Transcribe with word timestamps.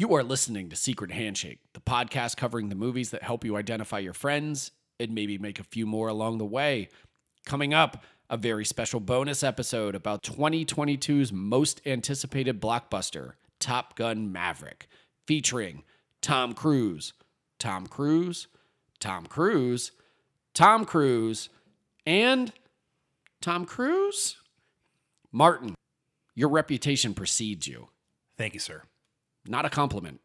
You 0.00 0.14
are 0.14 0.22
listening 0.22 0.70
to 0.70 0.76
Secret 0.76 1.10
Handshake, 1.10 1.58
the 1.72 1.80
podcast 1.80 2.36
covering 2.36 2.68
the 2.68 2.76
movies 2.76 3.10
that 3.10 3.24
help 3.24 3.44
you 3.44 3.56
identify 3.56 3.98
your 3.98 4.12
friends 4.12 4.70
and 5.00 5.12
maybe 5.12 5.38
make 5.38 5.58
a 5.58 5.64
few 5.64 5.86
more 5.86 6.06
along 6.06 6.38
the 6.38 6.44
way. 6.44 6.88
Coming 7.44 7.74
up, 7.74 8.04
a 8.30 8.36
very 8.36 8.64
special 8.64 9.00
bonus 9.00 9.42
episode 9.42 9.96
about 9.96 10.22
2022's 10.22 11.32
most 11.32 11.84
anticipated 11.84 12.60
blockbuster, 12.60 13.32
Top 13.58 13.96
Gun 13.96 14.30
Maverick, 14.30 14.86
featuring 15.26 15.82
Tom 16.22 16.52
Cruise, 16.54 17.12
Tom 17.58 17.88
Cruise, 17.88 18.46
Tom 19.00 19.26
Cruise, 19.26 19.90
Tom 20.54 20.84
Cruise, 20.84 21.48
and 22.06 22.52
Tom 23.40 23.64
Cruise? 23.64 24.36
Martin, 25.32 25.74
your 26.36 26.50
reputation 26.50 27.14
precedes 27.14 27.66
you. 27.66 27.88
Thank 28.36 28.54
you, 28.54 28.60
sir. 28.60 28.84
Not 29.48 29.64
a 29.64 29.70
compliment. 29.70 30.20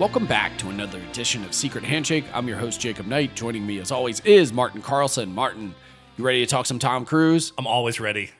Welcome 0.00 0.24
back 0.24 0.56
to 0.56 0.70
another 0.70 0.98
edition 1.10 1.44
of 1.44 1.52
Secret 1.52 1.84
Handshake. 1.84 2.24
I'm 2.32 2.48
your 2.48 2.56
host, 2.56 2.80
Jacob 2.80 3.06
Knight. 3.06 3.34
Joining 3.34 3.66
me, 3.66 3.80
as 3.80 3.92
always, 3.92 4.20
is 4.20 4.50
Martin 4.50 4.80
Carlson. 4.80 5.34
Martin, 5.34 5.74
you 6.16 6.24
ready 6.24 6.40
to 6.40 6.46
talk 6.46 6.64
some 6.64 6.78
Tom 6.78 7.04
Cruise? 7.04 7.52
I'm 7.58 7.66
always 7.66 8.00
ready. 8.00 8.30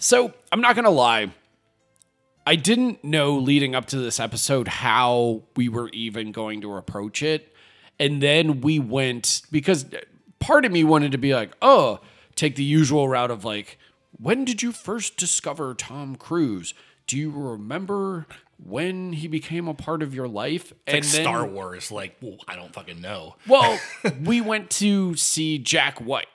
So, 0.00 0.34
I'm 0.50 0.60
not 0.60 0.74
going 0.74 0.86
to 0.86 0.90
lie. 0.90 1.30
I 2.44 2.56
didn't 2.56 3.04
know 3.04 3.38
leading 3.38 3.76
up 3.76 3.86
to 3.86 3.98
this 3.98 4.18
episode 4.18 4.66
how 4.66 5.42
we 5.54 5.68
were 5.68 5.88
even 5.90 6.32
going 6.32 6.62
to 6.62 6.74
approach 6.74 7.22
it. 7.22 7.54
And 8.00 8.20
then 8.20 8.60
we 8.60 8.80
went, 8.80 9.42
because 9.52 9.86
part 10.40 10.64
of 10.64 10.72
me 10.72 10.82
wanted 10.82 11.12
to 11.12 11.18
be 11.18 11.32
like, 11.32 11.52
oh, 11.62 12.00
take 12.34 12.56
the 12.56 12.64
usual 12.64 13.08
route 13.08 13.30
of 13.30 13.44
like, 13.44 13.78
when 14.18 14.44
did 14.44 14.64
you 14.64 14.72
first 14.72 15.16
discover 15.16 15.74
Tom 15.74 16.16
Cruise? 16.16 16.74
Do 17.06 17.16
you 17.16 17.30
remember 17.30 18.26
when 18.62 19.12
he 19.12 19.28
became 19.28 19.68
a 19.68 19.74
part 19.74 20.02
of 20.02 20.14
your 20.14 20.28
life? 20.28 20.72
It's 20.86 21.14
like 21.14 21.22
Star 21.22 21.46
Wars. 21.46 21.90
Like, 21.90 22.16
well, 22.20 22.36
I 22.48 22.56
don't 22.56 22.72
fucking 22.72 23.00
know. 23.00 23.36
Well, 23.48 23.78
we 24.22 24.40
went 24.40 24.70
to 24.72 25.14
see 25.16 25.58
Jack 25.58 25.98
White 26.00 26.26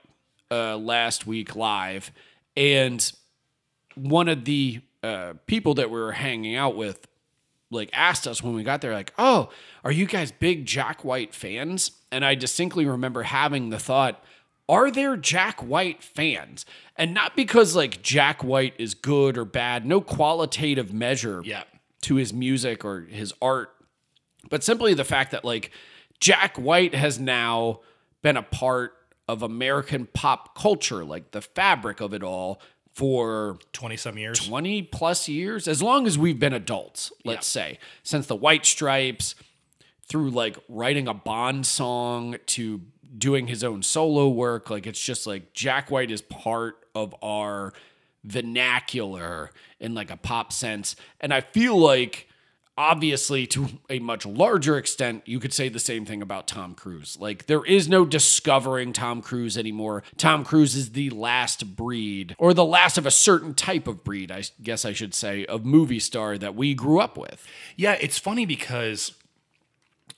uh, 0.51 0.77
last 0.77 1.25
week 1.27 1.55
live, 1.55 2.11
and 2.57 3.11
one 3.95 4.27
of 4.29 4.45
the 4.45 4.81
uh, 5.03 5.33
people 5.47 5.73
that 5.75 5.89
we 5.89 5.99
were 5.99 6.11
hanging 6.13 6.55
out 6.55 6.75
with 6.75 7.05
like 7.71 7.89
asked 7.93 8.25
us 8.27 8.41
when 8.41 8.53
we 8.55 8.63
got 8.63 8.81
there 8.81 8.93
like 8.93 9.13
oh 9.19 9.47
are 9.83 9.91
you 9.91 10.07
guys 10.07 10.31
big 10.31 10.65
jack 10.65 11.03
white 11.05 11.35
fans 11.35 11.91
and 12.11 12.25
i 12.25 12.33
distinctly 12.33 12.83
remember 12.83 13.21
having 13.23 13.69
the 13.69 13.77
thought 13.77 14.23
are 14.67 14.89
there 14.89 15.15
jack 15.15 15.61
white 15.61 16.01
fans 16.03 16.65
and 16.97 17.13
not 17.13 17.35
because 17.35 17.75
like 17.75 18.01
jack 18.01 18.43
white 18.43 18.73
is 18.79 18.95
good 18.95 19.37
or 19.37 19.45
bad 19.45 19.85
no 19.85 20.01
qualitative 20.01 20.91
measure 20.91 21.41
Yeah. 21.45 21.63
To 22.01 22.15
his 22.15 22.33
music 22.33 22.85
or 22.85 23.01
his 23.01 23.33
art, 23.41 23.75
but 24.49 24.63
simply 24.63 24.93
the 24.93 25.03
fact 25.03 25.31
that 25.31 25.43
like 25.43 25.71
Jack 26.19 26.57
White 26.57 26.95
has 26.95 27.19
now 27.19 27.81
been 28.21 28.37
a 28.37 28.43
part 28.43 28.93
of 29.27 29.43
American 29.43 30.07
pop 30.07 30.57
culture, 30.57 31.03
like 31.05 31.31
the 31.31 31.41
fabric 31.41 32.01
of 32.01 32.13
it 32.13 32.23
all 32.23 32.61
for 32.93 33.57
20 33.73 33.95
some 33.95 34.17
years. 34.17 34.45
20 34.47 34.83
plus 34.83 35.27
years, 35.29 35.67
as 35.67 35.81
long 35.81 36.07
as 36.07 36.17
we've 36.17 36.39
been 36.39 36.53
adults, 36.53 37.11
let's 37.23 37.47
say, 37.47 37.79
since 38.03 38.25
the 38.27 38.35
White 38.35 38.65
Stripes, 38.65 39.35
through 40.09 40.31
like 40.31 40.57
writing 40.67 41.07
a 41.07 41.13
Bond 41.13 41.65
song 41.65 42.35
to 42.47 42.81
doing 43.17 43.47
his 43.47 43.63
own 43.63 43.83
solo 43.83 44.27
work. 44.27 44.69
Like 44.69 44.87
it's 44.87 44.99
just 44.99 45.27
like 45.27 45.53
Jack 45.53 45.89
White 45.91 46.11
is 46.11 46.21
part 46.21 46.75
of 46.95 47.15
our 47.21 47.73
vernacular 48.23 49.51
in 49.79 49.93
like 49.93 50.11
a 50.11 50.17
pop 50.17 50.51
sense. 50.51 50.95
And 51.19 51.33
I 51.33 51.41
feel 51.41 51.77
like 51.77 52.27
obviously 52.77 53.45
to 53.45 53.67
a 53.89 53.99
much 53.99 54.25
larger 54.25 54.77
extent 54.77 55.21
you 55.25 55.37
could 55.37 55.51
say 55.53 55.67
the 55.67 55.79
same 55.79 56.05
thing 56.05 56.21
about 56.21 56.47
Tom 56.47 56.73
Cruise. 56.73 57.17
Like 57.19 57.45
there 57.47 57.65
is 57.65 57.89
no 57.89 58.05
discovering 58.05 58.93
Tom 58.93 59.21
Cruise 59.21 59.57
anymore. 59.57 60.03
Tom 60.15 60.45
Cruise 60.45 60.75
is 60.75 60.91
the 60.91 61.09
last 61.09 61.75
breed 61.75 62.35
or 62.39 62.53
the 62.53 62.63
last 62.63 62.97
of 62.97 63.05
a 63.05 63.11
certain 63.11 63.53
type 63.53 63.85
of 63.85 64.05
breed, 64.05 64.31
I 64.31 64.43
guess 64.63 64.85
I 64.85 64.93
should 64.93 65.13
say, 65.13 65.45
of 65.45 65.65
movie 65.65 65.99
star 65.99 66.37
that 66.37 66.55
we 66.55 66.73
grew 66.73 67.01
up 67.01 67.17
with. 67.17 67.45
Yeah, 67.75 67.97
it's 67.99 68.17
funny 68.17 68.45
because 68.45 69.11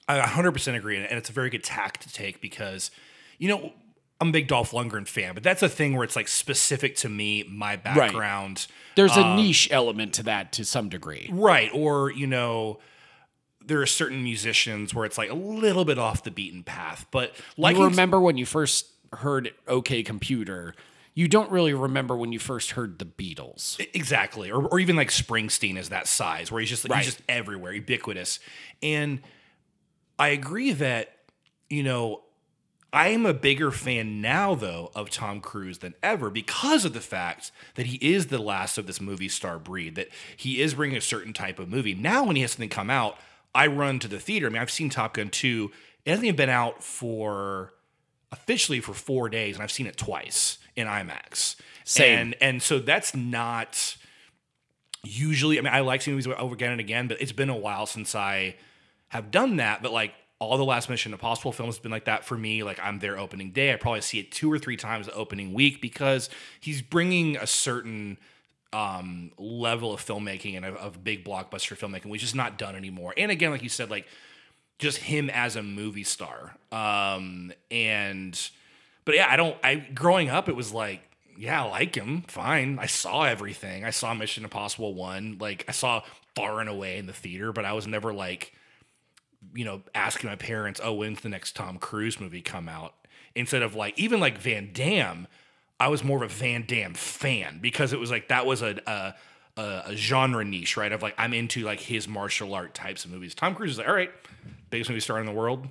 I 0.08 0.20
100% 0.20 0.76
agree, 0.76 0.98
and 0.98 1.06
it's 1.06 1.30
a 1.30 1.34
very 1.34 1.50
good 1.50 1.64
tack 1.64 1.98
to 2.00 2.12
take 2.12 2.42
because, 2.42 2.92
you 3.40 3.48
know, 3.48 3.74
I'm 4.22 4.30
a 4.30 4.32
big 4.32 4.48
Dolph 4.48 4.72
Lundgren 4.72 5.08
fan, 5.08 5.34
but 5.34 5.42
that's 5.42 5.64
a 5.64 5.68
thing 5.68 5.96
where 5.96 6.04
it's 6.04 6.16
like 6.16 6.28
specific 6.28 6.96
to 6.98 7.10
me, 7.10 7.44
my 7.50 7.76
background. 7.76 8.68
There's 8.96 9.18
a 9.18 9.26
um, 9.26 9.36
niche 9.36 9.68
element 9.72 10.14
to 10.14 10.24
that 10.24 10.52
to 10.54 10.64
some 10.64 10.90
degree. 10.90 11.28
Right. 11.34 11.72
Or, 11.74 12.12
you 12.12 12.28
know, 12.28 12.80
there 13.66 13.82
are 13.82 13.88
certain 13.88 14.24
musicians 14.24 14.94
where 14.94 15.06
it's 15.06 15.18
like 15.18 15.32
a 15.32 15.36
little 15.36 15.86
bit 15.86 15.98
off 15.98 16.24
the 16.24 16.30
beaten 16.30 16.62
path. 16.62 17.08
But 17.10 17.34
like 17.58 17.76
you 17.78 17.86
remember 17.86 18.22
when 18.22 18.38
you 18.38 18.46
first 18.46 18.86
heard 19.12 19.54
OK 19.68 20.04
Computer, 20.04 20.76
you 21.16 21.28
don't 21.28 21.52
really 21.52 21.74
remember 21.74 22.16
when 22.16 22.32
you 22.32 22.38
first 22.40 22.72
heard 22.72 23.00
the 23.00 23.06
Beatles. 23.06 23.84
Exactly. 23.94 24.52
Or, 24.52 24.68
or 24.68 24.80
even 24.80 24.96
like 24.96 25.10
Springsteen 25.10 25.78
is 25.78 25.90
that 25.90 26.08
size 26.08 26.52
where 26.52 26.60
he's 26.60 26.70
just 26.70 26.88
Right. 26.88 26.98
he's 26.98 27.16
just 27.16 27.22
everywhere, 27.28 27.74
ubiquitous. 27.74 28.40
And 28.84 29.22
I 30.20 30.28
agree 30.30 30.74
that, 30.74 31.16
you 31.72 31.82
know, 31.82 32.22
I 32.94 33.10
am 33.10 33.26
a 33.26 33.34
bigger 33.34 33.72
fan 33.72 34.22
now 34.22 34.54
though 34.54 34.92
of 34.94 35.10
Tom 35.10 35.40
Cruise 35.40 35.80
than 35.80 35.94
ever 36.04 36.30
because 36.30 36.84
of 36.84 36.94
the 36.94 37.00
fact 37.00 37.52
that 37.76 37.86
he 37.86 37.98
is 37.98 38.28
the 38.28 38.38
last 38.38 38.78
of 38.78 38.86
this 38.86 39.00
movie 39.00 39.30
star 39.30 39.58
breed, 39.60 39.96
that 39.96 40.10
he 40.36 40.62
is 40.62 40.74
bringing 40.74 40.98
a 40.98 41.02
certain 41.02 41.32
type 41.32 41.58
of 41.58 41.70
movie. 41.70 41.96
Now 41.96 42.26
when 42.26 42.36
he 42.36 42.42
has 42.42 42.52
something 42.52 42.70
come 42.70 42.90
out, 42.90 43.18
I 43.56 43.68
run 43.68 44.00
to 44.00 44.08
the 44.08 44.20
theater. 44.20 44.48
I 44.48 44.50
mean, 44.50 44.62
I've 44.62 44.72
seen 44.72 44.90
Top 44.90 45.14
Gun 45.14 45.30
2. 45.30 45.72
It 46.06 46.10
hasn't 46.10 46.26
even 46.26 46.36
been 46.36 46.50
out 46.50 46.84
for 46.84 47.74
officially 48.32 48.80
for 48.80 48.94
four 48.94 49.30
days, 49.30 49.56
and 49.56 49.64
I've 49.64 49.72
seen 49.72 49.88
it 49.88 49.98
twice 49.98 50.58
in 50.76 50.88
IMAX. 50.88 51.56
Same. 51.84 52.20
And 52.20 52.36
and 52.42 52.62
so 52.62 52.80
that's 52.80 53.16
not 53.16 53.98
usually 55.04 55.58
I 55.58 55.62
mean 55.62 55.74
I 55.74 55.80
like 55.80 56.02
seeing 56.02 56.16
movies 56.16 56.32
over 56.38 56.54
again 56.54 56.72
and 56.72 56.80
again, 56.80 57.08
but 57.08 57.22
it's 57.22 57.32
been 57.32 57.50
a 57.50 57.56
while 57.56 57.86
since 57.86 58.16
I 58.16 58.56
have 59.10 59.32
done 59.32 59.58
that. 59.58 59.82
But 59.82 59.92
like 59.92 60.14
all 60.42 60.58
the 60.58 60.66
last 60.66 60.90
Mission 60.90 61.14
Impossible 61.14 61.52
films 61.52 61.76
have 61.76 61.84
been 61.84 61.92
like 61.92 62.06
that 62.06 62.26
for 62.26 62.36
me. 62.36 62.64
Like 62.64 62.80
I'm 62.82 62.98
there 62.98 63.20
opening 63.20 63.52
day. 63.52 63.72
I 63.72 63.76
probably 63.76 64.02
see 64.02 64.18
it 64.20 64.32
two 64.32 64.52
or 64.52 64.58
three 64.58 64.76
times 64.76 65.06
the 65.06 65.14
opening 65.14 65.54
week 65.54 65.82
because 65.82 66.32
he's 66.60 66.82
bringing 66.82 67.38
a 67.38 67.46
certain 67.46 68.18
um, 68.74 69.32
level 69.38 69.94
of 69.94 70.04
filmmaking 70.04 70.58
and 70.58 70.66
of, 70.66 70.76
of 70.78 71.04
big 71.04 71.24
blockbuster 71.24 71.78
filmmaking, 71.78 72.08
which 72.08 72.24
is 72.24 72.34
not 72.34 72.58
done 72.58 72.76
anymore. 72.76 73.14
And 73.16 73.30
again, 73.30 73.52
like 73.52 73.62
you 73.62 73.70
said, 73.70 73.92
like 73.92 74.08
just 74.80 74.98
him 74.98 75.30
as 75.30 75.56
a 75.56 75.62
movie 75.62 76.04
star. 76.04 76.56
Um, 76.72 77.54
and 77.70 78.50
but 79.06 79.14
yeah, 79.14 79.28
I 79.30 79.36
don't. 79.36 79.56
I 79.64 79.76
growing 79.76 80.30
up, 80.30 80.50
it 80.50 80.56
was 80.56 80.74
like, 80.74 81.02
yeah, 81.38 81.64
I 81.66 81.70
like 81.70 81.94
him, 81.94 82.24
fine. 82.24 82.80
I 82.80 82.88
saw 82.88 83.26
everything. 83.26 83.86
I 83.86 83.92
saw 83.92 84.12
Mission 84.16 84.44
Impossible 84.44 84.96
one. 84.96 85.38
Like 85.40 85.66
I 85.68 85.72
saw 85.72 86.02
Far 86.36 86.62
and 86.62 86.70
Away 86.70 86.98
in 86.98 87.06
the 87.06 87.14
theater, 87.14 87.54
but 87.54 87.64
I 87.64 87.74
was 87.74 87.86
never 87.86 88.12
like, 88.12 88.54
you 89.54 89.66
know, 89.66 89.82
asking 89.96 90.30
my 90.30 90.36
parents, 90.36 90.80
oh, 90.84 90.94
when's 90.94 91.22
the 91.22 91.30
next 91.30 91.56
Tom 91.56 91.78
Cruise 91.78 92.20
movie 92.20 92.42
come 92.42 92.70
out? 92.70 92.94
Instead 93.36 93.62
of 93.62 93.76
like 93.76 93.98
even 93.98 94.20
like 94.20 94.38
Van 94.38 94.72
Damme, 94.74 95.28
I 95.80 95.88
was 95.88 96.04
more 96.04 96.24
of 96.24 96.32
a 96.32 96.34
Van 96.34 96.66
Damme 96.68 96.94
fan 96.94 97.60
because 97.62 97.94
it 97.94 98.00
was 98.00 98.12
like 98.12 98.28
that 98.28 98.46
was 98.46 98.62
a 98.62 99.16
a, 99.58 99.62
a, 99.62 99.96
genre 99.96 100.44
niche, 100.44 100.78
right? 100.78 100.92
Of 100.92 101.02
like 101.02 101.16
I'm 101.18 101.34
into 101.34 101.62
like 101.62 101.80
his 101.80 102.08
martial 102.08 102.54
art 102.54 102.74
types 102.74 103.06
of 103.06 103.12
movies. 103.12 103.34
Tom 103.34 103.56
Cruise 103.56 103.72
is 103.72 103.78
like, 103.78 103.88
all 103.88 103.94
right, 103.94 104.12
biggest 104.70 104.90
movie 104.90 105.00
star 105.00 105.20
in 105.20 105.26
the 105.26 105.32
world. 105.32 105.68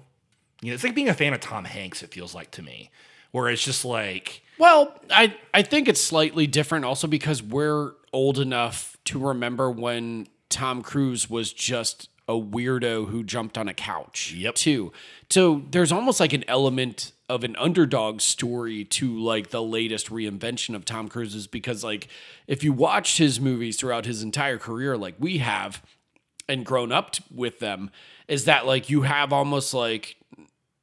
You 0.63 0.71
know, 0.71 0.75
it's 0.75 0.85
like 0.85 0.95
being 0.95 1.09
a 1.09 1.15
fan 1.15 1.33
of 1.33 1.41
Tom 1.41 1.65
Hanks. 1.65 2.03
It 2.03 2.13
feels 2.13 2.35
like 2.35 2.51
to 2.53 2.63
me, 2.63 2.91
where 3.31 3.49
it's 3.49 3.65
just 3.65 3.85
like 3.85 4.43
Well, 4.59 4.99
I 5.11 5.37
I 5.55 5.63
think 5.63 5.87
it's 5.87 6.01
slightly 6.01 6.47
different 6.47 6.85
also 6.85 7.07
because 7.07 7.43
we're 7.43 7.93
old 8.13 8.39
enough 8.39 8.97
to 9.07 9.19
remember 9.19 9.71
when 9.71 10.27
Tom 10.49 10.83
Cruise 10.83 11.31
was 11.31 11.53
just 11.53 12.09
a 12.31 12.41
weirdo 12.41 13.09
who 13.09 13.25
jumped 13.25 13.59
on 13.59 13.69
a 13.69 13.75
couch. 13.75 14.33
Yep. 14.33 14.55
Too. 14.55 14.93
So 15.29 15.63
there's 15.71 15.93
almost 15.93 16.21
like 16.21 16.33
an 16.33 16.45
element 16.49 17.13
of 17.29 17.45
an 17.45 17.55
underdog 17.57 18.21
story 18.21 18.85
to 18.85 19.19
like 19.19 19.51
the 19.51 19.63
latest 19.63 20.09
reinvention 20.09 20.75
of 20.75 20.85
Tom 20.85 21.09
Cruise's 21.09 21.47
because 21.47 21.85
like 21.85 22.09
if 22.47 22.65
you 22.65 22.73
watched 22.73 23.19
his 23.19 23.41
movies 23.41 23.77
throughout 23.77 24.05
his 24.05 24.23
entire 24.23 24.59
career 24.59 24.97
like 24.97 25.15
we 25.19 25.39
have 25.39 25.81
and 26.49 26.67
grown 26.67 26.91
up 26.91 27.15
with 27.33 27.61
them 27.61 27.91
is 28.27 28.47
that 28.47 28.67
like 28.67 28.91
you 28.91 29.03
have 29.03 29.33
almost 29.33 29.73
like 29.73 30.17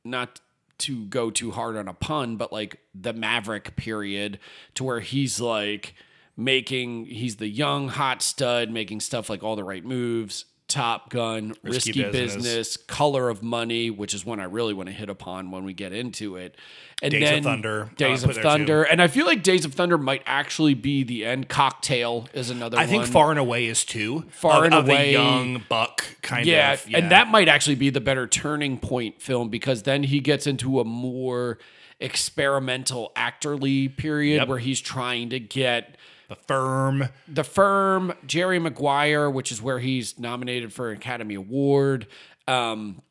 not 0.06 0.40
to 0.80 1.06
go 1.06 1.30
too 1.30 1.52
hard 1.52 1.76
on 1.76 1.88
a 1.88 1.94
pun, 1.94 2.38
but 2.38 2.54
like 2.54 2.80
the 2.94 3.14
Maverick 3.14 3.76
period 3.76 4.40
to 4.76 4.84
where 4.84 5.00
he's 5.00 5.42
like 5.42 5.94
making 6.38 7.08
he's 7.08 7.38
the 7.38 7.48
young 7.48 7.90
hot 7.90 8.22
stud 8.22 8.70
making 8.70 9.00
stuff 9.00 9.30
like 9.30 9.44
all 9.44 9.56
the 9.56 9.64
right 9.64 9.84
moves, 9.84 10.46
Top 10.68 11.10
Gun, 11.10 11.50
Risky, 11.64 11.92
Risky 11.92 12.04
business. 12.04 12.44
Business. 12.44 12.78
Color 12.78 13.30
of 13.30 13.42
Money, 13.42 13.90
which 13.90 14.14
is 14.14 14.26
one 14.26 14.40
I 14.40 14.44
really 14.44 14.74
want 14.74 14.88
to 14.90 14.94
hit 14.94 15.10
upon 15.10 15.50
when 15.52 15.64
we 15.64 15.74
get 15.74 15.94
into 15.94 16.36
it. 16.36 16.56
And 17.02 17.12
Days 17.12 17.24
of 17.24 17.30
then 17.30 17.44
Thunder, 17.44 17.92
Days 17.96 18.26
uh, 18.26 18.30
of 18.30 18.38
Thunder, 18.38 18.84
and 18.84 19.02
I 19.02 19.08
feel 19.08 19.26
like 19.28 19.44
Days 19.44 19.66
of 19.66 19.74
Thunder 19.76 19.98
might 19.98 20.24
actually 20.26 20.74
be 20.74 21.04
the 21.04 21.26
end. 21.26 21.48
Cocktail 21.48 22.28
is 22.34 22.50
another. 22.50 22.78
I 22.78 22.86
think. 22.88 23.06
Far 23.06 23.30
and 23.30 23.40
Away 23.40 23.68
is 23.68 23.86
too. 23.86 24.26
Far 24.30 24.60
of, 24.60 24.64
and 24.66 24.74
of 24.74 24.90
Away- 24.90 25.12
young 25.14 25.64
buck 25.70 26.04
kind 26.22 26.46
yeah, 26.46 26.74
of. 26.74 26.90
Yeah. 26.90 26.98
And 26.98 27.12
that 27.12 27.28
might 27.30 27.48
actually 27.48 27.76
be 27.76 27.90
the 27.90 28.02
better 28.02 28.26
turning 28.28 28.78
point 28.80 29.22
film 29.22 29.50
because 29.50 29.84
then 29.84 30.04
he 30.04 30.20
gets 30.20 30.48
into 30.48 30.80
a 30.80 30.84
more 30.84 31.60
experimental 32.00 33.12
actorly 33.16 33.96
period 33.96 34.38
Yep. 34.38 34.48
where 34.48 34.60
he's 34.60 34.80
trying 34.82 35.30
to 35.30 35.40
get 35.40 35.97
the 36.28 36.36
firm. 36.36 37.10
the 37.28 37.44
firm 37.44 38.14
Jerry 38.26 38.60
Maguire, 38.60 39.30
which 39.30 39.52
is 39.52 39.62
where 39.62 39.80
he's 39.80 40.18
nominated 40.20 40.74
for 40.74 40.92
an 40.92 40.98
Academy 40.98 41.36
Award, 41.36 42.08
um, 42.48 43.02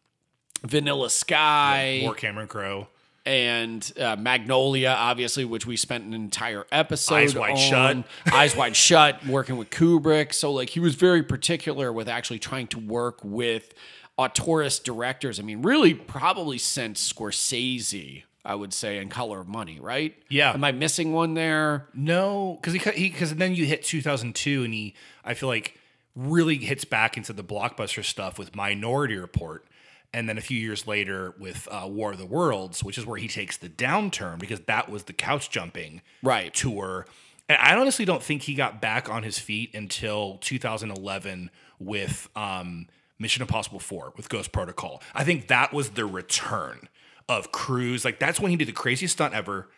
Vanilla 0.64 1.10
Sky, 1.10 2.02
Or 2.04 2.14
Cameron 2.14 2.48
Crowe. 2.48 2.88
and 3.24 3.92
uh, 4.00 4.16
Magnolia, 4.16 4.94
obviously, 4.98 5.44
which 5.44 5.66
we 5.66 5.76
spent 5.76 6.04
an 6.04 6.14
entire 6.14 6.66
episode 6.72 7.14
Eyes 7.16 7.34
Wide 7.34 7.50
on. 7.52 7.56
Shut. 7.56 8.04
Eyes 8.34 8.56
Wide 8.56 8.76
Shut, 8.76 9.26
working 9.26 9.56
with 9.56 9.70
Kubrick. 9.70 10.32
So, 10.32 10.52
like, 10.52 10.70
he 10.70 10.80
was 10.80 10.94
very 10.94 11.22
particular 11.22 11.92
with 11.92 12.08
actually 12.08 12.38
trying 12.38 12.66
to 12.68 12.78
work 12.78 13.20
with 13.22 13.74
auteurist 14.18 14.82
directors. 14.84 15.38
I 15.38 15.42
mean, 15.42 15.62
really, 15.62 15.92
probably 15.94 16.56
since 16.58 17.12
Scorsese, 17.12 18.24
I 18.46 18.54
would 18.54 18.72
say, 18.72 18.98
in 18.98 19.08
Color 19.08 19.40
of 19.40 19.48
Money, 19.48 19.78
right? 19.80 20.14
Yeah. 20.28 20.52
Am 20.54 20.62
I 20.64 20.72
missing 20.72 21.12
one 21.12 21.34
there? 21.34 21.88
No, 21.94 22.58
because 22.62 22.74
he 22.94 23.08
because 23.10 23.34
then 23.34 23.54
you 23.54 23.66
hit 23.66 23.82
2002, 23.84 24.64
and 24.64 24.72
he 24.72 24.94
I 25.24 25.34
feel 25.34 25.48
like 25.48 25.78
really 26.14 26.56
hits 26.56 26.84
back 26.84 27.16
into 27.16 27.32
the 27.32 27.44
blockbuster 27.44 28.04
stuff 28.04 28.38
with 28.38 28.56
Minority 28.56 29.16
Report, 29.16 29.66
and 30.14 30.28
then 30.28 30.38
a 30.38 30.40
few 30.40 30.58
years 30.58 30.86
later 30.86 31.34
with 31.38 31.68
uh, 31.70 31.86
War 31.86 32.12
of 32.12 32.18
the 32.18 32.24
Worlds, 32.26 32.82
which 32.82 32.96
is 32.96 33.04
where 33.04 33.18
he 33.18 33.28
takes 33.28 33.56
the 33.58 33.68
downturn 33.68 34.38
because 34.38 34.60
that 34.60 34.88
was 34.88 35.02
the 35.04 35.12
couch 35.12 35.50
jumping 35.50 36.00
Right. 36.22 36.54
tour. 36.54 37.06
And 37.48 37.58
I 37.60 37.76
honestly 37.76 38.04
don't 38.04 38.22
think 38.22 38.42
he 38.42 38.54
got 38.54 38.80
back 38.80 39.08
on 39.10 39.22
his 39.24 39.38
feet 39.38 39.74
until 39.74 40.38
2011 40.38 41.50
with 41.78 42.28
um, 42.34 42.86
Mission 43.18 43.42
Impossible 43.42 43.78
4 43.78 44.14
with 44.16 44.28
Ghost 44.28 44.52
Protocol. 44.52 45.02
I 45.14 45.22
think 45.24 45.48
that 45.48 45.72
was 45.72 45.90
the 45.90 46.06
return 46.06 46.88
of 47.28 47.52
Cruise. 47.52 48.04
Like 48.04 48.18
that's 48.18 48.40
when 48.40 48.50
he 48.50 48.56
did 48.56 48.68
the 48.68 48.72
craziest 48.72 49.14
stunt 49.14 49.34
ever, 49.34 49.68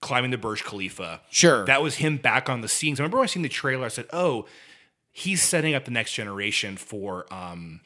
climbing 0.00 0.30
the 0.30 0.38
Burj 0.38 0.64
Khalifa. 0.64 1.20
Sure. 1.30 1.64
That 1.64 1.82
was 1.82 1.96
him 1.96 2.16
back 2.16 2.48
on 2.48 2.60
the 2.60 2.68
scenes. 2.68 3.00
I 3.00 3.02
remember 3.02 3.18
when 3.18 3.24
I 3.24 3.28
seen 3.28 3.42
the 3.42 3.48
trailer, 3.48 3.84
I 3.84 3.88
said, 3.88 4.06
"Oh, 4.12 4.46
he's 5.10 5.42
setting 5.42 5.74
up 5.74 5.84
the 5.84 5.90
next 5.90 6.12
generation 6.12 6.76
for 6.76 7.32
um, 7.32 7.80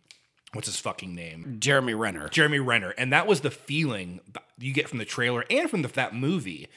what's 0.52 0.68
his 0.68 0.78
fucking 0.78 1.14
name, 1.14 1.56
Jeremy 1.60 1.94
Renner. 1.94 2.28
Jeremy 2.28 2.60
Renner." 2.60 2.90
And 2.98 3.12
that 3.12 3.26
was 3.26 3.40
the 3.40 3.50
feeling 3.50 4.20
you 4.58 4.72
get 4.72 4.88
from 4.88 4.98
the 4.98 5.04
trailer 5.04 5.44
and 5.50 5.70
from 5.70 5.82
the, 5.82 5.88
that 5.88 6.14
movie. 6.14 6.68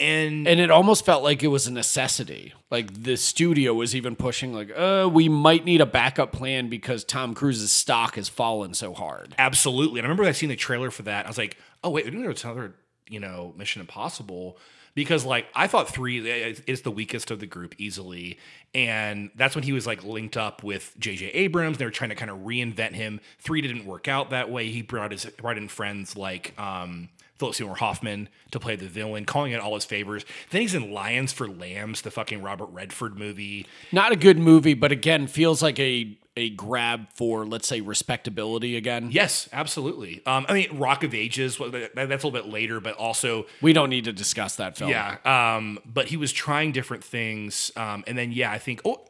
And, 0.00 0.48
And 0.48 0.58
it 0.60 0.70
almost 0.70 1.04
felt 1.04 1.22
like 1.22 1.42
it 1.42 1.48
was 1.48 1.66
a 1.66 1.72
necessity. 1.72 2.54
Like 2.70 3.02
the 3.02 3.16
studio 3.16 3.74
was 3.74 3.94
even 3.94 4.16
pushing, 4.16 4.54
like, 4.54 4.70
uh, 4.74 5.08
we 5.12 5.28
might 5.28 5.66
need 5.66 5.82
a 5.82 5.86
backup 5.86 6.32
plan 6.32 6.68
because 6.68 7.04
Tom 7.04 7.34
Cruise's 7.34 7.70
stock 7.70 8.14
has 8.14 8.28
fallen 8.28 8.72
so 8.72 8.94
hard. 8.94 9.34
Absolutely. 9.38 10.00
And 10.00 10.06
I 10.06 10.08
remember 10.08 10.24
I 10.24 10.32
seen 10.32 10.48
the 10.48 10.56
trailer 10.56 10.90
for 10.90 11.02
that. 11.02 11.26
I 11.26 11.28
was 11.28 11.36
like, 11.36 11.58
oh 11.84 11.90
wait, 11.90 12.10
doing 12.10 12.24
another, 12.24 12.74
you 13.08 13.20
know, 13.20 13.52
Mission 13.56 13.80
Impossible. 13.80 14.56
Because 14.94 15.24
like 15.24 15.46
I 15.54 15.66
thought 15.66 15.88
three 15.88 16.18
is 16.66 16.82
the 16.82 16.90
weakest 16.90 17.30
of 17.30 17.38
the 17.38 17.46
group 17.46 17.74
easily. 17.78 18.38
And 18.74 19.30
that's 19.36 19.54
when 19.54 19.62
he 19.62 19.72
was 19.72 19.86
like 19.86 20.02
linked 20.02 20.36
up 20.36 20.64
with 20.64 20.94
JJ 20.98 21.30
Abrams. 21.34 21.78
They 21.78 21.84
were 21.84 21.90
trying 21.92 22.10
to 22.10 22.16
kind 22.16 22.30
of 22.30 22.38
reinvent 22.38 22.94
him. 22.94 23.20
Three 23.38 23.60
didn't 23.60 23.84
work 23.84 24.08
out 24.08 24.30
that 24.30 24.50
way. 24.50 24.68
He 24.70 24.82
brought 24.82 25.12
his 25.12 25.26
brought 25.26 25.58
in 25.58 25.68
friends 25.68 26.16
like 26.16 26.58
um 26.58 27.08
Philip 27.40 27.54
Seymour 27.54 27.76
Hoffman 27.76 28.28
to 28.50 28.60
play 28.60 28.76
the 28.76 28.86
villain, 28.86 29.24
calling 29.24 29.52
it 29.52 29.60
all 29.60 29.74
his 29.74 29.86
favors. 29.86 30.24
Then 30.50 30.60
he's 30.60 30.74
in 30.74 30.92
Lions 30.92 31.32
for 31.32 31.48
Lambs, 31.48 32.02
the 32.02 32.10
fucking 32.10 32.42
Robert 32.42 32.66
Redford 32.66 33.18
movie. 33.18 33.66
Not 33.90 34.12
a 34.12 34.16
good 34.16 34.38
movie, 34.38 34.74
but 34.74 34.92
again, 34.92 35.26
feels 35.26 35.62
like 35.62 35.78
a 35.78 36.16
a 36.36 36.50
grab 36.50 37.08
for, 37.14 37.44
let's 37.44 37.66
say, 37.66 37.80
respectability 37.80 38.76
again. 38.76 39.08
Yes, 39.10 39.48
absolutely. 39.52 40.22
Um, 40.26 40.46
I 40.48 40.52
mean, 40.54 40.78
Rock 40.78 41.02
of 41.02 41.12
Ages, 41.12 41.58
that's 41.58 41.94
a 41.96 42.06
little 42.06 42.30
bit 42.30 42.46
later, 42.46 42.78
but 42.78 42.94
also 42.94 43.46
We 43.60 43.72
don't 43.72 43.90
need 43.90 44.04
to 44.04 44.12
discuss 44.12 44.56
that 44.56 44.76
film. 44.78 44.90
Yeah. 44.90 45.16
Um, 45.24 45.80
but 45.84 46.06
he 46.06 46.16
was 46.16 46.32
trying 46.32 46.70
different 46.72 47.02
things. 47.02 47.72
Um, 47.74 48.04
and 48.06 48.16
then, 48.16 48.30
yeah, 48.32 48.52
I 48.52 48.58
think, 48.58 48.80
oh, 48.84 49.04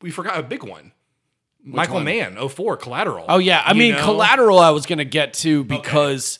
we 0.00 0.10
forgot 0.10 0.38
a 0.38 0.42
big 0.42 0.64
one. 0.64 0.92
Michael 1.62 1.96
one? 1.96 2.04
Mann, 2.04 2.48
04, 2.48 2.78
Collateral. 2.78 3.26
Oh 3.28 3.38
yeah, 3.38 3.62
I 3.64 3.74
mean 3.74 3.92
know? 3.92 4.02
collateral. 4.02 4.58
I 4.58 4.70
was 4.70 4.86
gonna 4.86 5.04
get 5.04 5.34
to 5.34 5.62
because 5.64 6.38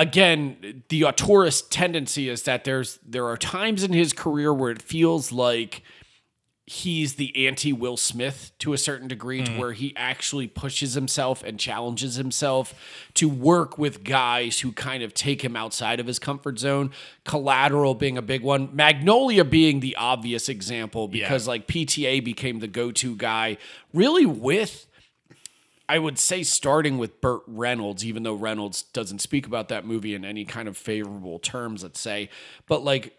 again, 0.00 0.82
the 0.88 1.02
auteurist 1.02 1.68
tendency 1.70 2.28
is 2.28 2.44
that 2.44 2.64
there's 2.64 2.98
there 3.06 3.26
are 3.26 3.36
times 3.36 3.84
in 3.84 3.92
his 3.92 4.12
career 4.12 4.52
where 4.52 4.70
it 4.70 4.82
feels 4.82 5.30
like 5.30 5.82
he's 6.64 7.14
the 7.14 7.46
anti 7.48 7.72
Will 7.72 7.96
Smith 7.96 8.52
to 8.60 8.72
a 8.72 8.78
certain 8.78 9.08
degree, 9.08 9.42
to 9.42 9.50
mm-hmm. 9.50 9.60
where 9.60 9.72
he 9.72 9.92
actually 9.96 10.46
pushes 10.46 10.94
himself 10.94 11.42
and 11.42 11.58
challenges 11.58 12.14
himself 12.14 12.74
to 13.14 13.28
work 13.28 13.76
with 13.76 14.02
guys 14.02 14.60
who 14.60 14.72
kind 14.72 15.02
of 15.02 15.12
take 15.12 15.42
him 15.42 15.54
outside 15.54 16.00
of 16.00 16.06
his 16.06 16.18
comfort 16.18 16.58
zone. 16.58 16.92
Collateral 17.24 17.94
being 17.94 18.16
a 18.16 18.22
big 18.22 18.42
one, 18.42 18.74
Magnolia 18.74 19.44
being 19.44 19.80
the 19.80 19.96
obvious 19.96 20.48
example 20.48 21.08
because 21.08 21.46
like 21.46 21.66
PTA 21.66 22.24
became 22.24 22.60
the 22.60 22.68
go 22.68 22.90
to 22.92 23.16
guy, 23.16 23.58
really 23.92 24.26
with. 24.26 24.86
I 25.90 25.98
would 25.98 26.20
say 26.20 26.44
starting 26.44 26.98
with 26.98 27.20
Burt 27.20 27.42
Reynolds, 27.48 28.04
even 28.04 28.22
though 28.22 28.34
Reynolds 28.34 28.82
doesn't 28.82 29.18
speak 29.18 29.44
about 29.44 29.66
that 29.70 29.84
movie 29.84 30.14
in 30.14 30.24
any 30.24 30.44
kind 30.44 30.68
of 30.68 30.76
favorable 30.76 31.40
terms, 31.40 31.82
let's 31.82 31.98
say. 31.98 32.30
But 32.68 32.84
like 32.84 33.18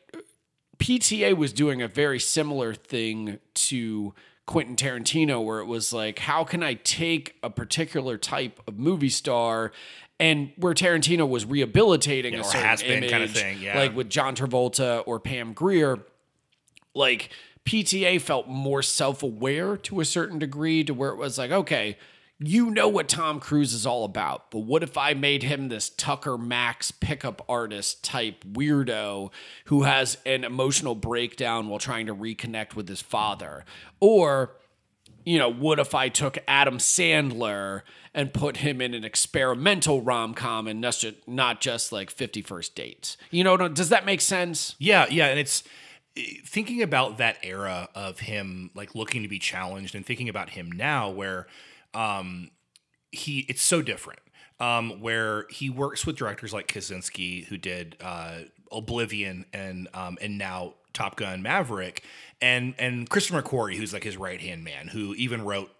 PTA 0.77 1.35
was 1.35 1.51
doing 1.51 1.81
a 1.81 1.89
very 1.89 2.17
similar 2.17 2.73
thing 2.73 3.39
to 3.55 4.13
Quentin 4.45 4.77
Tarantino, 4.77 5.43
where 5.43 5.59
it 5.59 5.65
was 5.65 5.91
like, 5.91 6.19
how 6.19 6.45
can 6.45 6.63
I 6.63 6.75
take 6.75 7.35
a 7.43 7.49
particular 7.49 8.17
type 8.17 8.61
of 8.65 8.79
movie 8.79 9.09
star 9.09 9.73
and 10.17 10.53
where 10.55 10.73
Tarantino 10.73 11.27
was 11.27 11.45
rehabilitating 11.45 12.35
a 12.35 12.43
certain 12.45 12.61
has 12.61 12.81
been 12.81 12.99
image, 12.99 13.11
kind 13.11 13.23
of 13.25 13.31
thing, 13.31 13.59
yeah. 13.59 13.77
like 13.77 13.93
with 13.93 14.09
John 14.09 14.33
Travolta 14.33 15.03
or 15.05 15.19
Pam 15.19 15.51
Grier, 15.51 15.99
like 16.95 17.31
PTA 17.65 18.21
felt 18.21 18.47
more 18.47 18.81
self-aware 18.81 19.75
to 19.75 19.99
a 19.99 20.05
certain 20.05 20.39
degree 20.39 20.85
to 20.85 20.93
where 20.93 21.09
it 21.09 21.17
was 21.17 21.37
like, 21.37 21.51
okay, 21.51 21.97
you 22.43 22.71
know 22.71 22.87
what 22.87 23.07
Tom 23.07 23.39
Cruise 23.39 23.73
is 23.73 23.85
all 23.85 24.03
about, 24.03 24.49
but 24.49 24.59
what 24.59 24.81
if 24.81 24.97
I 24.97 25.13
made 25.13 25.43
him 25.43 25.69
this 25.69 25.89
Tucker 25.89 26.39
Max 26.39 26.89
pickup 26.89 27.45
artist 27.47 28.03
type 28.03 28.43
weirdo 28.43 29.31
who 29.65 29.83
has 29.83 30.17
an 30.25 30.43
emotional 30.43 30.95
breakdown 30.95 31.67
while 31.69 31.77
trying 31.77 32.07
to 32.07 32.15
reconnect 32.15 32.75
with 32.75 32.87
his 32.87 33.01
father? 33.01 33.63
Or, 33.99 34.55
you 35.23 35.37
know, 35.37 35.51
what 35.51 35.77
if 35.77 35.93
I 35.93 36.09
took 36.09 36.39
Adam 36.47 36.79
Sandler 36.79 37.83
and 38.11 38.33
put 38.33 38.57
him 38.57 38.81
in 38.81 38.95
an 38.95 39.03
experimental 39.03 40.01
rom 40.01 40.33
com 40.33 40.67
and 40.67 40.81
not 41.27 41.61
just, 41.61 41.91
like 41.91 42.09
50 42.09 42.41
First 42.41 42.75
Dates? 42.75 43.17
You 43.29 43.43
know, 43.43 43.55
does 43.67 43.89
that 43.89 44.03
make 44.03 44.19
sense? 44.21 44.75
Yeah, 44.79 45.05
yeah, 45.11 45.27
and 45.27 45.39
it's 45.39 45.63
thinking 46.43 46.81
about 46.81 47.19
that 47.19 47.37
era 47.43 47.87
of 47.93 48.19
him 48.19 48.71
like 48.73 48.95
looking 48.95 49.21
to 49.21 49.27
be 49.27 49.39
challenged 49.39 49.93
and 49.93 50.03
thinking 50.03 50.27
about 50.27 50.49
him 50.49 50.71
now 50.71 51.09
where 51.09 51.45
um 51.93 52.51
he 53.11 53.45
it's 53.49 53.61
so 53.61 53.81
different. 53.81 54.19
Um, 54.59 55.01
where 55.01 55.47
he 55.49 55.71
works 55.71 56.05
with 56.05 56.15
directors 56.15 56.53
like 56.53 56.67
Kosinski, 56.67 57.45
who 57.45 57.57
did 57.57 57.97
uh, 57.99 58.41
Oblivion 58.71 59.45
and 59.53 59.87
um, 59.95 60.19
and 60.21 60.37
now 60.37 60.75
Top 60.93 61.15
Gun 61.15 61.41
Maverick, 61.41 62.03
and 62.41 62.75
and 62.77 63.09
Christopher 63.09 63.41
McQuarrie, 63.41 63.75
who's 63.75 63.91
like 63.91 64.03
his 64.03 64.17
right 64.17 64.39
hand 64.39 64.63
man, 64.63 64.87
who 64.87 65.15
even 65.15 65.43
wrote 65.43 65.71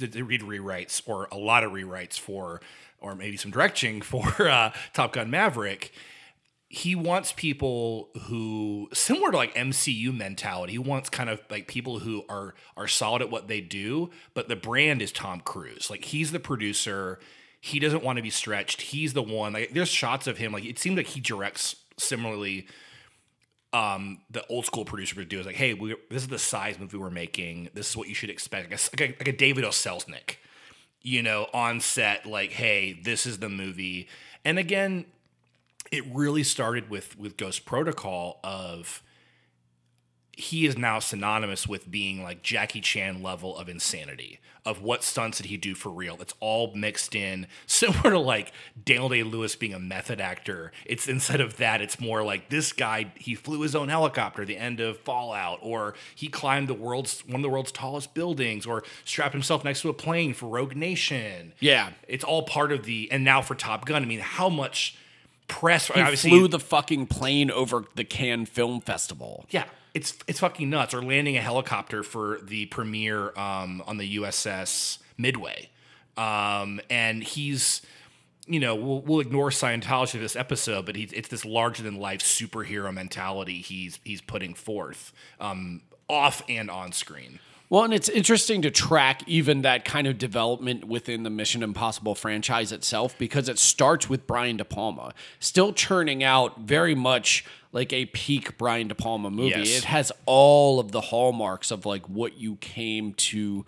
read 0.00 0.42
rewrites 0.42 1.00
or 1.06 1.28
a 1.30 1.38
lot 1.38 1.64
of 1.64 1.72
rewrites 1.72 2.18
for, 2.18 2.60
or 3.00 3.14
maybe 3.14 3.36
some 3.36 3.50
directing 3.50 4.02
for 4.02 4.48
uh, 4.48 4.72
Top 4.92 5.12
Gun 5.12 5.30
Maverick. 5.30 5.92
He 6.68 6.94
wants 6.96 7.32
people 7.32 8.10
who 8.22 8.88
similar 8.92 9.30
to 9.30 9.36
like 9.36 9.54
MCU 9.54 10.16
mentality. 10.16 10.72
He 10.72 10.78
wants 10.78 11.08
kind 11.08 11.30
of 11.30 11.40
like 11.48 11.68
people 11.68 12.00
who 12.00 12.24
are 12.28 12.54
are 12.76 12.88
solid 12.88 13.22
at 13.22 13.30
what 13.30 13.48
they 13.48 13.60
do, 13.60 14.10
but 14.34 14.48
the 14.48 14.56
brand 14.56 15.00
is 15.00 15.12
Tom 15.12 15.40
Cruise. 15.40 15.90
Like 15.90 16.04
he's 16.06 16.32
the 16.32 16.40
producer. 16.40 17.20
He 17.60 17.78
doesn't 17.78 18.02
want 18.02 18.16
to 18.16 18.22
be 18.22 18.30
stretched. 18.30 18.82
He's 18.82 19.12
the 19.12 19.22
one. 19.22 19.52
Like 19.52 19.72
there's 19.72 19.88
shots 19.88 20.26
of 20.26 20.38
him. 20.38 20.52
Like 20.52 20.64
it 20.64 20.78
seemed 20.78 20.96
like 20.96 21.06
he 21.06 21.20
directs 21.20 21.76
similarly 21.98 22.66
um, 23.72 24.22
the 24.30 24.46
old 24.46 24.64
school 24.64 24.84
producer 24.84 25.16
would 25.16 25.28
do 25.28 25.38
is 25.38 25.46
like, 25.46 25.56
hey, 25.56 25.74
we, 25.74 25.94
this 26.10 26.22
is 26.22 26.28
the 26.28 26.38
size 26.38 26.78
movie 26.78 26.96
we're 26.96 27.10
making. 27.10 27.68
This 27.74 27.90
is 27.90 27.96
what 27.96 28.08
you 28.08 28.14
should 28.14 28.30
expect. 28.30 28.70
Like 28.70 28.80
a, 28.80 28.90
like 28.92 29.00
a, 29.00 29.18
like 29.18 29.28
a 29.28 29.36
David 29.36 29.64
O. 29.64 29.68
Selznick, 29.68 30.36
you 31.02 31.22
know, 31.22 31.48
on 31.52 31.80
set, 31.80 32.24
like, 32.26 32.52
hey, 32.52 32.98
this 33.02 33.26
is 33.26 33.38
the 33.38 33.48
movie. 33.48 34.08
And 34.44 34.58
again, 34.58 35.04
it 35.92 36.04
really 36.12 36.42
started 36.42 36.90
with 36.90 37.18
with 37.18 37.36
Ghost 37.36 37.64
Protocol 37.64 38.40
of 38.42 39.02
he 40.36 40.66
is 40.66 40.76
now 40.76 40.98
synonymous 40.98 41.66
with 41.66 41.90
being 41.90 42.22
like 42.22 42.42
Jackie 42.42 42.82
Chan 42.82 43.22
level 43.22 43.56
of 43.56 43.68
insanity. 43.68 44.38
Of 44.66 44.82
what 44.82 45.04
stunts 45.04 45.38
did 45.38 45.46
he 45.46 45.56
do 45.56 45.74
for 45.74 45.90
real? 45.90 46.18
It's 46.20 46.34
all 46.40 46.74
mixed 46.74 47.14
in, 47.14 47.46
similar 47.66 48.10
to 48.10 48.18
like 48.18 48.52
Daniel 48.84 49.08
Day 49.08 49.22
Lewis 49.22 49.56
being 49.56 49.72
a 49.72 49.78
method 49.78 50.20
actor. 50.20 50.72
It's 50.84 51.08
instead 51.08 51.40
of 51.40 51.56
that, 51.56 51.80
it's 51.80 51.98
more 51.98 52.22
like 52.22 52.50
this 52.50 52.72
guy 52.72 53.12
he 53.14 53.34
flew 53.34 53.60
his 53.60 53.74
own 53.74 53.88
helicopter. 53.88 54.44
The 54.44 54.58
end 54.58 54.80
of 54.80 54.98
Fallout, 54.98 55.60
or 55.62 55.94
he 56.14 56.28
climbed 56.28 56.68
the 56.68 56.74
world's 56.74 57.20
one 57.20 57.36
of 57.36 57.42
the 57.42 57.48
world's 57.48 57.72
tallest 57.72 58.12
buildings, 58.12 58.66
or 58.66 58.82
strapped 59.04 59.32
himself 59.32 59.64
next 59.64 59.80
to 59.82 59.88
a 59.88 59.94
plane 59.94 60.34
for 60.34 60.48
Rogue 60.48 60.76
Nation. 60.76 61.54
Yeah, 61.60 61.92
it's 62.08 62.24
all 62.24 62.42
part 62.42 62.72
of 62.72 62.84
the. 62.84 63.10
And 63.10 63.24
now 63.24 63.40
for 63.40 63.54
Top 63.54 63.86
Gun, 63.86 64.02
I 64.02 64.06
mean, 64.06 64.20
how 64.20 64.48
much 64.50 64.96
press? 65.48 65.88
He 65.88 66.16
flew 66.16 66.48
the 66.48 66.60
fucking 66.60 67.06
plane 67.06 67.50
over 67.50 67.84
the 67.94 68.04
Cannes 68.04 68.46
Film 68.46 68.80
Festival. 68.80 69.46
Yeah, 69.50 69.64
it's 69.94 70.18
it's 70.26 70.40
fucking 70.40 70.68
nuts. 70.68 70.94
Or 70.94 71.02
landing 71.02 71.36
a 71.36 71.40
helicopter 71.40 72.02
for 72.02 72.38
the 72.42 72.66
premiere 72.66 73.36
um, 73.38 73.82
on 73.86 73.98
the 73.98 74.16
USS 74.18 74.98
Midway, 75.18 75.70
um, 76.16 76.80
and 76.90 77.22
he's 77.22 77.82
you 78.46 78.60
know 78.60 78.74
we'll, 78.74 79.00
we'll 79.00 79.20
ignore 79.20 79.50
Scientology 79.50 80.12
for 80.12 80.18
this 80.18 80.36
episode, 80.36 80.86
but 80.86 80.96
he's 80.96 81.12
it's 81.12 81.28
this 81.28 81.44
larger 81.44 81.82
than 81.82 81.96
life 81.96 82.20
superhero 82.20 82.92
mentality 82.92 83.60
he's 83.60 83.98
he's 84.04 84.20
putting 84.20 84.54
forth 84.54 85.12
um, 85.40 85.82
off 86.08 86.42
and 86.48 86.70
on 86.70 86.92
screen. 86.92 87.40
Well, 87.68 87.82
and 87.82 87.92
it's 87.92 88.08
interesting 88.08 88.62
to 88.62 88.70
track 88.70 89.22
even 89.26 89.62
that 89.62 89.84
kind 89.84 90.06
of 90.06 90.18
development 90.18 90.84
within 90.84 91.24
the 91.24 91.30
Mission 91.30 91.62
Impossible 91.62 92.14
franchise 92.14 92.70
itself 92.70 93.18
because 93.18 93.48
it 93.48 93.58
starts 93.58 94.08
with 94.08 94.26
Brian 94.26 94.56
De 94.56 94.64
Palma, 94.64 95.12
still 95.40 95.72
churning 95.72 96.22
out 96.22 96.60
very 96.60 96.94
much 96.94 97.44
like 97.72 97.92
a 97.92 98.06
peak 98.06 98.56
Brian 98.56 98.88
De 98.88 98.94
Palma 98.94 99.30
movie. 99.30 99.50
Yes. 99.50 99.78
It 99.78 99.84
has 99.84 100.12
all 100.26 100.78
of 100.78 100.92
the 100.92 101.00
hallmarks 101.00 101.70
of 101.70 101.84
like 101.84 102.08
what 102.08 102.38
you 102.38 102.56
came 102.56 103.14
to 103.14 103.64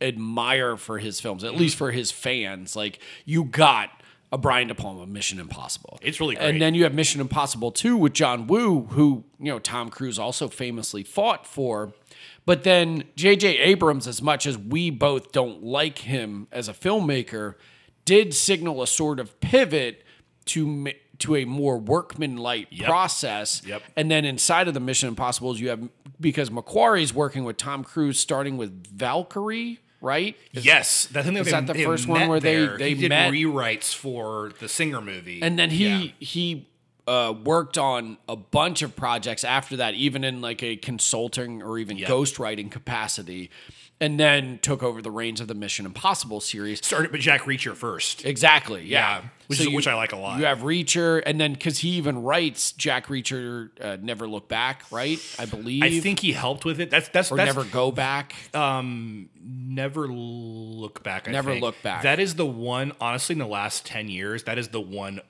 admire 0.00 0.76
for 0.76 0.98
his 0.98 1.20
films, 1.20 1.44
at 1.44 1.54
least 1.54 1.76
for 1.76 1.92
his 1.92 2.10
fans. 2.10 2.74
Like 2.74 2.98
you 3.24 3.44
got 3.44 3.90
a 4.30 4.38
Brian 4.38 4.68
De 4.68 4.74
Palma 4.74 5.06
Mission 5.06 5.38
Impossible. 5.38 5.98
It's 6.02 6.20
really 6.20 6.34
great. 6.34 6.48
And 6.48 6.60
then 6.60 6.74
you 6.74 6.82
have 6.84 6.92
Mission 6.92 7.20
Impossible 7.20 7.72
2 7.72 7.96
with 7.96 8.12
John 8.12 8.46
Woo, 8.46 8.82
who, 8.90 9.24
you 9.38 9.46
know, 9.46 9.58
Tom 9.58 9.88
Cruise 9.88 10.18
also 10.18 10.48
famously 10.48 11.02
fought 11.02 11.46
for. 11.46 11.92
But 12.48 12.64
then 12.64 13.04
J.J. 13.14 13.58
Abrams, 13.58 14.06
as 14.06 14.22
much 14.22 14.46
as 14.46 14.56
we 14.56 14.88
both 14.88 15.32
don't 15.32 15.62
like 15.62 15.98
him 15.98 16.48
as 16.50 16.66
a 16.66 16.72
filmmaker, 16.72 17.56
did 18.06 18.32
signal 18.32 18.80
a 18.80 18.86
sort 18.86 19.20
of 19.20 19.38
pivot 19.40 20.02
to 20.46 20.86
to 21.18 21.36
a 21.36 21.44
more 21.44 21.76
workman-like 21.76 22.68
yep. 22.70 22.88
process. 22.88 23.60
Yep. 23.66 23.82
And 23.96 24.10
then 24.10 24.24
inside 24.24 24.66
of 24.66 24.72
the 24.72 24.80
Mission 24.80 25.10
Impossibles, 25.10 25.60
you 25.60 25.68
have 25.68 25.90
because 26.18 26.48
McQuarrie's 26.48 27.12
working 27.12 27.44
with 27.44 27.58
Tom 27.58 27.84
Cruise, 27.84 28.18
starting 28.18 28.56
with 28.56 28.86
Valkyrie, 28.96 29.80
right? 30.00 30.34
Is, 30.54 30.64
yes, 30.64 31.04
that's 31.04 31.28
is 31.28 31.44
they, 31.44 31.50
that 31.50 31.66
the 31.66 31.84
first 31.84 32.08
one 32.08 32.28
where 32.28 32.40
they 32.40 32.64
they 32.64 32.94
he 32.94 33.10
met 33.10 33.30
rewrites 33.30 33.94
for 33.94 34.52
the 34.58 34.70
Singer 34.70 35.02
movie, 35.02 35.42
and 35.42 35.58
then 35.58 35.68
he 35.68 35.86
yeah. 35.86 36.12
he 36.18 36.68
uh, 37.08 37.32
worked 37.32 37.78
on 37.78 38.18
a 38.28 38.36
bunch 38.36 38.82
of 38.82 38.94
projects 38.94 39.42
after 39.42 39.76
that, 39.78 39.94
even 39.94 40.24
in 40.24 40.40
like 40.40 40.62
a 40.62 40.76
consulting 40.76 41.62
or 41.62 41.78
even 41.78 41.96
yep. 41.96 42.08
ghostwriting 42.08 42.70
capacity, 42.70 43.50
and 44.00 44.20
then 44.20 44.58
took 44.60 44.82
over 44.82 45.00
the 45.00 45.10
reins 45.10 45.40
of 45.40 45.48
the 45.48 45.54
Mission 45.54 45.86
Impossible 45.86 46.40
series. 46.40 46.84
Started 46.84 47.10
with 47.10 47.22
Jack 47.22 47.42
Reacher 47.42 47.74
first. 47.74 48.24
Exactly. 48.24 48.84
Yeah. 48.84 49.20
yeah 49.20 49.28
which, 49.46 49.58
so 49.58 49.62
is, 49.62 49.70
you, 49.70 49.76
which 49.76 49.88
I 49.88 49.94
like 49.94 50.12
a 50.12 50.16
lot. 50.16 50.38
You 50.38 50.44
have 50.44 50.58
Reacher, 50.58 51.22
and 51.24 51.40
then 51.40 51.54
because 51.54 51.78
he 51.78 51.90
even 51.92 52.22
writes 52.22 52.72
Jack 52.72 53.06
Reacher, 53.06 53.70
uh, 53.80 53.96
Never 54.00 54.28
Look 54.28 54.46
Back, 54.46 54.84
right? 54.90 55.18
I 55.38 55.46
believe. 55.46 55.82
I 55.82 56.00
think 56.00 56.20
he 56.20 56.32
helped 56.32 56.66
with 56.66 56.78
it. 56.78 56.90
That's 56.90 57.08
that's 57.08 57.32
or 57.32 57.38
that's, 57.38 57.56
Never 57.56 57.64
Go 57.64 57.90
Back. 57.90 58.34
Um, 58.54 59.30
Never 59.42 60.06
Look 60.06 61.02
Back. 61.02 61.26
I 61.26 61.32
never 61.32 61.52
think. 61.52 61.62
Look 61.62 61.82
Back. 61.82 62.02
That 62.02 62.20
is 62.20 62.34
the 62.34 62.44
one. 62.44 62.92
Honestly, 63.00 63.32
in 63.32 63.38
the 63.38 63.46
last 63.46 63.86
ten 63.86 64.08
years, 64.08 64.44
that 64.44 64.58
is 64.58 64.68
the 64.68 64.82
one 64.82 65.20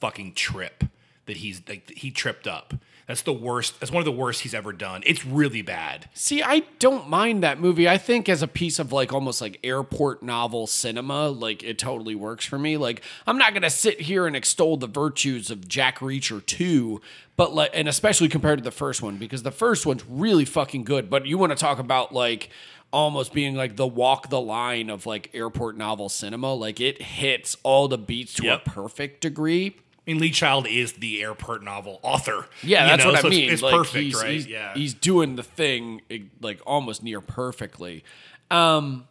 fucking 0.00 0.34
trip 0.34 0.82
that 1.30 1.38
he's 1.38 1.62
like 1.68 1.90
he 1.90 2.10
tripped 2.10 2.46
up. 2.46 2.74
That's 3.06 3.22
the 3.22 3.32
worst. 3.32 3.80
That's 3.80 3.90
one 3.90 4.00
of 4.00 4.04
the 4.04 4.12
worst 4.12 4.42
he's 4.42 4.54
ever 4.54 4.72
done. 4.72 5.02
It's 5.06 5.24
really 5.24 5.62
bad. 5.62 6.08
See, 6.14 6.42
I 6.42 6.60
don't 6.78 7.08
mind 7.08 7.42
that 7.42 7.58
movie. 7.58 7.88
I 7.88 7.98
think 7.98 8.28
as 8.28 8.42
a 8.42 8.48
piece 8.48 8.78
of 8.78 8.92
like 8.92 9.12
almost 9.12 9.40
like 9.40 9.58
airport 9.64 10.22
novel 10.22 10.66
cinema, 10.66 11.28
like 11.28 11.64
it 11.64 11.78
totally 11.78 12.14
works 12.14 12.44
for 12.44 12.58
me. 12.58 12.76
Like 12.76 13.02
I'm 13.26 13.38
not 13.38 13.54
gonna 13.54 13.70
sit 13.70 14.02
here 14.02 14.26
and 14.26 14.36
extol 14.36 14.76
the 14.76 14.86
virtues 14.86 15.50
of 15.50 15.66
Jack 15.66 15.98
Reacher 15.98 16.44
2, 16.44 17.00
but 17.36 17.54
like 17.54 17.70
and 17.74 17.88
especially 17.88 18.28
compared 18.28 18.58
to 18.58 18.64
the 18.64 18.70
first 18.70 19.02
one, 19.02 19.16
because 19.16 19.42
the 19.42 19.50
first 19.50 19.86
one's 19.86 20.04
really 20.08 20.44
fucking 20.44 20.84
good. 20.84 21.10
But 21.10 21.26
you 21.26 21.38
want 21.38 21.50
to 21.50 21.58
talk 21.58 21.78
about 21.78 22.12
like 22.12 22.50
almost 22.92 23.32
being 23.32 23.54
like 23.54 23.76
the 23.76 23.86
walk 23.86 24.30
the 24.30 24.40
line 24.40 24.90
of 24.90 25.06
like 25.06 25.30
airport 25.34 25.76
novel 25.76 26.08
cinema. 26.08 26.54
Like 26.54 26.80
it 26.80 27.02
hits 27.02 27.56
all 27.62 27.88
the 27.88 27.98
beats 27.98 28.34
to 28.34 28.44
yep. 28.44 28.66
a 28.66 28.70
perfect 28.70 29.20
degree. 29.20 29.76
I 30.06 30.10
mean, 30.12 30.20
Lee 30.20 30.30
Child 30.30 30.66
is 30.66 30.94
the 30.94 31.22
airport 31.22 31.62
novel 31.62 32.00
author. 32.02 32.46
Yeah, 32.62 32.86
that's 32.86 33.04
know? 33.04 33.12
what 33.12 33.20
so 33.20 33.28
I 33.28 33.30
mean. 33.30 33.44
It's, 33.44 33.54
it's 33.54 33.62
like, 33.62 33.74
perfect, 33.74 34.04
he's, 34.04 34.14
right? 34.14 34.30
He's, 34.30 34.46
yeah, 34.46 34.74
he's 34.74 34.94
doing 34.94 35.36
the 35.36 35.42
thing 35.42 36.00
like 36.40 36.60
almost 36.66 37.02
near 37.02 37.20
perfectly. 37.20 38.04
Um, 38.50 39.06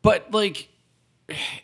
but 0.00 0.32
like, 0.32 0.68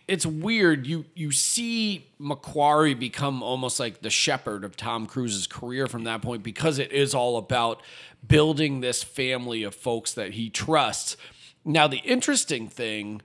it's 0.06 0.26
weird. 0.26 0.86
You 0.86 1.06
you 1.14 1.32
see 1.32 2.06
McQuarrie 2.20 2.98
become 2.98 3.42
almost 3.42 3.80
like 3.80 4.02
the 4.02 4.10
shepherd 4.10 4.64
of 4.64 4.76
Tom 4.76 5.06
Cruise's 5.06 5.46
career 5.46 5.86
from 5.86 6.04
that 6.04 6.22
point 6.22 6.42
because 6.42 6.78
it 6.78 6.92
is 6.92 7.14
all 7.14 7.36
about 7.36 7.82
building 8.26 8.80
this 8.80 9.02
family 9.02 9.62
of 9.62 9.74
folks 9.74 10.12
that 10.12 10.32
he 10.32 10.50
trusts. 10.50 11.16
Now, 11.64 11.86
the 11.86 11.98
interesting 11.98 12.68
thing 12.68 13.22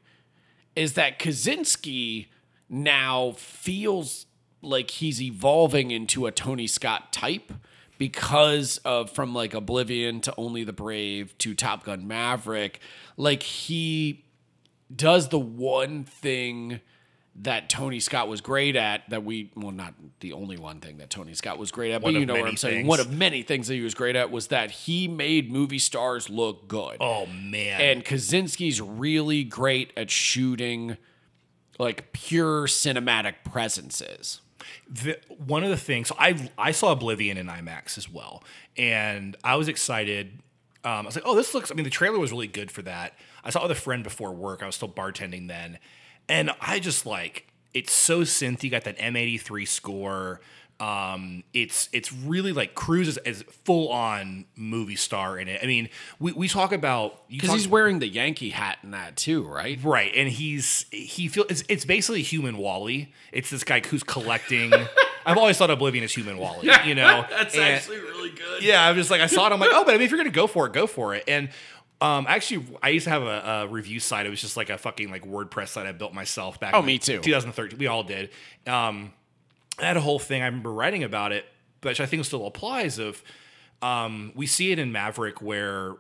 is 0.76 0.94
that 0.94 1.20
Kosinski 1.20 2.28
now 2.70 3.34
feels 3.38 4.26
like 4.64 4.92
he's 4.92 5.22
evolving 5.22 5.92
into 5.92 6.26
a 6.26 6.32
Tony 6.32 6.68
Scott 6.68 7.12
type 7.14 7.52
because 7.98 8.78
of 8.80 9.12
from 9.12 9.34
like 9.34 9.54
Oblivion 9.54 10.22
to 10.22 10.34
Only 10.38 10.64
the 10.64 10.74
Brave 10.74 11.38
to 11.40 11.54
Top 11.54 11.84
Gun 11.84 12.08
Maverick. 12.08 12.80
Like 13.18 13.44
he 13.44 14.26
does 14.94 15.30
the 15.30 15.40
one 15.40 16.04
thing 16.04 16.80
that 17.36 17.68
Tony 17.68 18.00
Scott 18.00 18.28
was 18.28 18.42
great 18.42 18.76
at 18.76 19.10
that 19.10 19.24
we 19.24 19.52
well 19.56 19.72
not 19.72 19.96
the 20.20 20.34
only 20.34 20.58
one 20.58 20.80
thing 20.80 20.98
that 20.98 21.10
Tony 21.10 21.34
Scott 21.34 21.58
was 21.58 21.72
great 21.72 21.92
at, 21.92 22.02
one 22.02 22.14
but 22.14 22.20
you 22.20 22.26
know 22.26 22.36
what 22.36 22.48
I'm 22.48 22.58
saying. 22.58 22.80
Things. 22.80 22.88
One 22.88 23.00
of 23.00 23.12
many 23.12 23.42
things 23.42 23.68
that 23.68 23.74
he 23.74 23.82
was 23.82 23.96
great 23.96 24.16
at 24.16 24.30
was 24.30 24.48
that 24.48 24.70
he 24.70 25.08
made 25.08 25.52
movie 25.52 25.80
stars 25.80 26.30
look 26.30 26.68
good. 26.68 26.98
Oh 27.00 27.26
man. 27.26 27.82
And 27.82 28.06
Kosinski's 28.06 28.82
really 28.82 29.44
great 29.44 29.94
at 29.98 30.12
shooting 30.12 30.98
like 31.80 32.14
pure 32.14 32.68
cinematic 32.68 33.36
presences 33.44 34.42
the, 34.90 35.20
one 35.46 35.64
of 35.64 35.70
the 35.70 35.78
things 35.78 36.08
so 36.08 36.16
I 36.18 36.50
I 36.58 36.72
saw 36.72 36.92
Oblivion 36.92 37.38
in 37.38 37.48
IMAX 37.48 37.98
as 37.98 38.10
well, 38.10 38.44
and 38.78 39.36
I 39.44 39.56
was 39.56 39.68
excited. 39.68 40.40
Um, 40.86 40.92
I 40.92 41.02
was 41.02 41.16
like, 41.16 41.26
oh, 41.26 41.36
this 41.36 41.54
looks. 41.54 41.72
I 41.72 41.76
mean, 41.76 41.86
the 41.86 41.90
trailer 41.90 42.20
was 42.20 42.32
really 42.32 42.48
good 42.48 42.70
for 42.70 42.82
that. 42.82 43.14
I 43.44 43.50
saw 43.50 43.60
it 43.60 43.70
with 43.70 43.78
a 43.78 43.82
friend 43.82 44.04
before 44.04 44.34
work. 44.34 44.62
I 44.62 44.66
was 44.66 44.76
still 44.76 44.90
bartending 44.90 45.48
then, 45.48 45.80
and 46.28 46.52
I 46.60 46.80
just 46.80 47.06
like 47.06 47.48
it's 47.74 47.92
so 47.92 48.22
synthy. 48.22 48.70
Got 48.70 48.84
that 48.84 48.98
M83 48.98 49.68
score. 49.68 50.42
Um, 50.80 51.44
it's 51.54 51.88
it's 51.94 52.12
really 52.12 52.52
like 52.52 52.76
Cruise 52.76 53.08
is, 53.08 53.18
is, 53.20 53.44
full 53.64 53.90
on 53.90 54.46
movie 54.58 54.96
star 54.96 55.38
in 55.38 55.48
it. 55.48 55.62
I 55.64 55.66
mean, 55.68 55.88
we, 56.20 56.34
we 56.34 56.48
talk 56.48 56.74
about 56.74 57.28
because 57.30 57.52
he's 57.52 57.68
wearing 57.68 58.00
the 58.00 58.08
Yankee 58.08 58.50
hat 58.50 58.80
in 58.84 58.92
that 58.92 59.16
too, 59.16 59.44
right? 59.44 59.80
Right, 59.82 60.12
and 60.16 60.28
he's 60.28 60.86
he 60.92 61.28
feels 61.30 61.48
it's, 61.50 61.64
it's 61.70 61.86
basically 61.86 62.22
human 62.22 62.58
WALL-E. 62.58 63.14
It's 63.32 63.50
this 63.50 63.64
guy 63.64 63.82
who's 63.82 64.04
collecting 64.04 64.74
I've 65.26 65.38
always 65.38 65.58
thought 65.58 65.72
Oblivion 65.72 66.04
is 66.04 66.14
human 66.14 66.38
WALL-E. 66.38 66.70
You 66.86 66.96
know, 66.96 67.26
That's 67.30 67.56
And- 67.56 67.64
actually 67.64 68.00
really 68.00 68.32
good. 68.32 68.64
yeah, 68.64 68.88
I'm 68.88 68.96
just 68.96 69.10
like 69.12 69.22
I 69.22 69.28
saw 69.28 69.48
it. 69.48 69.54
I'm 69.54 69.60
like, 69.60 69.70
oh, 69.74 69.86
but 69.86 69.94
I 69.94 69.98
mean, 69.98 70.06
if 70.06 70.12
you're 70.12 70.20
gonna 70.20 70.32
go 70.32 70.48
for 70.48 70.68
it, 70.68 70.74
go 70.74 70.88
for 70.88 71.16
it. 71.16 71.24
And 71.28 71.50
um, 72.02 72.26
actually, 72.28 72.66
I 72.82 72.90
used 72.90 73.06
to 73.06 73.12
have 73.12 73.24
a, 73.24 73.64
a 73.64 73.68
review 73.68 74.00
site. 74.00 74.26
It 74.26 74.30
was 74.30 74.42
just 74.42 74.58
like 74.58 74.70
a 74.70 74.78
fucking 74.78 75.10
like 75.10 75.24
WordPress 75.26 75.70
site 75.70 75.86
I 75.86 75.94
built 75.94 76.14
myself 76.14 76.60
back. 76.60 76.74
Oh, 76.74 76.80
in, 76.80 76.86
me 76.86 77.00
too. 77.00 77.20
2013. 77.20 77.80
We 77.80 77.88
all 77.88 78.04
did. 78.04 78.32
Um, 78.68 79.14
I 79.80 79.86
had 79.86 79.98
a 79.98 80.02
whole 80.02 80.20
thing. 80.20 80.42
I 80.42 80.46
remember 80.46 80.72
writing 80.72 81.04
about 81.04 81.32
it, 81.32 81.46
which 81.82 82.00
I 82.00 82.06
think 82.06 82.26
still 82.26 82.46
applies. 82.46 83.00
Of 83.00 83.24
um, 83.82 84.32
we 84.36 84.46
see 84.46 84.72
it 84.72 84.80
in 84.80 84.92
Maverick 84.92 85.42
where 85.42 85.96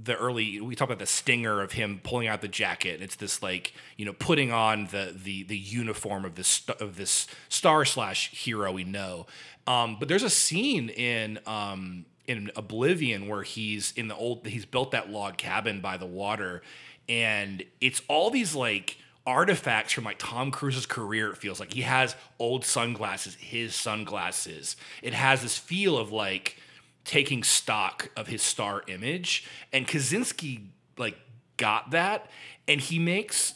the 0.00 0.16
early 0.16 0.60
we 0.60 0.76
talk 0.76 0.88
about 0.88 1.00
the 1.00 1.06
stinger 1.06 1.60
of 1.60 1.72
him 1.72 2.00
pulling 2.04 2.28
out 2.28 2.40
the 2.40 2.48
jacket 2.48 3.02
it's 3.02 3.16
this 3.16 3.42
like 3.42 3.72
you 3.96 4.04
know 4.04 4.12
putting 4.12 4.52
on 4.52 4.86
the 4.86 5.12
the 5.24 5.42
the 5.42 5.58
uniform 5.58 6.24
of 6.24 6.36
this 6.36 6.64
of 6.80 6.96
this 6.96 7.26
star 7.48 7.84
slash 7.84 8.30
hero 8.30 8.70
we 8.70 8.84
know 8.84 9.26
um 9.66 9.96
but 9.98 10.08
there's 10.08 10.22
a 10.22 10.30
scene 10.30 10.88
in 10.90 11.38
um 11.46 12.06
in 12.28 12.50
oblivion 12.54 13.26
where 13.26 13.42
he's 13.42 13.92
in 13.96 14.06
the 14.06 14.14
old 14.14 14.46
he's 14.46 14.64
built 14.64 14.92
that 14.92 15.10
log 15.10 15.36
cabin 15.36 15.80
by 15.80 15.96
the 15.96 16.06
water 16.06 16.62
and 17.08 17.64
it's 17.80 18.00
all 18.06 18.30
these 18.30 18.54
like 18.54 18.98
artifacts 19.28 19.92
from 19.92 20.04
like 20.04 20.16
Tom 20.18 20.50
Cruise's 20.50 20.86
career. 20.86 21.30
It 21.30 21.36
feels 21.36 21.60
like 21.60 21.74
he 21.74 21.82
has 21.82 22.16
old 22.38 22.64
sunglasses, 22.64 23.34
his 23.34 23.74
sunglasses. 23.74 24.74
It 25.02 25.12
has 25.12 25.42
this 25.42 25.58
feel 25.58 25.98
of 25.98 26.10
like 26.10 26.56
taking 27.04 27.42
stock 27.42 28.10
of 28.16 28.26
his 28.26 28.42
star 28.42 28.82
image, 28.88 29.46
and 29.70 29.86
Kosinski 29.86 30.62
like 30.96 31.18
got 31.58 31.90
that, 31.90 32.30
and 32.66 32.80
he 32.80 32.98
makes 32.98 33.52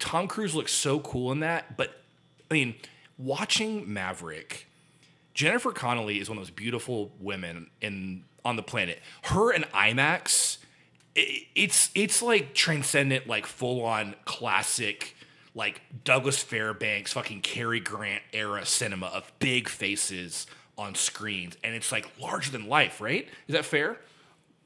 Tom 0.00 0.26
Cruise 0.26 0.56
look 0.56 0.68
so 0.68 0.98
cool 0.98 1.30
in 1.30 1.40
that. 1.40 1.76
But 1.76 2.02
I 2.50 2.54
mean, 2.54 2.74
watching 3.16 3.90
Maverick. 3.92 4.66
Jennifer 5.32 5.70
Connelly 5.70 6.18
is 6.18 6.28
one 6.28 6.36
of 6.36 6.42
those 6.42 6.50
beautiful 6.50 7.12
women 7.20 7.70
in 7.80 8.24
on 8.44 8.56
the 8.56 8.62
planet. 8.62 8.98
Her 9.22 9.52
and 9.52 9.64
IMAX, 9.70 10.58
it's 11.14 11.90
it's 11.94 12.22
like 12.22 12.54
transcendent, 12.54 13.26
like 13.26 13.46
full 13.46 13.84
on 13.84 14.14
classic, 14.24 15.16
like 15.54 15.80
Douglas 16.04 16.42
Fairbanks, 16.42 17.12
fucking 17.12 17.40
Cary 17.42 17.80
Grant 17.80 18.22
era 18.32 18.64
cinema 18.64 19.06
of 19.06 19.30
big 19.38 19.68
faces 19.68 20.46
on 20.78 20.94
screens, 20.94 21.56
and 21.64 21.74
it's 21.74 21.92
like 21.92 22.08
larger 22.20 22.50
than 22.50 22.68
life, 22.68 23.00
right? 23.00 23.28
Is 23.48 23.54
that 23.54 23.64
fair? 23.64 23.98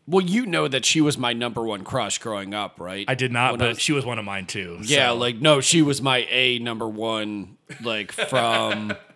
Well, 0.06 0.24
you 0.24 0.44
know 0.44 0.68
that 0.68 0.84
she 0.84 1.00
was 1.00 1.16
my 1.16 1.32
number 1.32 1.62
one 1.62 1.82
crush 1.82 2.18
growing 2.18 2.52
up, 2.52 2.78
right? 2.78 3.06
I 3.08 3.14
did 3.14 3.32
not, 3.32 3.52
When 3.52 3.62
I 3.62 3.64
but 3.64 3.68
was- 3.70 3.80
she 3.80 3.92
was 3.92 4.04
one 4.04 4.18
of 4.18 4.24
mine 4.26 4.44
too. 4.46 4.78
yeah, 4.82 5.08
so- 5.08 5.16
like 5.16 5.36
no, 5.40 5.60
she 5.62 5.80
was 5.80 6.02
my 6.02 6.26
A 6.30 6.58
number 6.58 6.86
one, 6.86 7.56
like 7.82 8.12
from 8.12 8.92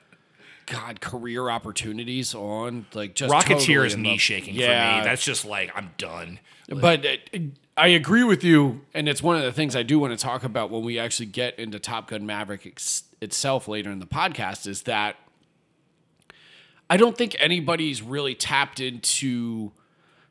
God 0.68 1.00
career 1.00 1.48
opportunities 1.50 2.34
on 2.34 2.86
like 2.94 3.14
just 3.14 3.32
Rocketeer 3.32 3.58
totally 3.66 3.86
is 3.86 3.96
knee 3.96 4.18
shaking 4.18 4.54
Yeah, 4.54 4.96
for 4.96 4.98
me. 5.02 5.04
That's 5.10 5.24
just 5.24 5.44
like 5.44 5.70
I'm 5.74 5.90
done. 5.98 6.38
but 6.68 7.04
it, 7.04 7.30
it- 7.32 7.42
I 7.76 7.86
agree 7.88 8.24
with 8.24 8.42
you, 8.42 8.80
and 8.92 9.08
it's 9.08 9.22
one 9.22 9.36
of 9.36 9.44
the 9.44 9.52
things 9.52 9.76
I 9.76 9.84
do 9.84 10.00
want 10.00 10.10
to 10.12 10.20
talk 10.20 10.42
about 10.42 10.68
when 10.72 10.82
we 10.82 10.98
actually 10.98 11.26
get 11.26 11.56
into 11.60 11.78
Top 11.78 12.08
Gun 12.08 12.26
Maverick 12.26 12.66
ex- 12.66 13.04
itself 13.20 13.68
later 13.68 13.88
in 13.92 14.00
the 14.00 14.06
podcast. 14.06 14.66
Is 14.66 14.82
that 14.82 15.14
I 16.90 16.96
don't 16.96 17.16
think 17.16 17.36
anybody's 17.38 18.02
really 18.02 18.34
tapped 18.34 18.80
into 18.80 19.70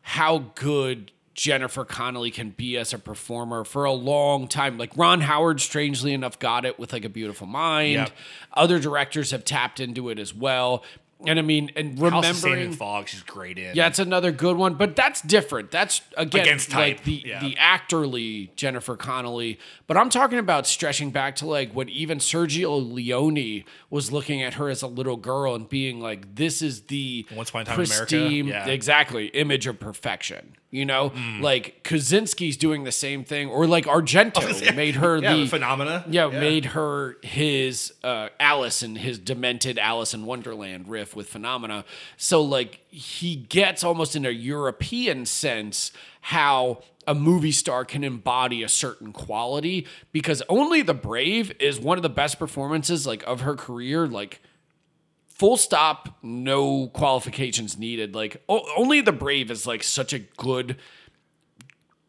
how 0.01 0.39
good 0.55 1.11
Jennifer 1.37 1.85
Connelly 1.85 2.31
can 2.31 2.49
be 2.49 2.77
as 2.77 2.93
a 2.93 2.97
performer 2.99 3.63
for 3.63 3.85
a 3.85 3.91
long 3.93 4.47
time. 4.47 4.77
Like 4.79 4.91
Ron 4.97 5.21
Howard, 5.21 5.61
strangely 5.61 6.11
enough, 6.11 6.39
got 6.39 6.65
it 6.65 6.79
with 6.79 6.91
like 6.91 7.05
a 7.05 7.09
beautiful 7.09 7.45
mind. 7.45 7.93
Yep. 7.93 8.11
Other 8.53 8.79
directors 8.79 9.29
have 9.31 9.45
tapped 9.45 9.79
into 9.79 10.09
it 10.09 10.17
as 10.17 10.33
well. 10.33 10.83
And 11.25 11.39
I 11.39 11.41
mean, 11.41 11.71
and 11.75 11.97
House 11.97 12.27
of 12.27 12.35
Sand 12.35 12.43
remembering, 12.53 12.73
Fog, 12.77 13.07
she's 13.07 13.23
great 13.23 13.57
in. 13.57 13.75
yeah, 13.75 13.87
it's 13.87 13.97
another 13.97 14.31
good 14.31 14.55
one, 14.55 14.75
but 14.75 14.95
that's 14.95 15.19
different. 15.21 15.71
That's 15.71 16.01
again 16.15 16.41
Against 16.43 16.73
like 16.75 17.03
the 17.05 17.23
yeah. 17.25 17.39
the 17.39 17.55
actorly 17.55 18.55
Jennifer 18.55 18.95
Connelly. 18.95 19.57
But 19.87 19.97
I'm 19.97 20.11
talking 20.11 20.37
about 20.37 20.67
stretching 20.67 21.09
back 21.09 21.35
to 21.37 21.47
like 21.47 21.71
when 21.71 21.89
even 21.89 22.19
Sergio 22.19 22.93
Leone 22.93 23.63
was 23.89 24.11
looking 24.11 24.43
at 24.43 24.55
her 24.55 24.69
as 24.69 24.83
a 24.83 24.87
little 24.87 25.17
girl 25.17 25.55
and 25.55 25.67
being 25.67 25.99
like, 25.99 26.35
"This 26.35 26.61
is 26.61 26.81
the 26.81 27.25
Once 27.35 27.49
Upon 27.49 27.63
a 27.63 27.65
Time 27.65 27.79
in 27.79 27.85
America? 27.87 28.05
pristine, 28.15 28.47
Yeah. 28.47 28.67
exactly 28.67 29.27
image 29.29 29.65
of 29.65 29.79
perfection." 29.79 30.55
You 30.69 30.85
know, 30.85 31.11
Mm. 31.11 31.41
like 31.41 31.81
Kosinski's 31.85 32.57
doing 32.57 32.83
the 32.83 32.91
same 32.91 33.23
thing, 33.23 33.47
or 33.47 33.65
like 33.67 33.85
Argento 33.85 34.75
made 34.75 34.95
her 34.95 35.17
yeah, 35.17 35.33
the 35.33 35.43
the 35.43 35.47
phenomena. 35.47 36.03
yeah, 36.09 36.27
made 36.27 36.65
her 36.65 37.15
his 37.23 37.93
uh, 38.03 38.27
Alice 38.37 38.81
and 38.81 38.97
his 38.97 39.17
demented 39.17 39.79
Alice 39.79 40.13
in 40.13 40.25
Wonderland 40.25 40.89
riff 40.89 41.15
with 41.15 41.29
Phenomena. 41.29 41.85
So 42.17 42.41
like 42.41 42.81
he 42.89 43.35
gets 43.37 43.81
almost 43.83 44.15
in 44.17 44.25
a 44.25 44.29
European 44.29 45.25
sense 45.25 45.93
how 46.19 46.83
a 47.07 47.15
movie 47.15 47.53
star 47.53 47.85
can 47.85 48.03
embody 48.03 48.61
a 48.61 48.67
certain 48.67 49.13
quality 49.13 49.87
because 50.11 50.43
only 50.49 50.81
the 50.81 50.93
brave 50.93 51.53
is 51.61 51.79
one 51.79 51.97
of 51.97 52.01
the 52.03 52.09
best 52.09 52.37
performances 52.37 53.07
like 53.07 53.23
of 53.25 53.39
her 53.41 53.55
career 53.55 54.05
like 54.05 54.41
full 55.37 55.57
stop 55.57 56.17
no 56.23 56.87
qualifications 56.87 57.77
needed 57.77 58.15
like 58.15 58.43
o- 58.49 58.67
only 58.75 59.01
the 59.01 59.11
brave 59.11 59.51
is 59.51 59.67
like 59.67 59.83
such 59.83 60.13
a 60.13 60.19
good 60.19 60.77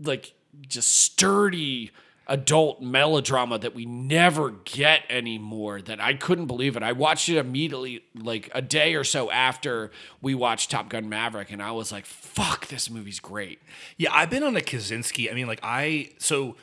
like 0.01 0.33
just 0.67 0.91
sturdy 0.91 1.91
adult 2.29 2.83
melodrama 2.83 3.59
that 3.59 3.75
we 3.75 3.87
never 3.87 4.51
get 4.51 5.03
anymore 5.09 5.81
that 5.81 5.99
I 5.99 6.13
couldn't 6.13 6.45
believe 6.45 6.77
it. 6.77 6.83
I 6.83 6.93
watched 6.93 7.29
it 7.31 7.39
immediately 7.39 8.05
like 8.15 8.51
a 8.55 8.61
day 8.61 8.95
or 8.95 9.03
so 9.03 9.31
after 9.31 9.91
we 10.21 10.35
watched 10.35 10.71
Top 10.71 10.91
Gun 10.91 11.09
Maverick 11.09 11.51
and 11.51 11.63
I 11.63 11.73
was 11.73 11.91
like 11.91 12.05
fuck 12.05 12.69
this 12.69 12.91
movie's 12.91 13.19
great. 13.19 13.61
Yeah, 13.97 14.11
I've 14.13 14.31
been 14.31 14.43
on 14.43 14.57
a 14.57 14.61
Kosinski. 14.61 15.31
I 15.31 15.35
mean, 15.35 15.47
like 15.47 15.61
I 15.63 16.11
so 16.19 16.57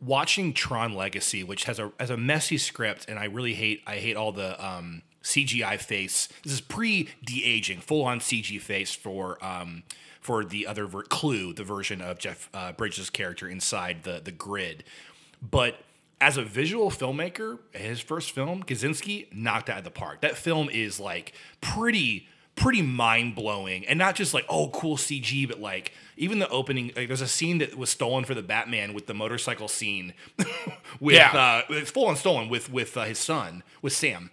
watching 0.00 0.52
Tron 0.52 0.94
Legacy, 0.94 1.44
which 1.44 1.64
has 1.64 1.78
a 1.78 1.92
has 2.00 2.10
a 2.10 2.16
messy 2.16 2.58
script, 2.58 3.06
and 3.08 3.18
I 3.18 3.26
really 3.26 3.54
hate 3.54 3.82
I 3.86 3.96
hate 3.96 4.16
all 4.16 4.32
the 4.32 4.62
um, 4.64 5.02
CGI 5.24 5.80
face. 5.80 6.28
This 6.44 6.52
is 6.52 6.60
pre 6.60 7.08
de 7.24 7.44
aging, 7.44 7.80
full 7.80 8.04
on 8.04 8.20
CG 8.20 8.60
face 8.60 8.94
for 8.94 9.44
um, 9.44 9.82
for 10.20 10.44
the 10.44 10.66
other 10.66 10.86
ver- 10.86 11.02
Clu, 11.02 11.52
the 11.52 11.64
version 11.64 12.00
of 12.00 12.18
Jeff 12.18 12.48
uh, 12.54 12.72
Bridges' 12.72 13.10
character 13.10 13.48
inside 13.48 14.04
the 14.04 14.20
the 14.22 14.32
grid. 14.32 14.84
But 15.42 15.78
as 16.20 16.36
a 16.36 16.42
visual 16.44 16.90
filmmaker, 16.90 17.58
his 17.72 18.00
first 18.00 18.30
film, 18.30 18.62
Kosinski 18.62 19.32
knocked 19.34 19.68
out 19.68 19.78
of 19.78 19.84
the 19.84 19.90
park. 19.90 20.20
That 20.22 20.36
film 20.36 20.70
is 20.70 21.00
like 21.00 21.32
pretty 21.60 22.28
pretty 22.56 22.82
mind 22.82 23.34
blowing, 23.34 23.84
and 23.86 23.98
not 23.98 24.14
just 24.14 24.32
like 24.32 24.44
oh 24.48 24.68
cool 24.68 24.96
CG, 24.96 25.46
but 25.48 25.60
like 25.60 25.92
even 26.16 26.38
the 26.38 26.48
opening. 26.50 26.92
Like 26.96 27.08
there's 27.08 27.20
a 27.20 27.26
scene 27.28 27.58
that 27.58 27.76
was 27.76 27.90
stolen 27.90 28.24
for 28.24 28.34
the 28.34 28.42
Batman 28.42 28.94
with 28.94 29.06
the 29.06 29.14
motorcycle 29.14 29.68
scene, 29.68 30.14
with 31.00 31.16
Yeah. 31.16 31.30
uh, 31.32 31.62
it's 31.74 31.90
full 31.90 32.06
on 32.06 32.16
stolen 32.16 32.48
with 32.48 32.70
with 32.70 32.96
uh, 32.96 33.04
his 33.04 33.18
son 33.18 33.62
with 33.82 33.92
Sam. 33.92 34.30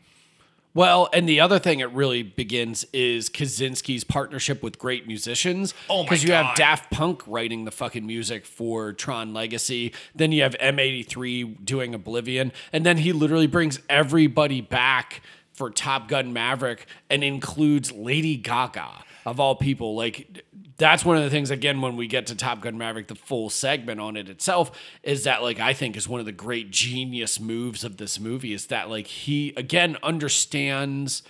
Well, 0.74 1.10
and 1.12 1.28
the 1.28 1.42
other 1.42 1.60
thing 1.60 1.82
it 1.82 1.92
really 1.92 2.24
begins 2.24 2.86
is 2.94 3.30
Kosinski's 3.30 4.06
partnership 4.06 4.64
with 4.64 4.80
great 4.80 5.06
musicians. 5.06 5.74
Oh 5.90 6.04
my 6.04 6.04
Because 6.04 6.24
you 6.24 6.32
have 6.32 6.56
Daft 6.56 6.92
Punk 6.92 7.24
writing 7.28 7.66
the 7.66 7.72
fucking 7.72 8.06
music 8.06 8.46
for 8.46 8.94
Tron 8.94 9.34
Legacy. 9.34 9.94
Then 10.16 10.32
you 10.32 10.44
have 10.44 10.56
M83 10.60 11.66
doing 11.66 11.94
Oblivion. 11.94 12.54
And 12.72 12.86
then 12.86 12.98
he 12.98 13.12
literally 13.12 13.48
brings 13.48 13.80
everybody 13.90 14.62
back 14.62 15.22
for 15.52 15.70
Top 15.70 16.08
Gun 16.08 16.32
Maverick 16.32 16.88
and 17.10 17.24
includes 17.24 17.92
Lady 17.92 18.38
Gaga, 18.38 19.04
of 19.26 19.40
all 19.40 19.56
people. 19.56 19.96
Like, 19.96 20.44
that's 20.78 21.06
one 21.06 21.18
of 21.18 21.24
the 21.24 21.30
things, 21.30 21.52
again, 21.52 21.82
when 21.82 21.96
we 21.96 22.08
get 22.08 22.28
to 22.28 22.36
Top 22.36 22.62
Gun 22.62 22.78
Maverick, 22.78 23.08
the 23.08 23.16
full 23.16 23.50
segment 23.50 24.00
on 24.00 24.18
it 24.18 24.30
itself, 24.30 24.72
is 25.04 25.24
that, 25.26 25.42
like, 25.42 25.60
I 25.60 25.74
think 25.74 25.96
is 25.96 26.08
one 26.08 26.20
of 26.20 26.26
the 26.26 26.32
great 26.32 26.72
genius 26.72 27.40
moves 27.40 27.84
of 27.84 27.98
this 27.98 28.20
movie 28.20 28.54
is 28.54 28.68
that, 28.68 28.90
like, 28.90 29.08
he, 29.08 29.54
again, 29.56 29.98
understands 30.02 31.24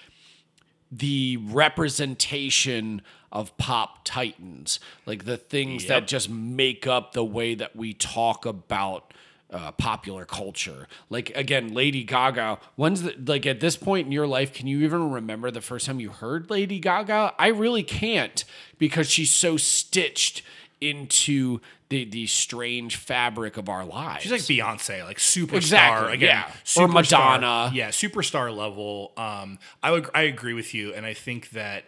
the 0.91 1.37
representation 1.37 3.01
of 3.31 3.55
pop 3.57 4.03
titans, 4.03 4.79
like 5.05 5.23
the 5.23 5.37
things 5.37 5.85
that 5.85 6.05
just 6.05 6.29
make 6.29 6.85
up 6.85 7.13
the 7.13 7.23
way 7.23 7.55
that 7.55 7.75
we 7.75 7.93
talk 7.93 8.45
about 8.45 9.13
uh, 9.51 9.71
popular 9.73 10.25
culture. 10.25 10.87
Like 11.09 11.31
again, 11.35 11.73
Lady 11.73 12.03
Gaga. 12.03 12.59
When's 12.75 13.03
the 13.03 13.15
like 13.25 13.45
at 13.45 13.59
this 13.59 13.75
point 13.77 14.05
in 14.05 14.11
your 14.11 14.27
life? 14.27 14.53
Can 14.53 14.67
you 14.67 14.79
even 14.81 15.11
remember 15.11 15.51
the 15.51 15.61
first 15.61 15.85
time 15.85 15.99
you 15.99 16.09
heard 16.09 16.49
Lady 16.49 16.79
Gaga? 16.79 17.33
I 17.37 17.47
really 17.47 17.83
can't 17.83 18.43
because 18.77 19.09
she's 19.09 19.33
so 19.33 19.57
stitched 19.57 20.41
into 20.79 21.59
the 21.89 22.05
the 22.05 22.25
strange 22.27 22.95
fabric 22.95 23.57
of 23.57 23.67
our 23.67 23.83
lives. 23.85 24.23
She's 24.23 24.31
like 24.31 24.41
Beyonce, 24.41 25.03
like 25.03 25.17
superstar 25.17 25.55
Exactly, 25.57 26.13
again. 26.13 26.45
yeah. 26.75 26.81
Or 26.81 26.87
Madonna. 26.87 27.71
Yeah, 27.73 27.89
superstar 27.89 28.55
level. 28.55 29.11
Um, 29.17 29.59
I 29.83 29.91
would 29.91 30.09
I 30.15 30.21
agree 30.23 30.53
with 30.53 30.73
you, 30.73 30.93
and 30.93 31.05
I 31.05 31.13
think 31.13 31.49
that 31.51 31.83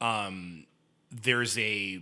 um, 0.00 0.64
there's 1.12 1.56
a 1.58 2.00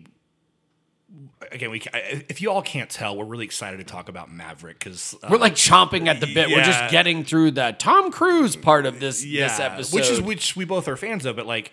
again, 1.50 1.70
we 1.70 1.82
if 1.92 2.40
you 2.40 2.50
all 2.50 2.62
can't 2.62 2.90
tell, 2.90 3.16
we're 3.16 3.24
really 3.24 3.44
excited 3.44 3.78
to 3.78 3.84
talk 3.84 4.08
about 4.08 4.30
Maverick 4.30 4.78
because 4.78 5.14
We're 5.28 5.38
like 5.38 5.54
chomping 5.54 6.06
at 6.06 6.20
the 6.20 6.32
bit. 6.32 6.48
We're 6.48 6.64
just 6.64 6.90
getting 6.90 7.24
through 7.24 7.52
the 7.52 7.74
Tom 7.78 8.10
Cruise 8.10 8.56
part 8.56 8.86
of 8.86 9.00
this 9.00 9.22
this 9.22 9.60
episode. 9.60 9.94
which 9.94 10.10
is 10.10 10.20
which 10.20 10.56
we 10.56 10.64
both 10.64 10.88
are 10.88 10.96
fans 10.96 11.24
of. 11.24 11.36
But 11.36 11.46
like, 11.46 11.72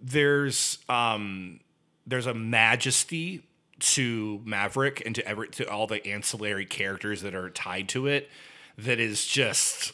there's 0.00 0.78
um, 0.88 1.60
there's 2.06 2.26
a 2.26 2.34
majesty 2.34 3.42
to 3.80 4.40
Maverick 4.44 5.02
and 5.04 5.14
to 5.14 5.26
every 5.26 5.48
to 5.50 5.68
all 5.70 5.86
the 5.86 6.06
ancillary 6.06 6.66
characters 6.66 7.22
that 7.22 7.34
are 7.34 7.50
tied 7.50 7.88
to 7.90 8.06
it 8.06 8.30
that 8.78 9.00
is 9.00 9.26
just 9.26 9.92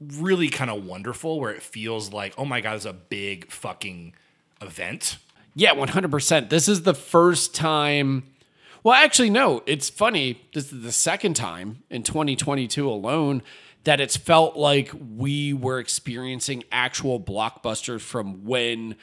really 0.00 0.48
kind 0.48 0.70
of 0.70 0.84
wonderful. 0.84 1.40
Where 1.40 1.52
it 1.52 1.62
feels 1.62 2.12
like, 2.12 2.34
oh 2.38 2.44
my 2.44 2.60
god, 2.60 2.76
it's 2.76 2.84
a 2.84 2.92
big 2.92 3.50
fucking 3.50 4.14
event. 4.62 5.18
Yeah, 5.54 5.74
100%. 5.74 6.48
This 6.50 6.68
is 6.68 6.82
the 6.82 6.94
first 6.94 7.54
time. 7.54 8.24
Well, 8.82 8.94
actually, 8.94 9.30
no, 9.30 9.62
it's 9.66 9.88
funny. 9.88 10.40
This 10.52 10.72
is 10.72 10.82
the 10.82 10.92
second 10.92 11.34
time 11.34 11.82
in 11.90 12.02
2022 12.02 12.88
alone 12.88 13.42
that 13.84 14.00
it's 14.00 14.16
felt 14.16 14.56
like 14.56 14.90
we 15.16 15.52
were 15.52 15.78
experiencing 15.78 16.64
actual 16.72 17.20
blockbusters 17.20 18.00
from 18.00 18.44
when 18.44 18.96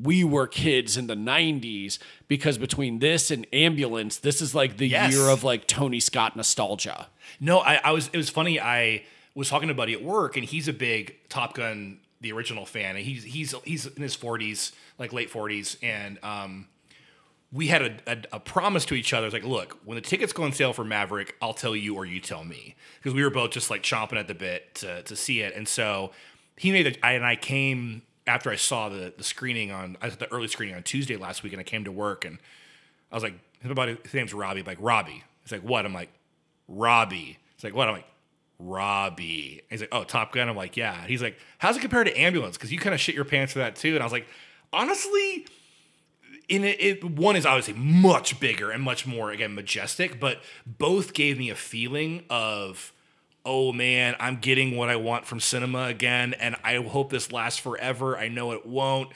we 0.00 0.22
were 0.24 0.46
kids 0.46 0.96
in 0.96 1.08
the 1.08 1.14
90s. 1.16 1.98
Because 2.28 2.56
between 2.56 3.00
this 3.00 3.30
and 3.30 3.46
Ambulance, 3.52 4.16
this 4.18 4.40
is 4.40 4.54
like 4.54 4.76
the 4.76 4.88
Yes. 4.88 5.12
year 5.12 5.28
of 5.28 5.44
like 5.44 5.66
Tony 5.66 6.00
Scott 6.00 6.36
nostalgia. 6.36 7.08
No, 7.40 7.58
I, 7.58 7.80
I 7.84 7.90
was. 7.92 8.08
It 8.12 8.16
was 8.16 8.30
funny. 8.30 8.58
I 8.60 9.04
was 9.34 9.48
talking 9.48 9.68
to 9.68 9.72
a 9.72 9.76
buddy 9.76 9.92
at 9.92 10.02
work, 10.02 10.36
and 10.36 10.44
he's 10.44 10.66
a 10.68 10.72
big 10.72 11.14
Top 11.28 11.54
Gun, 11.54 11.98
the 12.20 12.32
original 12.32 12.66
fan, 12.66 12.96
and 12.96 13.04
he's 13.04 13.24
he's 13.24 13.54
he's 13.64 13.86
in 13.86 14.02
his 14.02 14.14
forties, 14.14 14.72
like 14.98 15.12
late 15.12 15.30
forties, 15.30 15.76
and 15.82 16.18
um, 16.22 16.68
we 17.52 17.68
had 17.68 17.82
a, 17.82 17.96
a, 18.06 18.18
a 18.34 18.40
promise 18.40 18.84
to 18.86 18.94
each 18.94 19.12
other. 19.12 19.26
It's 19.26 19.34
like, 19.34 19.44
look, 19.44 19.78
when 19.84 19.94
the 19.96 20.02
tickets 20.02 20.32
go 20.32 20.42
on 20.42 20.52
sale 20.52 20.72
for 20.72 20.84
Maverick, 20.84 21.36
I'll 21.40 21.54
tell 21.54 21.74
you 21.76 21.94
or 21.94 22.04
you 22.04 22.20
tell 22.20 22.44
me, 22.44 22.76
because 22.98 23.14
we 23.14 23.22
were 23.22 23.30
both 23.30 23.50
just 23.50 23.70
like 23.70 23.82
chomping 23.82 24.18
at 24.18 24.28
the 24.28 24.34
bit 24.34 24.74
to 24.76 25.02
to 25.02 25.16
see 25.16 25.40
it, 25.40 25.54
and 25.54 25.66
so 25.68 26.12
he 26.56 26.72
made 26.72 26.86
it, 26.86 26.98
and 27.02 27.24
I 27.24 27.36
came 27.36 28.02
after 28.26 28.50
I 28.50 28.56
saw 28.56 28.88
the 28.88 29.12
the 29.16 29.24
screening 29.24 29.70
on 29.70 29.96
I 30.02 30.08
the 30.08 30.30
early 30.32 30.48
screening 30.48 30.76
on 30.76 30.82
Tuesday 30.82 31.16
last 31.16 31.42
week, 31.42 31.52
and 31.52 31.60
I 31.60 31.64
came 31.64 31.84
to 31.84 31.92
work 31.92 32.24
and 32.24 32.38
I 33.10 33.14
was 33.16 33.22
like, 33.22 33.34
his 33.62 34.14
name's 34.14 34.34
Robbie. 34.34 34.60
I'm 34.60 34.66
like 34.66 34.78
Robbie. 34.80 35.24
He's 35.42 35.52
like, 35.52 35.62
what? 35.62 35.86
I'm 35.86 35.94
like, 35.94 36.10
Robbie. 36.68 37.38
He's 37.54 37.64
like, 37.64 37.74
what? 37.74 37.88
I'm 37.88 37.94
like, 37.94 38.06
Robbie. 38.58 39.62
He's 39.70 39.80
like, 39.80 39.90
oh, 39.92 40.04
Top 40.04 40.32
Gun. 40.32 40.48
I'm 40.48 40.56
like, 40.56 40.76
yeah. 40.76 41.06
He's 41.06 41.22
like, 41.22 41.38
how's 41.58 41.76
it 41.76 41.80
compare 41.80 42.04
to 42.04 42.18
Ambulance? 42.18 42.56
Because 42.56 42.72
you 42.72 42.78
kind 42.78 42.94
of 42.94 43.00
shit 43.00 43.14
your 43.14 43.24
pants 43.24 43.52
for 43.52 43.60
that 43.60 43.76
too. 43.76 43.94
And 43.94 44.00
I 44.00 44.04
was 44.04 44.12
like, 44.12 44.26
honestly, 44.72 45.46
in 46.48 46.64
it, 46.64 46.80
it, 46.80 47.04
one 47.04 47.36
is 47.36 47.46
obviously 47.46 47.74
much 47.74 48.40
bigger 48.40 48.70
and 48.70 48.82
much 48.82 49.06
more 49.06 49.30
again 49.30 49.54
majestic, 49.54 50.18
but 50.18 50.40
both 50.66 51.12
gave 51.12 51.38
me 51.38 51.50
a 51.50 51.54
feeling 51.54 52.24
of, 52.30 52.92
oh 53.44 53.72
man, 53.72 54.16
I'm 54.18 54.36
getting 54.36 54.76
what 54.76 54.88
I 54.88 54.96
want 54.96 55.26
from 55.26 55.40
cinema 55.40 55.84
again, 55.84 56.34
and 56.34 56.56
I 56.64 56.76
hope 56.76 57.10
this 57.10 57.32
lasts 57.32 57.58
forever. 57.60 58.16
I 58.16 58.28
know 58.28 58.52
it 58.52 58.66
won't. 58.66 59.10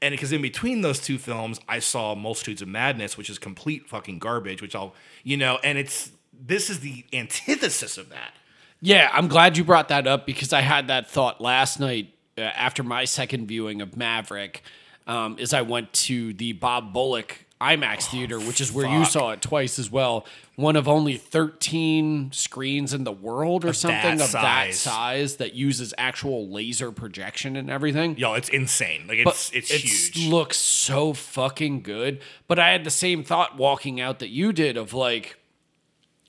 And 0.00 0.12
because 0.12 0.32
in 0.32 0.42
between 0.42 0.80
those 0.80 1.00
two 1.00 1.18
films, 1.18 1.60
I 1.68 1.80
saw 1.80 2.14
Multitudes 2.14 2.62
of 2.62 2.68
Madness, 2.68 3.16
which 3.16 3.28
is 3.28 3.38
complete 3.38 3.88
fucking 3.88 4.20
garbage, 4.20 4.62
which 4.62 4.74
I'll, 4.74 4.94
you 5.24 5.36
know, 5.36 5.58
and 5.64 5.76
it's 5.76 6.12
this 6.32 6.70
is 6.70 6.80
the 6.80 7.04
antithesis 7.12 7.98
of 7.98 8.10
that. 8.10 8.32
Yeah, 8.80 9.10
I'm 9.12 9.28
glad 9.28 9.56
you 9.56 9.64
brought 9.64 9.88
that 9.88 10.06
up 10.06 10.24
because 10.26 10.52
I 10.52 10.60
had 10.60 10.88
that 10.88 11.10
thought 11.10 11.40
last 11.40 11.80
night 11.80 12.14
uh, 12.36 12.42
after 12.42 12.82
my 12.82 13.04
second 13.04 13.46
viewing 13.46 13.80
of 13.80 13.96
Maverick. 13.96 14.62
Um, 15.06 15.38
is 15.38 15.54
I 15.54 15.62
went 15.62 15.92
to 15.94 16.34
the 16.34 16.52
Bob 16.52 16.92
Bullock 16.92 17.46
IMAX 17.62 18.04
theater, 18.10 18.38
which 18.38 18.60
is 18.60 18.70
where 18.70 18.86
you 18.86 19.06
saw 19.06 19.30
it 19.30 19.40
twice 19.40 19.78
as 19.78 19.90
well. 19.90 20.26
One 20.54 20.76
of 20.76 20.86
only 20.86 21.16
13 21.16 22.30
screens 22.30 22.92
in 22.92 23.04
the 23.04 23.12
world 23.12 23.64
or 23.64 23.72
something 23.72 24.18
that 24.18 24.26
of 24.26 24.32
that 24.32 24.74
size. 24.74 24.78
size 24.78 25.36
that 25.36 25.54
uses 25.54 25.94
actual 25.96 26.48
laser 26.50 26.92
projection 26.92 27.56
and 27.56 27.70
everything. 27.70 28.18
Yo, 28.18 28.34
it's 28.34 28.50
insane. 28.50 29.06
Like 29.08 29.18
it's 29.18 29.50
it's 29.52 29.70
it's- 29.70 30.08
huge. 30.08 30.28
looks 30.28 30.58
so 30.58 31.14
fucking 31.14 31.80
good. 31.82 32.20
But 32.46 32.58
I 32.58 32.70
had 32.70 32.84
the 32.84 32.90
same 32.90 33.24
thought 33.24 33.56
walking 33.56 34.00
out 34.00 34.18
that 34.18 34.28
you 34.28 34.52
did 34.52 34.76
of 34.76 34.92
like, 34.92 35.38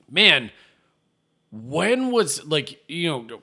man, 0.10 0.52
when 1.52 2.12
was 2.12 2.46
like 2.46 2.80
you 2.88 3.10
know, 3.10 3.40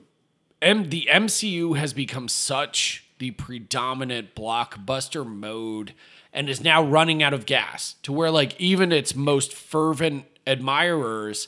M- 0.61 0.89
the 0.89 1.07
MCU 1.11 1.77
has 1.77 1.93
become 1.93 2.27
such 2.27 3.05
the 3.19 3.31
predominant 3.31 4.35
blockbuster 4.35 5.25
mode 5.25 5.93
and 6.33 6.49
is 6.49 6.61
now 6.61 6.83
running 6.83 7.23
out 7.23 7.33
of 7.33 7.45
gas 7.45 7.95
to 8.03 8.11
where 8.13 8.29
like 8.31 8.59
even 8.59 8.91
its 8.91 9.15
most 9.15 9.53
fervent 9.53 10.25
admirers 10.45 11.47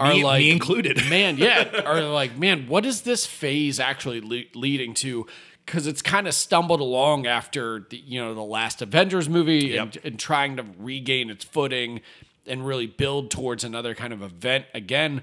are 0.00 0.08
Me- 0.08 0.16
me 0.18 0.24
like 0.24 0.44
included. 0.44 0.96
man 1.10 1.36
yeah 1.36 1.82
are 1.84 2.00
like 2.02 2.38
man 2.38 2.66
what 2.66 2.86
is 2.86 3.02
this 3.02 3.26
phase 3.26 3.78
actually 3.78 4.20
le- 4.20 4.58
leading 4.58 4.94
to? 4.94 5.26
Because 5.64 5.86
it's 5.86 6.02
kind 6.02 6.26
of 6.26 6.34
stumbled 6.34 6.80
along 6.80 7.26
after 7.26 7.86
the 7.90 7.98
you 7.98 8.20
know 8.20 8.34
the 8.34 8.40
last 8.42 8.82
avengers 8.82 9.28
movie 9.28 9.76
and, 9.76 9.96
and 10.02 10.18
trying 10.18 10.56
to 10.56 10.64
regain 10.78 11.30
its 11.30 11.44
footing 11.44 12.00
and 12.46 12.66
really 12.66 12.86
build 12.86 13.30
towards 13.30 13.62
another 13.64 13.94
kind 13.94 14.12
of 14.12 14.22
event 14.22 14.64
again 14.74 15.22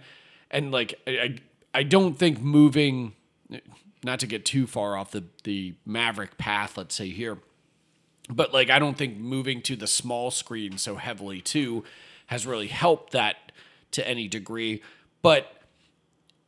and 0.52 0.72
like 0.72 0.96
i, 1.08 1.12
I, 1.12 1.38
I 1.74 1.84
don't 1.84 2.16
think 2.18 2.42
moving 2.42 3.14
not 4.04 4.20
to 4.20 4.28
get 4.28 4.46
too 4.46 4.68
far 4.68 4.98
off 4.98 5.12
the 5.12 5.24
the 5.44 5.76
maverick 5.86 6.38
path 6.38 6.78
let's 6.78 6.96
say 6.96 7.10
here 7.10 7.38
but 8.30 8.54
like 8.54 8.70
I 8.70 8.80
don't 8.80 8.98
think 8.98 9.18
moving 9.18 9.62
to 9.64 9.76
the 9.76 9.88
small 9.88 10.32
screen 10.32 10.78
so 10.78 10.96
heavily 10.96 11.42
too 11.42 11.84
has 12.28 12.46
really 12.46 12.68
helped 12.68 13.12
that 13.12 13.52
to 13.92 14.08
any 14.08 14.28
degree. 14.28 14.84
But 15.22 15.52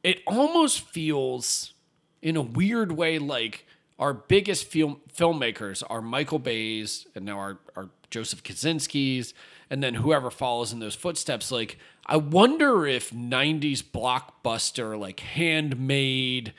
it 0.04 0.22
almost 0.28 0.82
feels 0.82 1.74
in 2.22 2.38
a 2.38 2.42
weird 2.42 2.92
way 2.92 3.18
like 3.18 3.66
our 3.98 4.14
biggest 4.14 4.68
film 4.68 5.02
filmmakers 5.14 5.84
are 5.90 6.02
Michael 6.02 6.40
Bay's 6.40 7.08
and 7.16 7.26
now 7.26 7.38
our, 7.38 7.58
our 7.76 7.90
Joseph 8.12 8.44
Kosinski's 8.44 9.34
and 9.70 9.82
then 9.82 9.96
whoever 9.96 10.30
follows 10.30 10.72
in 10.72 10.80
those 10.80 10.96
footsteps. 10.96 11.52
Like 11.52 11.80
I 12.06 12.18
wonder 12.18 12.86
if 12.86 13.12
90s 13.12 13.84
blockbuster 13.84 15.00
like 15.00 15.20
handmade 15.20 16.54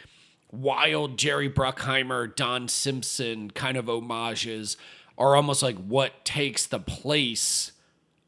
wild 0.51 1.19
Jerry 1.19 1.51
Bruckheimer, 1.51 2.35
Don 2.35 2.69
Simpson 2.69 3.51
kind 3.51 3.77
of 3.77 3.87
homages 3.87 4.77
are 5.19 5.35
almost 5.35 5.63
like 5.63 5.77
what 5.77 6.25
takes 6.25 6.67
the 6.67 6.79
place 6.79 7.73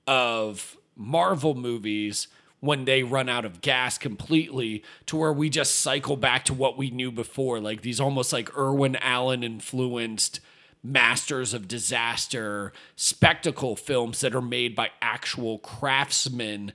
of 0.07 0.77
Marvel 0.97 1.55
movies 1.55 2.29
when 2.61 2.87
they 2.87 3.03
run 3.03 3.29
out 3.29 3.45
of 3.45 3.61
gas 3.61 3.99
completely 3.99 4.83
to 5.07 5.17
where 5.17 5.33
we 5.33 5.51
just 5.51 5.81
cycle 5.81 6.17
back 6.17 6.47
to 6.47 6.55
what 6.55 6.79
we 6.79 6.91
knew 6.91 7.13
before 7.13 7.61
like 7.61 7.83
these 7.83 8.01
almost 8.01 8.33
like 8.33 8.57
Irwin 8.57 8.97
Allen 8.97 9.43
influenced 9.43 10.41
masters 10.83 11.53
of 11.53 11.69
disaster 11.69 12.73
spectacle 12.97 13.77
films 13.77 14.21
that 14.21 14.35
are 14.35 14.43
made 14.43 14.75
by 14.75 14.91
actual 15.03 15.59
craftsmen 15.59 16.73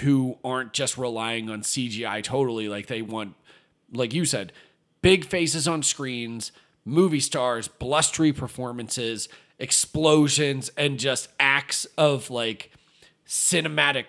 who 0.00 0.38
aren't 0.44 0.72
just 0.72 0.98
relying 0.98 1.48
on 1.48 1.62
CGI 1.62 2.22
totally 2.22 2.68
like 2.68 2.86
they 2.86 3.02
want 3.02 3.34
like 3.92 4.12
you 4.12 4.24
said 4.24 4.52
big 5.00 5.24
faces 5.24 5.68
on 5.68 5.82
screens 5.82 6.50
movie 6.84 7.20
stars 7.20 7.68
blustery 7.68 8.32
performances 8.32 9.28
explosions 9.58 10.70
and 10.76 10.98
just 10.98 11.28
acts 11.38 11.86
of 11.96 12.30
like 12.30 12.72
cinematic 13.26 14.06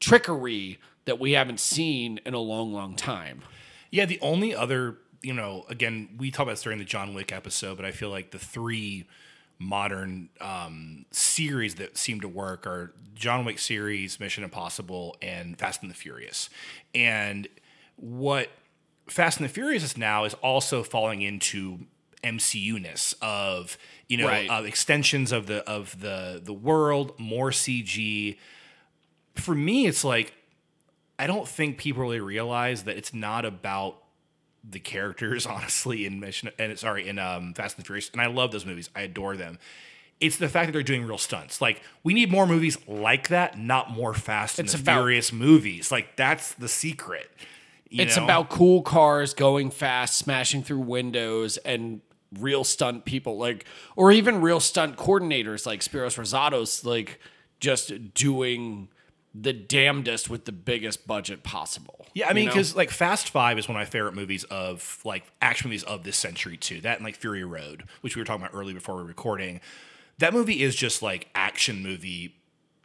trickery 0.00 0.78
that 1.04 1.18
we 1.18 1.32
haven't 1.32 1.60
seen 1.60 2.20
in 2.24 2.34
a 2.34 2.38
long 2.38 2.72
long 2.72 2.96
time. 2.96 3.42
Yeah, 3.90 4.06
the 4.06 4.18
only 4.20 4.54
other, 4.54 4.98
you 5.22 5.32
know, 5.32 5.64
again, 5.68 6.08
we 6.18 6.30
talked 6.30 6.46
about 6.46 6.52
this 6.52 6.62
during 6.62 6.78
the 6.78 6.84
John 6.84 7.14
Wick 7.14 7.32
episode, 7.32 7.76
but 7.76 7.84
I 7.84 7.92
feel 7.92 8.10
like 8.10 8.30
the 8.30 8.38
three 8.38 9.06
modern 9.58 10.28
um, 10.40 11.06
series 11.10 11.76
that 11.76 11.96
seem 11.96 12.20
to 12.20 12.28
work 12.28 12.66
are 12.66 12.92
John 13.14 13.44
Wick 13.44 13.58
series, 13.58 14.18
Mission 14.20 14.44
Impossible, 14.44 15.16
and 15.22 15.58
Fast 15.58 15.82
and 15.82 15.90
the 15.90 15.94
Furious. 15.94 16.50
And 16.94 17.48
what 17.96 18.48
Fast 19.06 19.38
and 19.38 19.48
the 19.48 19.52
Furious 19.52 19.82
is 19.84 19.96
now 19.96 20.24
is 20.24 20.34
also 20.34 20.82
falling 20.82 21.22
into 21.22 21.80
MCU-ness 22.22 23.14
of 23.20 23.76
you 24.08 24.16
know 24.16 24.26
Right. 24.28 24.48
uh, 24.48 24.62
extensions 24.62 25.30
of 25.30 25.46
the 25.46 25.62
of 25.68 26.00
the 26.00 26.40
the 26.42 26.52
world, 26.54 27.18
more 27.18 27.50
CG. 27.50 28.38
For 29.34 29.54
me, 29.54 29.86
it's 29.86 30.04
like 30.04 30.34
I 31.18 31.26
don't 31.26 31.46
think 31.46 31.78
people 31.78 32.02
really 32.02 32.20
realize 32.20 32.84
that 32.84 32.96
it's 32.96 33.12
not 33.14 33.44
about 33.44 33.98
the 34.68 34.78
characters, 34.80 35.46
honestly, 35.54 36.06
in 36.06 36.20
Mission 36.20 36.50
and 36.58 36.78
sorry, 36.78 37.08
in 37.08 37.18
um, 37.18 37.54
Fast 37.54 37.76
and 37.76 37.84
the 37.84 37.86
Furious. 37.86 38.10
And 38.10 38.20
I 38.20 38.26
love 38.26 38.52
those 38.52 38.66
movies. 38.66 38.90
I 38.94 39.02
adore 39.02 39.36
them. 39.36 39.58
It's 40.20 40.36
the 40.36 40.48
fact 40.48 40.68
that 40.68 40.72
they're 40.72 40.82
doing 40.82 41.04
real 41.04 41.18
stunts. 41.18 41.60
Like 41.60 41.82
we 42.02 42.14
need 42.14 42.30
more 42.30 42.46
movies 42.46 42.78
like 42.86 43.28
that, 43.28 43.58
not 43.58 43.90
more 43.90 44.14
Fast 44.14 44.58
and 44.58 44.66
It's 44.66 44.74
the 44.74 44.80
about- 44.80 44.98
Furious 45.00 45.32
movies. 45.32 45.90
Like 45.92 46.16
that's 46.16 46.54
the 46.54 46.68
secret. 46.68 47.28
you 47.90 48.02
it's 48.02 48.16
know? 48.16 48.24
about 48.24 48.48
cool 48.48 48.82
cars 48.82 49.34
going 49.34 49.70
fast 49.70 50.16
smashing 50.16 50.62
through 50.62 50.80
windows 50.80 51.56
and 51.58 52.00
real 52.40 52.64
stunt 52.64 53.04
people 53.04 53.38
like 53.38 53.64
or 53.94 54.10
even 54.10 54.40
real 54.40 54.58
stunt 54.58 54.96
coordinators 54.96 55.66
like 55.66 55.80
Spiros 55.80 56.18
Razatos 56.18 56.84
like 56.84 57.20
just 57.60 58.12
doing 58.14 58.88
the 59.34 59.52
damnedest 59.52 60.30
with 60.30 60.44
the 60.44 60.52
biggest 60.52 61.06
budget 61.08 61.42
possible. 61.42 62.06
Yeah, 62.14 62.26
I 62.26 62.28
you 62.30 62.34
mean, 62.36 62.44
know? 62.46 62.52
because 62.52 62.76
like 62.76 62.90
Fast 62.90 63.30
Five 63.30 63.58
is 63.58 63.68
one 63.68 63.76
of 63.76 63.80
my 63.80 63.84
favorite 63.84 64.14
movies 64.14 64.44
of 64.44 65.00
like 65.04 65.24
action 65.42 65.68
movies 65.68 65.82
of 65.82 66.04
this 66.04 66.16
century 66.16 66.56
too. 66.56 66.80
That 66.82 66.98
and 66.98 67.04
like 67.04 67.16
Fury 67.16 67.42
Road, 67.42 67.84
which 68.00 68.14
we 68.14 68.22
were 68.22 68.26
talking 68.26 68.42
about 68.44 68.56
earlier 68.56 68.74
before 68.74 68.94
we 68.94 69.02
were 69.02 69.08
recording. 69.08 69.60
That 70.18 70.32
movie 70.32 70.62
is 70.62 70.76
just 70.76 71.02
like 71.02 71.28
action 71.34 71.82
movie, 71.82 72.36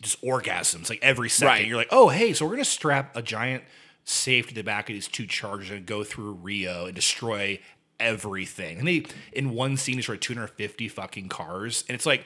just 0.01 0.19
orgasms 0.23 0.89
like 0.89 0.99
every 1.03 1.29
second. 1.29 1.47
Right. 1.47 1.67
You're 1.67 1.77
like, 1.77 1.89
oh 1.91 2.09
hey, 2.09 2.33
so 2.33 2.45
we're 2.45 2.53
gonna 2.53 2.65
strap 2.65 3.15
a 3.15 3.21
giant 3.21 3.63
safe 4.03 4.47
to 4.47 4.55
the 4.55 4.63
back 4.63 4.89
of 4.89 4.95
these 4.95 5.07
two 5.07 5.27
chargers 5.27 5.69
and 5.69 5.85
go 5.85 6.03
through 6.03 6.31
Rio 6.31 6.87
and 6.87 6.95
destroy 6.95 7.59
everything. 7.99 8.79
And 8.79 8.87
they 8.87 9.05
in 9.31 9.51
one 9.51 9.77
scene 9.77 9.97
destroy 9.97 10.15
250 10.15 10.87
fucking 10.87 11.29
cars, 11.29 11.83
and 11.87 11.93
it's 11.93 12.07
like. 12.07 12.25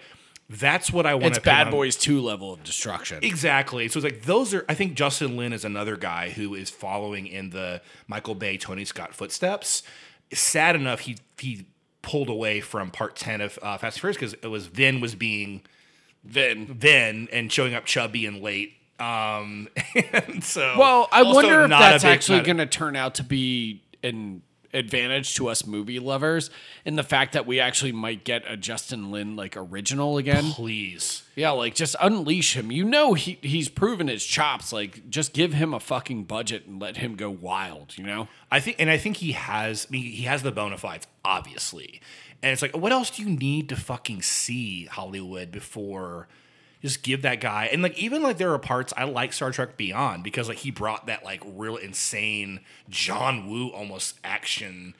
That's 0.49 0.91
what 0.91 1.05
I 1.05 1.15
want 1.15 1.35
it's 1.35 1.39
Bad 1.39 1.71
Boys 1.71 1.95
2 1.95 2.19
level 2.21 2.53
of 2.53 2.63
destruction. 2.63 3.19
Exactly. 3.23 3.87
So 3.87 3.97
it's 3.97 4.03
like 4.03 4.23
those 4.23 4.53
are. 4.53 4.65
I 4.67 4.73
think 4.75 4.95
Justin 4.95 5.37
Lin 5.37 5.53
is 5.53 5.65
another 5.65 5.95
guy 5.97 6.29
who 6.29 6.53
is 6.53 6.69
following 6.69 7.27
in 7.27 7.49
the 7.51 7.81
Michael 8.07 8.35
Bay, 8.35 8.57
Tony 8.57 8.85
Scott 8.85 9.13
footsteps. 9.13 9.83
Sad 10.33 10.75
enough, 10.75 11.01
he 11.01 11.17
he 11.37 11.65
pulled 12.01 12.29
away 12.29 12.59
from 12.61 12.91
part 12.91 13.15
ten 13.15 13.41
of 13.41 13.57
uh, 13.61 13.77
Fast 13.77 13.97
and 13.97 14.01
Furious 14.01 14.17
because 14.17 14.33
it 14.33 14.47
was 14.47 14.67
Vin 14.67 14.99
was 14.99 15.15
being 15.15 15.61
Vin. 16.23 16.67
Vin 16.67 17.29
and 17.31 17.51
showing 17.51 17.73
up 17.73 17.85
chubby 17.85 18.25
and 18.25 18.41
late. 18.41 18.73
Um, 18.99 19.69
and 20.13 20.43
so 20.43 20.75
Well, 20.77 21.07
I 21.11 21.23
wonder 21.23 21.63
if 21.63 21.69
that's 21.69 22.03
big- 22.03 22.13
actually 22.13 22.41
going 22.41 22.57
to 22.57 22.65
turn 22.65 22.95
out 22.95 23.15
to 23.15 23.23
be 23.23 23.81
an 24.03 24.41
advantage 24.73 25.35
to 25.35 25.47
us 25.47 25.65
movie 25.65 25.99
lovers 25.99 26.49
in 26.85 26.95
the 26.95 27.03
fact 27.03 27.33
that 27.33 27.45
we 27.45 27.59
actually 27.59 27.91
might 27.91 28.23
get 28.23 28.43
a 28.47 28.57
Justin 28.57 29.11
Lin 29.11 29.35
like 29.35 29.55
original 29.55 30.17
again. 30.17 30.51
Please, 30.51 31.23
Yeah, 31.35 31.51
like 31.51 31.75
just 31.75 31.95
unleash 32.01 32.55
him. 32.55 32.71
You 32.71 32.85
know 32.85 33.13
he 33.13 33.37
he's 33.41 33.69
proven 33.69 34.07
his 34.07 34.25
chops. 34.25 34.73
Like 34.73 35.09
just 35.09 35.33
give 35.33 35.53
him 35.53 35.73
a 35.73 35.79
fucking 35.79 36.23
budget 36.25 36.65
and 36.65 36.81
let 36.81 36.97
him 36.97 37.15
go 37.15 37.29
wild, 37.29 37.97
you 37.97 38.03
know? 38.03 38.27
I 38.51 38.59
think, 38.59 38.77
and 38.79 38.89
I 38.89 38.97
think 38.97 39.17
he 39.17 39.31
has. 39.33 39.87
I 39.89 39.91
mean, 39.91 40.03
he 40.03 40.23
has 40.23 40.43
the 40.43 40.51
bona 40.51 40.77
fides, 40.77 41.07
obviously. 41.23 42.01
And 42.41 42.51
it's 42.51 42.61
like, 42.61 42.75
what 42.75 42.91
else 42.91 43.09
do 43.09 43.23
you 43.23 43.29
need 43.29 43.69
to 43.69 43.75
fucking 43.75 44.21
see 44.21 44.85
Hollywood 44.85 45.51
before? 45.51 46.27
Just 46.83 47.01
give 47.01 47.21
that 47.21 47.39
guy, 47.39 47.69
and 47.71 47.81
like 47.81 47.97
even 47.97 48.21
like 48.21 48.37
there 48.37 48.51
are 48.53 48.59
parts 48.59 48.93
I 48.95 49.05
like 49.05 49.31
Star 49.33 49.51
Trek 49.51 49.77
Beyond 49.77 50.21
because 50.23 50.49
like 50.49 50.57
he 50.59 50.69
brought 50.69 51.07
that 51.07 51.23
like 51.23 51.41
real 51.45 51.77
insane 51.77 52.59
John 52.89 53.49
Woo 53.49 53.69
almost 53.69 54.19
action 54.23 54.93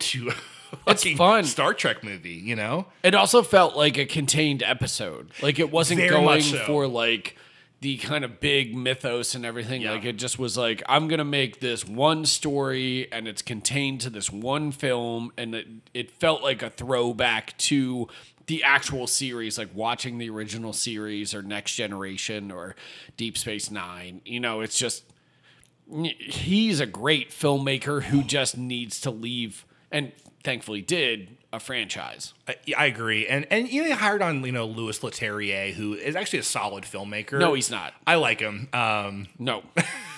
to 0.00 0.32
a 0.86 0.90
It's 0.90 1.08
fun. 1.12 1.44
Star 1.44 1.72
Trek 1.72 2.04
movie. 2.04 2.30
You 2.34 2.56
know, 2.56 2.86
It 3.02 3.14
also 3.14 3.42
felt 3.42 3.74
like 3.74 3.96
a 3.96 4.04
contained 4.04 4.62
episode. 4.62 5.30
Like 5.42 5.58
it 5.58 5.70
wasn't 5.72 6.00
Very 6.00 6.10
going 6.10 6.42
so. 6.42 6.58
for 6.66 6.86
like 6.86 7.36
the 7.80 7.96
kind 7.96 8.26
of 8.26 8.40
big 8.40 8.76
mythos 8.76 9.34
and 9.34 9.46
everything. 9.46 9.80
Yeah. 9.80 9.92
Like 9.92 10.04
it 10.04 10.16
just 10.16 10.38
was 10.38 10.58
like 10.58 10.82
I'm 10.86 11.08
gonna 11.08 11.24
make 11.24 11.60
this 11.60 11.86
one 11.88 12.26
story 12.26 13.10
and 13.10 13.26
it's 13.26 13.40
contained 13.40 14.02
to 14.02 14.10
this 14.10 14.30
one 14.30 14.72
film, 14.72 15.32
and 15.38 15.54
it 15.54 15.66
it 15.94 16.10
felt 16.10 16.42
like 16.42 16.62
a 16.62 16.68
throwback 16.68 17.56
to 17.58 18.08
the 18.50 18.64
actual 18.64 19.06
series, 19.06 19.56
like 19.56 19.68
watching 19.74 20.18
the 20.18 20.28
original 20.28 20.72
series 20.72 21.32
or 21.34 21.40
Next 21.40 21.76
Generation 21.76 22.50
or 22.50 22.74
Deep 23.16 23.38
Space 23.38 23.70
Nine. 23.70 24.20
You 24.24 24.40
know, 24.40 24.60
it's 24.60 24.76
just 24.76 25.04
he's 25.88 26.80
a 26.80 26.86
great 26.86 27.30
filmmaker 27.30 28.02
who 28.02 28.24
just 28.24 28.58
needs 28.58 29.00
to 29.02 29.10
leave 29.12 29.64
and 29.92 30.10
thankfully 30.42 30.80
did 30.82 31.36
a 31.52 31.60
franchise. 31.60 32.34
I, 32.48 32.56
I 32.76 32.86
agree, 32.86 33.28
and 33.28 33.46
and 33.52 33.70
you 33.70 33.82
know, 33.82 33.88
they 33.88 33.94
hired 33.94 34.20
on 34.20 34.44
you 34.44 34.50
know 34.50 34.66
Louis 34.66 34.98
Leterrier, 34.98 35.72
who 35.72 35.94
is 35.94 36.16
actually 36.16 36.40
a 36.40 36.44
solid 36.44 36.82
filmmaker. 36.82 37.38
No, 37.38 37.54
he's 37.54 37.70
not. 37.70 37.94
I 38.04 38.16
like 38.16 38.40
him. 38.40 38.68
Um, 38.72 39.28
No. 39.38 39.62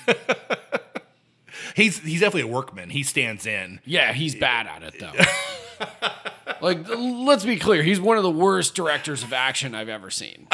he's 1.77 1.99
he's 1.99 2.21
definitely 2.21 2.51
a 2.51 2.55
workman. 2.55 2.89
He 2.89 3.03
stands 3.03 3.45
in. 3.47 3.81
Yeah, 3.85 4.15
he's 4.15 4.35
bad 4.35 4.67
at 4.67 4.83
it 4.83 4.99
though. 4.99 5.13
like, 6.61 6.87
let's 6.89 7.45
be 7.45 7.57
clear, 7.59 7.83
he's 7.83 8.01
one 8.01 8.17
of 8.17 8.23
the 8.23 8.31
worst 8.31 8.75
directors 8.75 9.23
of 9.23 9.33
action 9.33 9.75
I've 9.75 9.89
ever 9.89 10.11
seen. 10.11 10.49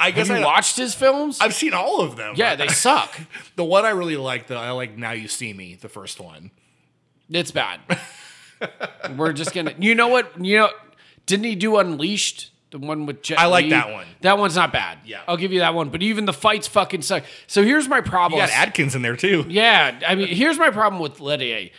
I 0.00 0.06
Have 0.06 0.14
guess 0.14 0.28
you 0.28 0.34
I, 0.36 0.44
watched 0.44 0.76
his 0.76 0.94
films? 0.94 1.38
I've 1.40 1.54
seen 1.54 1.74
all 1.74 2.00
of 2.00 2.16
them. 2.16 2.34
yeah, 2.36 2.56
they 2.56 2.68
suck. 2.68 3.20
the 3.56 3.64
one 3.64 3.84
I 3.84 3.90
really 3.90 4.16
like 4.16 4.46
though, 4.48 4.58
I 4.58 4.70
like 4.70 4.96
Now 4.96 5.12
You 5.12 5.28
See 5.28 5.52
Me, 5.52 5.76
the 5.80 5.88
first 5.88 6.18
one. 6.20 6.50
It's 7.30 7.50
bad. 7.52 7.80
We're 9.16 9.32
just 9.32 9.54
gonna. 9.54 9.74
You 9.78 9.94
know 9.94 10.08
what? 10.08 10.44
You 10.44 10.58
know, 10.58 10.70
didn't 11.26 11.44
he 11.44 11.54
do 11.54 11.76
Unleashed? 11.78 12.50
The 12.72 12.78
one 12.78 13.04
with 13.06 13.22
Jet 13.22 13.38
I 13.38 13.46
like 13.46 13.64
Li? 13.64 13.70
that 13.70 13.92
one. 13.92 14.06
That 14.22 14.38
one's 14.38 14.56
not 14.56 14.72
bad. 14.72 14.98
Yeah. 15.04 15.20
I'll 15.28 15.36
give 15.36 15.52
you 15.52 15.58
that 15.60 15.74
one. 15.74 15.90
But 15.90 16.02
even 16.02 16.24
the 16.24 16.32
fights 16.32 16.66
fucking 16.68 17.02
suck. 17.02 17.22
So 17.46 17.62
here's 17.62 17.86
my 17.86 18.00
problem. 18.00 18.40
You 18.40 18.46
got 18.46 18.54
Adkins 18.54 18.94
in 18.94 19.02
there 19.02 19.16
too. 19.16 19.44
Yeah, 19.48 20.00
I 20.06 20.14
mean, 20.14 20.28
here's 20.28 20.58
my 20.58 20.70
problem 20.70 21.00
with 21.02 21.18
Leterrier 21.18 21.70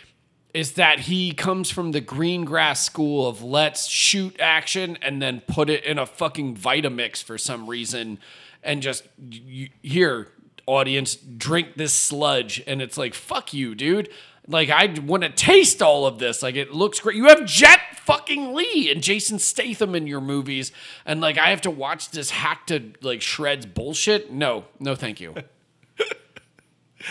is 0.54 0.74
that 0.74 1.00
he 1.00 1.32
comes 1.32 1.68
from 1.68 1.90
the 1.90 2.00
Greengrass 2.00 2.76
school 2.76 3.26
of 3.26 3.42
let's 3.42 3.86
shoot 3.86 4.36
action 4.40 4.96
and 5.02 5.20
then 5.20 5.42
put 5.48 5.68
it 5.68 5.84
in 5.84 5.98
a 5.98 6.06
fucking 6.06 6.56
Vitamix 6.56 7.22
for 7.22 7.36
some 7.36 7.68
reason 7.68 8.18
and 8.62 8.80
just 8.80 9.02
you, 9.30 9.68
here 9.82 10.28
audience 10.66 11.16
drink 11.16 11.74
this 11.76 11.92
sludge. 11.92 12.62
And 12.66 12.80
it's 12.80 12.96
like 12.96 13.14
fuck 13.14 13.52
you 13.52 13.74
dude. 13.74 14.08
Like 14.46 14.70
I 14.70 14.86
want 15.04 15.24
to 15.24 15.28
taste 15.28 15.82
all 15.82 16.06
of 16.06 16.18
this. 16.20 16.40
Like 16.42 16.54
it 16.54 16.72
looks 16.72 17.00
great. 17.00 17.16
You 17.16 17.28
have 17.28 17.44
Jet 17.46 17.80
fucking 17.98 18.54
Li 18.54 18.90
and 18.92 19.02
Jason 19.02 19.40
Statham 19.40 19.94
in 19.94 20.06
your 20.06 20.20
movies. 20.20 20.70
And 21.04 21.20
like 21.20 21.36
I 21.36 21.50
have 21.50 21.62
to 21.62 21.70
watch 21.70 22.10
this 22.10 22.30
hack 22.30 22.68
to 22.68 22.92
like 23.02 23.22
shreds 23.22 23.66
bullshit? 23.66 24.30
No 24.30 24.66
no 24.78 24.94
thank 24.94 25.20
you 25.20 25.34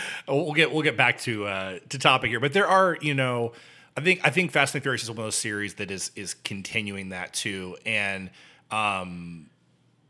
We'll 0.28 0.52
get 0.52 0.72
we'll 0.72 0.82
get 0.82 0.96
back 0.96 1.18
to 1.20 1.46
uh, 1.46 1.78
to 1.90 1.98
topic 1.98 2.30
here, 2.30 2.40
but 2.40 2.52
there 2.52 2.66
are 2.66 2.96
you 3.00 3.14
know, 3.14 3.52
I 3.96 4.00
think 4.00 4.20
I 4.24 4.30
think 4.30 4.52
Fast 4.52 4.74
and 4.74 4.82
Furious 4.82 5.02
is 5.02 5.10
one 5.10 5.18
of 5.18 5.24
those 5.24 5.36
series 5.36 5.74
that 5.74 5.90
is 5.90 6.10
is 6.16 6.34
continuing 6.34 7.10
that 7.10 7.34
too, 7.34 7.76
and 7.84 8.30
um, 8.70 9.50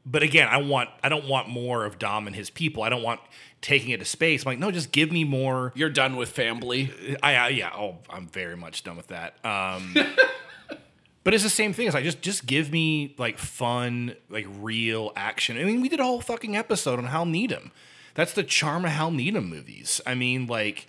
but 0.07 0.23
again, 0.23 0.49
I 0.49 0.59
want 0.59 0.91
I 1.03 1.09
don't 1.09 1.27
want 1.29 1.49
more 1.49 1.85
of 1.85 1.99
Dom 1.99 2.27
and 2.27 2.37
his 2.37 2.51
people. 2.51 2.83
I 2.83 2.89
don't 2.89 3.03
want 3.03 3.21
taking 3.61 3.91
it 3.91 3.99
to 3.99 4.05
space. 4.05 4.45
I'm 4.45 4.51
like, 4.51 4.59
no, 4.59 4.71
just 4.71 4.93
give 4.93 5.11
me 5.11 5.25
more. 5.25 5.73
you're 5.75 5.89
done 5.89 6.17
with 6.17 6.29
family 6.29 6.93
I, 7.23 7.35
I 7.35 7.49
yeah, 7.49 7.71
oh, 7.75 7.97
I'm 8.11 8.27
very 8.29 8.57
much 8.57 8.85
done 8.85 8.97
with 8.97 9.09
that. 9.09 9.43
Um, 9.45 9.95
but 11.25 11.33
it's 11.33 11.43
the 11.43 11.51
same 11.51 11.73
thing. 11.73 11.87
It's 11.87 11.95
like 11.95 12.05
just 12.05 12.21
just 12.21 12.47
give 12.47 12.71
me 12.71 13.15
like 13.19 13.39
fun, 13.39 14.15
like 14.29 14.47
real 14.61 15.13
action. 15.17 15.59
I 15.59 15.65
mean, 15.65 15.81
we 15.81 15.89
did 15.89 16.01
a 16.01 16.05
whole 16.05 16.21
fucking 16.21 16.57
episode 16.57 16.99
on 16.99 17.07
Hal 17.07 17.25
Needham. 17.25 17.73
That's 18.15 18.33
the 18.33 18.45
charm 18.45 18.85
of 18.85 18.93
Hal 18.93 19.11
Needham 19.11 19.49
movies. 19.49 20.01
I 20.07 20.15
mean, 20.15 20.47
like 20.47 20.87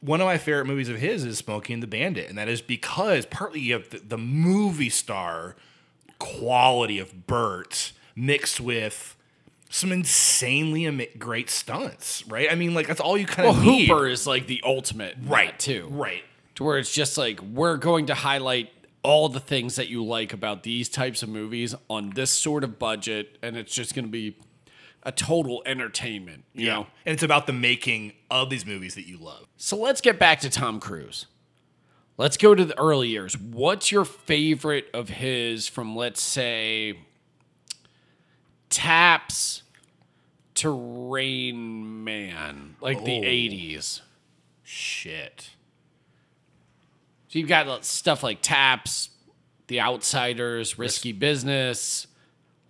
one 0.00 0.20
of 0.20 0.26
my 0.26 0.36
favorite 0.38 0.66
movies 0.66 0.88
of 0.88 0.98
his 0.98 1.24
is 1.24 1.38
Smokey 1.38 1.72
and 1.72 1.82
the 1.82 1.86
Bandit, 1.86 2.28
and 2.28 2.36
that 2.38 2.48
is 2.48 2.60
because 2.60 3.24
partly 3.26 3.60
you 3.60 3.72
have 3.72 3.88
the, 3.90 3.98
the 3.98 4.18
movie 4.18 4.90
star 4.90 5.56
quality 6.18 6.98
of 6.98 7.26
Burt 7.26 7.92
mixed 8.14 8.60
with 8.60 9.16
some 9.70 9.90
insanely 9.90 11.08
great 11.18 11.50
stunts, 11.50 12.26
right? 12.28 12.48
I 12.50 12.54
mean, 12.54 12.74
like 12.74 12.86
that's 12.86 13.00
all 13.00 13.16
you 13.18 13.26
kind 13.26 13.48
Well, 13.48 13.56
of 13.56 13.64
need, 13.64 13.88
Hooper 13.88 14.06
is 14.06 14.26
like 14.26 14.46
the 14.46 14.60
ultimate, 14.64 15.16
right? 15.24 15.58
Too, 15.58 15.88
right. 15.90 16.22
to 16.56 16.64
where 16.64 16.78
it's 16.78 16.92
just 16.92 17.18
like 17.18 17.40
we're 17.40 17.76
going 17.76 18.06
to 18.06 18.14
highlight 18.14 18.70
all 19.02 19.28
the 19.28 19.40
things 19.40 19.76
that 19.76 19.88
you 19.88 20.04
like 20.04 20.32
about 20.32 20.62
these 20.62 20.88
types 20.88 21.22
of 21.22 21.28
movies 21.28 21.74
on 21.90 22.10
this 22.10 22.30
sort 22.30 22.62
of 22.62 22.78
budget, 22.78 23.36
and 23.42 23.56
it's 23.56 23.74
just 23.74 23.94
going 23.94 24.04
to 24.04 24.10
be 24.10 24.36
a 25.04 25.12
total 25.12 25.62
entertainment, 25.66 26.44
you 26.54 26.66
know. 26.66 26.86
And 27.04 27.12
it's 27.14 27.22
about 27.22 27.46
the 27.46 27.52
making 27.52 28.12
of 28.30 28.50
these 28.50 28.64
movies 28.66 28.94
that 28.94 29.06
you 29.06 29.18
love. 29.18 29.46
So 29.56 29.76
let's 29.76 30.00
get 30.00 30.18
back 30.18 30.40
to 30.40 30.50
Tom 30.50 30.80
Cruise. 30.80 31.26
Let's 32.16 32.36
go 32.36 32.54
to 32.54 32.64
the 32.64 32.78
early 32.78 33.08
years. 33.08 33.36
What's 33.36 33.90
your 33.90 34.04
favorite 34.04 34.86
of 34.94 35.08
his 35.08 35.66
from, 35.68 35.96
let's 35.96 36.22
say, 36.22 36.98
Taps 38.70 39.62
to 40.54 40.70
Rain 41.10 42.04
Man, 42.04 42.76
like 42.80 43.04
the 43.04 43.18
Oh. 43.18 43.22
80s? 43.22 44.00
Shit. 44.62 45.50
So 47.28 47.38
you've 47.38 47.48
got 47.48 47.66
uh, 47.68 47.80
stuff 47.82 48.22
like 48.22 48.38
Taps, 48.42 49.10
The 49.66 49.80
Outsiders, 49.80 50.78
Risky 50.78 51.12
Business, 51.12 52.06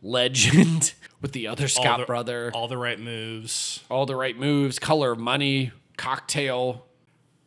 Legend 0.05 0.93
with 1.21 1.33
the 1.33 1.49
other 1.49 1.67
Scott 1.67 1.87
all 1.87 1.99
the, 1.99 2.05
brother, 2.05 2.51
all, 2.55 2.69
the 2.69 2.77
right 2.79 3.01
moves. 3.01 3.83
All 3.91 4.07
the 4.07 4.15
right 4.15 4.39
moves, 4.39 4.79
Color 4.79 5.13
of 5.13 5.19
Money, 5.19 5.73
Cocktail. 5.97 6.85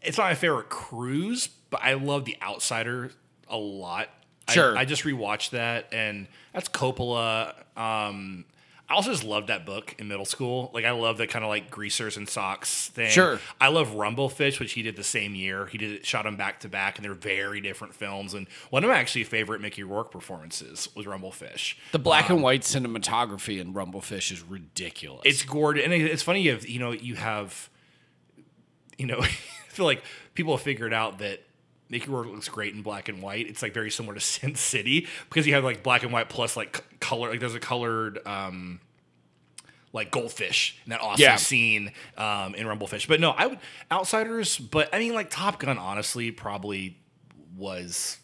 It's 0.02 0.18
not 0.18 0.26
my 0.26 0.36
favorite 0.36 0.70
cruise, 0.70 1.48
but 1.70 1.80
I 1.84 1.94
love 1.94 2.26
The 2.26 2.36
Outsider 2.42 3.12
a 3.48 3.58
lot. 3.58 4.10
I- 4.48 4.54
Sure. 4.54 4.78
I, 4.78 4.86
just 4.86 5.04
rewatched 5.04 5.52
that, 5.52 5.90
and 5.94 6.28
that's 6.54 6.70
Coppola. 6.70 7.54
Um, 7.78 8.46
I 8.90 8.94
also 8.94 9.12
just 9.12 9.26
loved 9.26 9.48
that 9.48 9.66
book 9.66 9.96
in 10.00 10.08
middle 10.08 10.26
school. 10.26 10.72
Like 10.74 10.86
I 10.86 10.92
love 10.92 11.18
that 11.18 11.30
kind 11.30 11.44
of 11.44 11.50
like 11.50 11.70
greasers 11.70 12.16
and 12.16 12.28
socks 12.28 12.88
thing. 12.90 13.10
Sure. 13.10 13.40
I 13.60 13.68
love 13.68 13.90
Rumblefish, 13.90 14.60
which 14.62 14.74
he 14.74 14.82
did 14.82 14.96
the 14.96 15.04
same 15.04 15.36
year. 15.36 15.66
He 15.66 15.78
did 15.78 16.06
shot 16.06 16.24
them 16.24 16.38
back 16.38 16.62
to 16.62 16.70
back, 16.70 16.98
and 16.98 17.04
they're 17.04 17.14
very 17.14 17.60
different 17.60 17.94
films. 17.94 18.34
And 18.34 18.48
one 18.70 18.86
of 18.86 18.90
my 18.90 18.98
actually 18.98 19.26
favorite 19.26 19.60
Mickey 19.60 19.84
Rourke 19.84 20.12
performances 20.12 20.88
was 20.96 21.06
Rumblefish. 21.06 21.76
The 21.92 22.00
black 22.00 22.30
and 22.30 22.38
um, 22.38 22.44
white 22.44 22.62
cinematography 22.62 23.60
in 23.60 23.74
Rumblefish 23.74 24.32
is 24.32 24.42
ridiculous. 24.42 25.24
It's 25.26 25.44
gorgeous, 25.44 25.84
and 25.84 25.94
it's 25.94 26.24
funny. 26.24 26.42
You 26.44 26.52
have, 26.52 26.68
you 26.68 26.80
know, 26.80 26.92
you 26.92 27.16
have, 27.16 27.70
you 28.98 29.06
know, 29.06 29.18
I 29.22 29.28
feel 29.28 29.86
like 29.86 30.04
people 30.34 30.56
have 30.56 30.64
figured 30.64 30.94
out 30.94 31.20
that 31.20 31.44
Mickey 31.90 32.10
Rourke 32.10 32.28
looks 32.28 32.50
great 32.50 32.74
in 32.74 32.82
black 32.82 33.08
and 33.10 33.22
white. 33.22 33.48
It's 33.48 33.62
like 33.62 33.74
very 33.74 33.90
similar 33.92 34.14
to 34.16 34.20
Sin 34.22 34.56
City 34.56 35.08
because 35.30 35.48
you 35.48 35.54
have 35.54 35.64
like 35.64 35.84
black 35.84 36.04
and 36.04 36.12
white 36.12 36.30
plus 36.30 36.58
like 36.58 36.84
color. 37.00 37.30
Like 37.30 37.40
there's 37.40 37.56
a 37.56 37.60
colored. 37.60 38.20
um 38.26 38.80
like 39.94 40.12
goldfish 40.12 40.78
in 40.86 40.90
that 40.92 41.00
awesome 41.02 41.24
Yeah. 41.24 41.38
scene 41.38 41.92
um, 42.18 42.54
in 42.56 42.68
Rumblefish, 42.68 43.08
but 43.08 43.20
no, 43.22 43.32
I 43.32 43.48
would 43.48 43.60
outsiders. 43.92 44.58
But 44.58 44.94
I 44.94 45.00
mean, 45.00 45.14
like 45.14 45.30
Top 45.32 45.60
Gun, 45.60 45.78
honestly, 45.78 46.30
probably 46.30 46.98
was 47.58 48.18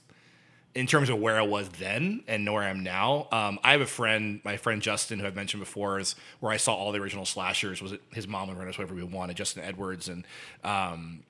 in 0.75 0.85
terms 0.87 1.09
of 1.09 1.19
where 1.19 1.39
I 1.39 1.41
was 1.43 1.69
then 1.69 2.23
and 2.27 2.51
where 2.51 2.61
I 2.63 2.69
am 2.69 2.83
now. 2.83 3.27
Um, 3.31 3.59
I 3.63 3.71
have 3.71 3.81
a 3.81 3.85
friend, 3.87 4.41
my 4.43 4.57
friend 4.57 4.81
Justin, 4.81 5.19
who 5.19 5.25
I've 5.25 5.35
mentioned 5.37 5.61
before, 5.61 5.99
is 5.99 6.15
where 6.41 6.51
I 6.51 6.57
saw 6.57 6.75
all 6.75 6.91
the 6.91 6.99
original 6.99 7.25
slashers. 7.25 7.81
Was 7.81 7.93
it 7.93 8.01
his 8.11 8.27
mom 8.27 8.49
would 8.49 8.57
run 8.57 8.67
us 8.67 8.77
whatever 8.77 8.93
we 8.93 9.03
wanted, 9.03 9.37
Justin 9.37 9.63
Edwards, 9.63 10.09
and 10.09 10.27
um, 10.65 11.23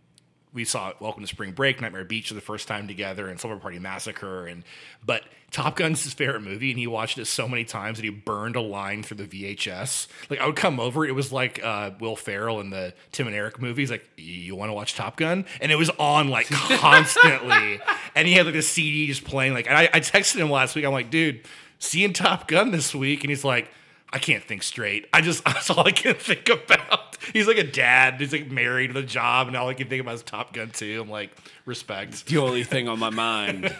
we 0.53 0.65
saw 0.65 0.93
Welcome 0.99 1.23
to 1.23 1.27
Spring 1.27 1.51
Break, 1.51 1.81
Nightmare 1.81 2.05
Beach 2.05 2.27
for 2.27 2.35
the 2.35 2.41
first 2.41 2.67
time 2.67 2.87
together, 2.87 3.27
and 3.27 3.39
Slumber 3.39 3.59
Party 3.59 3.79
Massacre, 3.79 4.45
and 4.45 4.63
but 5.05 5.23
Top 5.49 5.75
Gun's 5.75 6.03
his 6.03 6.13
favorite 6.13 6.41
movie, 6.41 6.69
and 6.69 6.79
he 6.79 6.85
watched 6.85 7.17
it 7.17 7.25
so 7.25 7.47
many 7.47 7.63
times 7.63 7.97
that 7.97 8.03
he 8.03 8.09
burned 8.09 8.55
a 8.55 8.61
line 8.61 9.03
through 9.03 9.25
the 9.25 9.55
VHS. 9.55 10.07
Like 10.29 10.39
I 10.39 10.45
would 10.45 10.55
come 10.55 10.79
over, 10.79 11.05
it 11.05 11.15
was 11.15 11.31
like 11.31 11.63
uh, 11.63 11.91
Will 11.99 12.15
Ferrell 12.15 12.59
in 12.59 12.69
the 12.69 12.93
Tim 13.11 13.27
and 13.27 13.35
Eric 13.35 13.59
movies. 13.59 13.89
Like, 13.89 14.07
you 14.15 14.55
want 14.55 14.69
to 14.69 14.73
watch 14.73 14.95
Top 14.95 15.17
Gun? 15.17 15.45
And 15.59 15.71
it 15.71 15.75
was 15.75 15.89
on 15.91 16.29
like 16.29 16.47
constantly, 16.49 17.79
and 18.15 18.27
he 18.27 18.33
had 18.33 18.45
like 18.45 18.55
a 18.55 18.61
CD 18.61 19.07
just 19.07 19.23
playing. 19.23 19.53
Like, 19.53 19.67
and 19.67 19.77
I, 19.77 19.89
I 19.91 19.99
texted 19.99 20.35
him 20.35 20.51
last 20.51 20.75
week. 20.75 20.85
I'm 20.85 20.91
like, 20.91 21.09
dude, 21.09 21.41
seeing 21.79 22.13
Top 22.13 22.47
Gun 22.47 22.71
this 22.71 22.93
week, 22.93 23.23
and 23.23 23.31
he's 23.31 23.43
like. 23.43 23.69
I 24.13 24.19
can't 24.19 24.43
think 24.43 24.61
straight. 24.63 25.07
I 25.11 25.21
just 25.21 25.43
that's 25.45 25.69
all 25.69 25.85
I 25.85 25.91
can 25.91 26.13
think 26.15 26.47
about. 26.49 27.17
He's 27.33 27.47
like 27.47 27.57
a 27.57 27.63
dad. 27.69 28.19
He's 28.21 28.31
like 28.31 28.49
married 28.51 28.93
with 28.93 29.03
a 29.03 29.07
job, 29.07 29.47
and 29.47 29.57
all 29.57 29.67
I 29.69 29.73
can 29.73 29.87
think 29.89 30.01
about 30.01 30.13
is 30.15 30.23
Top 30.23 30.53
Gun 30.53 30.69
2. 30.71 31.01
I'm 31.01 31.09
like, 31.09 31.31
respect. 31.65 32.27
the 32.27 32.37
only 32.37 32.63
thing 32.63 32.87
on 32.87 32.99
my 32.99 33.09
mind 33.11 33.73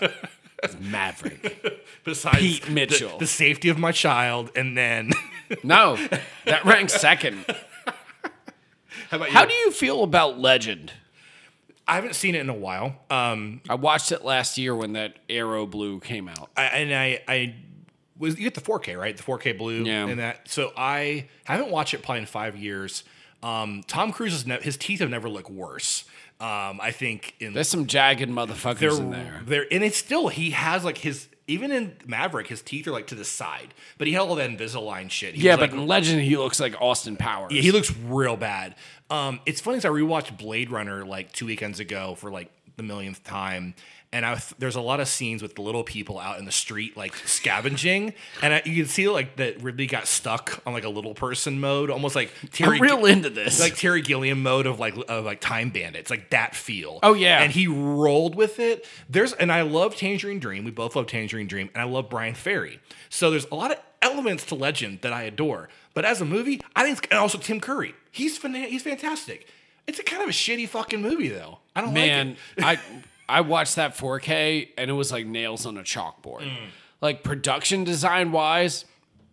is 0.64 0.78
Maverick. 0.80 1.86
Besides 2.04 2.38
Pete 2.40 2.64
the- 2.66 2.72
Mitchell. 2.72 3.18
the, 3.20 3.28
safety 3.28 3.70
of 3.70 3.78
my 3.78 3.92
child, 3.92 4.50
and 4.56 4.76
then 4.78 5.12
No, 5.64 5.98
that 6.46 6.66
ranks 6.66 6.94
second. 7.00 7.46
how 9.10 9.18
about 9.18 9.28
you? 9.30 9.34
How 9.34 9.46
do 9.46 9.54
you 9.54 9.72
feel 9.72 10.04
about 10.04 10.40
Legend? 10.40 10.92
I 11.88 11.96
haven't 11.96 12.16
seen 12.16 12.34
it 12.34 12.40
in 12.40 12.50
a 12.50 12.54
while. 12.56 12.96
Um, 13.10 13.62
I 13.70 13.76
watched 13.76 14.12
it 14.14 14.24
last 14.24 14.58
year 14.58 14.74
when 14.74 14.94
that 14.94 15.18
Arrow 15.30 15.66
Blue 15.66 16.00
came 16.00 16.30
out. 16.30 16.50
I, 16.56 16.64
and 16.64 16.94
I, 16.96 17.22
I 17.28 17.56
was 18.24 18.38
you 18.38 18.44
get 18.44 18.56
the 18.56 18.62
4K 18.62 18.98
right, 18.98 19.16
the 19.16 19.24
4K 19.24 19.58
blue, 19.58 19.84
Yeah. 19.84 20.08
and 20.08 20.20
that. 20.20 20.50
So 20.50 20.72
I 20.76 21.28
haven't 21.46 21.70
watched 21.70 21.94
it 21.94 22.02
probably 22.02 22.22
in 22.22 22.26
five 22.26 22.58
years. 22.58 23.04
Um, 23.44 23.84
Tom 23.88 24.12
Cruise's 24.12 24.48
ne- 24.48 24.62
his 24.62 24.78
teeth 24.78 25.00
have 25.02 25.10
never 25.10 25.30
looked 25.30 25.50
worse. 25.52 26.06
Um, 26.40 26.80
I 26.82 26.92
think 26.92 27.36
in 27.40 27.54
There's 27.54 27.68
some 27.70 27.86
jagged 27.88 28.30
motherfuckers 28.30 29.00
in 29.00 29.12
there. 29.12 29.42
There 29.46 29.66
and 29.72 29.84
it's 29.84 29.98
still 29.98 30.28
he 30.30 30.50
has 30.52 30.84
like 30.84 30.98
his 30.98 31.28
even 31.48 31.72
in 31.72 31.96
Maverick 32.06 32.48
his 32.48 32.62
teeth 32.62 32.88
are 32.88 32.92
like 32.92 33.08
to 33.08 33.16
the 33.16 33.26
side, 33.26 33.74
but 33.98 34.08
he 34.08 34.14
had 34.14 34.22
all 34.22 34.36
that 34.36 34.50
Invisalign 34.50 35.12
shit. 35.12 35.36
He 35.36 35.44
Yeah, 35.44 35.56
but 35.58 35.72
like, 35.72 35.74
in 35.74 35.88
Legend 35.88 36.22
he 36.22 36.36
looks 36.38 36.60
like 36.60 36.74
Austin 36.82 37.16
Powers. 37.18 37.52
Yeah, 37.54 37.62
he 37.62 37.72
looks 37.72 37.94
real 38.08 38.36
bad. 38.38 38.76
Um, 39.10 39.40
it's 39.46 39.62
funny 39.62 39.78
because 39.78 39.86
I 39.86 39.90
rewatched 39.90 40.38
Blade 40.38 40.72
Runner 40.72 41.06
like 41.06 41.32
two 41.34 41.46
weekends 41.46 41.80
ago 41.80 42.16
for 42.16 42.32
like 42.32 42.50
the 42.78 42.84
millionth 42.84 43.24
time, 43.24 43.76
and 44.14 44.26
I 44.26 44.42
there's 44.60 44.76
a 44.76 44.82
lot 44.82 45.00
of 45.00 45.08
scenes 45.10 45.42
with 45.42 45.56
the 45.56 45.62
little 45.62 45.84
people 45.84 46.20
out 46.20 46.40
in 46.40 46.46
the 46.46 46.52
street 46.52 46.96
like 46.96 47.16
scavenging, 47.26 48.14
and 48.42 48.54
I, 48.54 48.62
you 48.64 48.84
can 48.84 48.86
see 48.86 49.10
like 49.10 49.36
that 49.38 49.62
Ridley 49.62 49.88
got 49.88 50.08
stuck 50.08 50.62
on 50.66 50.72
like 50.74 50.86
a 50.86 50.90
little 50.90 51.14
person 51.14 51.60
mode, 51.60 51.90
almost 51.90 52.16
like 52.16 52.32
Terry. 52.52 52.78
I'm 52.78 52.82
real 52.82 53.06
into 53.06 53.30
this. 53.30 53.60
like 53.60 53.76
Terry 53.76 54.02
Gilliam 54.02 54.42
mode 54.42 54.68
of 54.68 54.80
like 54.80 54.96
of 55.10 55.26
like 55.26 55.42
Time 55.42 55.72
Bandits, 55.72 56.10
like 56.10 56.30
that 56.30 56.56
feel. 56.56 57.00
Oh, 57.04 57.14
yeah. 57.14 57.42
and 57.42 57.52
he 57.52 57.68
rolled 57.68 58.36
with 58.36 58.60
it. 58.60 58.86
There's 59.10 59.34
and 59.34 59.52
I 59.52 59.64
love 59.64 59.96
Tangerine 59.96 60.40
Dream. 60.40 60.64
We 60.64 60.72
both 60.72 60.96
love 60.96 61.08
Tangerine 61.08 61.48
Dream, 61.48 61.70
and 61.74 61.82
I 61.82 61.86
love 61.86 62.10
Bryan 62.10 62.36
Ferry. 62.36 62.80
So 63.10 63.32
there's 63.32 63.48
a 63.52 63.56
lot 63.56 63.72
of 63.72 63.80
elements 64.02 64.46
to 64.46 64.56
Legend 64.56 65.00
that 65.02 65.12
I 65.12 65.24
adore. 65.24 65.70
But 65.94 66.06
as 66.06 66.22
a 66.22 66.26
movie, 66.26 66.62
I 66.76 66.84
think, 66.84 67.00
it's, 67.00 67.08
and 67.10 67.20
also 67.20 67.38
Tim 67.38 67.60
Curry, 67.60 67.96
he's 68.12 68.38
fan- 68.38 68.54
he's 68.54 68.84
fantastic. 68.84 69.48
It's 69.86 70.00
a 70.00 70.04
kind 70.04 70.22
of 70.24 70.30
a 70.30 70.32
shitty 70.32 70.68
fucking 70.70 71.02
movie 71.02 71.28
though. 71.30 71.60
I 71.76 71.82
don't 71.82 71.94
Man, 71.94 72.38
like 72.58 72.78
it. 72.78 72.82
I 72.84 73.03
I 73.28 73.42
watched 73.42 73.76
that 73.76 73.96
4K 73.98 74.70
and 74.78 74.90
it 74.90 74.94
was 74.94 75.12
like 75.12 75.26
nails 75.26 75.66
on 75.66 75.78
a 75.78 75.84
chalkboard. 75.84 76.42
Mm. 76.42 76.68
Like 77.02 77.24
production 77.24 77.84
design 77.84 78.32
wise, 78.32 78.86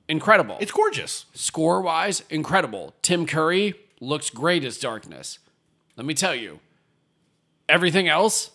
incredible. 0.09 0.57
It's 0.61 0.72
gorgeous. 0.72 1.26
Score 1.35 1.81
wise, 1.83 2.24
incredible. 2.31 2.94
Tim 3.03 3.26
Curry 3.26 3.74
looks 4.00 4.31
great 4.31 4.64
as 4.64 4.79
Darkness. 4.79 5.38
Let 5.96 6.07
me 6.07 6.14
tell 6.14 6.35
you, 6.35 6.61
everything 7.68 8.09
else 8.09 8.50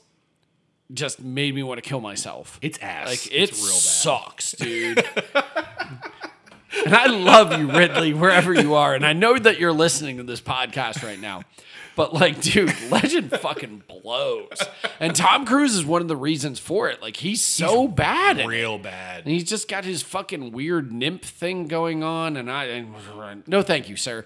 just 0.93 1.21
made 1.21 1.55
me 1.55 1.63
want 1.63 1.81
to 1.81 1.87
kill 1.87 2.01
myself. 2.01 2.59
It's 2.61 2.77
ass. 2.79 3.07
Like 3.07 3.27
it's 3.31 3.59
it 3.59 3.63
real 3.63 3.73
bad. 3.73 3.81
sucks, 3.81 4.51
dude. 4.53 5.05
and 6.85 6.95
I 6.95 7.07
love 7.07 7.57
you, 7.57 7.71
Ridley, 7.71 8.13
wherever 8.13 8.53
you 8.53 8.75
are. 8.75 8.93
And 8.93 9.05
I 9.05 9.13
know 9.13 9.37
that 9.37 9.59
you're 9.59 9.71
listening 9.71 10.17
to 10.17 10.23
this 10.23 10.41
podcast 10.41 11.03
right 11.03 11.19
now. 11.19 11.41
But 11.95 12.13
like, 12.13 12.41
dude, 12.41 12.73
Legend 12.91 13.31
fucking 13.31 13.83
blows. 13.87 14.61
And 14.99 15.15
Tom 15.15 15.45
Cruise 15.45 15.75
is 15.75 15.85
one 15.85 16.01
of 16.01 16.07
the 16.07 16.17
reasons 16.17 16.59
for 16.59 16.89
it. 16.89 17.01
Like, 17.01 17.17
he's 17.17 17.43
so 17.43 17.87
bad 17.87 18.37
at 18.37 18.45
it. 18.45 18.47
Real 18.47 18.77
bad. 18.77 19.23
And 19.23 19.31
he's 19.31 19.45
just 19.45 19.67
got 19.67 19.85
his 19.85 20.01
fucking 20.01 20.51
weird 20.51 20.91
nymph 20.91 21.23
thing 21.23 21.67
going 21.67 22.03
on. 22.03 22.35
And 22.37 22.51
I, 22.51 22.65
and, 22.65 23.47
no, 23.47 23.61
thank 23.61 23.89
you, 23.89 23.95
sir. 23.95 24.25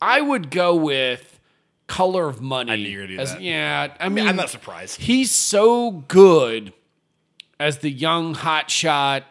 I 0.00 0.20
would 0.20 0.50
go 0.50 0.76
with 0.76 1.40
Color 1.86 2.28
of 2.28 2.40
Money. 2.40 2.72
I 2.72 2.76
knew 2.76 2.88
you 2.88 3.00
were 3.00 3.06
do 3.06 3.18
as, 3.18 3.32
that. 3.32 3.42
Yeah, 3.42 3.94
I 3.98 4.08
mean, 4.08 4.26
I'm 4.26 4.36
not 4.36 4.50
surprised. 4.50 5.00
he's 5.00 5.30
so 5.30 5.90
good 5.90 6.72
as 7.58 7.78
the 7.78 7.90
young 7.90 8.34
hot 8.34 8.70
shot 8.70 9.24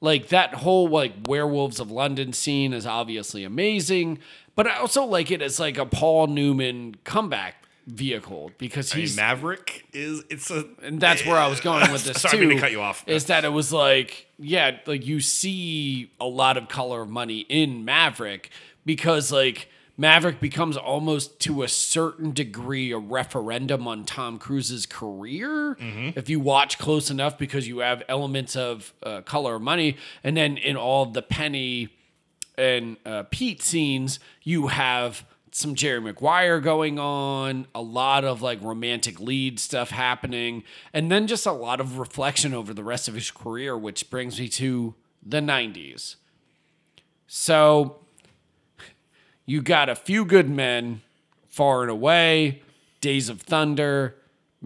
like 0.00 0.28
that 0.28 0.54
whole 0.54 0.88
like 0.88 1.12
werewolves 1.26 1.80
of 1.80 1.90
london 1.90 2.32
scene 2.32 2.72
is 2.72 2.86
obviously 2.86 3.44
amazing 3.44 4.18
but 4.56 4.66
i 4.66 4.76
also 4.78 5.04
like 5.04 5.30
it 5.30 5.40
as 5.40 5.60
like 5.60 5.78
a 5.78 5.86
paul 5.86 6.26
newman 6.26 6.96
comeback 7.04 7.54
vehicle 7.86 8.50
because 8.58 8.92
I 8.92 8.96
mean, 8.96 9.02
he's 9.02 9.16
Maverick 9.16 9.86
is 9.92 10.24
it's 10.28 10.50
a 10.50 10.64
and 10.82 11.00
that's 11.00 11.24
where 11.24 11.36
i 11.36 11.46
was 11.46 11.60
going 11.60 11.92
with 11.92 12.02
this 12.04 12.16
Sorry, 12.22 12.32
too 12.32 12.36
didn't 12.38 12.48
mean 12.48 12.56
to 12.58 12.62
cut 12.62 12.72
you 12.72 12.80
off. 12.80 13.04
is 13.06 13.26
that 13.26 13.44
it 13.44 13.50
was 13.52 13.72
like 13.72 14.26
yeah 14.40 14.78
like 14.86 15.06
you 15.06 15.20
see 15.20 16.10
a 16.18 16.26
lot 16.26 16.56
of 16.56 16.68
color 16.68 17.02
of 17.02 17.08
money 17.08 17.46
in 17.48 17.84
maverick 17.84 18.50
because 18.84 19.30
like 19.30 19.68
Maverick 19.98 20.40
becomes 20.40 20.76
almost 20.76 21.40
to 21.40 21.62
a 21.62 21.68
certain 21.68 22.32
degree 22.32 22.92
a 22.92 22.98
referendum 22.98 23.88
on 23.88 24.04
Tom 24.04 24.38
Cruise's 24.38 24.84
career 24.84 25.74
Mm-hmm. 25.80 26.18
if 26.18 26.28
you 26.28 26.38
watch 26.38 26.76
close 26.78 27.10
enough 27.10 27.38
because 27.38 27.66
you 27.66 27.78
have 27.78 28.02
elements 28.06 28.56
of 28.56 28.92
uh, 29.02 29.22
color 29.22 29.54
of 29.54 29.62
money 29.62 29.96
and 30.22 30.36
then 30.36 30.58
in 30.58 30.76
all 30.76 31.04
of 31.04 31.14
the 31.14 31.22
Penny 31.22 31.88
and 32.56 32.96
uh, 33.04 33.24
Pete 33.30 33.62
scenes 33.62 34.18
you 34.42 34.68
have 34.68 35.24
some 35.56 35.74
Jerry 35.74 36.00
Maguire 36.00 36.60
going 36.60 36.98
on, 36.98 37.66
a 37.74 37.80
lot 37.80 38.24
of 38.24 38.42
like 38.42 38.60
romantic 38.62 39.18
lead 39.18 39.58
stuff 39.58 39.90
happening, 39.90 40.62
and 40.92 41.10
then 41.10 41.26
just 41.26 41.46
a 41.46 41.52
lot 41.52 41.80
of 41.80 41.98
reflection 41.98 42.52
over 42.52 42.74
the 42.74 42.84
rest 42.84 43.08
of 43.08 43.14
his 43.14 43.30
career, 43.30 43.76
which 43.76 44.10
brings 44.10 44.38
me 44.38 44.48
to 44.48 44.94
the 45.24 45.40
90s. 45.40 46.16
So 47.26 48.00
you 49.46 49.62
got 49.62 49.88
a 49.88 49.94
few 49.94 50.26
good 50.26 50.50
men, 50.50 51.00
Far 51.48 51.82
and 51.82 51.90
Away, 51.90 52.62
Days 53.00 53.30
of 53.30 53.40
Thunder, 53.40 54.16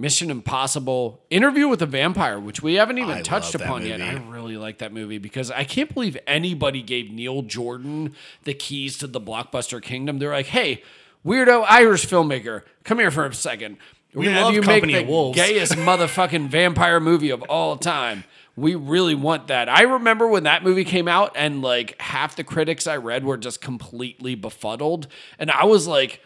Mission 0.01 0.31
Impossible, 0.31 1.21
Interview 1.29 1.69
with 1.69 1.83
a 1.83 1.87
Vampire, 1.87 2.41
which 2.41 2.63
we 2.63 2.75
haven't 2.75 2.99
even 2.99 3.11
I 3.19 3.23
touched 3.23 3.55
upon 3.55 3.85
yet. 3.85 4.01
I 4.01 4.15
really 4.31 4.57
like 4.57 4.79
that 4.79 4.93
movie 4.93 5.19
because 5.19 5.51
I 5.51 5.65
can't 5.65 5.93
believe 5.93 6.17
anybody 6.27 6.81
gave 6.83 7.11
Neil 7.11 7.43
Jordan 7.43 8.15
the 8.45 8.55
keys 8.55 8.97
to 8.99 9.07
the 9.07 9.21
blockbuster 9.21 9.83
kingdom. 9.83 10.19
They're 10.19 10.33
like, 10.33 10.47
hey, 10.47 10.83
weirdo 11.25 11.67
Irish 11.69 12.07
filmmaker, 12.07 12.63
come 12.85 12.99
here 12.99 13.11
for 13.11 13.27
a 13.27 13.35
second. 13.35 13.77
We're 14.15 14.21
We 14.21 14.25
gonna 14.27 14.37
have 14.39 14.45
love 14.47 14.55
you 14.55 14.63
make 14.63 14.85
the 14.85 15.05
Wolves." 15.05 15.37
gayest 15.37 15.73
motherfucking 15.77 16.49
vampire 16.49 16.99
movie 16.99 17.31
of 17.31 17.43
all 17.43 17.77
time. 17.77 18.25
We 18.57 18.75
really 18.75 19.15
want 19.15 19.47
that. 19.47 19.69
I 19.69 19.83
remember 19.83 20.27
when 20.27 20.43
that 20.43 20.65
movie 20.65 20.85
came 20.85 21.07
out, 21.09 21.33
and 21.37 21.63
like 21.63 22.01
half 22.01 22.35
the 22.37 22.43
critics 22.45 22.87
I 22.87 22.97
read 22.97 23.25
were 23.25 23.37
just 23.37 23.61
completely 23.61 24.35
befuddled, 24.35 25.09
and 25.39 25.51
I 25.51 25.64
was 25.64 25.87
like. 25.87 26.20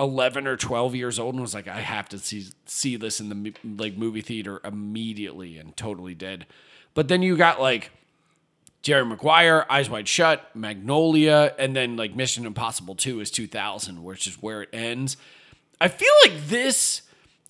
11 0.00 0.46
or 0.46 0.56
12 0.56 0.94
years 0.96 1.18
old 1.18 1.34
and 1.34 1.42
was 1.42 1.54
like 1.54 1.68
I 1.68 1.80
have 1.80 2.08
to 2.08 2.18
see 2.18 2.46
see 2.64 2.96
this 2.96 3.20
in 3.20 3.28
the 3.28 3.54
like 3.76 3.96
movie 3.96 4.22
theater 4.22 4.60
immediately 4.64 5.58
and 5.58 5.76
totally 5.76 6.14
did. 6.14 6.46
But 6.94 7.08
then 7.08 7.22
you 7.22 7.36
got 7.36 7.60
like 7.60 7.92
Jerry 8.82 9.04
Maguire, 9.04 9.66
Eyes 9.68 9.90
Wide 9.90 10.08
Shut, 10.08 10.56
Magnolia, 10.56 11.54
and 11.58 11.76
then 11.76 11.96
like 11.96 12.16
Mission 12.16 12.46
Impossible 12.46 12.94
2 12.94 13.20
is 13.20 13.30
2000, 13.30 14.02
which 14.02 14.26
is 14.26 14.36
where 14.42 14.62
it 14.62 14.70
ends. 14.72 15.18
I 15.80 15.88
feel 15.88 16.12
like 16.24 16.48
this 16.48 17.02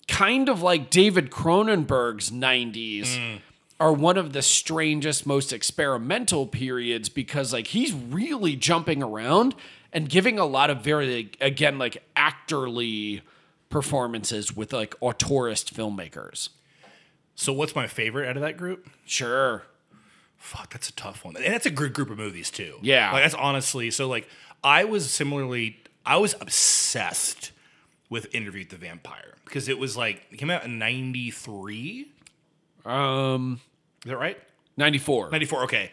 kind 0.09 0.49
of 0.49 0.61
like 0.61 0.89
David 0.89 1.31
Cronenberg's 1.31 2.31
90s 2.31 3.07
mm. 3.15 3.39
are 3.79 3.93
one 3.93 4.17
of 4.17 4.33
the 4.33 4.41
strangest, 4.41 5.25
most 5.25 5.53
experimental 5.53 6.47
periods 6.47 7.07
because 7.07 7.53
like 7.53 7.67
he's 7.67 7.93
really 7.93 8.57
jumping 8.57 9.01
around 9.01 9.55
and 9.93 10.09
giving 10.09 10.39
a 10.39 10.45
lot 10.45 10.69
of 10.69 10.81
very 10.81 11.31
again 11.39 11.77
like 11.77 12.03
actorly 12.15 13.21
performances 13.69 14.55
with 14.55 14.73
like 14.73 14.97
auteurist 14.99 15.73
filmmakers. 15.73 16.49
So 17.35 17.53
what's 17.53 17.75
my 17.75 17.87
favorite 17.87 18.27
out 18.27 18.35
of 18.35 18.41
that 18.43 18.57
group? 18.57 18.89
Sure. 19.05 19.63
Fuck, 20.37 20.73
that's 20.73 20.89
a 20.89 20.93
tough 20.93 21.23
one. 21.23 21.35
And 21.35 21.45
that's 21.53 21.65
a 21.65 21.71
good 21.71 21.93
group 21.93 22.09
of 22.09 22.17
movies 22.17 22.51
too. 22.51 22.75
Yeah. 22.81 23.11
Like 23.11 23.23
that's 23.23 23.35
honestly 23.35 23.91
so 23.91 24.07
like 24.07 24.27
I 24.63 24.83
was 24.83 25.11
similarly 25.11 25.81
I 26.05 26.17
was 26.17 26.35
obsessed 26.39 27.51
with 28.09 28.33
Interview 28.35 28.61
with 28.61 28.69
the 28.69 28.77
Vampire 28.77 29.35
because 29.45 29.69
it 29.69 29.79
was 29.79 29.95
like 29.95 30.23
it 30.31 30.37
came 30.37 30.49
out 30.49 30.65
in 30.65 30.77
93. 30.77 32.11
Um 32.85 33.61
Is 34.03 34.09
that 34.09 34.17
right? 34.17 34.37
94. 34.77 35.29
94. 35.31 35.63
Okay. 35.63 35.91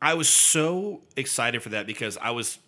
I 0.00 0.14
was 0.14 0.28
so 0.28 1.00
excited 1.16 1.62
for 1.62 1.70
that 1.70 1.86
because 1.86 2.16
I 2.18 2.32
was 2.32 2.58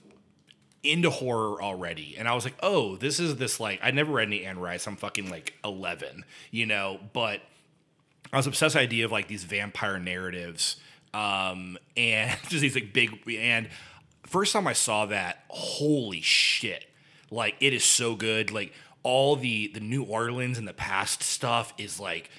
into 0.85 1.11
horror 1.11 1.63
already. 1.63 2.15
And 2.19 2.29
I 2.29 2.35
was 2.35 2.45
like, 2.45 2.57
oh, 2.63 2.97
this 2.97 3.19
is 3.19 3.37
this 3.37 3.59
like, 3.59 3.81
I 3.83 3.91
never 3.91 4.13
read 4.13 4.29
any 4.29 4.45
Anne 4.45 4.59
Rice. 4.59 4.87
I'm 4.87 4.97
fucking 4.97 5.31
like 5.31 5.55
11, 5.65 6.25
you 6.51 6.67
know, 6.67 7.01
but 7.13 7.41
I 8.33 8.37
was 8.37 8.47
obsessed 8.47 8.75
with 8.75 8.81
the 8.81 8.85
idea 8.85 9.05
of 9.05 9.13
like 9.13 9.29
these 9.29 9.45
vampire 9.45 9.99
narratives. 9.99 10.77
Um, 11.13 11.79
and 11.97 12.37
just 12.49 12.61
these 12.61 12.75
like 12.75 12.93
big, 12.93 13.11
and 13.29 13.69
first 14.27 14.53
time 14.53 14.67
I 14.67 14.73
saw 14.73 15.07
that, 15.07 15.45
holy 15.49 16.21
shit. 16.21 16.85
Like 17.31 17.57
it 17.61 17.73
is 17.73 17.85
so 17.85 18.15
good. 18.15 18.51
Like 18.51 18.73
all 19.03 19.37
the, 19.37 19.69
the 19.69 19.81
New 19.81 20.05
Orleans 20.05 20.59
and 20.59 20.69
the 20.69 20.75
past 20.75 21.23
stuff 21.23 21.73
is 21.79 21.99
like 21.99 22.31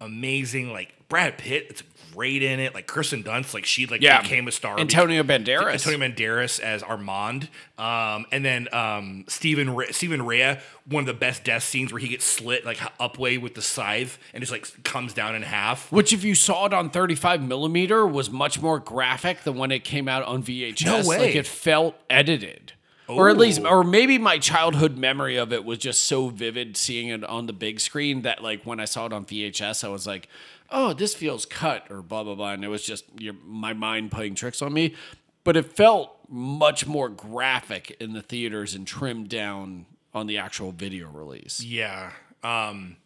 amazing. 0.00 0.72
Like 0.72 0.94
Brad 1.08 1.38
Pitt, 1.38 1.66
it's 1.70 1.82
great 2.12 2.42
in 2.42 2.60
it. 2.60 2.74
Like 2.74 2.86
Kirsten 2.86 3.22
Dunst, 3.22 3.54
like 3.54 3.64
she 3.64 3.86
like 3.86 4.00
Yeah. 4.02 4.22
became 4.22 4.48
a 4.48 4.52
star. 4.52 4.78
Antonio 4.78 5.22
Banderas. 5.22 5.72
Antonio 5.86 5.98
Banderas 5.98 6.60
as 6.60 6.82
Armand, 6.82 7.48
um, 7.78 8.26
and 8.32 8.44
then 8.44 8.68
um, 8.72 9.24
Stephen 9.28 9.74
Re- 9.74 9.92
Stephen 9.92 10.24
Rea, 10.24 10.58
one 10.86 11.02
of 11.02 11.06
the 11.06 11.14
best 11.14 11.44
death 11.44 11.62
scenes 11.62 11.92
where 11.92 12.00
he 12.00 12.08
gets 12.08 12.24
slit 12.24 12.64
like 12.64 12.78
upway 12.98 13.40
with 13.40 13.54
the 13.54 13.62
scythe 13.62 14.18
and 14.34 14.40
just 14.42 14.52
like 14.52 14.82
comes 14.84 15.12
down 15.12 15.34
in 15.34 15.42
half. 15.42 15.90
Which, 15.92 16.12
if 16.12 16.24
you 16.24 16.34
saw 16.34 16.66
it 16.66 16.72
on 16.74 16.90
35 16.90 17.42
millimeter, 17.42 18.06
was 18.06 18.30
much 18.30 18.60
more 18.60 18.78
graphic 18.78 19.42
than 19.44 19.56
when 19.56 19.70
it 19.70 19.84
came 19.84 20.08
out 20.08 20.22
on 20.24 20.42
VHS. 20.42 20.84
No 20.84 21.08
way. 21.08 21.18
Like 21.18 21.34
it 21.36 21.46
felt 21.46 21.96
edited. 22.08 22.72
Or 23.08 23.28
at 23.28 23.36
least, 23.38 23.62
or 23.64 23.82
maybe 23.82 24.18
my 24.18 24.38
childhood 24.38 24.96
memory 24.96 25.34
of 25.36 25.52
it 25.52 25.64
was 25.64 25.78
just 25.78 26.04
so 26.04 26.28
vivid 26.28 26.76
seeing 26.76 27.08
it 27.08 27.24
on 27.24 27.46
the 27.46 27.52
big 27.52 27.80
screen 27.80 28.22
that, 28.22 28.40
like, 28.40 28.62
when 28.62 28.78
I 28.78 28.84
saw 28.84 29.06
it 29.06 29.12
on 29.12 29.24
VHS, 29.24 29.82
I 29.82 29.88
was 29.88 30.06
like, 30.06 30.28
oh, 30.70 30.92
this 30.92 31.14
feels 31.14 31.46
cut 31.46 31.86
or 31.90 32.02
blah, 32.02 32.24
blah, 32.24 32.34
blah. 32.34 32.52
And 32.52 32.64
it 32.64 32.68
was 32.68 32.82
just 32.82 33.04
your, 33.18 33.34
my 33.44 33.72
mind 33.72 34.10
playing 34.10 34.34
tricks 34.34 34.62
on 34.62 34.72
me. 34.72 34.94
But 35.42 35.56
it 35.56 35.64
felt 35.64 36.16
much 36.28 36.86
more 36.86 37.08
graphic 37.08 37.96
in 37.98 38.12
the 38.12 38.22
theaters 38.22 38.74
and 38.74 38.86
trimmed 38.86 39.28
down 39.28 39.86
on 40.12 40.26
the 40.26 40.38
actual 40.38 40.72
video 40.72 41.08
release. 41.08 41.62
Yeah. 41.62 42.12
Um, 42.42 42.96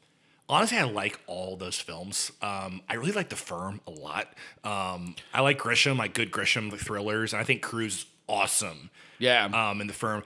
honestly, 0.49 0.79
I 0.79 0.85
like 0.85 1.21
all 1.27 1.57
those 1.57 1.79
films. 1.79 2.33
Um, 2.43 2.83
I 2.89 2.95
really 2.95 3.12
like 3.12 3.29
The 3.29 3.37
Firm 3.37 3.81
a 3.87 3.91
lot. 3.91 4.29
Um, 4.65 5.15
I 5.33 5.41
like 5.43 5.59
Grisham, 5.59 5.99
like 5.99 6.15
good 6.15 6.31
Grisham 6.31 6.71
like 6.71 6.81
thrillers, 6.81 7.33
and 7.33 7.41
I 7.41 7.45
think 7.45 7.62
Cruise 7.62 7.99
is 7.99 8.07
awesome. 8.29 8.91
Yeah. 9.19 9.45
Um, 9.45 9.81
in 9.81 9.87
The 9.87 9.93
Firm. 9.93 10.25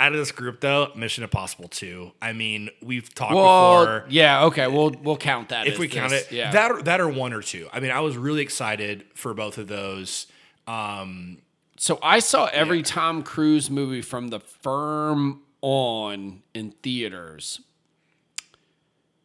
Out 0.00 0.12
of 0.12 0.18
this 0.18 0.30
group, 0.30 0.60
though, 0.60 0.92
Mission 0.94 1.24
Impossible 1.24 1.68
2. 1.68 2.12
I 2.22 2.32
mean, 2.32 2.70
we've 2.80 3.12
talked 3.12 3.34
well, 3.34 3.80
before. 3.80 4.04
yeah, 4.08 4.44
okay. 4.44 4.68
We'll, 4.68 4.90
we'll 5.02 5.16
count 5.16 5.48
that 5.48 5.66
if 5.66 5.78
we 5.78 5.88
count 5.88 6.10
this. 6.10 6.26
it, 6.26 6.32
Yeah. 6.32 6.52
that 6.52 6.70
or, 6.70 6.82
that 6.82 7.00
or 7.00 7.08
one 7.08 7.32
or 7.32 7.42
two. 7.42 7.68
I 7.72 7.80
mean, 7.80 7.90
I 7.90 7.98
was 8.00 8.16
really 8.16 8.42
excited 8.42 9.04
for 9.14 9.34
both 9.34 9.58
of 9.58 9.66
those. 9.66 10.28
Um, 10.68 11.38
So 11.78 11.98
I 12.00 12.20
saw 12.20 12.46
every 12.52 12.82
Tom 12.82 13.24
Cruise 13.24 13.70
movie 13.70 14.02
from 14.02 14.28
the 14.28 14.38
firm 14.38 15.42
on 15.62 16.42
in 16.54 16.70
theaters. 16.82 17.60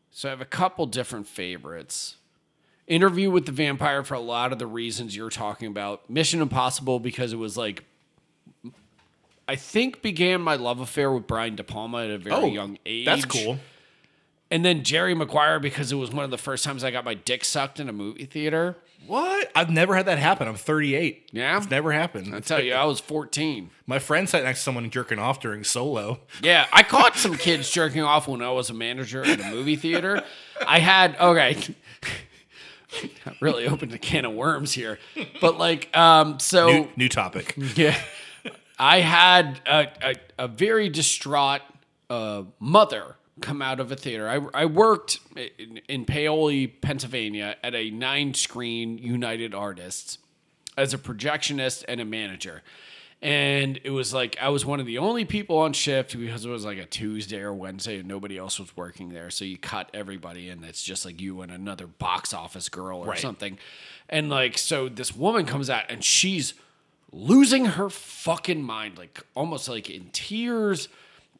So 0.10 0.30
I 0.30 0.32
have 0.32 0.42
a 0.42 0.46
couple 0.46 0.86
different 0.88 1.28
favorites. 1.28 2.18
Interview 2.88 3.30
with 3.32 3.46
the 3.46 3.52
Vampire 3.52 4.04
for 4.04 4.16
a 4.16 4.20
lot 4.20 4.52
of 4.52 4.60
the 4.60 4.68
reasons 4.68 5.16
you're 5.16 5.30
talking 5.30 5.68
about. 5.68 6.10
Mission 6.10 6.42
Impossible 6.42 7.00
because 7.00 7.32
it 7.32 7.38
was 7.38 7.58
like 7.58 7.84
I 9.48 9.56
think 9.56 10.02
began 10.02 10.42
my 10.42 10.56
love 10.56 10.80
affair 10.80 11.12
with 11.12 11.28
Brian 11.28 11.56
De 11.56 11.64
Palma 11.64 12.06
at 12.06 12.12
a 12.12 12.18
very 12.18 12.50
young 12.50 12.78
age. 12.86 13.08
Oh, 13.08 13.12
that's 13.16 13.26
cool. 13.26 13.60
And 14.50 14.64
then 14.64 14.84
Jerry 14.84 15.14
Maguire 15.16 15.60
because 15.60 15.92
it 15.92 15.96
was 15.96 16.12
one 16.12 16.24
of 16.24 16.32
the 16.32 16.38
first 16.38 16.64
times 16.64 16.84
I 16.84 16.92
got 16.92 17.04
my 17.04 17.14
dick 17.16 17.44
sucked 17.44 17.80
in 17.80 17.90
a 17.90 17.94
movie 17.94 18.26
theater. 18.26 18.78
What? 19.08 19.52
I've 19.54 19.70
never 19.70 19.96
had 19.96 20.06
that 20.06 20.18
happen. 20.20 20.48
I'm 20.48 20.56
38. 20.56 21.30
Yeah? 21.34 21.58
it's 21.58 21.70
never 21.70 21.92
happened. 21.92 22.34
I 22.34 22.40
tell 22.40 22.62
you, 22.64 22.74
I 22.74 22.86
was 22.86 23.02
14. 23.02 23.70
My 23.86 24.00
friend 24.00 24.30
sat 24.30 24.44
next 24.44 24.60
to 24.60 24.64
someone 24.64 24.90
jerking 24.90 25.20
off 25.20 25.42
during 25.42 25.64
Solo. 25.66 26.22
Yeah, 26.42 26.68
I 26.72 26.84
caught 26.84 27.18
some 27.18 27.36
kids 27.36 27.70
jerking 27.70 28.02
off 28.02 28.28
when 28.30 28.42
I 28.42 28.52
was 28.52 28.70
a 28.70 28.74
manager 28.74 29.26
at 29.26 29.42
a 29.42 29.50
movie 29.50 29.76
theater. 29.76 30.24
I 30.66 30.80
had 30.80 31.18
okay, 31.20 31.58
Not 33.26 33.36
really 33.42 33.68
opened 33.68 33.92
a 33.94 33.98
can 33.98 34.24
of 34.24 34.34
worms 34.34 34.72
here, 34.74 35.00
but 35.42 35.58
like, 35.58 35.96
um, 35.98 36.40
so 36.40 36.68
New, 36.68 36.88
new 36.96 37.10
topic. 37.10 37.56
yeah, 37.76 38.00
I 38.80 39.00
had 39.02 39.62
a, 39.66 39.88
a, 40.02 40.16
a 40.40 40.48
very 40.48 40.90
distraught 40.90 41.62
uh, 42.10 42.44
mother 42.60 43.16
come 43.42 43.62
out 43.62 43.80
of 43.80 43.92
a 43.92 43.96
theater. 43.96 44.30
I, 44.30 44.62
I 44.64 44.66
worked 44.66 45.20
in, 45.58 45.82
in 45.88 46.06
Paoli, 46.06 46.68
Pennsylvania, 46.68 47.56
at 47.64 47.74
a 47.76 47.90
nine-screen 47.92 48.98
United 48.98 49.54
Artists 49.54 50.18
as 50.78 50.94
a 50.94 50.98
projectionist 50.98 51.84
and 51.88 52.00
a 52.02 52.06
manager. 52.06 52.62
And 53.22 53.80
it 53.86 53.92
was 53.92 54.14
like 54.14 54.36
I 54.42 54.50
was 54.50 54.66
one 54.66 54.82
of 54.82 54.86
the 54.86 54.98
only 54.98 55.24
people 55.24 55.58
on 55.60 55.72
shift 55.72 56.18
because 56.18 56.44
it 56.46 56.50
was 56.50 56.66
like 56.66 56.78
a 56.78 56.86
Tuesday 56.86 57.40
or 57.40 57.54
Wednesday 57.54 58.00
and 58.00 58.08
nobody 58.08 58.38
else 58.38 58.60
was 58.60 58.76
working 58.76 59.10
there. 59.14 59.30
So 59.30 59.46
you 59.46 59.58
cut 59.58 59.90
everybody 59.94 60.50
and 60.50 60.64
it's 60.66 60.84
just 60.84 61.06
like 61.06 61.22
you 61.22 61.42
and 61.42 61.50
another 61.50 61.88
box 61.88 62.34
office 62.34 62.68
girl 62.68 63.00
or 63.00 63.08
Right. 63.08 63.20
something. 63.20 63.58
And 64.10 64.30
like 64.30 64.58
so 64.58 64.90
this 64.90 65.16
woman 65.16 65.46
comes 65.46 65.70
out 65.70 65.86
and 65.88 66.04
she's 66.04 66.54
losing 67.14 67.66
her 67.66 67.90
fucking 67.90 68.62
mind, 68.64 68.98
like 68.98 69.22
almost 69.36 69.70
like 69.70 69.90
in 69.90 70.10
tears, 70.12 70.90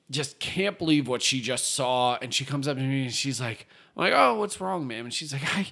just 0.10 0.40
can't 0.40 0.78
believe 0.78 1.08
what 1.08 1.22
she 1.22 1.42
just 1.42 1.74
saw. 1.74 2.18
And 2.22 2.34
she 2.34 2.46
comes 2.46 2.68
up 2.68 2.78
to 2.78 2.84
me 2.84 3.04
and 3.04 3.14
she's 3.14 3.42
like, 3.42 3.68
I'm 3.98 4.04
like, 4.04 4.14
oh, 4.16 4.40
what's 4.40 4.62
wrong, 4.62 4.88
ma'am? 4.88 5.06
And 5.06 5.14
she's 5.14 5.34
like, 5.34 5.44
I, 5.58 5.72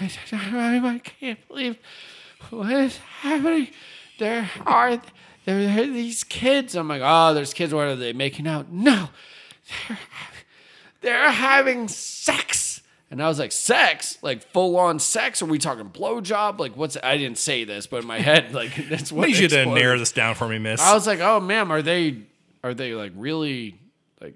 I, 0.00 0.94
I 0.94 0.98
can't 0.98 1.48
believe 1.48 1.76
what 2.50 2.72
is 2.72 2.96
happening. 2.96 3.68
There 4.18 4.48
are 4.66 5.00
there 5.44 5.80
are 5.80 5.86
these 5.86 6.22
kids. 6.22 6.76
I'm 6.76 6.88
like, 6.88 7.02
oh, 7.04 7.34
there's 7.34 7.52
kids. 7.52 7.74
What 7.74 7.86
are 7.86 7.96
they 7.96 8.12
making 8.12 8.46
out? 8.46 8.70
No, 8.70 9.08
they're 9.88 9.98
they're 11.00 11.30
having 11.30 11.88
sex. 11.88 12.61
And 13.12 13.22
I 13.22 13.28
was 13.28 13.38
like, 13.38 13.52
sex? 13.52 14.16
Like 14.22 14.42
full 14.42 14.74
on 14.78 14.98
sex? 14.98 15.42
Are 15.42 15.46
we 15.46 15.58
talking 15.58 15.84
blowjob? 15.90 16.58
Like 16.58 16.78
what's 16.78 16.96
I 17.02 17.18
didn't 17.18 17.36
say 17.36 17.64
this, 17.64 17.86
but 17.86 18.00
in 18.00 18.06
my 18.06 18.18
head, 18.18 18.54
like 18.54 18.74
that's 18.88 19.12
what 19.12 19.28
I 19.28 19.32
need 19.32 19.38
you 19.38 19.48
to 19.48 19.66
narrow 19.66 19.98
this 19.98 20.12
down 20.12 20.34
for 20.34 20.48
me, 20.48 20.58
miss. 20.58 20.80
I 20.80 20.94
was 20.94 21.06
like, 21.06 21.20
oh 21.20 21.38
ma'am, 21.38 21.70
are 21.70 21.82
they 21.82 22.22
are 22.64 22.72
they 22.72 22.94
like 22.94 23.12
really 23.14 23.78
like 24.18 24.34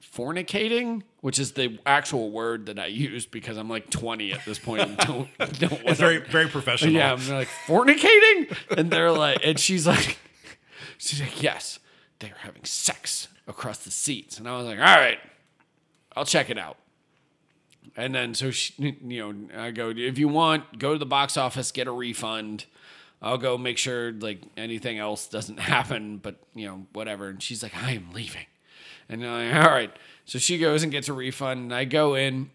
fornicating? 0.00 1.02
Which 1.20 1.40
is 1.40 1.52
the 1.52 1.80
actual 1.84 2.30
word 2.30 2.66
that 2.66 2.78
I 2.78 2.86
use 2.86 3.26
because 3.26 3.56
I'm 3.56 3.68
like 3.68 3.90
20 3.90 4.32
at 4.32 4.44
this 4.44 4.60
point 4.60 4.82
and 4.82 4.96
don't 4.98 5.28
don't 5.58 5.80
it's 5.84 5.98
very, 5.98 6.18
very 6.18 6.46
professional. 6.46 6.92
yeah, 6.92 7.14
I'm 7.14 7.28
like 7.28 7.48
fornicating, 7.66 8.56
and 8.76 8.88
they're 8.88 9.10
like, 9.10 9.40
and 9.42 9.58
she's 9.58 9.84
like, 9.84 10.16
she's 10.96 11.20
like, 11.20 11.42
yes, 11.42 11.80
they're 12.20 12.36
having 12.38 12.64
sex 12.64 13.26
across 13.48 13.78
the 13.78 13.90
seats, 13.90 14.38
and 14.38 14.48
I 14.48 14.56
was 14.56 14.66
like, 14.66 14.78
all 14.78 14.84
right, 14.84 15.18
I'll 16.14 16.24
check 16.24 16.48
it 16.48 16.58
out. 16.58 16.76
And 17.96 18.14
then 18.14 18.34
so 18.34 18.50
she, 18.50 18.96
you 19.04 19.20
know, 19.32 19.60
I 19.60 19.70
go, 19.70 19.90
if 19.90 20.18
you 20.18 20.28
want, 20.28 20.78
go 20.78 20.94
to 20.94 20.98
the 20.98 21.06
box 21.06 21.36
office, 21.36 21.70
get 21.70 21.86
a 21.86 21.92
refund. 21.92 22.64
I'll 23.20 23.38
go 23.38 23.56
make 23.58 23.78
sure 23.78 24.12
like 24.12 24.40
anything 24.56 24.98
else 24.98 25.28
doesn't 25.28 25.58
happen, 25.60 26.18
but 26.18 26.36
you 26.54 26.66
know, 26.66 26.86
whatever. 26.92 27.28
And 27.28 27.42
she's 27.42 27.62
like, 27.62 27.76
I 27.76 27.92
am 27.92 28.10
leaving. 28.12 28.46
And 29.08 29.24
I'm 29.24 29.52
like, 29.52 29.64
all 29.64 29.70
right. 29.70 29.92
So 30.24 30.38
she 30.38 30.58
goes 30.58 30.82
and 30.82 30.90
gets 30.92 31.08
a 31.08 31.12
refund, 31.12 31.60
and 31.60 31.74
I 31.74 31.84
go 31.84 32.14
in, 32.14 32.50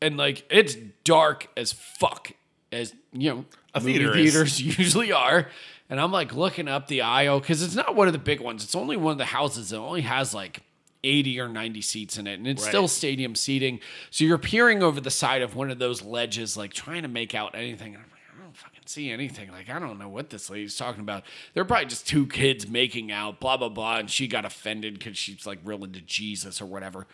and 0.00 0.16
like 0.16 0.44
it's 0.50 0.74
dark 1.04 1.48
as 1.56 1.72
fuck, 1.72 2.32
as 2.72 2.94
you 3.12 3.30
know, 3.30 3.44
A 3.74 3.80
movie 3.80 3.98
theater 3.98 4.14
theaters 4.14 4.60
usually 4.78 5.12
are. 5.12 5.48
And 5.90 6.00
I'm 6.00 6.10
like 6.10 6.34
looking 6.34 6.68
up 6.68 6.88
the 6.88 7.02
aisle 7.02 7.38
because 7.38 7.62
it's 7.62 7.74
not 7.74 7.94
one 7.94 8.06
of 8.06 8.14
the 8.14 8.18
big 8.18 8.40
ones. 8.40 8.64
It's 8.64 8.74
only 8.74 8.96
one 8.96 9.12
of 9.12 9.18
the 9.18 9.26
houses 9.26 9.72
It 9.72 9.76
only 9.76 10.00
has 10.00 10.32
like 10.34 10.62
80 11.04 11.40
or 11.40 11.48
90 11.48 11.80
seats 11.80 12.18
in 12.18 12.26
it, 12.26 12.34
and 12.38 12.46
it's 12.46 12.62
Right. 12.62 12.68
still 12.68 12.88
stadium 12.88 13.34
seating. 13.34 13.80
So 14.10 14.24
you're 14.24 14.38
peering 14.38 14.82
over 14.82 15.00
the 15.00 15.10
side 15.10 15.42
of 15.42 15.54
one 15.56 15.70
of 15.70 15.78
those 15.78 16.02
ledges, 16.02 16.56
like 16.56 16.72
trying 16.72 17.02
to 17.02 17.08
make 17.08 17.34
out 17.34 17.54
anything. 17.54 17.94
And 17.94 18.04
I'm 18.04 18.10
like, 18.10 18.20
I 18.38 18.42
don't 18.42 18.56
fucking 18.56 18.82
see 18.86 19.10
anything. 19.10 19.50
Like, 19.50 19.68
I 19.68 19.78
don't 19.78 19.98
know 19.98 20.08
what 20.08 20.30
this 20.30 20.48
lady's 20.50 20.76
talking 20.76 21.00
about. 21.00 21.24
They're 21.54 21.64
probably 21.64 21.86
just 21.86 22.06
two 22.06 22.26
kids 22.26 22.68
making 22.68 23.10
out, 23.10 23.40
blah, 23.40 23.56
blah, 23.56 23.68
blah. 23.68 23.98
And 23.98 24.10
she 24.10 24.28
got 24.28 24.44
offended 24.44 24.98
because 24.98 25.16
she's 25.18 25.46
like 25.46 25.58
real 25.64 25.82
into 25.84 26.00
Jesus 26.00 26.60
or 26.60 26.66
whatever. 26.66 27.06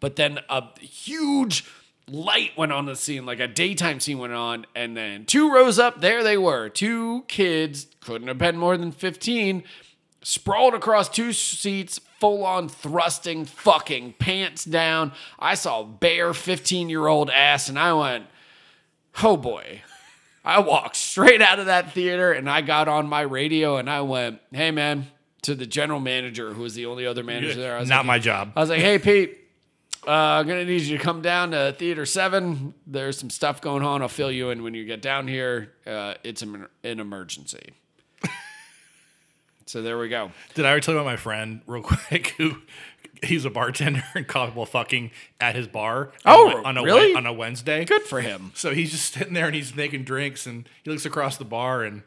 But 0.00 0.16
then 0.16 0.40
a 0.48 0.64
huge 0.80 1.64
light 2.08 2.50
went 2.56 2.70
on 2.72 2.84
the 2.86 2.96
scene, 2.96 3.24
like 3.24 3.40
a 3.40 3.48
daytime 3.48 4.00
scene 4.00 4.18
went 4.18 4.32
on. 4.32 4.66
And 4.74 4.96
then 4.96 5.24
two 5.26 5.52
rows 5.52 5.78
up, 5.78 6.00
there 6.00 6.22
they 6.22 6.36
were. 6.38 6.68
Two 6.68 7.24
kids, 7.28 7.86
couldn't 8.00 8.28
have 8.28 8.38
been 8.38 8.56
more 8.58 8.76
than 8.76 8.92
15, 8.92 9.64
sprawled 10.22 10.74
across 10.74 11.08
two 11.08 11.32
seats, 11.32 12.00
full 12.24 12.46
on 12.46 12.70
thrusting, 12.70 13.44
fucking 13.44 14.14
pants 14.18 14.64
down. 14.64 15.12
I 15.38 15.56
saw 15.56 15.82
bare 15.82 16.32
15 16.32 16.88
year 16.88 17.06
old 17.06 17.28
ass 17.28 17.68
and 17.68 17.78
I 17.78 17.92
went, 17.92 18.24
oh 19.22 19.36
boy. 19.36 19.82
I 20.42 20.60
walked 20.60 20.96
straight 20.96 21.42
out 21.42 21.58
of 21.58 21.66
that 21.66 21.92
theater 21.92 22.32
and 22.32 22.48
I 22.48 22.62
got 22.62 22.88
on 22.88 23.10
my 23.10 23.20
radio 23.20 23.76
and 23.76 23.90
I 23.90 24.00
went, 24.00 24.40
hey 24.52 24.70
man, 24.70 25.08
to 25.42 25.54
the 25.54 25.66
general 25.66 26.00
manager 26.00 26.54
who 26.54 26.62
was 26.62 26.74
the 26.74 26.86
only 26.86 27.04
other 27.04 27.22
manager 27.22 27.60
there. 27.60 27.76
I 27.76 27.80
was 27.80 27.90
Not 27.90 27.98
like, 27.98 28.06
my 28.06 28.18
job. 28.20 28.52
I 28.56 28.60
was 28.60 28.70
like, 28.70 28.80
hey 28.80 28.98
Pete, 28.98 29.36
uh, 30.06 30.10
I'm 30.10 30.48
gonna 30.48 30.64
need 30.64 30.80
you 30.80 30.96
to 30.96 31.04
come 31.04 31.20
down 31.20 31.50
to 31.50 31.74
theater 31.78 32.06
seven. 32.06 32.72
There's 32.86 33.18
some 33.18 33.28
stuff 33.28 33.60
going 33.60 33.82
on. 33.82 34.00
I'll 34.00 34.08
fill 34.08 34.32
you 34.32 34.48
in 34.48 34.62
when 34.62 34.72
you 34.72 34.86
get 34.86 35.02
down 35.02 35.28
here. 35.28 35.74
Uh, 35.86 36.14
it's 36.24 36.40
an, 36.40 36.68
an 36.84 37.00
emergency. 37.00 37.74
So 39.66 39.82
there 39.82 39.98
we 39.98 40.08
go. 40.08 40.30
Did 40.54 40.66
I 40.66 40.70
ever 40.72 40.80
tell 40.80 40.94
you 40.94 41.00
about 41.00 41.10
my 41.10 41.16
friend 41.16 41.60
real 41.66 41.82
quick 41.84 42.28
who 42.38 42.56
he's 43.22 43.44
a 43.44 43.50
bartender 43.50 44.02
and 44.14 44.26
caught 44.26 44.48
people 44.50 44.66
fucking 44.66 45.10
at 45.40 45.54
his 45.56 45.66
bar 45.66 46.12
Oh, 46.26 46.62
on 46.64 46.76
a, 46.76 46.82
really? 46.82 47.14
on 47.14 47.24
a 47.26 47.32
Wednesday. 47.32 47.84
Good 47.84 48.02
for 48.02 48.20
him. 48.20 48.52
So 48.54 48.74
he's 48.74 48.90
just 48.90 49.14
sitting 49.14 49.32
there 49.34 49.46
and 49.46 49.54
he's 49.54 49.74
making 49.74 50.04
drinks 50.04 50.46
and 50.46 50.68
he 50.82 50.90
looks 50.90 51.06
across 51.06 51.36
the 51.38 51.44
bar 51.46 51.82
and 51.84 52.02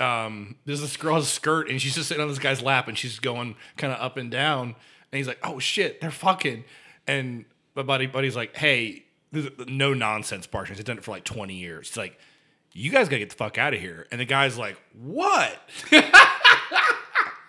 um, 0.00 0.56
there's 0.64 0.80
this 0.80 0.96
girl's 0.96 1.28
skirt 1.28 1.70
and 1.70 1.80
she's 1.80 1.94
just 1.94 2.08
sitting 2.08 2.22
on 2.22 2.28
this 2.28 2.40
guy's 2.40 2.60
lap 2.60 2.88
and 2.88 2.98
she's 2.98 3.20
going 3.20 3.54
kind 3.76 3.92
of 3.92 4.00
up 4.00 4.16
and 4.16 4.30
down 4.30 4.68
and 5.12 5.18
he's 5.18 5.28
like, 5.28 5.38
oh 5.44 5.60
shit, 5.60 6.00
they're 6.00 6.10
fucking. 6.10 6.64
And 7.06 7.44
my 7.76 7.82
buddy, 7.82 8.06
buddy's 8.06 8.34
like, 8.34 8.56
hey, 8.56 9.04
no 9.68 9.94
nonsense 9.94 10.46
bartenders. 10.48 10.78
He's 10.78 10.84
done 10.84 10.98
it 10.98 11.04
for 11.04 11.12
like 11.12 11.24
20 11.24 11.54
years. 11.54 11.88
He's 11.88 11.96
like, 11.96 12.18
you 12.72 12.90
guys 12.90 13.08
gotta 13.08 13.20
get 13.20 13.30
the 13.30 13.36
fuck 13.36 13.56
out 13.56 13.72
of 13.72 13.80
here. 13.80 14.08
And 14.10 14.20
the 14.20 14.24
guy's 14.24 14.58
like, 14.58 14.76
what? 15.00 15.56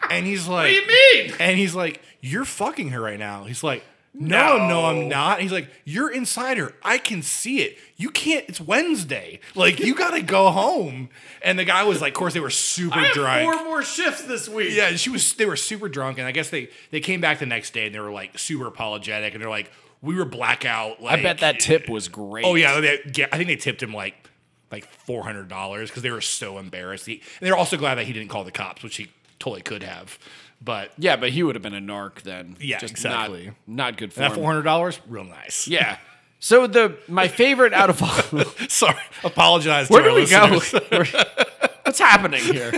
and 0.09 0.25
he's 0.25 0.47
like, 0.47 0.63
What 0.73 0.85
do 0.85 0.93
you 0.93 1.23
mean? 1.27 1.33
and 1.39 1.57
he's 1.57 1.75
like, 1.75 2.01
You're 2.21 2.45
fucking 2.45 2.89
her 2.89 3.01
right 3.01 3.19
now. 3.19 3.43
He's 3.45 3.63
like, 3.63 3.83
No, 4.13 4.57
no, 4.57 4.67
No. 4.67 4.85
I'm 4.85 5.09
not. 5.09 5.41
He's 5.41 5.51
like, 5.51 5.69
You're 5.83 6.11
inside 6.11 6.57
her. 6.57 6.73
I 6.83 6.97
can 6.97 7.21
see 7.21 7.59
it. 7.61 7.77
You 7.97 8.09
can't, 8.09 8.45
it's 8.47 8.59
Wednesday. 8.61 9.39
Like, 9.55 9.79
you 9.79 9.95
gotta 9.95 10.21
go 10.21 10.51
home. 10.51 11.09
And 11.41 11.57
the 11.57 11.65
guy 11.65 11.83
was 11.83 12.01
like, 12.01 12.13
Of 12.13 12.17
course, 12.19 12.33
they 12.33 12.39
were 12.39 12.49
super 12.49 13.03
drunk. 13.13 13.43
four 13.53 13.63
more 13.65 13.83
shifts 13.83 14.23
this 14.23 14.47
week. 14.47 14.69
Yeah, 14.73 14.87
and 14.89 14.99
she 14.99 15.09
was 15.09 15.33
they 15.33 15.45
were 15.45 15.55
super 15.57 15.89
drunk, 15.89 16.17
and 16.17 16.27
I 16.27 16.31
guess 16.31 16.49
they 16.49 16.69
they 16.91 16.99
came 16.99 17.21
back 17.21 17.39
the 17.39 17.45
next 17.45 17.73
day 17.73 17.85
and 17.87 17.95
they 17.95 17.99
were 17.99 18.11
like 18.11 18.37
super 18.37 18.67
apologetic, 18.67 19.33
and 19.33 19.41
they're 19.41 19.49
like, 19.49 19.71
We 20.01 20.15
were 20.15 20.25
blackout. 20.25 21.01
Like, 21.01 21.19
I 21.19 21.23
bet 21.23 21.39
that 21.39 21.59
tip 21.59 21.89
was 21.89 22.07
great. 22.09 22.45
Oh 22.45 22.55
yeah, 22.55 22.79
they, 22.79 22.99
yeah, 23.15 23.27
I 23.31 23.37
think 23.37 23.47
they 23.47 23.55
tipped 23.55 23.81
him 23.81 23.93
like 23.93 24.13
like 24.71 24.85
four 24.85 25.23
hundred 25.23 25.47
dollars 25.47 25.89
because 25.89 26.03
they 26.03 26.11
were 26.11 26.21
so 26.21 26.57
embarrassed. 26.57 27.05
He, 27.05 27.13
and 27.39 27.47
they're 27.47 27.55
also 27.57 27.77
glad 27.77 27.95
that 27.95 28.05
he 28.05 28.13
didn't 28.13 28.29
call 28.29 28.43
the 28.43 28.51
cops, 28.51 28.83
which 28.83 28.95
he 28.97 29.09
totally 29.39 29.61
could 29.61 29.83
have. 29.83 30.17
But 30.63 30.91
Yeah, 30.97 31.15
but 31.17 31.29
he 31.31 31.43
would 31.43 31.55
have 31.55 31.61
been 31.61 31.75
a 31.75 31.81
narc 31.81 32.21
then. 32.21 32.55
Yeah, 32.59 32.79
Just 32.79 32.91
exactly. 32.93 33.47
Not, 33.47 33.55
not 33.67 33.97
good 33.97 34.13
for 34.13 34.19
that 34.21 34.31
him. 34.31 34.37
four 34.37 34.45
hundred 34.47 34.63
dollars, 34.63 34.99
real 35.07 35.23
nice. 35.25 35.67
Yeah. 35.67 35.97
So 36.39 36.67
the 36.67 36.97
my 37.07 37.27
favorite 37.27 37.73
out 37.73 37.89
of 37.89 38.01
all 38.03 38.43
Sorry, 38.69 38.95
apologize. 39.23 39.89
Where 39.89 40.01
to 40.03 40.09
do 40.09 40.15
we 40.15 40.27
go? 40.27 40.45
listeners. 40.45 40.89
Where- 41.13 41.25
What's 41.83 41.99
happening 41.99 42.41
here? 42.41 42.73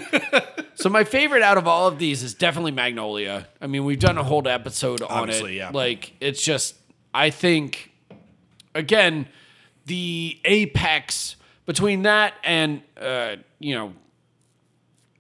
So 0.75 0.89
my 0.89 1.05
favorite 1.05 1.41
out 1.41 1.57
of 1.57 1.65
all 1.65 1.87
of 1.87 1.97
these 1.97 2.23
is 2.23 2.33
definitely 2.33 2.71
Magnolia. 2.73 3.47
I 3.61 3.67
mean, 3.67 3.85
we've 3.85 3.97
done 3.99 4.17
a 4.17 4.23
whole 4.23 4.45
episode 4.47 5.01
on 5.01 5.09
Obviously, 5.09 5.53
it. 5.55 5.57
yeah. 5.59 5.69
Like 5.73 6.11
it's 6.19 6.43
just 6.43 6.75
I 7.13 7.29
think 7.29 7.89
again, 8.75 9.27
the 9.85 10.37
apex 10.43 11.36
between 11.67 12.03
that 12.03 12.33
and 12.43 12.81
uh, 12.99 13.35
you 13.59 13.75
know, 13.75 13.93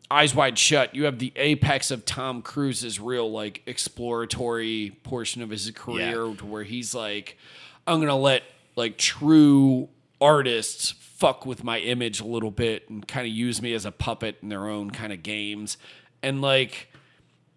Eyes 0.09 0.33
Wide 0.33 0.57
Shut, 0.57 0.95
you 0.95 1.03
have 1.03 1.19
the 1.19 1.31
apex 1.35 1.91
of 1.91 2.05
Tom 2.05 2.41
Cruise's 2.41 2.99
real 2.99 3.29
like 3.29 3.61
exploratory 3.67 4.97
portion 5.03 5.43
of 5.43 5.51
his 5.51 5.69
career 5.71 6.33
to 6.37 6.45
where 6.45 6.63
he's 6.63 6.95
like, 6.95 7.37
I'm 7.85 7.99
gonna 7.99 8.17
let 8.17 8.41
like 8.75 8.97
true 8.97 9.89
artists 10.19 10.91
fuck 10.91 11.45
with 11.45 11.63
my 11.63 11.79
image 11.79 12.21
a 12.21 12.25
little 12.25 12.51
bit 12.51 12.89
and 12.89 13.07
kind 13.07 13.27
of 13.27 13.33
use 13.33 13.61
me 13.61 13.73
as 13.73 13.85
a 13.85 13.91
puppet 13.91 14.37
in 14.41 14.49
their 14.49 14.67
own 14.67 14.91
kind 14.91 15.11
of 15.11 15.23
games. 15.23 15.77
And 16.23 16.41
like, 16.41 16.91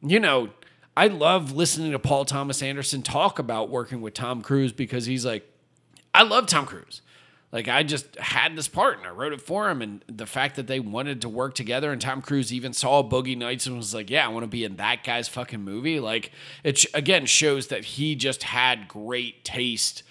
you 0.02 0.18
know, 0.18 0.48
I 0.96 1.06
love 1.06 1.52
listening 1.52 1.92
to 1.92 1.98
Paul 1.98 2.24
Thomas 2.24 2.62
Anderson 2.62 3.02
talk 3.02 3.38
about 3.38 3.70
working 3.70 4.00
with 4.00 4.14
Tom 4.14 4.42
Cruise 4.42 4.72
because 4.72 5.06
he's 5.06 5.24
like, 5.24 5.46
I 6.12 6.24
love 6.24 6.46
Tom 6.46 6.66
Cruise. 6.66 7.02
Like 7.52 7.66
I 7.66 7.82
just 7.82 8.16
had 8.16 8.56
this 8.56 8.68
part 8.68 8.98
and 8.98 9.06
I 9.06 9.10
wrote 9.10 9.32
it 9.32 9.40
for 9.40 9.68
him, 9.68 9.82
and 9.82 10.04
the 10.06 10.26
fact 10.26 10.54
that 10.56 10.68
they 10.68 10.78
wanted 10.78 11.20
to 11.22 11.28
work 11.28 11.54
together, 11.54 11.90
and 11.90 12.00
Tom 12.00 12.22
Cruise 12.22 12.52
even 12.52 12.72
saw 12.72 13.02
Boogie 13.02 13.36
Nights 13.36 13.66
and 13.66 13.76
was 13.76 13.92
like, 13.92 14.08
"Yeah, 14.08 14.24
I 14.24 14.28
want 14.28 14.44
to 14.44 14.48
be 14.48 14.64
in 14.64 14.76
that 14.76 15.02
guy's 15.02 15.28
fucking 15.28 15.60
movie." 15.60 15.98
Like 15.98 16.30
it 16.62 16.84
again 16.94 17.26
shows 17.26 17.66
that 17.66 17.84
he 17.84 18.14
just 18.14 18.44
had 18.44 18.86
great 18.86 19.44
taste 19.44 20.04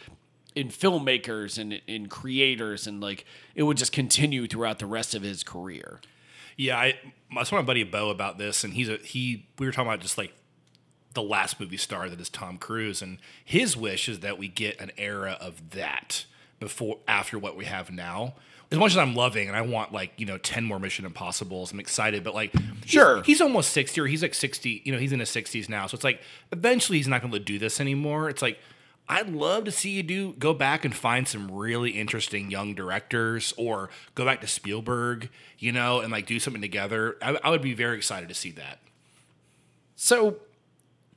in 0.54 0.68
filmmakers 0.68 1.58
and 1.58 1.82
in 1.88 2.08
creators, 2.08 2.88
and 2.88 3.00
like 3.00 3.26
it 3.56 3.64
would 3.64 3.78
just 3.78 3.94
continue 3.94 4.46
throughout 4.46 4.80
the 4.80 4.86
rest 4.86 5.16
of 5.16 5.22
his 5.22 5.42
career. 5.42 6.02
Yeah, 6.58 6.78
I, 6.78 7.00
I 7.38 7.44
to 7.46 7.56
my 7.56 7.62
buddy 7.62 7.84
Bo 7.84 8.10
about 8.10 8.38
this, 8.38 8.66
and 8.66 8.74
he's 8.74 8.90
a 8.90 8.98
he. 8.98 9.48
We 9.58 9.66
were 9.66 9.72
talking 9.72 9.90
about 9.90 10.02
just 10.02 10.18
like 10.18 10.34
the 11.14 11.24
last 11.24 11.58
movie 11.58 11.78
star 11.78 12.10
that 12.10 12.20
is 12.20 12.30
Tom 12.30 12.58
Cruise, 12.58 13.02
and 13.02 13.20
his 13.46 13.78
wish 13.78 14.10
is 14.10 14.20
that 14.20 14.38
we 14.38 14.50
get 14.50 14.82
an 14.82 14.92
era 14.98 15.38
of 15.40 15.70
that 15.70 16.26
before 16.60 16.98
after 17.08 17.38
what 17.40 17.56
we 17.56 17.66
have 17.66 17.92
now. 17.92 18.36
As 18.72 18.78
much 18.78 18.92
as 18.92 18.98
I'm 18.98 19.16
loving, 19.16 19.48
and 19.48 19.58
I 19.58 19.62
want 19.62 19.92
like 19.92 20.12
you 20.18 20.26
know 20.28 20.38
ten 20.38 20.64
more 20.64 20.80
Mission 20.80 21.06
Impossible's, 21.06 21.72
I'm 21.72 21.80
excited, 21.80 22.24
but 22.24 22.36
like 22.36 22.52
he's- 22.54 22.66
Sure. 22.86 23.24
he's, 23.24 23.42
almost 23.42 23.72
sixty, 23.72 24.00
or 24.00 24.06
he's 24.06 24.22
like 24.22 24.36
sixty. 24.36 24.82
You 24.86 24.92
know, 24.92 25.00
he's 25.00 25.12
in 25.12 25.20
his 25.20 25.30
sixties 25.30 25.70
now, 25.70 25.88
so 25.88 25.96
it's 25.96 26.04
like 26.04 26.22
eventually 26.52 27.00
he's 27.00 27.08
not 27.08 27.22
going 27.22 27.34
to 27.34 27.40
do 27.40 27.58
this 27.60 27.80
anymore. 27.82 28.30
It's 28.30 28.42
like. 28.42 28.60
I'd 29.12 29.28
love 29.30 29.64
to 29.64 29.72
see 29.72 29.90
you 29.90 30.04
do 30.04 30.34
go 30.34 30.54
back 30.54 30.86
and 30.86 30.94
find 30.96 31.28
some 31.28 31.50
really 31.52 31.90
interesting 31.90 32.52
young 32.52 32.76
directors 32.76 33.56
or 33.58 33.90
go 34.14 34.24
back 34.24 34.40
to 34.42 34.46
Spielberg, 34.48 35.32
you 35.58 35.72
know, 35.72 36.00
and 36.02 36.12
like 36.12 36.28
do 36.28 36.40
something 36.40 36.62
together. 36.62 37.18
I, 37.20 37.40
I 37.44 37.50
would 37.50 37.64
be 37.64 37.74
very 37.74 37.98
excited 37.98 38.30
to 38.30 38.36
see 38.36 38.52
that. 38.52 38.78
So, 39.96 40.36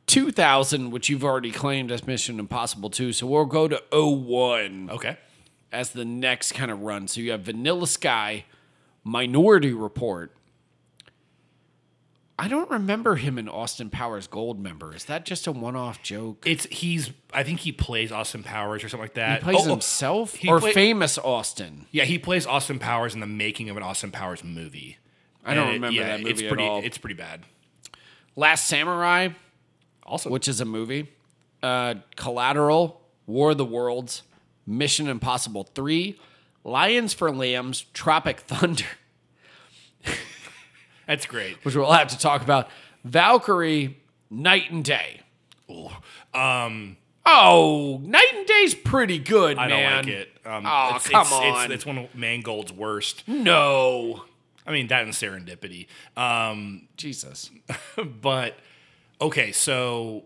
2000, 0.06 0.90
which 0.90 1.10
you've 1.10 1.22
already 1.22 1.50
claimed 1.50 1.92
as 1.92 2.06
Mission 2.06 2.38
Impossible 2.40 2.88
2, 2.88 3.12
so 3.12 3.26
we'll 3.26 3.44
go 3.44 3.68
to 3.68 3.82
01 3.92 4.88
Okay. 4.90 5.18
As 5.72 5.90
the 5.92 6.04
next 6.04 6.52
kind 6.52 6.70
of 6.70 6.82
run. 6.82 7.08
So 7.08 7.20
you 7.20 7.30
have 7.30 7.40
Vanilla 7.42 7.86
Sky, 7.86 8.44
Minority 9.04 9.72
Report. 9.72 10.32
I 12.38 12.48
don't 12.48 12.68
remember 12.70 13.16
him 13.16 13.38
in 13.38 13.48
Austin 13.48 13.88
Powers 13.88 14.26
Goldmember. 14.26 14.94
Is 14.96 15.04
that 15.04 15.24
just 15.24 15.46
a 15.46 15.52
one-off 15.52 16.02
joke? 16.02 16.42
It's 16.46 16.66
he's 16.70 17.10
I 17.32 17.42
think 17.44 17.60
he 17.60 17.72
plays 17.72 18.10
Austin 18.10 18.42
Powers 18.42 18.82
or 18.82 18.88
something 18.88 19.04
like 19.04 19.14
that. 19.14 19.38
He 19.40 19.44
plays 19.44 19.58
Oh, 19.66 19.68
oh, 19.68 19.70
himself 19.72 20.34
he 20.34 20.48
or 20.48 20.58
play- 20.60 20.72
famous 20.72 21.18
Austin? 21.18 21.86
Yeah, 21.92 22.04
he 22.04 22.18
plays 22.18 22.46
Austin 22.46 22.78
Powers 22.78 23.14
in 23.14 23.20
the 23.20 23.26
making 23.26 23.70
of 23.70 23.76
an 23.76 23.82
Austin 23.82 24.10
Powers 24.10 24.42
movie. 24.42 24.98
I 25.44 25.54
don't 25.54 25.64
And 25.64 25.70
it- 25.70 25.74
remember 25.74 26.00
yeah, 26.00 26.06
that 26.08 26.20
movie 26.20 26.30
it's 26.32 26.42
at 26.42 26.48
pretty, 26.48 26.64
all. 26.64 26.80
It's 26.82 26.98
pretty 26.98 27.14
bad. 27.14 27.42
Last 28.34 28.66
Samurai, 28.66 29.28
Also, 30.04 30.30
which 30.30 30.48
is 30.48 30.60
a 30.60 30.64
movie. 30.64 31.08
Uh, 31.62 31.94
Collateral, 32.16 33.00
War 33.26 33.50
of 33.52 33.58
the 33.58 33.64
Worlds, 33.64 34.22
Mission 34.66 35.08
Impossible 35.08 35.64
3, 35.74 36.18
Lions 36.64 37.12
for 37.14 37.34
Lambs, 37.34 37.86
Tropic 37.92 38.40
Thunder. 38.46 38.84
that's 41.06 41.26
great. 41.26 41.56
which 41.64 41.74
we'll 41.74 41.90
have 41.92 42.08
to 42.08 42.18
talk 42.18 42.42
about. 42.42 42.68
Valkyrie, 43.04 43.98
Knight 44.30 44.70
and 44.70 44.84
Day. 44.84 45.20
Um, 46.34 46.96
Oh, 47.24 48.00
Knight 48.02 48.34
and 48.34 48.46
Day's 48.46 48.74
pretty 48.74 49.18
good, 49.18 49.56
I 49.56 49.68
man. 49.68 50.04
don't 50.04 50.06
like 50.06 50.06
it. 50.08 50.36
Um, 50.44 50.66
Aw, 50.66 50.96
it's, 50.96 51.08
come 51.08 51.20
it's, 51.22 51.32
on. 51.32 51.64
It's, 51.66 51.74
it's 51.74 51.86
one 51.86 51.98
of 51.98 52.14
Mangold's 52.14 52.72
worst. 52.72 53.22
No, 53.28 54.24
I 54.66 54.72
mean 54.72 54.88
that 54.88 55.04
and 55.04 55.12
Serendipity. 55.12 55.86
Um, 56.16 56.88
Jesus. 56.96 57.50
but 58.20 58.56
okay, 59.20 59.52
so 59.52 60.24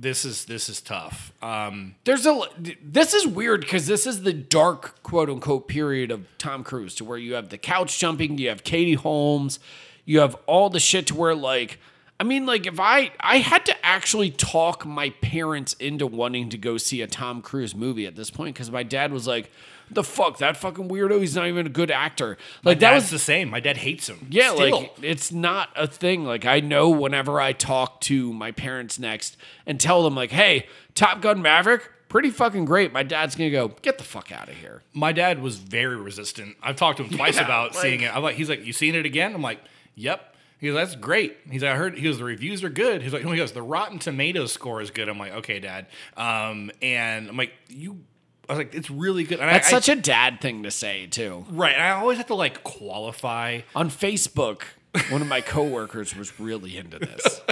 this 0.00 0.24
is 0.24 0.46
this 0.46 0.68
is 0.70 0.80
tough. 0.80 1.32
Um, 1.42 1.94
There's 2.04 2.24
a. 2.26 2.40
This 2.82 3.12
is 3.12 3.26
weird 3.26 3.60
because 3.60 3.86
this 3.86 4.06
is 4.06 4.22
the 4.22 4.32
dark 4.32 5.02
quote 5.02 5.28
unquote 5.28 5.68
period 5.68 6.10
of 6.10 6.26
Tom 6.38 6.64
Cruise, 6.64 6.94
to 6.96 7.04
where 7.04 7.18
you 7.18 7.34
have 7.34 7.50
the 7.50 7.58
couch 7.58 7.98
jumping, 7.98 8.38
you 8.38 8.48
have 8.48 8.64
Katie 8.64 8.94
Holmes, 8.94 9.60
you 10.06 10.20
have 10.20 10.34
all 10.46 10.70
the 10.70 10.80
shit 10.80 11.06
to 11.08 11.14
where 11.14 11.34
like 11.34 11.78
I 12.18 12.22
mean, 12.22 12.44
like 12.46 12.66
if 12.66 12.78
I 12.80 13.12
I 13.20 13.38
had 13.38 13.64
to 13.66 13.86
actually 13.86 14.30
talk 14.30 14.84
my 14.84 15.10
parents 15.10 15.74
into 15.74 16.06
wanting 16.06 16.50
to 16.50 16.58
go 16.58 16.78
see 16.78 17.02
a 17.02 17.06
Tom 17.06 17.40
Cruise 17.42 17.74
movie 17.74 18.06
at 18.06 18.16
this 18.16 18.30
point 18.30 18.54
because 18.54 18.70
my 18.70 18.82
dad 18.82 19.12
was 19.12 19.26
like, 19.26 19.50
"The 19.90 20.04
fuck 20.04 20.38
that 20.38 20.56
fucking 20.56 20.88
weirdo? 20.88 21.20
He's 21.20 21.34
not 21.36 21.46
even 21.46 21.66
a 21.66 21.70
good 21.70 21.90
actor." 21.90 22.36
Like 22.64 22.80
that 22.80 22.94
was 22.94 23.10
the 23.10 23.18
same. 23.18 23.50
My 23.50 23.60
dad 23.60 23.76
hates 23.78 24.08
him. 24.08 24.26
yeah, 24.30 24.54
Still. 24.54 24.70
like 24.80 24.92
it's 25.02 25.32
not 25.32 25.70
a 25.76 25.86
thing. 25.86 26.24
Like 26.24 26.44
I 26.46 26.60
know 26.60 26.88
whenever 26.90 27.40
I 27.40 27.52
talk 27.52 28.00
to 28.02 28.32
my 28.32 28.52
parents 28.52 28.98
next 28.98 29.36
and 29.66 29.80
tell 29.80 30.02
them 30.02 30.14
like, 30.14 30.30
"Hey, 30.30 30.66
Top 30.94 31.20
Gun 31.20 31.42
Maverick, 31.42 31.88
pretty 32.08 32.30
fucking 32.30 32.64
great." 32.64 32.92
My 32.92 33.02
dad's 33.02 33.34
gonna 33.36 33.50
go, 33.50 33.68
"Get 33.82 33.98
the 33.98 34.04
fuck 34.04 34.30
out 34.32 34.48
of 34.48 34.54
here." 34.56 34.82
my 34.92 35.12
dad 35.12 35.40
was 35.40 35.56
very 35.56 35.96
resistant. 35.96 36.56
I've 36.62 36.76
talked 36.76 36.98
to 36.98 37.04
him 37.04 37.10
twice 37.16 37.36
Yeah, 37.36 37.44
about 37.44 37.74
like- 37.74 37.82
seeing 37.82 38.00
it. 38.02 38.14
I'm 38.14 38.22
like, 38.22 38.36
he's 38.36 38.48
like, 38.48 38.64
you 38.64 38.72
seen 38.72 38.94
it 38.94 39.06
again? 39.06 39.34
I'm 39.34 39.42
like, 39.42 39.60
yep. 39.94 40.34
He 40.58 40.66
goes, 40.66 40.76
that's 40.76 40.94
great. 40.96 41.38
He's 41.50 41.62
like, 41.62 41.72
I 41.72 41.76
heard. 41.76 41.96
He 41.96 42.02
goes, 42.02 42.18
the 42.18 42.24
reviews 42.24 42.62
are 42.62 42.68
good. 42.68 43.00
He's 43.00 43.14
like, 43.14 43.24
no, 43.24 43.30
he 43.30 43.38
goes, 43.38 43.52
the 43.52 43.62
Rotten 43.62 43.98
Tomatoes 43.98 44.52
score 44.52 44.82
is 44.82 44.90
good. 44.90 45.08
I'm 45.08 45.18
like, 45.18 45.32
okay, 45.36 45.58
dad. 45.58 45.86
Um, 46.18 46.70
and 46.82 47.28
I'm 47.30 47.36
like, 47.38 47.52
you. 47.68 48.00
I 48.48 48.52
was 48.54 48.58
like, 48.58 48.74
it's 48.74 48.90
really 48.90 49.24
good. 49.24 49.40
And 49.40 49.48
That's 49.48 49.68
I, 49.68 49.70
such 49.70 49.88
a 49.88 49.96
dad 49.96 50.40
thing 50.40 50.64
to 50.64 50.70
say 50.70 51.06
too. 51.06 51.44
Right. 51.50 51.74
And 51.74 51.82
I 51.82 51.90
always 51.90 52.18
have 52.18 52.26
to 52.28 52.34
like 52.34 52.64
qualify. 52.64 53.60
On 53.76 53.90
Facebook, 53.90 54.62
one 55.10 55.22
of 55.22 55.28
my 55.28 55.40
coworkers 55.40 56.16
was 56.16 56.40
really 56.40 56.76
into 56.76 56.98
this. 56.98 57.40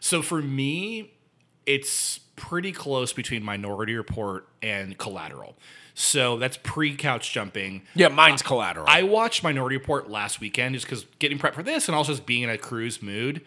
So 0.00 0.22
for 0.22 0.40
me, 0.40 1.12
it's 1.66 2.18
pretty 2.36 2.72
close 2.72 3.12
between 3.12 3.42
Minority 3.42 3.96
Report 3.96 4.46
and 4.62 4.96
Collateral. 4.96 5.56
So 5.94 6.38
that's 6.38 6.56
pre 6.56 6.94
couch 6.94 7.32
jumping. 7.32 7.82
Yeah, 7.94 8.08
mine's 8.08 8.42
collateral. 8.42 8.86
I 8.88 9.02
watched 9.02 9.42
Minority 9.42 9.76
Report 9.76 10.08
last 10.08 10.40
weekend 10.40 10.74
just 10.74 10.86
because 10.86 11.04
getting 11.18 11.38
prepped 11.38 11.54
for 11.54 11.64
this 11.64 11.88
and 11.88 11.96
also 11.96 12.12
just 12.12 12.26
being 12.26 12.44
in 12.44 12.50
a 12.50 12.58
cruise 12.58 13.02
mood. 13.02 13.42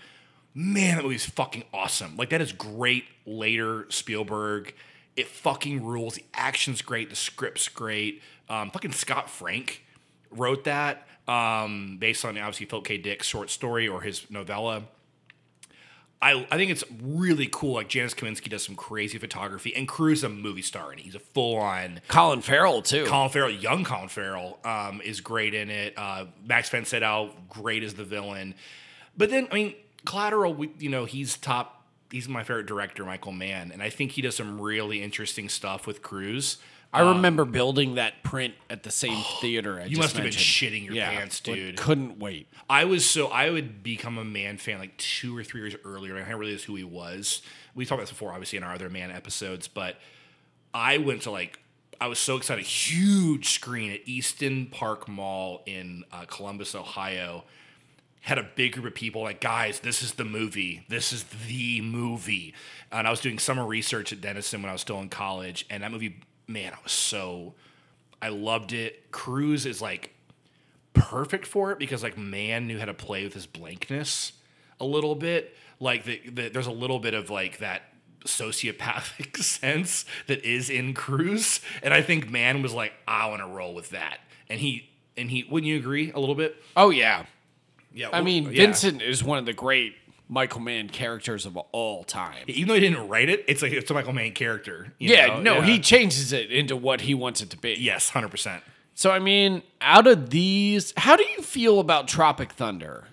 Man, 0.53 0.97
that 0.97 1.03
movie's 1.03 1.25
fucking 1.25 1.63
awesome. 1.73 2.17
Like 2.17 2.29
that 2.32 2.41
is 2.41 2.51
great. 2.51 3.05
Later 3.25 3.86
Spielberg, 3.89 4.73
it 5.16 5.28
fucking 5.28 5.84
rules. 5.84 6.16
The 6.16 6.26
action's 6.34 6.82
great. 6.82 7.09
The 7.09 7.16
script's 7.16 7.68
great. 7.68 8.22
Um, 8.49 8.72
fucking 8.72 8.93
Scott 8.93 9.30
Frank 9.30 9.84
wrote 10.32 10.64
that 10.66 11.07
um, 11.28 11.97
based 11.99 12.26
on 12.26 12.38
obviously 12.38 12.66
Philip 12.66 12.86
K. 12.86 12.97
Dick's 12.97 13.28
short 13.28 13.49
story 13.49 13.88
or 13.88 14.01
his 14.01 14.30
novella. 14.30 14.84
I, 16.24 16.45
I 16.51 16.57
think 16.57 16.70
it's 16.70 16.84
really 17.01 17.49
cool. 17.51 17.74
Like 17.74 17.89
Janusz 17.89 18.14
Kaminski 18.14 18.49
does 18.49 18.64
some 18.64 18.76
crazy 18.76 19.18
photography, 19.18 19.76
and 19.76 19.88
Cruise 19.88 20.20
is 20.20 20.24
a 20.26 20.30
movie 20.30 20.62
star, 20.62 20.91
and 20.91 20.99
he's 20.99 21.16
a 21.16 21.20
full 21.20 21.57
on 21.57 22.01
Colin 22.07 22.41
Farrell 22.41 22.84
too. 22.84 23.05
Colin 23.05 23.32
Farrell, 23.32 23.49
young 23.49 23.84
Colin 23.84 24.07
Farrell, 24.07 24.59
um, 24.64 25.01
is 25.01 25.20
great 25.20 25.55
in 25.55 25.72
it. 25.72 25.93
Uh, 25.97 26.26
Max 26.45 26.70
von 26.70 26.86
Sydow, 26.86 27.32
great 27.49 27.82
as 27.82 27.95
the 27.95 28.03
villain. 28.03 28.53
But 29.18 29.32
then, 29.32 29.47
I 29.51 29.55
mean, 29.55 29.76
Collateral, 30.05 30.53
we, 30.53 30.72
you 30.78 30.89
know, 30.89 31.05
he's 31.05 31.38
top. 31.38 31.80
He's 32.12 32.28
my 32.28 32.43
favorite 32.43 32.66
director, 32.66 33.05
Michael 33.05 33.32
Mann, 33.32 33.72
and 33.72 33.82
I 33.82 33.89
think 33.89 34.12
he 34.12 34.22
does 34.22 34.36
some 34.36 34.59
really 34.59 35.01
interesting 35.01 35.47
stuff 35.49 35.88
with 35.88 36.01
Cruise. 36.01 36.57
I 36.93 37.01
remember 37.14 37.45
building 37.45 37.95
that 37.95 38.22
print 38.22 38.53
at 38.70 38.84
the 38.84 38.91
same 38.91 39.24
theater. 39.39 39.80
I 39.80 39.84
You 39.86 39.91
just 39.91 39.99
must 40.01 40.16
have 40.18 40.24
been 40.26 40.34
shitting 40.34 40.84
your 40.84 40.93
Yeah, 40.93 41.09
pants, 41.12 41.39
dude. 41.39 41.78
couldn't 41.78 42.20
wait. 42.20 42.49
I 42.70 42.84
was 42.84 43.09
so 43.09 43.28
I 43.28 43.49
would 43.49 43.82
become 43.82 44.18
a 44.18 44.26
Mann 44.26 44.57
fan 44.57 44.78
like 44.78 44.97
two 44.97 45.38
or 45.38 45.41
three 45.41 45.62
years 45.62 45.74
earlier. 45.86 46.18
I 46.18 46.24
can't 46.24 46.38
realize 46.38 46.64
who 46.66 46.76
he 46.76 46.84
was. 46.84 47.41
We 47.76 47.86
talked 47.86 47.99
about 47.99 48.01
this 48.07 48.09
before, 48.12 48.32
obviously, 48.34 48.57
in 48.57 48.64
our 48.64 48.74
other 48.74 48.89
Mann 48.89 49.09
episodes, 49.09 49.70
but 49.70 49.95
I 50.74 50.97
went 50.97 51.22
to 51.22 51.32
like 51.32 51.59
I 52.01 52.07
was 52.07 52.20
so 52.20 52.36
excited. 52.36 52.66
Huge 52.66 53.51
screen 53.51 53.91
at 53.93 54.01
Easton 54.05 54.66
Park 54.66 55.07
Mall 55.07 55.64
in 55.66 56.03
uh, 56.12 56.26
Columbus, 56.28 56.76
Ohio. 56.76 57.45
Had 58.22 58.38
a 58.38 58.47
big 58.55 58.74
group 58.74 58.86
of 58.86 58.93
people 58.93 59.24
like, 59.24 59.41
guys, 59.41 59.80
this 59.80 60.03
is 60.03 60.13
the 60.13 60.26
movie. 60.26 60.86
This 60.89 61.11
is 61.11 61.24
the 61.47 61.82
movie. 61.82 62.53
And 62.91 63.07
I 63.07 63.09
was 63.09 63.19
doing 63.19 63.39
summer 63.39 63.65
research 63.65 64.13
at 64.13 64.22
Denison 64.22 64.61
when 64.61 64.69
I 64.69 64.74
was 64.74 64.82
still 64.82 64.99
in 64.99 65.09
college, 65.09 65.65
and 65.69 65.84
that 65.84 65.91
movie, 65.91 66.22
man, 66.47 66.74
I 66.74 66.78
was 66.84 66.91
so 66.91 67.55
I 68.22 68.30
loved 68.30 68.74
it. 68.74 69.11
Cruise 69.11 69.65
is 69.65 69.82
like 69.82 70.11
perfect 70.93 71.47
for 71.47 71.72
it 71.72 71.80
because 71.80 72.03
like 72.03 72.17
Mann 72.17 72.67
knew 72.67 72.78
how 72.78 72.86
to 72.86 72.93
play 72.93 73.24
with 73.24 73.34
his 73.34 73.47
blankness 73.47 74.34
a 74.80 74.86
little 74.86 75.15
bit. 75.15 75.55
Like 75.80 76.03
the, 76.03 76.22
the, 76.30 76.49
there's 76.49 76.67
a 76.67 76.72
little 76.72 76.99
bit 76.99 77.13
of 77.13 77.30
like 77.30 77.57
that 77.59 77.84
sociopathic 78.26 79.38
sense 79.43 80.05
that 80.28 80.45
is 80.45 80.69
in 80.69 80.93
Cruise, 80.93 81.59
and 81.82 81.93
I 81.93 82.01
think 82.01 82.30
Mann 82.30 82.61
was 82.61 82.74
like, 82.74 82.93
I 83.07 83.28
want 83.28 83.41
to 83.41 83.47
roll 83.47 83.74
with 83.74 83.89
that, 83.89 84.19
and 84.47 84.59
he 84.59 84.89
and 85.17 85.32
he 85.32 85.43
wouldn't 85.49 85.67
you 85.67 85.78
agree 85.78 86.11
a 86.11 86.19
little 86.19 86.36
bit? 86.36 86.55
Oh 86.78 86.91
yeah. 86.91 87.26
Yeah, 87.94 88.10
I 88.14 88.22
mean, 88.22 88.46
yeah. 88.46 88.52
Vincent 88.66 89.02
is 89.02 89.24
one 89.24 89.38
of 89.38 89.46
the 89.46 89.54
great 89.54 89.96
Michael 90.30 90.62
Mann 90.62 90.88
characters 90.88 91.46
of 91.46 91.58
all 91.58 92.04
time. 92.06 92.46
Even 92.48 92.70
though 92.70 92.74
he 92.76 92.80
didn't 92.80 93.08
write 93.10 93.30
it, 93.30 93.44
it's 93.48 93.62
like 93.62 93.74
it's 93.74 93.92
a 93.92 93.94
Michael 93.94 94.14
Mann 94.14 94.32
character. 94.32 94.94
you 94.98 95.10
Yeah, 95.14 95.28
know? 95.28 95.42
no, 95.42 95.54
Yeah. 95.56 95.66
he 95.66 95.80
changes 95.80 96.32
it 96.32 96.52
into 96.52 96.76
what 96.78 97.02
he 97.02 97.14
wants 97.14 97.42
it 97.42 97.50
to 97.50 97.58
be. 97.58 97.76
yes, 97.80 98.10
hundred 98.10 98.30
percent. 98.32 98.64
So 98.96 99.12
I 99.12 99.20
mean, 99.20 99.62
out 99.82 100.08
of 100.08 100.30
these, 100.30 100.94
how 100.98 101.16
do 101.16 101.24
you 101.36 101.42
feel 101.42 101.80
about 101.80 102.08
Tropic 102.08 102.52
Thunder? 102.54 103.08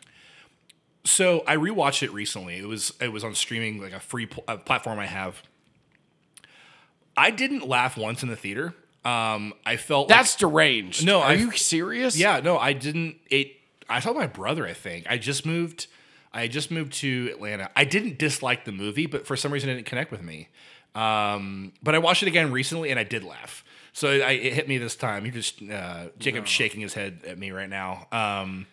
So 1.04 1.42
I 1.46 1.56
rewatched 1.56 2.02
it 2.02 2.12
recently. 2.12 2.56
It 2.58 2.66
was 2.68 2.92
it 3.00 3.08
was 3.12 3.24
on 3.24 3.34
streaming 3.34 3.80
like 3.80 3.92
a 3.92 4.00
free 4.00 4.26
pl- 4.26 4.44
uh, 4.46 4.56
platform 4.58 4.98
I 4.98 5.06
have. 5.06 5.42
I 7.16 7.30
didn't 7.30 7.66
laugh 7.66 7.96
once 7.96 8.22
in 8.22 8.28
the 8.28 8.36
theater. 8.36 8.74
Um, 9.04 9.54
I 9.64 9.76
felt 9.76 10.08
like- 10.08 10.18
That's 10.18 10.36
deranged. 10.36 11.04
No, 11.06 11.20
are 11.20 11.30
I- 11.30 11.34
you 11.34 11.50
serious? 11.52 12.16
yeah, 12.18 12.40
no, 12.40 12.58
I 12.58 12.72
didn't. 12.74 13.16
It. 13.30 13.52
I 13.88 14.00
saw 14.00 14.12
my 14.12 14.26
brother. 14.26 14.66
I 14.66 14.72
think 14.72 15.06
I 15.08 15.18
just 15.18 15.46
moved. 15.46 15.86
I 16.32 16.46
just 16.46 16.70
moved 16.70 16.92
to 16.94 17.30
Atlanta. 17.32 17.70
I 17.74 17.84
didn't 17.84 18.18
dislike 18.18 18.64
the 18.64 18.72
movie, 18.72 19.06
but 19.06 19.26
for 19.26 19.36
some 19.36 19.52
reason 19.52 19.70
it 19.70 19.74
didn't 19.74 19.86
connect 19.86 20.10
with 20.10 20.22
me. 20.22 20.48
Um, 20.94 21.72
but 21.82 21.94
I 21.94 21.98
watched 21.98 22.22
it 22.22 22.28
again 22.28 22.52
recently, 22.52 22.90
and 22.90 22.98
I 22.98 23.04
did 23.04 23.24
laugh. 23.24 23.64
So 23.92 24.08
I, 24.10 24.32
it 24.32 24.52
hit 24.52 24.68
me 24.68 24.78
this 24.78 24.94
time. 24.94 25.24
You 25.26 25.32
just 25.32 25.62
uh, 25.62 26.06
Jacob's 26.18 26.50
shaking 26.50 26.80
his 26.80 26.94
head 26.94 27.20
at 27.26 27.38
me 27.38 27.50
right 27.50 27.68
now. 27.68 28.06
Um, 28.12 28.66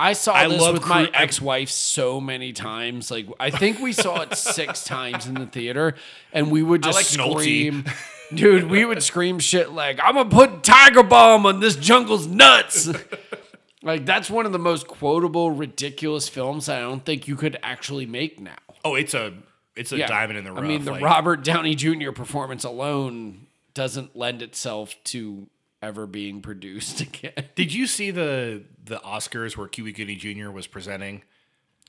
I 0.00 0.14
saw 0.14 0.34
I 0.34 0.48
this 0.48 0.72
with 0.72 0.86
my 0.86 1.08
ex-wife 1.14 1.70
so 1.70 2.20
many 2.20 2.52
times. 2.52 3.10
Like 3.10 3.26
I 3.38 3.50
think 3.50 3.78
we 3.78 3.92
saw 3.92 4.22
it 4.22 4.34
six 4.36 4.84
times 4.86 5.26
in 5.26 5.34
the 5.34 5.46
theater, 5.46 5.94
and 6.32 6.50
we 6.50 6.62
would 6.62 6.82
just 6.82 6.96
like 6.96 7.06
scream. 7.06 7.84
Dude, 8.34 8.70
we 8.70 8.84
would 8.84 9.02
scream 9.02 9.38
shit 9.38 9.72
like, 9.72 10.00
I'm 10.02 10.14
gonna 10.14 10.30
put 10.30 10.62
Tiger 10.62 11.02
Bomb 11.02 11.44
on 11.44 11.60
this 11.60 11.76
jungle's 11.76 12.26
nuts. 12.26 12.88
like 13.82 14.06
that's 14.06 14.30
one 14.30 14.46
of 14.46 14.52
the 14.52 14.58
most 14.58 14.86
quotable, 14.86 15.50
ridiculous 15.50 16.28
films 16.28 16.66
that 16.66 16.78
I 16.78 16.80
don't 16.80 17.04
think 17.04 17.26
you 17.28 17.36
could 17.36 17.58
actually 17.62 18.06
make 18.06 18.40
now. 18.40 18.56
oh, 18.84 18.94
it's 18.94 19.14
a 19.14 19.32
it's 19.76 19.92
a 19.92 19.98
diamond 20.06 20.38
in 20.38 20.44
the 20.44 20.52
rough. 20.52 20.64
I 20.64 20.66
mean, 20.66 20.84
the 20.84 20.92
like- 20.92 21.02
Robert 21.02 21.42
Downey 21.44 21.74
Jr. 21.74 22.12
performance 22.12 22.64
alone 22.64 23.46
doesn't 23.74 24.14
lend 24.16 24.42
itself 24.42 24.94
to 25.04 25.46
ever 25.80 26.06
being 26.06 26.42
produced 26.42 27.00
again. 27.02 27.32
Did 27.54 27.72
you 27.74 27.86
see 27.86 28.10
the 28.10 28.62
the 28.84 28.98
Oscars 28.98 29.56
where 29.56 29.68
Cuba 29.68 29.92
Gooding 29.92 30.18
Jr. 30.18 30.50
was 30.50 30.66
presenting? 30.66 31.22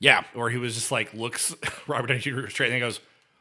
Yeah. 0.00 0.24
Where 0.34 0.50
he 0.50 0.56
was 0.58 0.74
just 0.74 0.90
like 0.90 1.12
looks 1.14 1.54
Robert 1.86 2.08
Downey 2.08 2.20
Jr. 2.20 2.48
straight 2.48 2.66
and 2.68 2.74
he 2.74 2.80
goes, 2.80 3.00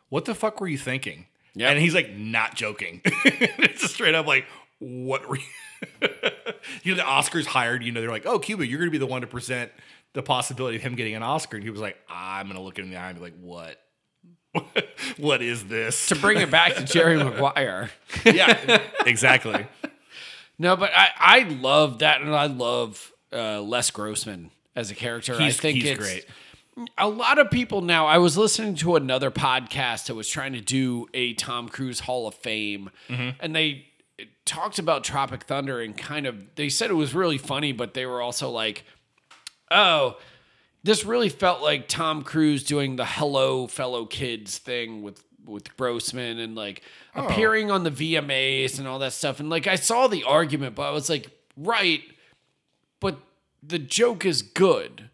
"What 0.10 0.26
the 0.26 0.36
fuck 0.36 0.60
were 0.62 0.68
you 0.68 0.78
thinking?" 0.78 1.26
Yeah, 1.56 1.70
And 1.70 1.80
he's 1.80 1.93
like 1.95 2.16
not 2.16 2.56
joking. 2.56 3.01
it's 3.06 3.82
just 3.82 3.93
straight 3.93 4.16
up 4.16 4.26
like, 4.28 4.45
"What 4.80 5.28
were 5.30 5.38
you?" 5.38 5.43
you 6.84 6.96
know, 6.96 6.98
the 6.98 7.08
Oscars 7.08 7.46
hired. 7.46 7.84
You 7.84 7.92
know, 7.92 8.02
they're 8.02 8.10
like, 8.10 8.26
"Oh, 8.26 8.40
Cuba, 8.40 8.66
you're 8.66 8.80
going 8.80 8.88
to 8.90 8.92
be 8.92 8.98
the 8.98 9.06
one 9.08 9.22
to 9.22 9.28
present 9.28 9.72
the 10.14 10.24
possibility 10.24 10.78
of 10.78 10.82
him 10.84 10.96
getting 10.96 11.16
an 11.16 11.24
Oscar." 11.24 11.58
And 11.58 11.64
he 11.64 11.70
was 11.70 11.82
like, 11.82 11.98
"I'm 12.10 12.46
going 12.48 12.58
to 12.58 12.62
look 12.64 12.78
him 12.78 12.86
in 12.86 12.92
the 12.92 12.98
eye 12.98 13.10
and 13.10 13.18
be 13.18 13.24
like, 13.24 13.36
what?" 13.42 13.80
what 15.18 15.42
is 15.42 15.64
this? 15.66 16.08
To 16.08 16.16
bring 16.16 16.40
it 16.40 16.52
back 16.52 16.76
to 16.76 16.84
Jerry 16.84 17.18
Maguire. 17.24 17.90
yeah, 18.24 18.80
exactly. 19.06 19.66
No, 20.60 20.76
but 20.76 20.92
I, 20.96 21.10
I 21.18 21.40
love 21.44 22.00
that, 22.00 22.22
and 22.22 22.34
I 22.36 22.46
love 22.46 23.12
uh, 23.32 23.62
Les 23.62 23.90
Grossman 23.90 24.52
as 24.76 24.92
a 24.92 24.96
character. 24.96 25.34
He's- 25.40 25.58
I 25.58 25.62
think 25.62 25.78
he's 25.82 25.92
it's 25.92 26.00
great. 26.00 26.26
A 26.98 27.08
lot 27.08 27.38
of 27.38 27.52
people 27.52 27.82
now. 27.82 28.08
I 28.08 28.18
was 28.18 28.36
listening 28.36 28.74
to 28.78 28.96
another 28.96 29.30
podcast 29.30 30.08
that 30.08 30.16
was 30.16 30.28
trying 30.28 30.54
to 30.54 30.62
do 30.62 31.08
a 31.14 31.34
Tom 31.36 31.70
Cruise 31.70 32.00
Hall 32.02 32.28
of 32.28 32.34
Fame, 32.36 32.90
Mm-hmm. 33.10 33.30
and 33.40 33.56
they 33.56 33.86
talked 34.46 34.80
about 34.80 35.04
Tropic 35.04 35.44
Thunder 35.44 35.80
and 35.82 35.96
kind 35.98 36.26
of 36.26 36.56
they 36.56 36.70
said 36.70 36.89
it 36.89 36.96
was 36.96 37.14
really 37.14 37.38
funny, 37.38 37.72
but 37.72 37.94
they 37.94 38.06
were 38.06 38.22
also 38.22 38.50
like, 38.50 38.84
"Oh, 39.72 40.18
this 40.84 41.06
really 41.06 41.30
felt 41.30 41.62
like 41.62 41.88
Tom 41.88 42.24
Cruise 42.24 42.64
doing 42.64 42.96
the 42.98 43.06
"Hello, 43.06 43.68
fellow 43.68 44.06
kids" 44.06 44.58
thing 44.58 45.02
with 45.02 45.24
with 45.46 45.76
Grossman 45.78 46.39
and 46.39 46.56
like 46.56 46.82
Oh. 47.16 47.28
appearing 47.28 47.70
on 47.70 47.84
the 47.84 47.91
VMAs 47.91 48.80
and 48.80 48.88
all 48.88 48.98
that 49.00 49.14
stuff. 49.14 49.39
And 49.39 49.50
like 49.50 49.68
I 49.68 49.76
saw 49.76 50.08
the 50.08 50.24
argument, 50.24 50.74
but 50.74 50.84
I 50.84 50.91
was 50.91 51.10
like, 51.10 51.28
right, 51.58 52.02
but 53.02 53.20
the 53.62 53.78
joke 53.78 54.26
is 54.26 54.41
good. 54.41 55.10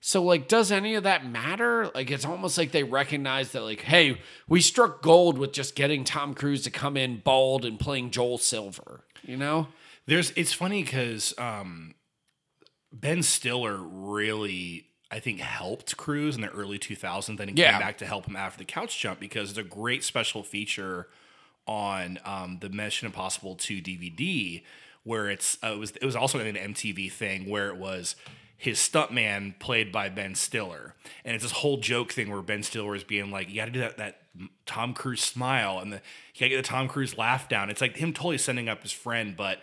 So 0.00 0.22
like 0.22 0.48
does 0.48 0.72
any 0.72 0.94
of 0.94 1.02
that 1.04 1.26
matter? 1.26 1.90
Like 1.94 2.10
it's 2.10 2.24
almost 2.24 2.56
like 2.56 2.72
they 2.72 2.82
recognize 2.84 3.52
that 3.52 3.62
like, 3.62 3.82
hey, 3.82 4.20
we 4.48 4.60
struck 4.60 5.02
gold 5.02 5.36
with 5.38 5.52
just 5.52 5.74
getting 5.74 6.04
Tom 6.04 6.34
Cruise 6.34 6.62
to 6.62 6.70
come 6.70 6.96
in 6.96 7.18
bald 7.18 7.64
and 7.64 7.78
playing 7.78 8.10
Joel 8.10 8.38
Silver, 8.38 9.02
you 9.22 9.36
know? 9.36 9.68
There's 10.06 10.32
it's 10.36 10.52
funny 10.54 10.82
because 10.82 11.34
um, 11.38 11.94
Ben 12.92 13.22
Stiller 13.22 13.76
really 13.76 14.86
I 15.12 15.18
think 15.20 15.40
helped 15.40 15.96
Cruise 15.96 16.34
in 16.36 16.40
the 16.42 16.48
early 16.50 16.78
2000s. 16.78 17.36
Then 17.36 17.48
he 17.48 17.54
Yeah. 17.54 17.72
came 17.72 17.80
back 17.80 17.98
to 17.98 18.06
help 18.06 18.26
him 18.26 18.36
after 18.36 18.58
the 18.58 18.64
couch 18.64 18.98
jump 18.98 19.20
because 19.20 19.50
it's 19.50 19.58
a 19.58 19.62
great 19.62 20.02
special 20.02 20.42
feature 20.42 21.08
on 21.66 22.18
um, 22.24 22.58
the 22.60 22.68
Mission 22.70 23.06
Impossible 23.06 23.54
2 23.54 23.82
DVD 23.82 24.62
where 25.02 25.28
it's 25.30 25.58
uh, 25.62 25.68
it 25.72 25.78
was 25.78 25.90
it 25.92 26.04
was 26.04 26.16
also 26.16 26.38
an 26.38 26.54
MTV 26.56 27.12
thing 27.12 27.48
where 27.48 27.68
it 27.68 27.76
was 27.76 28.16
his 28.60 28.78
stuntman 28.78 29.58
played 29.58 29.90
by 29.90 30.10
Ben 30.10 30.34
Stiller, 30.34 30.94
and 31.24 31.34
it's 31.34 31.42
this 31.42 31.52
whole 31.52 31.78
joke 31.78 32.12
thing 32.12 32.30
where 32.30 32.42
Ben 32.42 32.62
Stiller 32.62 32.94
is 32.94 33.04
being 33.04 33.30
like, 33.30 33.48
"You 33.48 33.54
got 33.56 33.64
to 33.64 33.70
do 33.70 33.80
that 33.80 33.96
that 33.96 34.20
Tom 34.66 34.92
Cruise 34.92 35.22
smile," 35.22 35.78
and 35.78 35.90
the 35.94 35.96
you 36.34 36.40
got 36.40 36.44
to 36.44 36.48
get 36.50 36.56
the 36.58 36.62
Tom 36.62 36.86
Cruise 36.86 37.16
laugh 37.16 37.48
down. 37.48 37.70
It's 37.70 37.80
like 37.80 37.96
him 37.96 38.12
totally 38.12 38.36
sending 38.36 38.68
up 38.68 38.82
his 38.82 38.92
friend, 38.92 39.34
but 39.34 39.60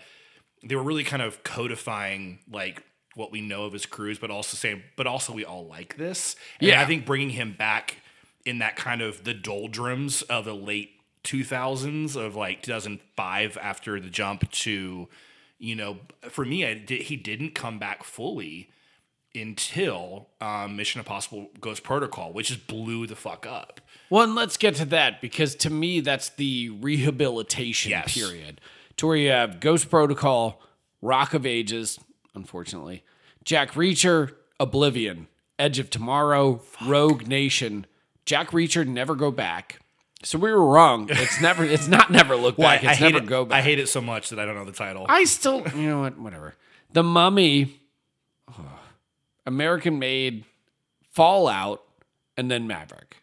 they 0.63 0.75
were 0.75 0.81
really 0.81 1.03
kind 1.03 1.21
of 1.21 1.43
codifying 1.43 2.39
like 2.51 2.81
what 3.13 3.31
we 3.31 3.39
know 3.39 3.65
of 3.65 3.73
his 3.73 3.85
Cruise, 3.85 4.17
but 4.17 4.31
also 4.31 4.57
saying, 4.57 4.81
but 4.95 5.05
also 5.05 5.31
we 5.31 5.45
all 5.45 5.67
like 5.67 5.97
this. 5.97 6.35
And 6.59 6.69
Yeah. 6.69 6.81
I 6.81 6.85
think 6.85 7.05
bringing 7.05 7.29
him 7.29 7.53
back 7.53 7.97
in 8.45 8.57
that 8.59 8.75
kind 8.75 9.03
of 9.03 9.25
the 9.25 9.33
doldrums 9.35 10.23
of 10.23 10.45
the 10.45 10.55
late 10.55 10.91
2000s 11.23 12.15
of 12.15 12.35
like 12.35 12.63
2005 12.63 13.57
after 13.61 13.99
the 13.99 14.09
jump 14.09 14.49
to, 14.51 15.07
you 15.59 15.75
know, 15.75 15.99
for 16.29 16.45
me, 16.45 16.65
I 16.65 16.75
he 16.87 17.15
didn't 17.15 17.53
come 17.53 17.77
back 17.77 18.03
fully 18.03 18.69
until 19.41 20.27
um, 20.41 20.75
Mission 20.75 20.99
Impossible 20.99 21.49
Ghost 21.59 21.83
Protocol, 21.83 22.33
which 22.33 22.47
just 22.49 22.67
blew 22.67 23.07
the 23.07 23.15
fuck 23.15 23.45
up. 23.45 23.81
Well, 24.09 24.23
and 24.23 24.35
let's 24.35 24.57
get 24.57 24.75
to 24.75 24.85
that 24.85 25.21
because 25.21 25.55
to 25.55 25.69
me, 25.69 25.99
that's 25.99 26.29
the 26.29 26.69
rehabilitation 26.69 27.91
Yes. 27.91 28.13
period. 28.13 28.61
To 28.97 29.07
where 29.07 29.15
you 29.17 29.29
have 29.29 29.59
Ghost 29.59 29.89
Protocol, 29.89 30.61
Rock 31.01 31.33
of 31.33 31.45
Ages, 31.45 31.99
unfortunately, 32.33 33.03
Jack 33.43 33.73
Reacher, 33.73 34.33
Oblivion, 34.59 35.27
Edge 35.59 35.77
of 35.79 35.89
Tomorrow, 35.89 36.61
Rogue 36.85 37.27
Nation. 37.27 37.85
Jack 38.25 38.49
Reacher 38.51 38.85
never 38.87 39.13
go 39.15 39.29
back. 39.31 39.79
So 40.23 40.39
we 40.39 40.51
were 40.51 40.65
wrong. 40.65 41.07
It's 41.11 41.39
never. 41.41 41.63
It's 41.63 41.87
not 41.87 42.09
never 42.09 42.35
look 42.35 42.57
back. 42.57 42.83
I, 42.83 42.87
I 42.87 42.91
it's 42.91 42.99
hate 42.99 43.11
never 43.13 43.23
it. 43.23 43.27
go 43.27 43.45
back. 43.45 43.59
I 43.59 43.61
hate 43.61 43.77
it 43.79 43.87
so 43.87 44.01
much 44.01 44.29
that 44.31 44.39
I 44.39 44.45
don't 44.45 44.55
know 44.55 44.65
the 44.65 44.71
title. 44.71 45.05
I 45.07 45.25
still, 45.25 45.63
you 45.75 45.87
know 45.87 46.01
what? 46.01 46.17
Whatever. 46.17 46.55
The 46.93 47.03
Mummy, 47.03 47.79
American 49.47 49.97
Made, 49.97 50.43
Fallout, 51.11 51.81
and 52.35 52.51
then 52.51 52.67
Maverick. 52.67 53.17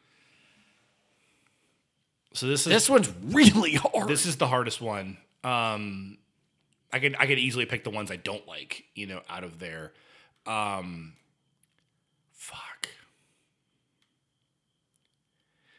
so 2.32 2.46
this 2.46 2.66
is 2.66 2.72
This 2.72 2.90
one's 2.90 3.12
really 3.22 3.74
hard. 3.74 4.08
This 4.08 4.26
is 4.26 4.36
the 4.36 4.48
hardest 4.48 4.80
one. 4.80 5.18
Um, 5.44 6.18
I 6.92 6.98
could 6.98 7.14
I 7.18 7.26
could 7.26 7.38
easily 7.38 7.66
pick 7.66 7.84
the 7.84 7.90
ones 7.90 8.10
I 8.10 8.16
don't 8.16 8.46
like, 8.48 8.84
you 8.94 9.06
know, 9.06 9.20
out 9.28 9.44
of 9.44 9.58
there. 9.58 9.92
Um, 10.46 11.12
fuck, 12.32 12.88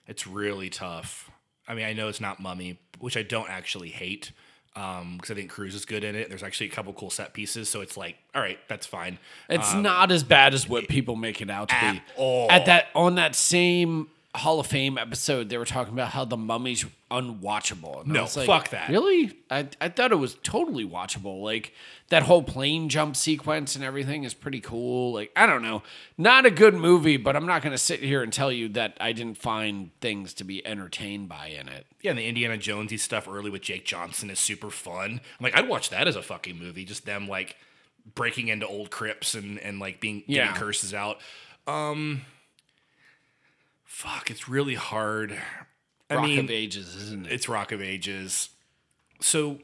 it's 0.07 0.27
really 0.27 0.69
tough. 0.69 1.31
I 1.67 1.73
mean, 1.73 1.85
I 1.85 1.93
know 1.93 2.07
it's 2.07 2.21
not 2.21 2.39
Mummy, 2.39 2.79
which 2.99 3.17
I 3.17 3.23
don't 3.23 3.49
actually 3.49 3.89
hate, 3.89 4.31
Um, 4.77 5.15
because 5.15 5.31
I 5.31 5.35
think 5.35 5.49
Cruise 5.49 5.73
is 5.73 5.85
good 5.85 6.03
in 6.03 6.15
it. 6.15 6.27
There's 6.27 6.43
actually 6.43 6.67
a 6.67 6.71
couple 6.71 6.91
cool 6.93 7.09
set 7.09 7.33
pieces, 7.33 7.69
so 7.69 7.79
it's 7.79 7.95
like, 7.95 8.17
all 8.33 8.41
right, 8.41 8.59
that's 8.67 8.85
fine. 8.85 9.19
It's 9.49 9.73
um, 9.73 9.83
not 9.83 10.11
as 10.11 10.23
bad 10.23 10.53
as 10.53 10.67
what 10.67 10.89
people 10.89 11.15
make 11.15 11.41
it 11.41 11.49
out 11.49 11.69
to 11.69 11.75
be. 11.93 12.01
all. 12.17 12.51
At 12.51 12.65
that 12.65 12.87
on 12.93 13.15
that 13.15 13.35
same 13.35 14.09
Hall 14.37 14.59
of 14.59 14.67
Fame 14.67 14.97
episode, 14.97 15.49
they 15.49 15.57
were 15.57 15.65
talking 15.65 15.93
about 15.93 16.09
how 16.09 16.25
the 16.25 16.37
mummy's 16.37 16.85
unwatchable. 17.11 18.01
And 18.01 18.13
No, 18.13 18.23
like, 18.35 18.45
fuck 18.45 18.69
that. 18.69 18.89
Really? 18.89 19.37
I, 19.49 19.67
I 19.79 19.89
thought 19.89 20.11
it 20.11 20.15
was 20.15 20.35
totally 20.43 20.85
watchable. 20.85 21.41
Like 21.41 21.73
that 22.09 22.23
whole 22.23 22.43
plane 22.43 22.89
jump 22.89 23.15
sequence 23.15 23.75
and 23.75 23.83
everything 23.83 24.23
is 24.23 24.33
pretty 24.33 24.59
cool. 24.59 25.13
Like, 25.13 25.31
I 25.35 25.45
don't 25.45 25.61
know. 25.61 25.83
Not 26.17 26.45
a 26.45 26.51
good 26.51 26.73
movie, 26.73 27.17
but 27.17 27.35
I'm 27.35 27.45
not 27.45 27.61
gonna 27.61 27.77
sit 27.77 27.99
here 28.01 28.21
and 28.23 28.31
tell 28.33 28.51
you 28.51 28.69
that 28.69 28.97
I 28.99 29.11
didn't 29.11 29.37
find 29.37 29.91
things 30.01 30.33
to 30.35 30.43
be 30.43 30.65
entertained 30.65 31.29
by 31.29 31.47
in 31.47 31.67
it. 31.69 31.85
Yeah, 32.01 32.11
and 32.11 32.19
the 32.19 32.27
Indiana 32.27 32.57
Jonesy 32.57 32.97
stuff 32.97 33.27
early 33.27 33.49
with 33.49 33.61
Jake 33.61 33.85
Johnson 33.85 34.29
is 34.29 34.39
super 34.39 34.69
fun. 34.69 35.11
I'm 35.39 35.43
like, 35.43 35.57
I'd 35.57 35.67
watch 35.69 35.89
that 35.89 36.07
as 36.07 36.15
a 36.15 36.21
fucking 36.21 36.57
movie. 36.57 36.85
Just 36.85 37.05
them 37.05 37.27
like 37.27 37.55
breaking 38.13 38.49
into 38.49 38.67
old 38.67 38.91
crypts 38.91 39.33
and 39.33 39.57
and 39.59 39.79
like 39.79 39.99
being 39.99 40.23
Yeah. 40.27 40.45
getting 40.47 40.61
curses 40.61 40.93
out. 40.93 41.17
Um, 41.67 42.21
fuck, 43.95 44.29
it's 44.29 44.49
really 44.49 44.75
hard. 44.75 45.37
I 46.09 46.15
Rock 46.15 46.25
mean, 46.25 46.39
of 46.39 46.51
Ages, 46.51 46.95
isn't 46.97 47.27
it? 47.27 47.31
it's 47.31 47.47
Rock 47.47 47.71
of 47.71 47.81
Ages. 47.81 48.49
So 49.21 49.59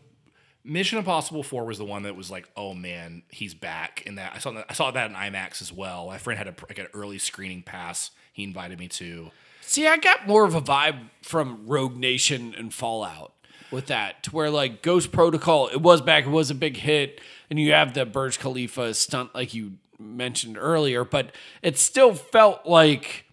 Mission 0.63 0.97
Impossible 0.97 1.43
4 1.43 1.65
was 1.65 1.77
the 1.77 1.84
one 1.84 2.03
that 2.03 2.15
was 2.15 2.32
like, 2.32 2.49
oh 2.55 2.73
man, 2.73 3.23
he's 3.29 3.53
back. 3.53 4.03
And 4.05 4.17
that 4.17 4.32
I 4.34 4.39
saw 4.39 4.51
that 4.51 4.65
I 4.69 4.73
saw 4.73 4.89
that 4.89 5.09
in 5.09 5.17
IMAX 5.17 5.61
as 5.61 5.73
well. 5.73 6.07
My 6.07 6.17
friend 6.17 6.38
had 6.38 6.47
a 6.47 6.55
like 6.69 6.79
an 6.79 6.88
early 6.93 7.17
screening 7.17 7.61
pass 7.61 8.11
he 8.32 8.45
invited 8.45 8.79
me 8.79 8.88
to. 8.88 9.32
See, 9.59 9.86
I 9.86 9.97
got 9.97 10.25
more 10.27 10.45
of 10.45 10.55
a 10.55 10.61
vibe 10.61 11.09
from 11.21 11.67
Rogue 11.67 11.97
Nation 11.97 12.55
and 12.57 12.73
Fallout 12.73 13.34
with 13.69 13.88
that, 13.88 14.23
to 14.23 14.32
where 14.32 14.49
like 14.49 14.82
Ghost 14.82 15.11
Protocol, 15.11 15.67
it 15.67 15.82
was 15.82 15.99
back, 15.99 16.25
it 16.25 16.29
was 16.29 16.49
a 16.49 16.55
big 16.55 16.77
hit, 16.77 17.19
and 17.49 17.59
you 17.59 17.73
have 17.73 17.93
the 17.93 18.05
Burj 18.05 18.39
Khalifa 18.39 18.93
stunt 18.93 19.36
like 19.36 19.53
you 19.53 19.73
mentioned 19.99 20.57
earlier, 20.57 21.03
but 21.03 21.32
it 21.61 21.77
still 21.77 22.13
felt 22.13 22.65
like 22.65 23.25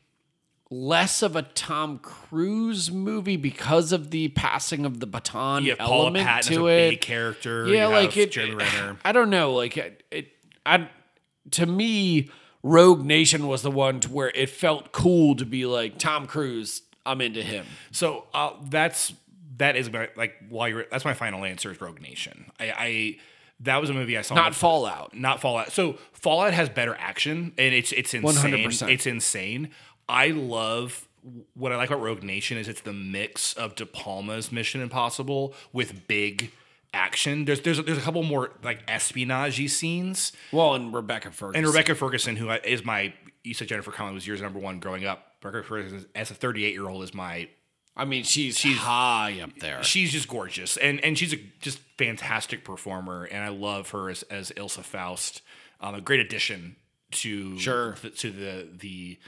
less 0.70 1.22
of 1.22 1.34
a 1.34 1.42
Tom 1.42 1.98
Cruise 1.98 2.90
movie 2.90 3.36
because 3.36 3.92
of 3.92 4.10
the 4.10 4.28
passing 4.28 4.84
of 4.84 5.00
the 5.00 5.06
baton 5.06 5.64
You 5.64 5.70
have 5.70 5.78
Paula 5.78 6.00
element 6.02 6.28
as 6.28 6.46
to 6.48 6.68
a 6.68 6.88
it. 6.88 6.90
big 6.90 7.00
character. 7.00 7.66
Yeah, 7.66 7.88
you 7.88 7.94
like 7.94 8.12
have 8.12 8.24
it. 8.24 8.32
Jeremy 8.32 8.54
Renner. 8.56 8.96
I 9.04 9.12
don't 9.12 9.30
know. 9.30 9.54
Like 9.54 9.76
it, 9.76 10.02
it. 10.10 10.28
I. 10.64 10.88
To 11.52 11.64
me, 11.64 12.28
Rogue 12.62 13.04
Nation 13.04 13.46
was 13.46 13.62
the 13.62 13.70
one 13.70 14.00
to 14.00 14.10
where 14.12 14.30
it 14.34 14.50
felt 14.50 14.92
cool 14.92 15.34
to 15.36 15.46
be 15.46 15.64
like 15.64 15.98
Tom 15.98 16.26
Cruise. 16.26 16.82
I'm 17.06 17.22
into 17.22 17.42
him. 17.42 17.64
So 17.90 18.26
uh, 18.34 18.52
that's 18.68 19.14
that 19.56 19.76
is 19.76 19.90
my, 19.90 20.10
like 20.16 20.34
while 20.50 20.68
you're 20.68 20.84
that's 20.90 21.06
my 21.06 21.14
final 21.14 21.44
answer 21.44 21.70
is 21.70 21.80
Rogue 21.80 22.02
Nation. 22.02 22.50
I, 22.60 22.72
I 22.76 23.16
that 23.60 23.80
was 23.80 23.90
a 23.90 23.94
movie 23.94 24.16
I 24.16 24.22
saw. 24.22 24.34
Not 24.34 24.54
Fallout. 24.54 25.14
not 25.14 25.40
Fallout. 25.40 25.72
So 25.72 25.94
Fallout 26.12 26.52
has 26.52 26.68
better 26.68 26.94
action 26.98 27.52
and 27.58 27.74
it's 27.74 27.92
it's 27.92 28.14
insane. 28.14 28.52
100%. 28.52 28.90
It's 28.92 29.06
insane. 29.06 29.70
I 30.08 30.28
love 30.28 31.06
what 31.54 31.72
I 31.72 31.76
like 31.76 31.90
about 31.90 32.00
Rogue 32.02 32.22
Nation 32.22 32.56
is 32.58 32.68
it's 32.68 32.80
the 32.80 32.92
mix 32.92 33.52
of 33.54 33.74
De 33.74 33.84
Palma's 33.84 34.50
Mission 34.50 34.80
Impossible 34.80 35.52
with 35.72 36.06
big 36.08 36.50
action. 36.94 37.44
There's 37.44 37.60
there's 37.60 37.82
there's 37.84 37.98
a 37.98 38.02
couple 38.02 38.22
more 38.22 38.50
like 38.62 38.80
espionage 38.88 39.60
scenes. 39.70 40.32
Well, 40.52 40.74
and 40.74 40.94
Rebecca 40.94 41.30
Ferguson. 41.30 41.58
And 41.64 41.66
Rebecca 41.66 41.94
Ferguson, 41.94 42.36
who 42.36 42.50
is 42.50 42.84
my 42.84 43.12
you 43.44 43.54
said 43.54 43.68
Jennifer 43.68 43.90
Connelly 43.90 44.14
was 44.14 44.26
yours 44.26 44.40
number 44.40 44.58
one 44.58 44.78
growing 44.80 45.04
up. 45.04 45.32
Rebecca 45.42 45.64
Ferguson 45.66 46.06
as 46.14 46.30
a 46.30 46.34
38 46.34 46.72
year 46.72 46.88
old 46.88 47.02
is 47.04 47.12
my 47.14 47.48
I 47.96 48.04
mean, 48.04 48.22
she's 48.22 48.56
she's 48.56 48.78
high 48.78 49.40
up 49.42 49.50
there. 49.58 49.82
she's 49.82 50.12
just 50.12 50.28
gorgeous 50.28 50.76
and 50.76 51.02
and 51.04 51.18
she's 51.18 51.32
a 51.32 51.38
just 51.60 51.80
fantastic 51.98 52.64
performer 52.64 53.24
and 53.24 53.42
i 53.42 53.48
love 53.48 53.90
her 53.90 54.08
as, 54.08 54.22
as 54.24 54.52
ilsa 54.52 54.82
faust 54.84 55.42
um, 55.80 55.96
a 55.96 56.00
great 56.00 56.20
addition 56.20 56.76
to 57.10 57.58
Sure. 57.58 57.94
to 58.16 58.30
the 58.30 58.68
the 58.78 59.18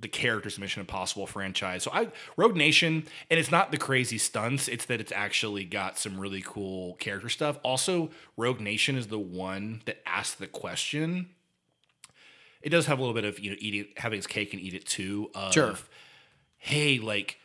the 0.00 0.08
characters 0.08 0.54
of 0.54 0.60
mission 0.60 0.80
impossible 0.80 1.26
franchise 1.26 1.82
so 1.82 1.90
i 1.92 2.08
rogue 2.36 2.56
nation 2.56 3.04
and 3.30 3.40
it's 3.40 3.50
not 3.50 3.70
the 3.70 3.78
crazy 3.78 4.18
stunts 4.18 4.68
it's 4.68 4.84
that 4.86 5.00
it's 5.00 5.12
actually 5.12 5.64
got 5.64 5.98
some 5.98 6.18
really 6.18 6.42
cool 6.44 6.94
character 6.94 7.28
stuff 7.28 7.58
also 7.62 8.10
rogue 8.36 8.60
nation 8.60 8.96
is 8.96 9.06
the 9.06 9.18
one 9.18 9.80
that 9.86 10.02
asked 10.06 10.38
the 10.38 10.46
question 10.46 11.28
it 12.62 12.70
does 12.70 12.86
have 12.86 12.98
a 12.98 13.00
little 13.00 13.14
bit 13.14 13.24
of 13.24 13.38
you 13.38 13.50
know 13.50 13.56
eating 13.58 13.86
having 13.96 14.18
its 14.18 14.26
cake 14.26 14.52
and 14.52 14.60
eat 14.62 14.74
it 14.74 14.84
too 14.86 15.30
of, 15.34 15.52
Sure. 15.52 15.74
hey 16.58 16.98
like 16.98 17.38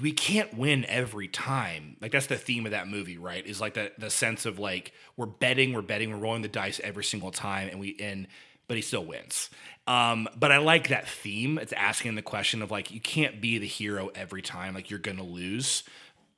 we 0.00 0.12
can't 0.12 0.56
win 0.56 0.86
every 0.86 1.28
time. 1.28 1.96
Like 2.00 2.12
that's 2.12 2.26
the 2.26 2.36
theme 2.38 2.64
of 2.64 2.72
that 2.72 2.88
movie, 2.88 3.18
right? 3.18 3.44
Is 3.46 3.60
like 3.60 3.74
the 3.74 3.92
the 3.98 4.08
sense 4.08 4.46
of 4.46 4.58
like 4.58 4.92
we're 5.18 5.26
betting, 5.26 5.74
we're 5.74 5.82
betting, 5.82 6.10
we're 6.10 6.16
rolling 6.16 6.40
the 6.42 6.48
dice 6.48 6.80
every 6.82 7.04
single 7.04 7.30
time, 7.30 7.68
and 7.68 7.78
we 7.78 7.96
and 8.00 8.26
but 8.68 8.76
he 8.76 8.82
still 8.82 9.04
wins. 9.04 9.50
Um, 9.86 10.28
but 10.36 10.52
I 10.52 10.58
like 10.58 10.88
that 10.88 11.08
theme. 11.08 11.58
It's 11.58 11.72
asking 11.72 12.14
the 12.14 12.22
question 12.22 12.62
of 12.62 12.70
like 12.70 12.90
you 12.92 13.00
can't 13.00 13.40
be 13.40 13.58
the 13.58 13.66
hero 13.66 14.10
every 14.14 14.42
time. 14.42 14.74
Like 14.74 14.90
you're 14.90 14.98
gonna 15.00 15.24
lose. 15.24 15.82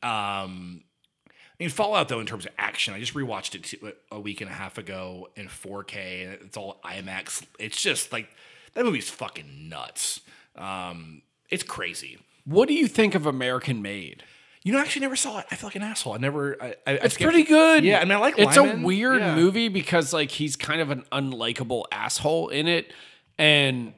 Um, 0.03 0.83
I 1.27 1.31
mean, 1.61 1.69
Fallout 1.69 2.09
though, 2.09 2.21
in 2.21 2.27
terms 2.27 2.47
of 2.47 2.53
action, 2.59 2.95
I 2.95 3.01
just 3.01 3.15
rewatched 3.15 3.55
it 3.55 3.97
a 4.11 4.19
week 4.19 4.41
and 4.41 4.51
a 4.51 4.53
half 4.55 4.77
ago 4.79 5.29
in 5.37 5.47
4K, 5.49 6.25
and 6.25 6.33
it's 6.43 6.57
all 6.57 6.81
IMAX. 6.85 7.45
It's 7.59 7.81
just 7.81 8.13
like 8.13 8.29
that 8.75 8.85
movie's 8.85 9.09
fucking 9.11 9.69
nuts. 9.69 10.21
Um, 10.57 11.23
it's 11.51 11.63
crazy. 11.63 12.19
what 12.45 12.69
do 12.69 12.75
you 12.75 12.89
think 12.89 13.15
of 13.15 13.27
American 13.27 13.83
Made? 13.83 14.25
You 14.63 14.73
know, 14.73 14.79
I 14.79 14.83
actually 14.83 15.03
never 15.03 15.17
saw 15.17 15.41
it. 15.41 15.47
I 15.51 15.57
feel 15.57 15.69
like 15.69 15.77
an 15.77 15.83
asshole. 15.83 16.15
I 16.15 16.17
never. 16.19 16.57
I, 16.61 16.75
I, 16.87 16.93
It's 16.93 17.19
pretty 17.19 17.43
good. 17.43 17.85
Yeah, 17.85 17.99
I 18.01 18.05
mean, 18.05 18.13
I 18.13 18.17
like. 18.17 18.39
It's 18.39 18.57
Liman. 18.57 18.83
a 18.83 18.87
weird 18.87 19.21
Yeah. 19.21 19.35
movie 19.35 19.69
because 19.69 20.13
like 20.15 20.31
he's 20.31 20.57
kind 20.57 20.81
of 20.81 20.91
an 20.91 21.05
unlikable 21.13 21.85
asshole 21.93 22.49
in 22.49 22.67
it, 22.67 22.91
and 23.39 23.93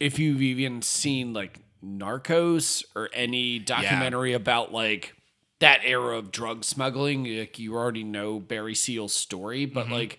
if 0.00 0.18
you've 0.18 0.42
even 0.42 0.82
seen 0.82 1.32
like 1.32 1.60
Narcos 1.84 2.84
or 2.94 3.08
any 3.12 3.58
documentary 3.58 4.32
about 4.32 4.72
like 4.72 5.14
that 5.60 5.80
era 5.84 6.18
of 6.18 6.30
drug 6.32 6.64
smuggling, 6.64 7.24
like 7.24 7.58
you 7.58 7.74
already 7.74 8.04
know 8.04 8.40
Barry 8.40 8.74
Seal's 8.74 9.14
story, 9.14 9.64
but 9.66 9.84
Mm-hmm. 9.84 9.92
like 9.94 10.18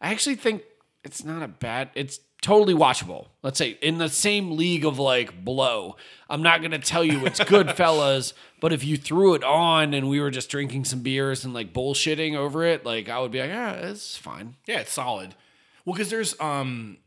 I 0.00 0.10
actually 0.12 0.36
think 0.36 0.62
it's 1.04 1.24
not 1.24 1.42
a 1.42 1.48
bad. 1.48 1.90
It's 1.94 2.20
totally 2.40 2.74
watchable. 2.74 3.26
Let's 3.42 3.58
say 3.58 3.70
in 3.82 3.98
the 3.98 4.08
same 4.08 4.56
league 4.56 4.84
of 4.84 4.98
like 4.98 5.44
Blow. 5.44 5.96
I'm 6.30 6.42
not 6.42 6.62
gonna 6.62 6.78
tell 6.78 7.04
you 7.04 7.26
it's 7.26 7.42
good, 7.44 7.70
fellas, 7.76 8.32
but 8.60 8.72
if 8.72 8.84
you 8.84 8.96
threw 8.96 9.34
it 9.34 9.42
on 9.44 9.92
and 9.94 10.08
we 10.08 10.20
were 10.20 10.30
just 10.30 10.48
drinking 10.50 10.84
some 10.84 11.00
beers 11.00 11.44
and 11.44 11.52
like 11.52 11.72
bullshitting 11.74 12.36
over 12.36 12.64
it, 12.64 12.84
like 12.86 13.08
I 13.08 13.18
would 13.20 13.30
be 13.32 13.40
like, 13.40 13.50
yeah, 13.50 13.72
it's 13.72 14.16
fine. 14.16 14.56
Yeah, 14.66 14.80
it's 14.80 14.92
solid. 14.92 15.34
Well, 15.84 15.94
because 15.94 16.10
there's 16.10 16.38
um, 16.40 16.98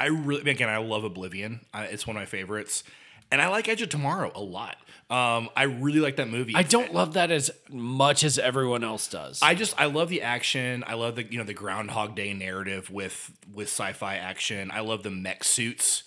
I 0.00 0.06
really 0.06 0.50
again 0.50 0.68
I 0.68 0.78
love 0.78 1.04
Oblivion. 1.04 1.60
I, 1.72 1.84
it's 1.84 2.06
one 2.06 2.16
of 2.16 2.20
my 2.20 2.26
favorites, 2.26 2.84
and 3.30 3.40
I 3.40 3.48
like 3.48 3.68
Edge 3.68 3.82
of 3.82 3.88
Tomorrow 3.88 4.32
a 4.34 4.40
lot. 4.40 4.76
Um, 5.10 5.50
I 5.54 5.64
really 5.64 6.00
like 6.00 6.16
that 6.16 6.28
movie. 6.28 6.54
I 6.56 6.62
don't 6.62 6.92
love 6.94 7.12
that 7.12 7.30
as 7.30 7.50
much 7.70 8.24
as 8.24 8.38
everyone 8.38 8.82
else 8.82 9.06
does. 9.06 9.40
I 9.42 9.54
just 9.54 9.78
I 9.78 9.84
love 9.86 10.08
the 10.08 10.22
action. 10.22 10.82
I 10.86 10.94
love 10.94 11.16
the 11.16 11.24
you 11.24 11.38
know 11.38 11.44
the 11.44 11.54
Groundhog 11.54 12.16
Day 12.16 12.32
narrative 12.32 12.90
with 12.90 13.30
with 13.52 13.68
sci-fi 13.68 14.16
action. 14.16 14.70
I 14.72 14.80
love 14.80 15.02
the 15.02 15.10
mech 15.10 15.44
suits. 15.44 16.04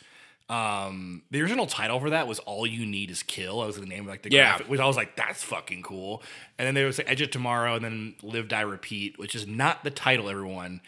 Um, 0.49 1.23
the 1.29 1.41
original 1.41 1.67
title 1.67 1.99
for 1.99 2.09
that 2.09 2.27
was 2.27 2.39
"All 2.39 2.65
You 2.65 2.85
Need 2.85 3.11
Is 3.11 3.21
Kill." 3.21 3.59
That 3.59 3.67
was 3.67 3.77
the 3.79 3.85
name 3.85 4.01
of 4.01 4.07
like 4.07 4.23
the 4.23 4.31
Yeah. 4.31 4.49
graphic, 4.49 4.69
which 4.69 4.79
I 4.79 4.85
was 4.87 4.95
like, 4.95 5.15
"That's 5.17 5.43
fucking 5.43 5.83
cool." 5.83 6.23
And 6.57 6.65
then 6.65 6.73
there 6.73 6.85
was 6.85 6.97
like 6.97 7.09
Edge 7.09 7.21
of 7.21 7.31
Tomorrow, 7.31 7.75
and 7.75 7.83
then 7.83 8.15
Live 8.23 8.47
Die 8.47 8.61
Repeat, 8.61 9.19
which 9.19 9.35
is 9.35 9.45
not 9.45 9.83
the 9.83 9.91
title. 9.91 10.29
Everyone, 10.29 10.79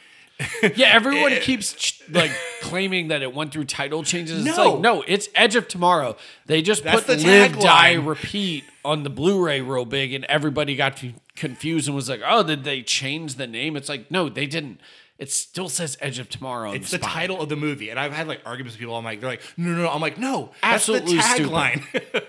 yeah, 0.76 0.88
everyone 0.92 1.32
keeps 1.42 1.74
ch- 1.74 2.02
like 2.10 2.32
claiming 2.62 3.10
that 3.10 3.22
it 3.22 3.34
went 3.34 3.52
through 3.52 3.66
title 3.66 4.04
changes. 4.04 4.46
It's 4.46 4.58
No. 4.58 4.72
like 4.74 4.82
no, 4.82 5.04
it's 5.08 5.30
Edge 5.36 5.56
of 5.56 5.68
Tomorrow. 5.68 6.16
They 6.46 6.62
just 6.62 6.84
That's 6.84 7.04
put 7.06 7.18
the 7.20 7.24
Live 7.26 7.60
Die. 7.60 7.94
Repeat 7.94 8.64
on 8.86 9.04
the 9.04 9.10
Blu-ray 9.10 9.62
real 9.62 9.86
big, 9.86 10.14
and 10.14 10.24
everybody 10.26 10.76
got 10.76 10.98
c- 11.00 11.16
confused 11.36 11.88
and 11.88 11.96
was 11.96 12.10
like, 12.10 12.22
"Oh, 12.26 12.44
did 12.44 12.64
they 12.64 12.82
change 12.82 13.36
the 13.36 13.48
name?" 13.48 13.76
It's 13.76 13.90
like 13.90 14.10
no, 14.10 14.30
they 14.30 14.46
didn't. 14.46 14.80
It 15.18 15.30
still 15.34 15.68
says 15.68 15.98
Edge 16.00 16.18
of 16.18 16.30
Tomorrow. 16.30 16.70
on 16.70 16.76
it's 16.78 16.92
the 16.92 16.98
spine. 16.98 17.10
title 17.12 17.42
of 17.42 17.50
the 17.50 17.58
movie. 17.58 17.90
And 17.90 18.00
I've 18.00 18.14
had 18.14 18.30
like 18.30 18.40
arguments 18.46 18.76
with 18.76 18.80
people. 18.80 18.96
I'm 18.96 19.04
like, 19.04 19.20
they're 19.20 19.30
like, 19.30 19.42
"No, 19.58 19.72
no, 19.72 19.84
no." 19.84 19.90
I'm 19.90 20.00
like, 20.00 20.18
"No, 20.18 20.52
Absolutely 20.64 21.18
that's 21.18 21.38
the 21.38 21.44
tagline." 21.44 21.84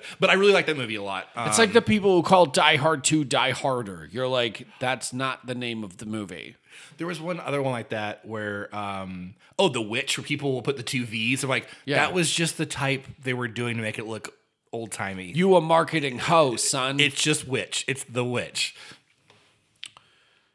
but 0.18 0.28
I 0.28 0.32
really 0.32 0.52
like 0.52 0.66
that 0.66 0.76
movie 0.76 0.96
a 0.96 1.02
lot. 1.02 1.28
It's 1.36 1.58
Um, 1.60 1.64
like 1.66 1.72
the 1.72 1.82
people 1.82 2.16
who 2.16 2.24
call 2.24 2.46
Die 2.46 2.74
Hard 2.76 3.04
2 3.04 3.22
Die 3.22 3.50
Harder. 3.52 4.08
You're 4.10 4.26
like, 4.26 4.66
that's 4.80 5.12
not 5.12 5.46
the 5.46 5.54
name 5.54 5.84
of 5.84 5.98
the 5.98 6.06
movie. 6.06 6.56
There 7.00 7.06
was 7.06 7.18
one 7.18 7.40
other 7.40 7.62
one 7.62 7.72
like 7.72 7.88
that 7.88 8.26
where, 8.26 8.68
um, 8.76 9.32
oh, 9.58 9.70
The 9.70 9.80
Witch, 9.80 10.18
where 10.18 10.24
people 10.24 10.52
will 10.52 10.60
put 10.60 10.76
the 10.76 10.82
two 10.82 11.06
V's. 11.06 11.42
I'm 11.42 11.48
like, 11.48 11.66
Yeah. 11.86 11.96
that 11.96 12.12
was 12.12 12.30
just 12.30 12.58
the 12.58 12.66
type 12.66 13.06
they 13.22 13.32
were 13.32 13.48
doing 13.48 13.78
to 13.78 13.82
make 13.82 13.98
it 13.98 14.06
look 14.06 14.34
old 14.70 14.92
timey. 14.92 15.32
You 15.34 15.56
a 15.56 15.62
marketing 15.62 16.18
hoe, 16.18 16.56
son. 16.56 17.00
It's 17.00 17.18
just 17.18 17.48
Witch. 17.48 17.86
It's 17.88 18.04
The 18.04 18.22
Witch. 18.22 18.76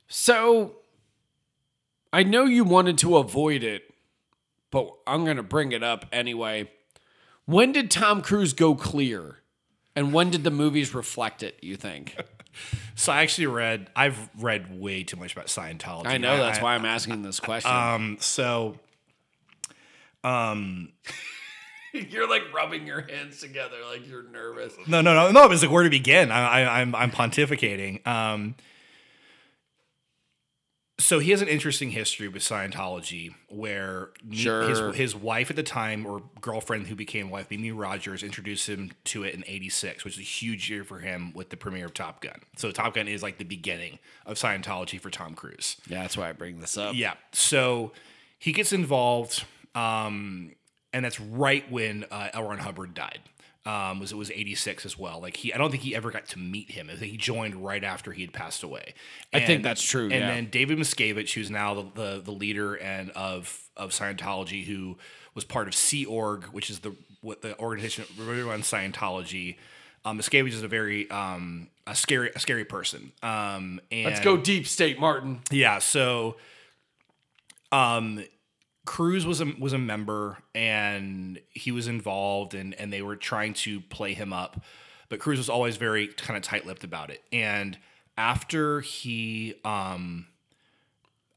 So 0.08 0.76
I 2.14 2.22
know 2.22 2.46
you 2.46 2.64
wanted 2.64 3.00
to 3.00 3.18
avoid 3.18 3.64
it, 3.64 3.92
but 4.70 4.94
I'm 5.08 5.26
going 5.26 5.38
to 5.38 5.44
bring 5.44 5.72
it 5.72 5.82
up 5.82 6.06
anyway. 6.12 6.70
When 7.46 7.72
did 7.72 7.90
Tom 7.90 8.22
Cruise 8.22 8.54
go 8.54 8.76
clear? 8.76 9.38
And 9.96 10.14
when 10.14 10.30
did 10.30 10.44
the 10.44 10.52
movies 10.52 10.94
reflect 10.94 11.42
it, 11.42 11.58
you 11.64 11.76
think? 11.76 12.16
So 12.96 13.12
I 13.12 13.22
actually 13.22 13.48
read, 13.48 13.90
I've 13.96 14.30
read 14.40 14.80
way 14.80 15.04
too 15.04 15.18
much 15.18 15.34
about 15.34 15.48
Scientology. 15.48 16.08
I 16.08 16.18
know 16.18 16.38
that's 16.38 16.60
I- 16.60 16.64
why 16.64 16.76
I'm 16.76 16.86
asking 16.86 17.22
this 17.22 17.40
question. 17.40 17.72
Um, 17.72 18.18
so 18.20 18.80
you're 22.10 22.30
like 22.30 22.54
rubbing 22.54 22.86
your 22.88 23.02
hands 23.02 23.40
together 23.40 23.78
like 23.90 24.08
you're 24.08 24.30
nervous. 24.30 24.74
no, 24.88 25.02
no, 25.02 25.14
no, 25.14 25.32
no. 25.32 25.52
It's 25.52 25.62
like 25.62 25.72
where 25.72 25.84
to 25.84 25.90
begin. 25.90 26.32
I, 26.32 26.62
I, 26.62 26.82
I'm, 26.82 26.96
I'm 26.96 27.12
pontificating. 27.12 28.06
Um, 28.08 28.56
so 30.98 31.20
he 31.20 31.32
has 31.32 31.42
an 31.42 31.48
interesting 31.50 31.92
history 31.92 32.28
with 32.28 32.42
Scientology, 32.42 33.34
where 33.50 34.12
Sure. 34.32 34.64
his 34.92 34.96
his 34.96 35.16
wife 35.16 35.50
at 35.50 35.56
the 35.56 35.64
time, 35.64 36.06
or 36.06 36.24
girlfriend 36.40 36.88
who 36.88 36.96
became 36.96 37.30
wife, 37.30 37.50
Mimi 37.52 37.72
Rogers, 37.72 38.24
introduced 38.24 38.68
him 38.70 38.92
to 39.06 39.24
it 39.24 39.34
in 39.36 39.44
'86, 39.46 40.06
which 40.06 40.14
is 40.14 40.20
a 40.20 40.24
huge 40.24 40.70
year 40.70 40.84
for 40.84 41.00
him 41.00 41.34
with 41.34 41.50
the 41.50 41.58
premiere 41.58 41.86
of 41.86 41.94
Top 41.94 42.22
Gun. 42.22 42.40
So 42.56 42.72
Top 42.72 42.94
Gun 42.94 43.08
is 43.08 43.22
like 43.22 43.38
the 43.38 43.44
beginning 43.44 44.00
of 44.26 44.38
Scientology 44.38 45.00
for 45.00 45.10
Tom 45.10 45.34
Cruise. 45.36 45.78
Yeah, 45.88 46.02
that's 46.02 46.16
why 46.18 46.30
I 46.30 46.32
bring 46.34 46.60
this 46.62 46.78
up. 46.78 46.96
Yeah. 46.96 47.16
So 47.34 47.92
he 48.40 48.54
gets 48.54 48.72
involved, 48.72 49.44
um, 49.76 50.52
and 50.94 51.04
that's 51.04 51.20
right 51.20 51.70
when 51.70 52.06
uh, 52.10 52.30
L. 52.34 52.44
Ron 52.44 52.60
Hubbard 52.60 52.94
died. 52.94 53.20
Um, 53.66 54.00
was 54.00 54.12
it 54.12 54.16
was 54.16 54.30
eighty 54.30 54.54
six 54.54 54.86
as 54.86 54.98
well? 54.98 55.20
Like 55.20 55.38
he, 55.38 55.52
I 55.54 55.58
don't 55.58 55.72
think 55.72 55.82
he 55.82 55.96
ever 55.96 56.12
got 56.12 56.28
to 56.28 56.40
meet 56.40 56.72
him. 56.72 56.88
I 56.92 56.96
think 56.96 57.12
he 57.12 57.18
joined 57.18 57.56
right 57.56 57.84
after 57.84 58.12
he 58.12 58.22
had 58.22 58.32
passed 58.32 58.62
away. 58.62 58.94
I 59.34 59.40
think 59.40 59.64
that's 59.64 59.82
true, 59.82 60.04
And 60.04 60.12
yeah. 60.12 60.28
then 60.28 60.50
David 60.52 60.78
Miscavige, 60.78 61.34
who's 61.34 61.50
now 61.50 61.74
the, 61.74 61.86
the 61.96 62.22
the 62.26 62.32
leader 62.32 62.76
and 62.76 63.10
of 63.12 63.64
of 63.76 63.90
Scientology, 63.92 64.66
who 64.66 64.98
was 65.34 65.44
part 65.44 65.68
of 65.68 65.74
Sea 65.74 66.06
Org, 66.06 66.46
which 66.46 66.70
is 66.70 66.80
the 66.80 66.96
what 67.22 67.42
the 67.42 67.58
organization 67.60 68.06
runs 68.18 68.70
Scientology. 68.70 69.58
Um, 70.06 70.20
Miscavige 70.20 70.50
is 70.54 70.62
a 70.62 70.68
very 70.68 71.10
um, 71.10 71.70
a 71.88 71.96
scary 71.96 72.30
a 72.36 72.40
scary 72.40 72.66
person. 72.66 73.14
Um, 73.24 73.82
and 73.92 74.06
Let's 74.06 74.20
go 74.20 74.38
deep 74.38 74.68
state, 74.68 75.00
Martin. 75.00 75.42
yeah, 75.50 75.80
so 75.80 76.36
um 77.72 78.24
Cruise 78.86 79.26
was 79.26 79.42
a 79.42 79.54
was 79.60 79.74
a 79.74 79.78
member 79.78 80.38
and 80.54 81.40
he 81.50 81.72
was 81.72 81.88
involved 81.88 82.54
and 82.54 82.74
and 82.76 82.94
they 82.94 83.02
were 83.02 83.16
trying 83.16 83.54
to 83.54 83.82
play 83.82 84.14
him 84.14 84.32
up. 84.32 84.62
But 85.10 85.20
Cruise 85.20 85.38
was 85.38 85.50
always 85.50 85.78
very 85.78 86.08
kind 86.08 86.38
of 86.38 86.44
tight-lipped 86.44 86.84
about 86.84 87.10
it. 87.10 87.22
And 87.32 87.78
after 88.18 88.82
he 88.82 89.56
um 89.66 90.28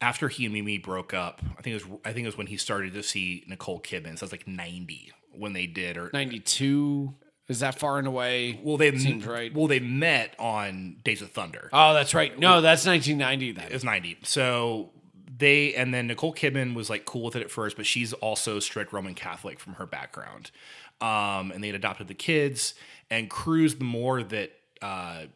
after 0.00 0.28
he 0.28 0.44
and 0.44 0.54
Mimi 0.54 0.78
broke 0.78 1.12
up, 1.12 1.42
I 1.58 1.62
think 1.62 1.76
it 1.76 1.86
was 1.88 1.98
I 2.04 2.12
think 2.12 2.24
it 2.24 2.28
was 2.28 2.38
when 2.38 2.46
he 2.46 2.56
started 2.56 2.94
to 2.94 3.02
see 3.02 3.44
Nicole 3.48 3.80
Kidman. 3.80 4.18
So 4.18 4.26
that's 4.26 4.32
like 4.32 4.46
90 4.46 5.12
when 5.32 5.52
they 5.52 5.66
did 5.66 5.96
or 5.96 6.10
92. 6.12 7.14
Is 7.48 7.60
that 7.60 7.78
far 7.78 7.98
and 7.98 8.06
away? 8.06 8.60
well 8.62 8.76
they 8.76 8.96
seems 8.98 9.26
right. 9.26 9.54
Well, 9.54 9.68
they 9.68 9.80
met 9.80 10.34
on 10.38 10.98
Days 11.02 11.22
of 11.22 11.30
Thunder. 11.30 11.70
Oh, 11.72 11.94
that's 11.94 12.12
right. 12.12 12.38
No, 12.38 12.60
that's 12.60 12.86
1990 12.86 13.52
then. 13.52 13.64
It 13.68 13.72
was 13.72 13.84
90. 13.84 14.18
So 14.24 14.90
they 15.38 15.74
and 15.74 15.94
then 15.94 16.08
Nicole 16.08 16.34
Kidman 16.34 16.74
was 16.74 16.90
like 16.90 17.04
cool 17.04 17.22
with 17.22 17.36
it 17.36 17.42
at 17.42 17.50
first, 17.50 17.76
but 17.76 17.86
she's 17.86 18.12
also 18.14 18.58
strict 18.58 18.92
Roman 18.92 19.14
Catholic 19.14 19.60
from 19.60 19.74
her 19.74 19.86
background. 19.86 20.50
Um, 21.00 21.52
and 21.52 21.62
they 21.62 21.68
had 21.68 21.76
adopted 21.76 22.08
the 22.08 22.14
kids. 22.14 22.74
And 23.08 23.30
Cruise, 23.30 23.76
the 23.76 23.84
more 23.84 24.22
that 24.22 24.50
uh, 24.82 25.26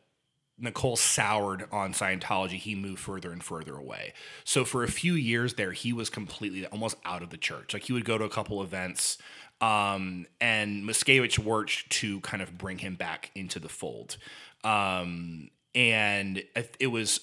Nicole 0.58 0.96
soured 0.96 1.66
on 1.70 1.92
Scientology, 1.92 2.58
he 2.58 2.74
moved 2.74 2.98
further 2.98 3.30
and 3.30 3.42
further 3.42 3.76
away. 3.76 4.12
So 4.44 4.64
for 4.64 4.82
a 4.82 4.88
few 4.88 5.14
years 5.14 5.54
there, 5.54 5.72
he 5.72 5.92
was 5.92 6.10
completely 6.10 6.66
almost 6.66 6.96
out 7.04 7.22
of 7.22 7.30
the 7.30 7.36
church. 7.36 7.72
Like 7.72 7.84
he 7.84 7.92
would 7.92 8.04
go 8.04 8.18
to 8.18 8.24
a 8.24 8.28
couple 8.28 8.62
events, 8.62 9.18
um, 9.60 10.26
and 10.40 10.84
Miscavige 10.84 11.38
worked 11.38 11.88
to 11.90 12.20
kind 12.20 12.42
of 12.42 12.58
bring 12.58 12.78
him 12.78 12.96
back 12.96 13.30
into 13.36 13.60
the 13.60 13.68
fold. 13.68 14.16
Um, 14.64 15.50
and 15.74 16.42
it 16.80 16.88
was 16.88 17.20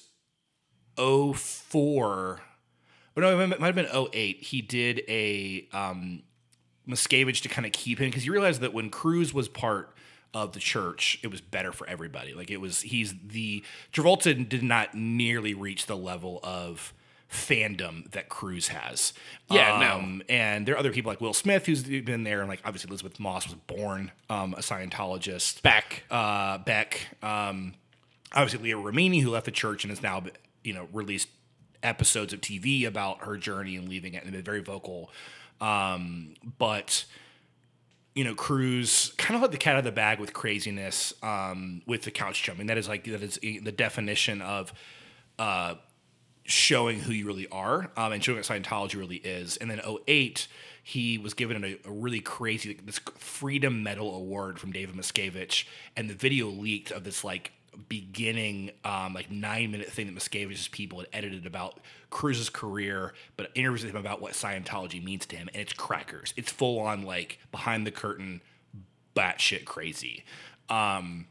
04 0.98 2.42
but 3.16 3.22
no, 3.22 3.40
it 3.40 3.60
might 3.60 3.76
have 3.76 3.76
been 3.76 3.90
08. 4.14 4.44
He 4.44 4.62
did 4.62 5.02
a 5.08 5.68
um, 5.74 6.24
Miscavige 6.88 7.42
to 7.42 7.50
kind 7.50 7.66
of 7.66 7.72
keep 7.72 8.00
him 8.00 8.10
because 8.10 8.24
he 8.24 8.30
realized 8.30 8.62
that 8.62 8.74
when 8.74 8.90
Cruise 8.90 9.34
was 9.34 9.48
part 9.48 9.94
of 10.34 10.54
the 10.54 10.60
church, 10.60 11.20
it 11.24 11.28
was 11.28 11.42
better 11.42 11.72
for 11.72 11.88
everybody. 11.88 12.34
Like 12.34 12.52
it 12.52 12.58
was, 12.62 12.82
he's 12.82 13.14
the 13.28 13.64
Travolta 13.92 14.48
did 14.48 14.64
not 14.64 14.94
nearly 14.94 15.54
reach 15.54 15.86
the 15.88 15.98
level 15.98 16.40
of 16.44 16.94
fandom 17.32 18.10
that 18.12 18.30
Cruise 18.30 18.70
has. 18.70 19.14
Yeah, 19.52 19.80
no. 19.80 20.00
Um, 20.00 20.24
And 20.30 20.68
there 20.68 20.76
are 20.76 20.80
other 20.80 20.92
people 20.92 21.12
like 21.12 21.22
Will 21.22 21.34
Smith 21.34 21.66
who's 21.66 21.84
been 21.84 22.24
there, 22.24 22.40
and 22.40 22.50
like 22.50 22.62
obviously 22.66 22.90
Elisabeth 22.90 23.20
Moss 23.20 23.46
was 23.46 23.56
born 23.56 24.12
um, 24.30 24.54
a 24.54 24.62
Scientologist. 24.62 25.62
Beck. 25.62 26.04
Uh, 26.10 26.58
Beck. 26.60 27.08
Um, 27.22 27.74
obviously 28.34 28.72
Leah 28.72 28.76
Remini, 28.78 29.22
who 29.22 29.30
left 29.30 29.46
the 29.46 29.52
church 29.52 29.84
and 29.84 29.92
is 29.94 30.02
now, 30.02 30.24
you 30.64 30.74
know, 30.74 30.88
released 30.92 31.30
episodes 31.84 32.34
of 32.34 32.42
TV 32.42 32.86
about 32.86 33.24
her 33.26 33.38
journey 33.38 33.76
and 33.76 33.88
leaving 33.88 34.14
it 34.14 34.24
and 34.24 34.32
been 34.32 34.44
very 34.44 34.62
vocal. 34.62 35.12
Um, 35.62 36.36
but 36.58 37.06
you 38.16 38.24
know, 38.24 38.36
Cruise 38.36 39.14
kind 39.18 39.36
of 39.36 39.42
let 39.42 39.52
the 39.52 39.58
cat 39.58 39.76
out 39.76 39.80
of 39.80 39.86
the 39.86 39.92
bag 39.92 40.20
with 40.20 40.34
craziness, 40.34 41.14
um, 41.24 41.82
with 41.86 42.02
the 42.02 42.12
couch 42.12 42.44
jumping. 42.44 42.68
That 42.68 42.78
is 42.78 42.88
like 42.88 43.06
that 43.06 43.22
is 43.22 43.40
the 43.42 43.72
definition 43.72 44.42
of 44.42 44.74
uh, 45.38 45.76
showing 46.44 47.00
who 47.00 47.14
you 47.14 47.26
really 47.26 47.48
are 47.48 47.92
um, 47.96 48.12
and 48.12 48.24
showing 48.24 48.38
what 48.38 48.46
Scientology 48.46 48.96
really 48.96 49.18
is. 49.18 49.58
And 49.58 49.70
then 49.70 49.80
08, 50.08 50.48
he 50.84 51.18
was 51.18 51.34
given 51.34 51.64
a, 51.64 51.78
a 51.88 51.92
really 51.92 52.20
crazy 52.20 52.74
this 52.84 53.00
Freedom 53.18 53.84
Medal 53.84 54.16
award 54.16 54.60
from 54.60 54.72
David 54.72 54.96
Miscavige, 54.96 55.66
and 55.96 56.10
the 56.10 56.16
video 56.16 56.48
leaked 56.48 56.92
of 56.92 57.04
this 57.04 57.24
like 57.24 57.54
beginning 57.88 58.72
um, 58.84 59.14
like 59.14 59.32
nine 59.32 59.72
minute 59.72 59.90
thing 59.90 60.08
that 60.08 60.16
Miscavige's 60.16 60.68
people 60.68 61.00
had 61.00 61.08
edited 61.14 61.46
about 61.46 61.80
Cruise's 62.10 62.50
career, 62.50 63.14
but 63.38 63.52
interviews 63.56 63.84
with 63.84 63.94
him 63.94 64.00
about 64.00 64.22
what 64.22 64.34
Scientology 64.34 65.04
means 65.04 65.26
to 65.28 65.36
him, 65.36 65.50
and 65.54 65.62
it's 65.62 65.74
crackers. 65.74 66.34
It's 66.36 66.52
full 66.52 66.80
on 66.80 67.04
like 67.04 67.40
behind 67.52 67.88
the 67.88 67.92
curtain, 67.92 68.42
batshit 69.16 69.66
crazy. 69.66 70.26
Um, 70.70 71.28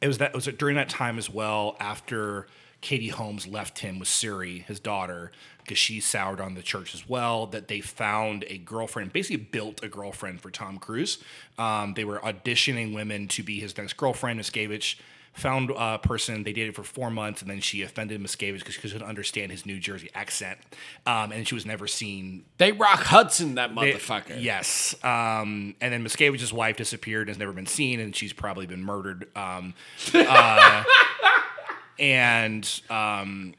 it 0.00 0.08
was 0.08 0.18
that 0.18 0.30
it 0.30 0.34
was 0.34 0.46
during 0.46 0.76
that 0.76 0.88
time 0.88 1.18
as 1.18 1.30
well 1.30 1.76
after 1.80 2.46
Katie 2.80 3.08
Holmes 3.08 3.46
left 3.46 3.78
him 3.78 4.00
with 4.00 4.08
Suri, 4.08 4.64
his 4.64 4.80
daughter, 4.80 5.30
because 5.58 5.78
she 5.78 6.00
soured 6.00 6.40
on 6.40 6.54
the 6.54 6.62
church 6.62 6.94
as 6.94 7.08
well. 7.08 7.46
That 7.46 7.68
they 7.68 7.80
found 7.80 8.44
a 8.48 8.58
girlfriend, 8.58 9.12
basically 9.12 9.44
built 9.44 9.82
a 9.82 9.88
girlfriend 9.88 10.40
for 10.40 10.50
Tom 10.50 10.78
Cruise. 10.78 11.18
Um, 11.58 11.94
they 11.94 12.04
were 12.04 12.18
auditioning 12.18 12.92
women 12.94 13.28
to 13.28 13.42
be 13.42 13.60
his 13.60 13.76
next 13.76 13.96
girlfriend. 13.96 14.40
Miscavige 14.40 14.96
found 15.32 15.70
a 15.74 15.98
person 15.98 16.42
they 16.42 16.52
dated 16.52 16.74
for 16.74 16.82
four 16.82 17.10
months, 17.10 17.40
and 17.40 17.50
then 17.50 17.60
she 17.60 17.80
offended 17.82 18.20
Miscavige 18.20 18.58
because 18.58 18.74
she 18.74 18.80
couldn't 18.82 19.02
understand 19.02 19.50
his 19.50 19.64
New 19.64 19.78
Jersey 19.80 20.10
accent, 20.14 20.58
um, 21.06 21.32
and 21.32 21.48
she 21.48 21.54
was 21.54 21.64
never 21.64 21.86
seen 21.86 22.44
They 22.58 22.72
rock 22.72 23.00
Hudson, 23.00 23.54
that 23.54 23.70
it- 23.70 23.76
motherfucker. 23.76 24.42
Yes. 24.42 24.94
Um, 25.02 25.74
and 25.80 25.92
then 25.92 26.04
Miscavige's 26.04 26.52
wife 26.52 26.76
disappeared 26.76 27.22
and 27.22 27.28
has 27.30 27.38
never 27.38 27.52
been 27.52 27.66
seen, 27.66 27.98
and 27.98 28.14
she's 28.14 28.32
probably 28.32 28.66
been 28.66 28.82
murdered. 28.84 29.26
Um, 29.34 29.74
uh, 30.14 30.84
and 31.98 32.80
um, 32.90 33.54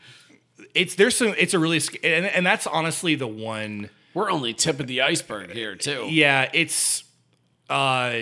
it's 0.73 0.95
there's 0.95 1.15
some 1.15 1.33
it's 1.37 1.53
a 1.53 1.59
really 1.59 1.79
sc- 1.79 2.03
and, 2.03 2.25
and 2.25 2.45
that's 2.45 2.67
honestly 2.67 3.15
the 3.15 3.27
one. 3.27 3.89
We're 4.13 4.29
only 4.31 4.53
tip 4.53 4.79
of 4.79 4.85
the 4.87 5.01
iceberg 5.01 5.51
here, 5.51 5.75
too. 5.75 6.07
Yeah, 6.09 6.47
it's 6.53 7.03
uh, 7.67 8.13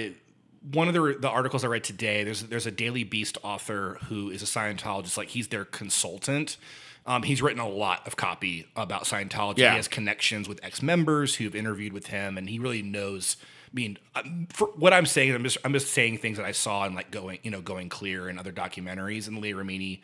one 0.61 0.87
of 0.87 0.93
the 0.93 1.17
the 1.19 1.29
articles 1.29 1.63
I 1.63 1.67
read 1.67 1.83
today. 1.83 2.23
There's 2.23 2.43
there's 2.43 2.67
a 2.67 2.71
Daily 2.71 3.03
Beast 3.03 3.37
author 3.43 3.97
who 4.07 4.29
is 4.29 4.41
a 4.41 4.45
Scientologist, 4.45 5.17
like 5.17 5.29
he's 5.29 5.47
their 5.47 5.65
consultant. 5.65 6.57
Um, 7.05 7.23
he's 7.23 7.41
written 7.41 7.59
a 7.59 7.67
lot 7.67 8.05
of 8.05 8.15
copy 8.15 8.67
about 8.75 9.05
Scientology. 9.05 9.57
Yeah. 9.57 9.71
He 9.71 9.77
has 9.77 9.87
connections 9.87 10.47
with 10.47 10.63
ex 10.63 10.83
members 10.83 11.35
who've 11.35 11.55
interviewed 11.55 11.93
with 11.93 12.07
him, 12.07 12.37
and 12.37 12.47
he 12.49 12.59
really 12.59 12.83
knows. 12.83 13.37
I 13.41 13.73
mean, 13.73 13.97
um, 14.15 14.47
for 14.51 14.67
what 14.67 14.93
I'm 14.93 15.05
saying, 15.05 15.33
I'm 15.33 15.43
just 15.43 15.57
I'm 15.65 15.73
just 15.73 15.91
saying 15.91 16.19
things 16.19 16.37
that 16.37 16.45
I 16.45 16.51
saw 16.51 16.85
in 16.85 16.93
like 16.93 17.09
going 17.09 17.39
you 17.41 17.49
know 17.49 17.61
going 17.61 17.89
clear 17.89 18.27
and 18.27 18.37
other 18.37 18.51
documentaries 18.51 19.27
and 19.27 19.37
the 19.37 19.41
Leah 19.41 19.55
Remini 19.55 20.01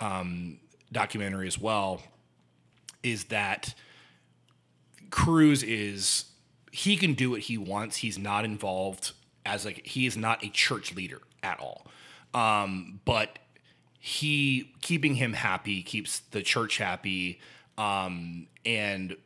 um, 0.00 0.58
documentary 0.90 1.46
as 1.46 1.60
well. 1.60 2.02
Is 3.04 3.24
that 3.24 3.74
Cruise 5.10 5.62
is 5.62 6.24
he 6.72 6.96
can 6.96 7.14
do 7.14 7.30
what 7.30 7.40
he 7.40 7.56
wants. 7.56 7.98
He's 7.98 8.18
not 8.18 8.44
involved 8.44 9.12
as 9.44 9.64
like 9.64 9.86
he 9.86 10.06
is 10.06 10.16
not 10.16 10.44
a 10.44 10.48
church 10.48 10.94
leader 10.94 11.20
at 11.42 11.58
all. 11.60 11.86
Um, 12.34 13.00
but 13.04 13.38
he 13.98 14.72
keeping 14.80 15.16
him 15.16 15.32
happy 15.32 15.82
keeps 15.82 16.20
the 16.30 16.42
church 16.42 16.78
happy. 16.78 17.40
Um, 17.78 18.48
and 18.64 19.16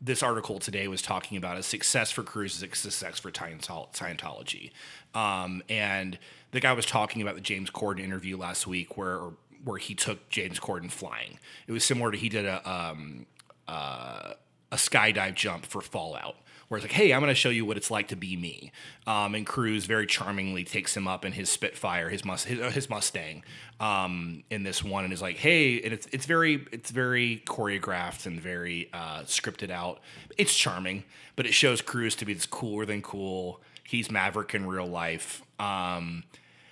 this 0.00 0.22
article 0.22 0.58
today 0.58 0.88
was 0.88 1.02
talking 1.02 1.36
about 1.36 1.58
a 1.58 1.62
success 1.62 2.10
for 2.10 2.22
Cruise 2.22 2.56
is 2.56 2.62
a 2.62 2.74
success 2.74 3.18
for 3.18 3.30
Scientology. 3.30 4.70
Um, 5.14 5.62
and 5.68 6.18
the 6.52 6.60
guy 6.60 6.72
was 6.72 6.86
talking 6.86 7.20
about 7.20 7.34
the 7.34 7.40
James 7.40 7.70
Corden 7.70 8.00
interview 8.00 8.36
last 8.36 8.66
week 8.66 8.96
where 8.96 9.20
where 9.62 9.78
he 9.78 9.94
took 9.94 10.30
James 10.30 10.58
Corden 10.58 10.90
flying. 10.90 11.38
It 11.66 11.72
was 11.72 11.84
similar 11.84 12.10
to 12.10 12.16
he 12.16 12.28
did 12.28 12.46
a 12.46 12.68
um, 12.70 13.26
uh, 13.68 14.34
a 14.72 14.76
skydive 14.76 15.34
jump 15.34 15.66
for 15.66 15.80
Fallout, 15.80 16.36
where 16.70 16.78
it's 16.78 16.84
like, 16.84 16.92
hey, 16.92 17.12
I'm 17.12 17.18
going 17.18 17.32
to 17.32 17.34
show 17.34 17.50
you 17.50 17.64
what 17.64 17.76
it's 17.76 17.90
like 17.90 18.06
to 18.08 18.16
be 18.16 18.36
me. 18.36 18.70
Um, 19.04 19.34
and 19.34 19.44
Cruise 19.44 19.86
very 19.86 20.06
charmingly 20.06 20.62
takes 20.62 20.96
him 20.96 21.08
up 21.08 21.24
in 21.24 21.32
his 21.32 21.50
Spitfire, 21.50 22.08
his 22.08 22.24
mus- 22.24 22.44
his, 22.44 22.60
uh, 22.60 22.70
his 22.70 22.88
Mustang, 22.88 23.42
um, 23.80 24.44
in 24.50 24.62
this 24.62 24.84
one, 24.84 25.02
and 25.02 25.12
is 25.12 25.20
like, 25.20 25.36
hey, 25.36 25.82
and 25.82 25.92
it's 25.92 26.06
it's 26.12 26.26
very 26.26 26.64
it's 26.70 26.92
very 26.92 27.42
choreographed 27.44 28.24
and 28.24 28.40
very 28.40 28.88
uh, 28.92 29.22
scripted 29.22 29.70
out. 29.70 29.98
It's 30.38 30.54
charming, 30.54 31.02
but 31.34 31.44
it 31.44 31.54
shows 31.54 31.82
Cruise 31.82 32.14
to 32.16 32.24
be 32.24 32.34
this 32.34 32.46
cooler 32.46 32.86
than 32.86 33.02
cool. 33.02 33.60
He's 33.82 34.08
Maverick 34.08 34.54
in 34.54 34.66
real 34.66 34.86
life. 34.86 35.42
Um, 35.58 36.22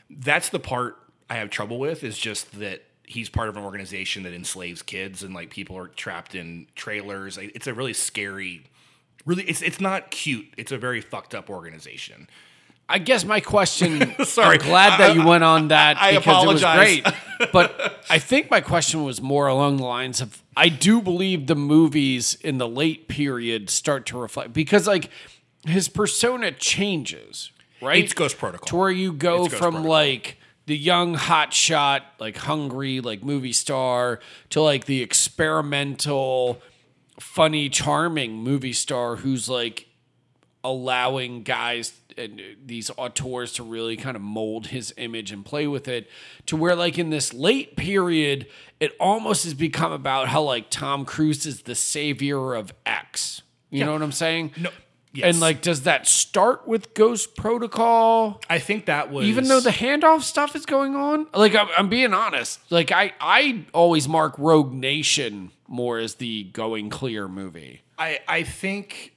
that's 0.09 0.51
the 0.51 0.61
part 0.61 0.97
I 1.29 1.39
have 1.39 1.51
trouble 1.51 1.81
with 1.81 2.05
is 2.05 2.17
just 2.17 2.61
that 2.61 2.85
he's 3.03 3.29
part 3.29 3.49
of 3.49 3.57
an 3.57 3.65
organization 3.65 4.23
that 4.23 4.33
enslaves 4.33 4.81
kids 4.83 5.25
and 5.25 5.35
like 5.35 5.51
people 5.51 5.77
are 5.77 5.89
trapped 5.89 6.37
in 6.37 6.69
trailers. 6.77 7.37
It's 7.37 7.67
a 7.67 7.75
really 7.75 7.95
scary, 7.95 8.63
really. 9.27 9.45
It's 9.45 9.63
it's 9.63 9.81
not 9.81 10.11
cute. 10.11 10.47
It's 10.57 10.73
a 10.73 10.79
very 10.79 11.01
fucked 11.01 11.35
up 11.35 11.51
organization. 11.51 12.29
I 12.91 12.99
guess 12.99 13.25
my 13.25 13.41
question. 13.41 14.15
Sorry. 14.25 14.59
I'm 14.59 14.67
glad 14.67 14.99
that 14.99 15.15
you 15.15 15.25
went 15.27 15.45
on 15.45 15.69
that 15.69 15.99
I 15.99 16.13
because 16.13 16.25
apologize. 16.25 16.99
it 16.99 17.05
was 17.05 17.13
great. 17.13 17.51
But 17.53 18.05
I 18.11 18.19
think 18.19 18.51
my 18.51 18.61
question 18.61 19.05
was 19.05 19.21
more 19.21 19.47
along 19.47 19.77
the 19.77 19.85
lines 19.85 20.21
of 20.21 20.43
I 20.57 20.69
do 20.69 21.01
believe 21.01 21.47
the 21.47 21.55
movies 21.55 22.35
in 22.35 22.59
the 22.59 22.67
late 22.67 23.07
period 23.07 23.71
start 23.71 24.07
to 24.07 24.19
reflect 24.19 24.53
because 24.53 24.89
like 24.89 25.11
his 25.65 25.89
persona 25.89 26.51
changes, 26.51 27.53
right? 27.81 28.03
It's 28.03 28.13
Ghost 28.13 28.39
Protocol. 28.39 28.67
to 28.67 28.77
where 28.77 28.91
you 28.91 29.13
go 29.13 29.49
from 29.49 29.59
Protocol. 29.59 29.83
like 29.83 30.39
the 30.67 30.77
young 30.77 31.15
hotshot, 31.15 32.01
like 32.19 32.37
hungry, 32.39 33.01
like 33.01 33.23
movie 33.23 33.53
star, 33.53 34.19
to 34.51 34.61
like 34.61 34.87
the 34.87 35.01
experimental, 35.03 36.61
funny, 37.21 37.69
charming 37.69 38.33
movie 38.35 38.73
star 38.73 39.17
who's 39.17 39.49
like 39.49 39.87
allowing 40.65 41.43
guys 41.43 41.93
and 42.17 42.41
these 42.65 42.91
auteurs 42.91 43.53
to 43.55 43.63
really 43.63 43.97
kind 43.97 44.17
of 44.17 44.23
mold 44.23 44.67
his 44.69 44.93
image 44.97 45.31
and 45.31 45.45
play 45.45 45.69
with 45.69 45.87
it 45.87 46.11
to 46.47 46.57
where 46.57 46.75
like 46.75 46.99
in 46.99 47.11
this 47.11 47.33
late 47.33 47.77
period 47.77 48.47
it 48.81 48.93
almost 48.99 49.45
has 49.45 49.55
become 49.55 49.93
about 49.93 50.29
how 50.29 50.43
like 50.43 50.69
Tom 50.69 51.05
Cruise 51.05 51.47
is 51.47 51.63
the 51.63 51.75
savior 51.75 52.55
of 52.55 52.73
X. 52.85 53.43
You 53.71 53.85
know 53.85 53.93
what 53.93 54.03
I'm 54.03 54.13
saying? 54.13 54.53
No. 54.57 54.71
Yes. 55.13 55.25
And 55.35 55.41
like 55.41 55.63
does 55.63 55.83
that 55.83 56.07
start 56.07 56.69
with 56.69 56.93
Ghost 56.95 57.35
Protocol? 57.37 58.41
I 58.51 58.59
think 58.59 58.87
that 58.87 59.11
was 59.11 59.27
even 59.27 59.49
though 59.49 59.61
the 59.61 59.71
handoff 59.71 60.23
stuff 60.23 60.55
is 60.55 60.67
going 60.67 60.95
on 60.95 61.27
like 61.35 61.55
I'm, 61.55 61.69
I'm 61.77 61.89
being 61.89 62.13
honest 62.13 62.61
like 62.71 62.93
i 62.93 63.13
i 63.21 63.65
always 63.73 64.07
mark 64.07 64.35
rogue 64.39 64.73
nation 64.73 65.51
more 65.67 65.99
as 65.99 66.17
the 66.17 66.45
going 66.45 66.91
clear 66.91 67.27
movie 67.27 67.83
I 67.99 68.21
I 68.29 68.43
think 68.43 69.15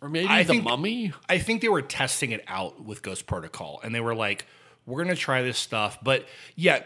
or 0.00 0.08
maybe 0.08 0.28
I 0.28 0.42
the 0.42 0.54
think- 0.54 0.64
mummy 0.64 1.12
I 1.28 1.38
think 1.38 1.60
they 1.60 1.68
were 1.68 1.82
testing 1.82 2.30
it 2.30 2.44
out 2.46 2.84
with 2.84 3.02
Ghost 3.02 3.26
Protocol, 3.26 3.80
and 3.82 3.94
they 3.94 4.00
were 4.00 4.14
like, 4.14 4.46
"We're 4.86 5.02
gonna 5.02 5.16
try 5.16 5.42
this 5.42 5.58
stuff." 5.58 5.98
But 6.02 6.26
yeah, 6.54 6.82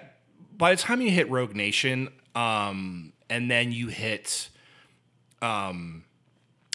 by 0.56 0.74
the 0.74 0.80
time 0.80 1.00
you 1.02 1.10
hit 1.10 1.28
Rogue 1.30 1.54
Nation, 1.54 2.08
um, 2.34 3.12
and 3.28 3.50
then 3.50 3.72
you 3.72 3.88
hit, 3.88 4.48
um, 5.42 6.04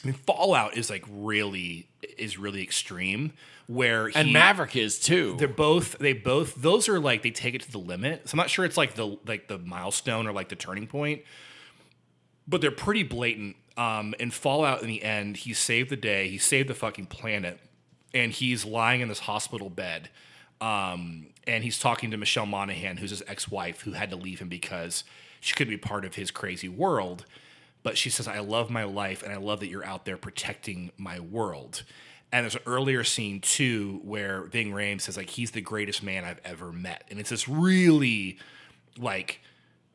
I 0.06 0.10
mean, 0.10 0.18
Fallout 0.28 0.78
is 0.78 0.90
like 0.90 1.04
really 1.10 1.88
is 2.18 2.38
really 2.38 2.62
extreme. 2.62 3.34
Where 3.68 4.12
and 4.14 4.32
maverick 4.32 4.76
is 4.76 5.00
too 5.00 5.38
they're 5.40 5.48
both 5.48 5.98
they 5.98 6.14
both 6.14 6.54
those 6.54 6.88
are 6.88 7.00
like 7.00 7.24
they 7.24 7.32
take 7.32 7.56
it 7.56 7.64
to 7.64 7.72
the 7.72 7.80
limit. 7.80 8.30
So 8.30 8.36
I'm 8.36 8.38
not 8.38 8.52
sure 8.52 8.64
it's 8.64 8.78
like 8.78 8.94
the 8.94 9.18
like 9.26 9.48
the 9.48 9.58
milestone 9.58 10.28
or 10.28 10.32
like 10.32 10.50
the 10.50 10.56
turning 10.56 10.86
point, 10.86 11.24
but 12.48 12.62
they're 12.62 12.70
pretty 12.70 13.02
blatant. 13.02 13.56
Um, 13.76 14.14
in 14.20 14.30
Fallout, 14.30 14.84
in 14.84 14.88
the 14.88 15.04
end, 15.04 15.38
he 15.38 15.54
saved 15.54 15.90
the 15.90 15.98
day. 15.98 16.30
He 16.30 16.38
saved 16.38 16.70
the 16.70 16.76
fucking 16.76 17.08
planet, 17.08 17.60
and 18.14 18.32
he's 18.32 18.64
lying 18.64 19.02
in 19.02 19.08
this 19.08 19.20
hospital 19.20 19.72
bed. 19.72 20.10
Um, 20.62 21.28
and 21.46 21.64
he's 21.64 21.80
talking 21.80 22.12
to 22.12 22.18
Michelle 22.18 22.46
Monaghan, 22.46 22.98
who's 22.98 23.10
his 23.10 23.24
ex-wife, 23.28 23.82
who 23.82 23.92
had 23.92 24.12
to 24.12 24.16
leave 24.16 24.40
him 24.40 24.48
because 24.48 25.04
she 25.42 25.56
couldn't 25.56 25.74
be 25.74 25.78
part 25.78 26.06
of 26.06 26.16
his 26.16 26.32
crazy 26.32 26.70
world. 26.70 27.26
But 27.86 28.00
she 28.00 28.10
says, 28.10 28.28
"I 28.28 28.40
love 28.40 28.72
my 28.72 28.84
life, 28.84 29.22
and 29.22 29.32
I 29.32 29.38
love 29.38 29.60
that 29.60 29.68
you're 29.68 29.86
out 29.86 30.06
there 30.06 30.18
protecting 30.18 30.92
my 30.98 31.20
world." 31.20 31.84
And 32.32 32.44
there's 32.44 32.56
an 32.56 32.64
earlier 32.66 33.04
scene 33.04 33.40
too 33.40 34.02
where 34.04 34.46
Ving 34.46 34.72
Rhames 34.72 35.02
says, 35.02 35.18
"Like 35.18 35.30
he's 35.30 35.52
the 35.52 35.62
greatest 35.62 36.02
man 36.02 36.26
I've 36.26 36.42
ever 36.44 36.72
met," 36.74 37.06
and 37.12 37.20
it's 37.20 37.30
this 37.30 37.48
really 37.48 38.40
like 38.98 39.40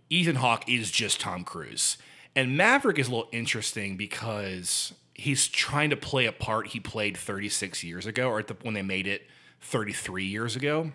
Ethan 0.08 0.36
Hawke 0.36 0.68
is 0.68 0.92
just 0.92 1.18
Tom 1.20 1.42
Cruise. 1.42 1.98
And 2.36 2.56
Maverick 2.56 2.96
is 3.00 3.08
a 3.08 3.10
little 3.10 3.28
interesting 3.32 3.96
because 3.96 4.94
he's 5.14 5.48
trying 5.48 5.90
to 5.90 5.96
play 5.96 6.26
a 6.26 6.32
part 6.32 6.68
he 6.68 6.78
played 6.78 7.16
36 7.16 7.82
years 7.82 8.06
ago, 8.06 8.30
or 8.30 8.40
the 8.44 8.54
when 8.62 8.74
they 8.74 8.82
made 8.82 9.08
it 9.08 9.28
33 9.60 10.24
years 10.24 10.54
ago. 10.54 10.92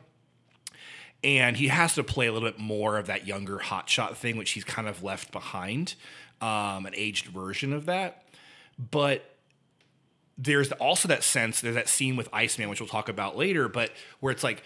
And 1.23 1.57
he 1.57 1.67
has 1.67 1.95
to 1.95 2.03
play 2.03 2.27
a 2.27 2.31
little 2.31 2.47
bit 2.47 2.59
more 2.59 2.97
of 2.97 3.07
that 3.07 3.25
younger 3.27 3.57
hotshot 3.57 4.15
thing, 4.15 4.37
which 4.37 4.51
he's 4.51 4.63
kind 4.63 4.87
of 4.87 5.03
left 5.03 5.31
behind, 5.31 5.95
um, 6.41 6.85
an 6.85 6.93
aged 6.95 7.27
version 7.27 7.73
of 7.73 7.85
that. 7.85 8.23
But 8.77 9.35
there's 10.37 10.71
also 10.73 11.07
that 11.07 11.23
sense, 11.23 11.61
there's 11.61 11.75
that 11.75 11.87
scene 11.87 12.15
with 12.15 12.27
Iceman, 12.33 12.69
which 12.69 12.81
we'll 12.81 12.89
talk 12.89 13.09
about 13.09 13.37
later, 13.37 13.69
but 13.69 13.91
where 14.19 14.31
it's 14.31 14.43
like 14.43 14.63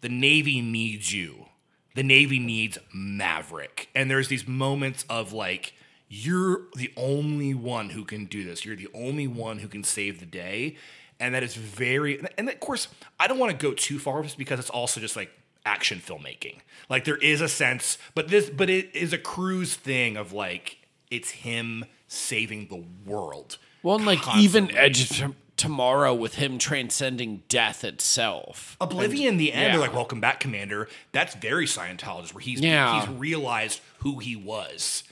the 0.00 0.08
Navy 0.08 0.60
needs 0.60 1.12
you. 1.12 1.46
The 1.94 2.02
Navy 2.02 2.38
needs 2.38 2.78
Maverick. 2.92 3.88
And 3.94 4.10
there's 4.10 4.28
these 4.28 4.48
moments 4.48 5.04
of 5.08 5.32
like, 5.32 5.74
you're 6.08 6.62
the 6.74 6.92
only 6.96 7.54
one 7.54 7.90
who 7.90 8.04
can 8.04 8.24
do 8.26 8.44
this. 8.44 8.64
You're 8.64 8.76
the 8.76 8.88
only 8.94 9.26
one 9.26 9.58
who 9.58 9.68
can 9.68 9.84
save 9.84 10.18
the 10.18 10.26
day. 10.26 10.76
And 11.20 11.34
that 11.34 11.42
is 11.42 11.54
very, 11.54 12.20
and 12.36 12.48
of 12.48 12.58
course, 12.60 12.88
I 13.20 13.28
don't 13.28 13.38
want 13.38 13.52
to 13.52 13.66
go 13.66 13.72
too 13.74 13.98
far 13.98 14.16
with 14.16 14.26
this 14.26 14.34
because 14.34 14.58
it's 14.58 14.70
also 14.70 15.00
just 15.00 15.14
like 15.14 15.30
action 15.64 16.02
filmmaking. 16.04 16.58
Like 16.88 17.04
there 17.04 17.16
is 17.16 17.40
a 17.40 17.48
sense, 17.48 17.96
but 18.14 18.28
this, 18.28 18.50
but 18.50 18.68
it 18.68 18.94
is 18.96 19.12
a 19.12 19.18
cruise 19.18 19.76
thing 19.76 20.16
of 20.16 20.32
like, 20.32 20.78
it's 21.12 21.30
him 21.30 21.84
saving 22.08 22.66
the 22.68 22.84
world. 23.10 23.58
well 23.82 23.96
and 23.96 24.06
like 24.06 24.20
constantly. 24.22 24.44
even 24.44 24.76
edge 24.76 25.20
of 25.22 25.34
tomorrow 25.56 26.12
with 26.14 26.34
him 26.36 26.58
transcending 26.58 27.42
death 27.48 27.84
itself. 27.84 28.76
Oblivion, 28.80 29.36
the 29.36 29.52
end, 29.52 29.62
yeah. 29.66 29.70
they're 29.72 29.80
like, 29.80 29.94
"Welcome 29.94 30.20
back, 30.20 30.40
Commander." 30.40 30.88
That's 31.12 31.34
very 31.36 31.66
Scientologist, 31.66 32.34
where 32.34 32.42
he's 32.42 32.60
Yeah. 32.60 33.00
he's 33.00 33.08
realized 33.10 33.80
who 33.98 34.18
he 34.18 34.34
was, 34.34 35.04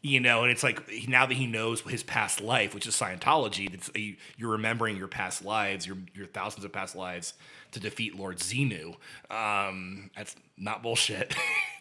you 0.00 0.18
know, 0.20 0.42
and 0.42 0.50
it's 0.50 0.62
like 0.62 0.80
now 1.08 1.26
that 1.26 1.34
he 1.34 1.46
knows 1.46 1.82
his 1.82 2.02
past 2.02 2.40
life, 2.40 2.74
which 2.74 2.86
is 2.86 2.94
Scientology, 2.94 3.94
you- 3.96 4.16
you're 4.38 4.50
remembering 4.52 4.96
your 4.96 5.08
past 5.08 5.44
lives, 5.44 5.86
your 5.86 5.98
your 6.14 6.26
thousands 6.26 6.64
of 6.64 6.72
past 6.72 6.94
lives 6.96 7.34
to 7.72 7.80
defeat 7.80 8.16
Lord 8.16 8.38
Xenu. 8.38 8.94
Um, 9.30 10.10
that's 10.16 10.34
not 10.56 10.82
bullshit. 10.82 11.34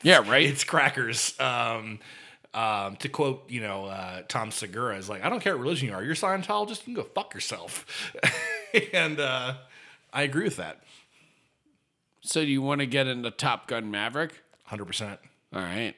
Yeah, 0.03 0.17
right? 0.29 0.45
it's 0.49 0.63
crackers. 0.63 1.39
Um, 1.39 1.99
um, 2.53 2.95
to 2.97 3.09
quote, 3.09 3.49
you 3.49 3.61
know, 3.61 3.85
uh, 3.85 4.23
Tom 4.27 4.51
Segura 4.51 4.97
is 4.97 5.09
like, 5.09 5.23
I 5.23 5.29
don't 5.29 5.39
care 5.39 5.55
what 5.55 5.61
religion 5.61 5.89
you 5.89 5.93
are. 5.93 6.03
You're 6.03 6.15
Scientologist. 6.15 6.87
You 6.87 6.93
can 6.93 6.93
go 6.95 7.03
fuck 7.03 7.33
yourself. 7.33 7.85
and 8.93 9.19
uh, 9.19 9.55
I 10.11 10.23
agree 10.23 10.43
with 10.43 10.57
that. 10.57 10.83
So, 12.21 12.41
do 12.41 12.47
you 12.51 12.61
want 12.61 12.81
to 12.81 12.85
get 12.85 13.07
into 13.07 13.31
Top 13.31 13.67
Gun 13.67 13.91
Maverick? 13.91 14.41
100%. 14.69 15.17
All 15.53 15.61
right. 15.61 15.95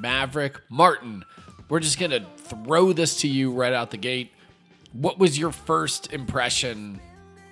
Maverick. 0.00 0.60
Martin, 0.68 1.24
we're 1.68 1.80
just 1.80 1.98
going 1.98 2.10
to 2.10 2.24
throw 2.36 2.92
this 2.92 3.20
to 3.20 3.28
you 3.28 3.52
right 3.52 3.72
out 3.72 3.90
the 3.90 3.96
gate. 3.96 4.32
What 4.92 5.18
was 5.18 5.38
your 5.38 5.52
first 5.52 6.12
impression 6.12 7.00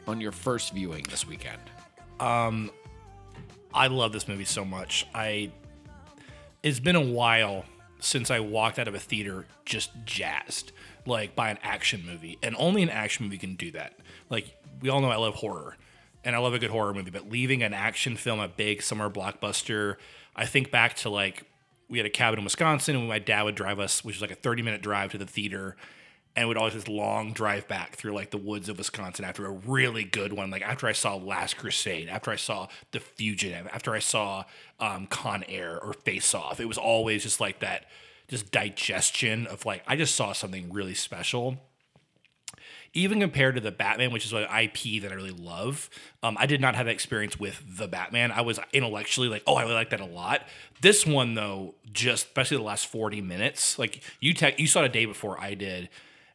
on 0.07 0.21
your 0.21 0.33
first 0.33 0.73
viewing 0.73 1.05
this 1.11 1.27
weekend? 1.27 1.61
Um, 2.19 2.71
I 3.75 3.89
love 3.89 4.13
this 4.13 4.27
movie 4.27 4.45
so 4.45 4.65
much. 4.65 5.07
I 5.15 5.51
it's 6.63 6.81
been 6.81 6.97
a 6.97 7.01
while 7.01 7.65
since 8.01 8.31
I 8.31 8.41
walked 8.41 8.79
out 8.79 8.89
of 8.89 8.95
a 8.95 8.99
theater 8.99 9.47
just 9.65 9.91
jazzed, 10.05 10.73
like 11.05 11.37
by 11.37 11.51
an 11.51 11.59
action 11.63 12.05
movie. 12.07 12.39
And 12.43 12.57
only 12.59 12.83
an 12.83 12.91
action 12.91 13.27
movie 13.27 13.39
can 13.39 13.55
do 13.55 13.71
that. 13.73 13.99
Like 14.31 14.57
we 14.81 14.89
all 14.89 15.01
know 15.01 15.11
I 15.11 15.17
love 15.17 15.35
horror. 15.35 15.77
And 16.25 16.35
I 16.35 16.41
love 16.41 16.55
a 16.55 16.59
good 16.59 16.71
horror 16.71 16.93
movie, 16.93 17.13
but 17.13 17.31
leaving 17.31 17.63
an 17.63 17.73
action 17.73 18.17
film, 18.17 18.41
a 18.41 18.49
big 18.49 18.83
summer 18.83 19.09
blockbuster, 19.09 19.95
I 20.35 20.45
think 20.45 20.73
back 20.73 20.97
to 20.97 21.11
like 21.11 21.45
we 21.89 21.99
had 21.99 22.07
a 22.07 22.11
cabin 22.11 22.39
in 22.39 22.45
Wisconsin 22.45 22.97
and 22.97 23.09
my 23.09 23.19
dad 23.19 23.43
would 23.43 23.55
drive 23.55 23.79
us, 23.79 24.05
which 24.05 24.17
was 24.17 24.23
like 24.23 24.31
a 24.31 24.41
30 24.41 24.63
minute 24.63 24.83
drive 24.83 25.13
to 25.13 25.19
the 25.19 25.27
theater 25.27 25.77
and 26.37 26.49
would 26.49 26.57
always 26.59 26.75
this 26.75 26.87
long 26.87 27.33
drive 27.33 27.67
back 27.67 27.97
through 27.97 28.13
like 28.13 28.31
the 28.31 28.37
woods 28.37 28.69
of 28.69 28.77
Wisconsin 28.77 29.25
after 29.25 29.47
a 29.47 29.51
really 29.51 30.05
good 30.05 30.35
one. 30.35 30.51
Like 30.51 30.63
after 30.63 30.87
I 30.87 30.93
saw 30.93 31.17
Last 31.17 31.57
Crusade, 31.57 32.09
after 32.09 32.31
I 32.31 32.37
saw 32.37 32.69
The 32.93 33.01
Fugitive, 33.01 33.67
after 33.73 33.95
I 33.95 34.01
saw 34.01 34.45
um, 34.79 35.07
Con 35.07 35.45
Air 35.49 35.83
or 35.83 35.95
Face 35.95 36.35
Off, 36.35 36.61
it 36.61 36.67
was 36.67 36.77
always 36.77 37.23
just 37.23 37.41
like 37.41 37.61
that, 37.61 37.87
just 38.29 38.53
digestion 38.53 39.47
of 39.47 39.65
like 39.65 39.83
I 39.87 39.97
just 39.97 40.15
saw 40.15 40.35
something 40.35 40.71
really 40.73 40.95
special. 40.95 41.57
Even 42.97 43.21
compared 43.21 43.55
to 43.55 43.61
the 43.61 43.71
Batman, 43.71 44.11
which 44.11 44.25
is 44.25 44.33
an 44.33 44.45
IP 44.45 45.03
that 45.03 45.13
I 45.13 45.15
really 45.15 45.31
love, 45.31 45.91
um, 46.23 46.37
I 46.39 46.47
did 46.47 46.61
not 46.61 46.75
have 46.75 46.87
that 46.87 46.93
experience 46.93 47.39
with 47.39 47.63
the 47.77 47.87
Batman. 47.87 48.33
I 48.33 48.41
was 48.41 48.59
intellectually 48.73 49.29
like, 49.29 49.43
oh, 49.47 49.55
I 49.55 49.63
really 49.63 49.75
like 49.75 49.91
that 49.91 50.01
a 50.01 50.07
lot. 50.07 50.43
This 50.81 51.07
one 51.07 51.35
though, 51.35 51.75
just 51.93 52.27
especially 52.27 52.57
the 52.57 52.63
last 52.63 52.87
forty 52.87 53.21
minutes, 53.21 53.79
like 53.79 54.03
you 54.21 54.33
te- 54.35 54.55
you 54.59 54.67
saw 54.67 54.83
it 54.83 54.87
a 54.87 54.89
day 54.89 55.05
before 55.05 55.41
I 55.41 55.55
did, 55.55 55.89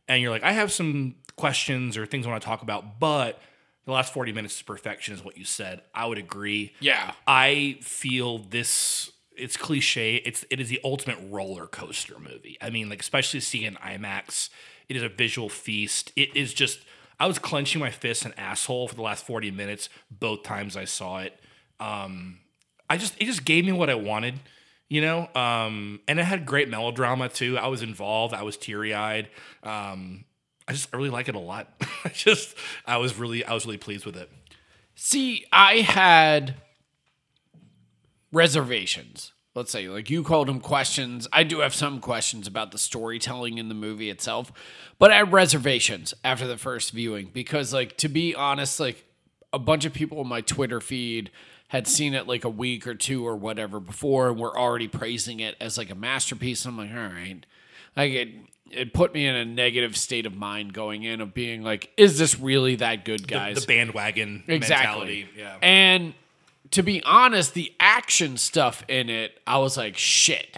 and 0.08 0.22
you're 0.22 0.32
like, 0.32 0.44
I 0.44 0.52
have 0.52 0.72
some 0.72 1.16
questions 1.36 1.98
or 1.98 2.06
things 2.06 2.26
I 2.26 2.30
want 2.30 2.42
to 2.42 2.46
talk 2.48 2.62
about, 2.62 3.00
but 3.00 3.42
the 3.86 3.92
last 3.92 4.14
40 4.14 4.32
minutes 4.32 4.56
is 4.58 4.62
perfection, 4.62 5.14
is 5.14 5.24
what 5.24 5.38
you 5.38 5.46
said. 5.46 5.82
I 5.94 6.06
would 6.06 6.18
agree. 6.18 6.74
Yeah. 6.80 7.14
I 7.26 7.80
feel 7.82 8.38
this 8.38 9.12
it's 9.36 9.58
cliche. 9.58 10.18
It's 10.18 10.46
it 10.50 10.60
is 10.60 10.70
the 10.70 10.80
ultimate 10.84 11.18
roller 11.30 11.66
coaster 11.66 12.20
movie. 12.20 12.58
I 12.62 12.70
mean, 12.70 12.90
like 12.90 13.00
especially 13.00 13.40
seeing 13.40 13.66
in 13.66 13.76
IMAX, 13.76 14.50
it 14.90 14.96
is 14.96 15.04
a 15.04 15.10
visual 15.10 15.50
feast. 15.50 16.12
It 16.16 16.36
is 16.36 16.54
just 16.54 16.80
I 17.20 17.28
was 17.28 17.38
clenching 17.38 17.80
my 17.80 17.92
fists 17.92 18.26
and 18.26 18.34
asshole 18.38 18.88
for 18.88 18.96
the 18.96 19.02
last 19.02 19.26
40 19.26 19.52
minutes 19.52 19.90
both 20.10 20.44
times 20.44 20.76
I 20.76 20.86
saw 20.86 21.20
it. 21.20 21.40
Um 21.80 22.40
I 22.90 22.98
just 22.98 23.16
it 23.22 23.26
just 23.26 23.46
gave 23.46 23.66
me 23.66 23.72
what 23.72 23.90
I 23.90 23.96
wanted, 23.96 24.40
you 24.90 25.02
know? 25.02 25.28
Um 25.36 26.02
and 26.08 26.20
it 26.20 26.24
had 26.24 26.46
great 26.46 26.70
melodrama 26.70 27.30
too. 27.30 27.58
I 27.58 27.68
was 27.68 27.82
involved, 27.82 28.34
I 28.34 28.44
was 28.44 28.58
teary-eyed. 28.58 29.30
Um 29.64 30.26
I 30.68 30.74
just 30.74 30.90
I 30.94 30.98
really 30.98 31.10
like 31.10 31.30
it 31.30 31.36
a 31.36 31.40
lot. 31.40 31.68
I 32.06 32.10
just 32.10 32.56
I 32.86 32.98
was 32.98 33.18
really 33.18 33.44
I 33.44 33.54
was 33.54 33.66
really 33.66 33.78
pleased 33.78 34.06
with 34.06 34.18
it. 34.18 34.30
See, 34.96 35.46
I 35.52 35.78
had 35.78 36.56
reservations. 38.32 39.34
Let's 39.54 39.72
say, 39.72 39.90
like 39.90 40.10
you 40.10 40.24
called 40.24 40.48
them 40.48 40.62
questions. 40.62 41.28
I 41.34 41.44
do 41.44 41.60
have 41.60 41.74
some 41.74 42.00
questions 42.00 42.48
about 42.48 42.72
the 42.72 42.78
storytelling 42.78 43.58
in 43.58 43.68
the 43.68 43.76
movie 43.76 44.10
itself, 44.10 44.52
but 44.98 45.12
I 45.12 45.18
had 45.18 45.34
reservations 45.34 46.14
after 46.24 46.48
the 46.48 46.58
first 46.58 46.92
viewing 46.92 47.32
because, 47.34 47.74
like, 47.74 47.98
to 47.98 48.08
be 48.08 48.34
honest, 48.34 48.80
like 48.80 49.06
a 49.52 49.60
bunch 49.60 49.84
of 49.84 49.94
people 49.94 50.22
in 50.22 50.28
my 50.28 50.40
Twitter 50.40 50.80
feed 50.80 51.32
had 51.68 51.88
seen 51.88 52.14
it 52.14 52.28
like 52.28 52.44
a 52.44 52.50
week 52.50 52.88
or 52.88 52.96
two 52.96 53.26
or 53.28 53.36
whatever 53.36 53.80
before 53.80 54.30
and 54.30 54.40
were 54.40 54.58
already 54.58 54.88
praising 54.88 55.40
it 55.40 55.56
as 55.60 55.78
like 55.78 55.90
a 55.90 55.96
masterpiece. 55.96 56.66
I'm 56.66 56.78
like, 56.78 56.92
all 56.92 56.98
right. 56.98 57.46
Like 57.96 58.12
it 58.14 58.30
it 58.72 58.94
put 58.94 59.14
me 59.14 59.26
in 59.26 59.36
a 59.36 59.46
negative 59.46 59.98
state 59.98 60.26
of 60.26 60.36
mind 60.36 60.74
going 60.74 61.04
in 61.04 61.22
of 61.22 61.34
being 61.34 61.62
like, 61.62 61.92
is 61.98 62.18
this 62.18 62.40
really 62.40 62.76
that 62.76 63.06
good, 63.06 63.28
guys? 63.28 63.62
The, 63.62 63.68
bandwagon 63.68 64.44
mentality. 64.48 65.28
Yeah. 65.38 65.58
And 65.62 66.14
to 66.72 66.82
be 66.82 67.04
honest, 67.04 67.54
the 67.54 67.74
action 67.80 68.38
stuff 68.38 68.84
in 68.88 69.10
it, 69.10 69.40
I 69.46 69.58
was 69.60 69.78
like, 69.78 69.98
shit, 69.98 70.58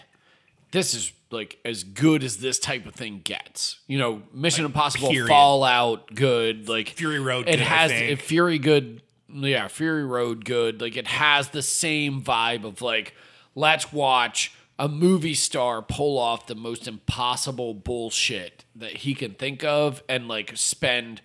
this 0.71 0.93
is 0.93 1.11
like 1.31 1.57
as 1.65 1.83
good 1.83 2.23
as 2.23 2.37
this 2.37 2.59
type 2.59 2.85
of 2.85 2.93
thing 2.93 3.21
gets. 3.23 3.79
You 3.87 3.97
know, 3.97 4.21
Mission 4.33 4.65
Impossible, 4.65 5.09
period. 5.09 5.27
Fallout, 5.27 6.13
good. 6.13 6.69
Like 6.69 6.89
Fury 6.89 7.19
Road 7.19 7.49
it 7.49 7.57
good, 7.57 7.59
has 7.59 7.91
it, 7.91 8.21
Fury 8.21 8.59
good. 8.59 9.01
Yeah, 9.27 9.67
Fury 9.67 10.05
Road 10.05 10.45
good. 10.45 10.79
Like 10.79 10.95
it 10.95 11.07
has 11.07 11.49
the 11.49 11.63
same 11.63 12.21
vibe 12.21 12.63
of 12.63 12.81
like, 12.81 13.15
let's 13.55 13.91
watch 13.91 14.53
a 14.77 14.87
movie 14.87 15.35
star 15.35 15.81
pull 15.81 16.17
off 16.17 16.47
the 16.47 16.55
most 16.55 16.87
impossible 16.87 17.73
bullshit 17.73 18.65
that 18.75 18.97
he 18.97 19.13
can 19.13 19.33
think 19.33 19.63
of 19.63 20.03
and 20.07 20.27
like 20.27 20.51
spend 20.55 21.21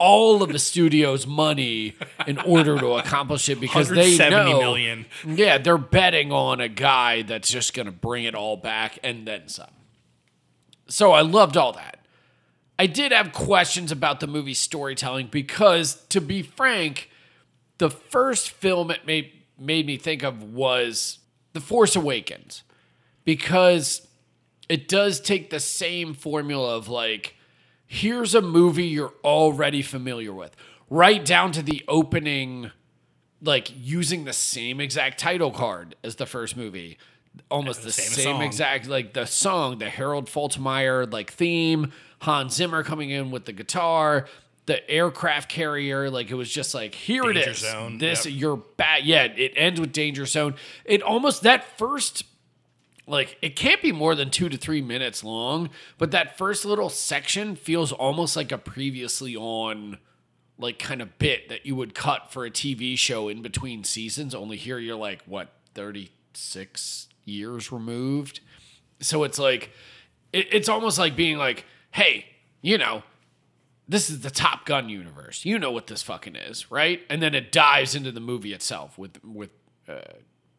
all 0.00 0.42
of 0.42 0.50
the 0.50 0.58
studio's 0.58 1.26
money 1.26 1.94
in 2.26 2.38
order 2.38 2.76
to 2.78 2.94
accomplish 2.94 3.48
it 3.50 3.60
because 3.60 3.90
they 3.90 4.16
know 4.16 4.58
million. 4.58 5.06
yeah 5.26 5.58
they're 5.58 5.78
betting 5.78 6.32
on 6.32 6.58
a 6.60 6.68
guy 6.68 7.22
that's 7.22 7.50
just 7.50 7.74
gonna 7.74 7.92
bring 7.92 8.24
it 8.24 8.34
all 8.34 8.56
back 8.56 8.98
and 9.04 9.28
then 9.28 9.46
some 9.46 9.68
so 10.88 11.12
i 11.12 11.20
loved 11.20 11.56
all 11.56 11.72
that 11.72 11.98
i 12.78 12.86
did 12.86 13.12
have 13.12 13.30
questions 13.32 13.92
about 13.92 14.20
the 14.20 14.26
movie 14.26 14.54
storytelling 14.54 15.26
because 15.26 16.02
to 16.06 16.20
be 16.20 16.42
frank 16.42 17.10
the 17.76 17.90
first 17.90 18.50
film 18.50 18.90
it 18.90 19.06
made 19.06 19.30
made 19.58 19.86
me 19.86 19.98
think 19.98 20.22
of 20.22 20.42
was 20.42 21.18
the 21.52 21.60
force 21.60 21.94
awakens 21.94 22.62
because 23.24 24.08
it 24.70 24.88
does 24.88 25.20
take 25.20 25.50
the 25.50 25.60
same 25.60 26.14
formula 26.14 26.76
of 26.76 26.88
like 26.88 27.34
here's 27.92 28.36
a 28.36 28.40
movie 28.40 28.86
you're 28.86 29.12
already 29.24 29.82
familiar 29.82 30.32
with. 30.32 30.54
Right 30.88 31.24
down 31.24 31.50
to 31.52 31.62
the 31.62 31.82
opening 31.88 32.70
like 33.42 33.72
using 33.76 34.24
the 34.24 34.32
same 34.32 34.80
exact 34.80 35.18
title 35.18 35.50
card 35.50 35.96
as 36.04 36.14
the 36.14 36.26
first 36.26 36.56
movie. 36.56 36.98
Almost 37.50 37.82
the, 37.82 37.90
same 37.90 38.24
same, 38.24 38.42
exact 38.42 38.86
like 38.88 39.12
the 39.12 39.24
song 39.24 39.78
the 39.78 39.88
harold 39.88 40.26
faltermeyer 40.26 41.10
like 41.12 41.30
theme 41.30 41.92
hans 42.20 42.56
zimmer 42.56 42.82
coming 42.82 43.10
in 43.10 43.30
with 43.30 43.44
the 43.44 43.52
guitar 43.52 44.26
the 44.66 44.90
aircraft 44.90 45.48
carrier 45.48 46.10
like 46.10 46.28
it 46.28 46.34
was 46.34 46.50
just 46.50 46.74
like 46.74 46.92
here 46.92 47.30
it 47.30 47.34
Danger 47.34 47.50
is. 47.50 47.58
Zone, 47.58 47.98
this 47.98 48.26
yep. 48.26 48.34
you're 48.36 48.56
bad 48.56 49.04
yeah 49.04 49.24
it 49.24 49.52
ends 49.54 49.80
with 49.80 49.92
danger 49.92 50.26
zone. 50.26 50.56
It 50.84 51.02
almost 51.02 51.42
that 51.42 51.78
first 51.78 52.24
like 53.06 53.38
it 53.42 53.56
can't 53.56 53.82
be 53.82 53.92
more 53.92 54.14
than 54.14 54.30
two 54.30 54.48
to 54.48 54.56
three 54.56 54.82
minutes 54.82 55.24
long, 55.24 55.70
but 55.98 56.10
that 56.12 56.36
first 56.38 56.64
little 56.64 56.88
section 56.88 57.56
feels 57.56 57.92
almost 57.92 58.36
like 58.36 58.52
a 58.52 58.58
previously 58.58 59.36
on 59.36 59.98
like 60.58 60.78
kind 60.78 61.00
of 61.00 61.18
bit 61.18 61.48
that 61.48 61.64
you 61.64 61.74
would 61.74 61.94
cut 61.94 62.32
for 62.32 62.44
a 62.44 62.50
TV 62.50 62.96
show 62.96 63.28
in 63.28 63.42
between 63.42 63.82
seasons. 63.82 64.34
Only 64.34 64.56
here 64.56 64.78
you're 64.78 64.96
like 64.96 65.22
what 65.24 65.52
thirty 65.74 66.10
six 66.34 67.08
years 67.24 67.72
removed, 67.72 68.40
so 69.00 69.24
it's 69.24 69.38
like 69.38 69.70
it, 70.32 70.46
it's 70.52 70.68
almost 70.68 70.98
like 70.98 71.16
being 71.16 71.38
like, 71.38 71.64
hey, 71.92 72.26
you 72.62 72.78
know, 72.78 73.02
this 73.88 74.08
is 74.10 74.20
the 74.20 74.30
Top 74.30 74.66
Gun 74.66 74.88
universe. 74.88 75.44
You 75.44 75.58
know 75.58 75.72
what 75.72 75.88
this 75.88 76.02
fucking 76.02 76.36
is, 76.36 76.70
right? 76.70 77.00
And 77.10 77.20
then 77.20 77.34
it 77.34 77.50
dives 77.50 77.94
into 77.94 78.12
the 78.12 78.20
movie 78.20 78.52
itself 78.52 78.96
with 78.98 79.22
with 79.24 79.50
uh, 79.88 80.00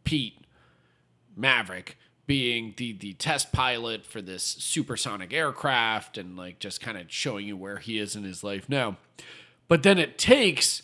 Pete 0.03 0.45
Maverick 1.35 1.97
being 2.31 2.73
the 2.77 2.93
the 2.93 3.11
test 3.15 3.51
pilot 3.51 4.05
for 4.05 4.21
this 4.21 4.41
supersonic 4.41 5.33
aircraft 5.33 6.17
and 6.17 6.37
like 6.37 6.59
just 6.59 6.79
kind 6.79 6.97
of 6.97 7.11
showing 7.11 7.45
you 7.45 7.57
where 7.57 7.75
he 7.75 7.99
is 7.99 8.15
in 8.15 8.23
his 8.23 8.41
life 8.41 8.69
now. 8.69 8.95
But 9.67 9.83
then 9.83 9.99
it 9.99 10.17
takes 10.17 10.81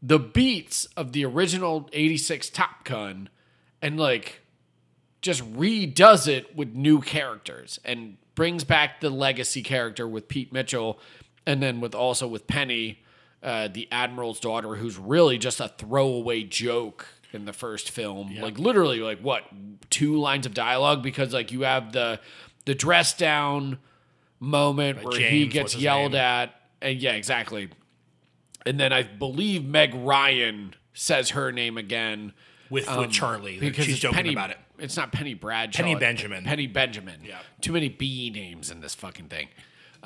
the 0.00 0.18
beats 0.18 0.86
of 0.96 1.12
the 1.12 1.22
original 1.26 1.90
86 1.92 2.48
Top 2.48 2.84
Gun 2.84 3.28
and 3.82 4.00
like 4.00 4.40
just 5.20 5.42
redoes 5.52 6.26
it 6.26 6.56
with 6.56 6.74
new 6.74 7.02
characters 7.02 7.78
and 7.84 8.16
brings 8.34 8.64
back 8.64 9.02
the 9.02 9.10
legacy 9.10 9.62
character 9.62 10.08
with 10.08 10.28
Pete 10.28 10.50
Mitchell 10.50 10.98
and 11.46 11.62
then 11.62 11.82
with 11.82 11.94
also 11.94 12.26
with 12.26 12.46
Penny, 12.46 13.02
uh, 13.42 13.68
the 13.68 13.86
admiral's 13.92 14.40
daughter, 14.40 14.76
who's 14.76 14.96
really 14.96 15.36
just 15.36 15.60
a 15.60 15.68
throwaway 15.68 16.42
joke 16.42 17.06
in 17.32 17.44
the 17.44 17.52
first 17.52 17.90
film. 17.90 18.36
Like 18.36 18.58
literally, 18.58 19.00
like 19.00 19.20
what 19.20 19.44
two 19.90 20.18
lines 20.18 20.46
of 20.46 20.54
dialogue 20.54 21.02
because 21.02 21.32
like 21.32 21.52
you 21.52 21.62
have 21.62 21.92
the 21.92 22.20
the 22.64 22.74
dress 22.74 23.16
down 23.16 23.78
moment 24.40 25.02
where 25.04 25.18
he 25.18 25.46
gets 25.46 25.76
yelled 25.76 26.12
name? 26.12 26.20
at, 26.20 26.60
and 26.80 26.98
yeah, 26.98 27.12
exactly. 27.12 27.70
And 28.64 28.80
then 28.80 28.92
I 28.92 29.04
believe 29.04 29.64
Meg 29.64 29.94
Ryan 29.94 30.74
says 30.92 31.30
her 31.30 31.52
name 31.52 31.78
again 31.78 32.32
with 32.70 32.88
with 32.96 33.10
Charlie. 33.10 33.54
Um, 33.54 33.60
because 33.60 33.84
She's 33.84 33.98
joking 33.98 34.16
Penny, 34.16 34.32
about 34.32 34.50
it. 34.50 34.58
It's 34.78 34.96
not 34.96 35.12
Penny 35.12 35.34
Bradshaw. 35.34 35.82
Penny 35.82 35.94
Benjamin. 35.94 36.44
Penny 36.44 36.66
Benjamin. 36.66 37.20
Yeah. 37.24 37.38
Too 37.60 37.72
many 37.72 37.88
B 37.88 38.30
names 38.30 38.70
in 38.70 38.80
this 38.80 38.94
fucking 38.94 39.28
thing. 39.28 39.48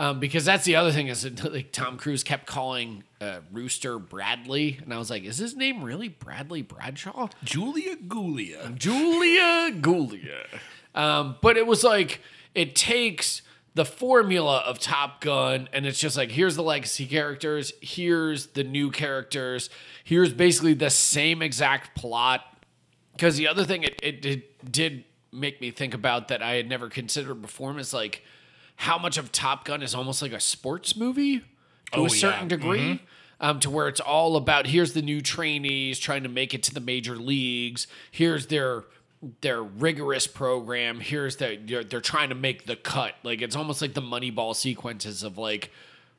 Um, 0.00 0.18
because 0.18 0.46
that's 0.46 0.64
the 0.64 0.76
other 0.76 0.92
thing 0.92 1.08
is 1.08 1.22
that, 1.24 1.44
like 1.52 1.72
Tom 1.72 1.98
Cruise 1.98 2.24
kept 2.24 2.46
calling 2.46 3.04
uh, 3.20 3.40
Rooster 3.52 3.98
Bradley, 3.98 4.80
and 4.82 4.94
I 4.94 4.98
was 4.98 5.10
like, 5.10 5.24
is 5.24 5.36
his 5.36 5.54
name 5.54 5.84
really 5.84 6.08
Bradley 6.08 6.62
Bradshaw? 6.62 7.28
Julia 7.44 7.96
Gulia. 7.96 8.74
Julia 8.74 9.70
Gulia. 9.78 10.46
Um, 10.94 11.36
but 11.42 11.58
it 11.58 11.66
was 11.66 11.84
like 11.84 12.22
it 12.54 12.74
takes 12.74 13.42
the 13.74 13.84
formula 13.84 14.62
of 14.64 14.78
Top 14.78 15.20
Gun 15.20 15.68
and 15.70 15.84
it's 15.84 16.00
just 16.00 16.16
like 16.16 16.30
here's 16.30 16.56
the 16.56 16.62
legacy 16.62 17.04
characters, 17.04 17.74
here's 17.82 18.46
the 18.48 18.64
new 18.64 18.90
characters, 18.90 19.68
here's 20.02 20.32
basically 20.32 20.72
the 20.72 20.88
same 20.88 21.42
exact 21.42 21.94
plot. 21.94 22.40
Because 23.12 23.36
the 23.36 23.48
other 23.48 23.64
thing 23.64 23.82
it, 23.82 24.00
it, 24.02 24.24
it 24.24 24.72
did 24.72 25.04
make 25.30 25.60
me 25.60 25.70
think 25.70 25.92
about 25.92 26.28
that 26.28 26.42
I 26.42 26.54
had 26.54 26.70
never 26.70 26.88
considered 26.88 27.42
before 27.42 27.78
is 27.78 27.92
like 27.92 28.24
how 28.80 28.96
much 28.98 29.18
of 29.18 29.30
Top 29.30 29.64
Gun 29.66 29.82
is 29.82 29.94
almost 29.94 30.22
like 30.22 30.32
a 30.32 30.40
sports 30.40 30.96
movie 30.96 31.40
to 31.40 31.44
Oh, 31.92 32.00
a 32.00 32.02
yeah. 32.04 32.08
certain 32.08 32.48
degree. 32.48 33.02
Um, 33.42 33.58
to 33.60 33.70
where 33.70 33.88
it's 33.88 34.00
all 34.00 34.36
about 34.36 34.66
here's 34.66 34.92
the 34.92 35.00
new 35.02 35.20
trainees 35.22 35.98
trying 35.98 36.22
to 36.24 36.28
make 36.28 36.52
it 36.52 36.62
to 36.64 36.74
the 36.74 36.80
major 36.80 37.16
leagues. 37.16 37.86
Here's 38.10 38.46
their 38.48 38.84
their 39.42 39.62
rigorous 39.62 40.26
program. 40.26 41.00
Here's 41.00 41.36
the 41.36 41.58
they're, 41.62 41.84
they're 41.84 42.00
trying 42.00 42.28
to 42.30 42.34
make 42.34 42.66
the 42.66 42.76
cut. 42.76 43.14
Like 43.22 43.40
it's 43.42 43.56
almost 43.56 43.80
like 43.82 43.94
the 43.94 44.02
Moneyball 44.02 44.54
sequences 44.56 45.22
of 45.22 45.36
like 45.38 45.70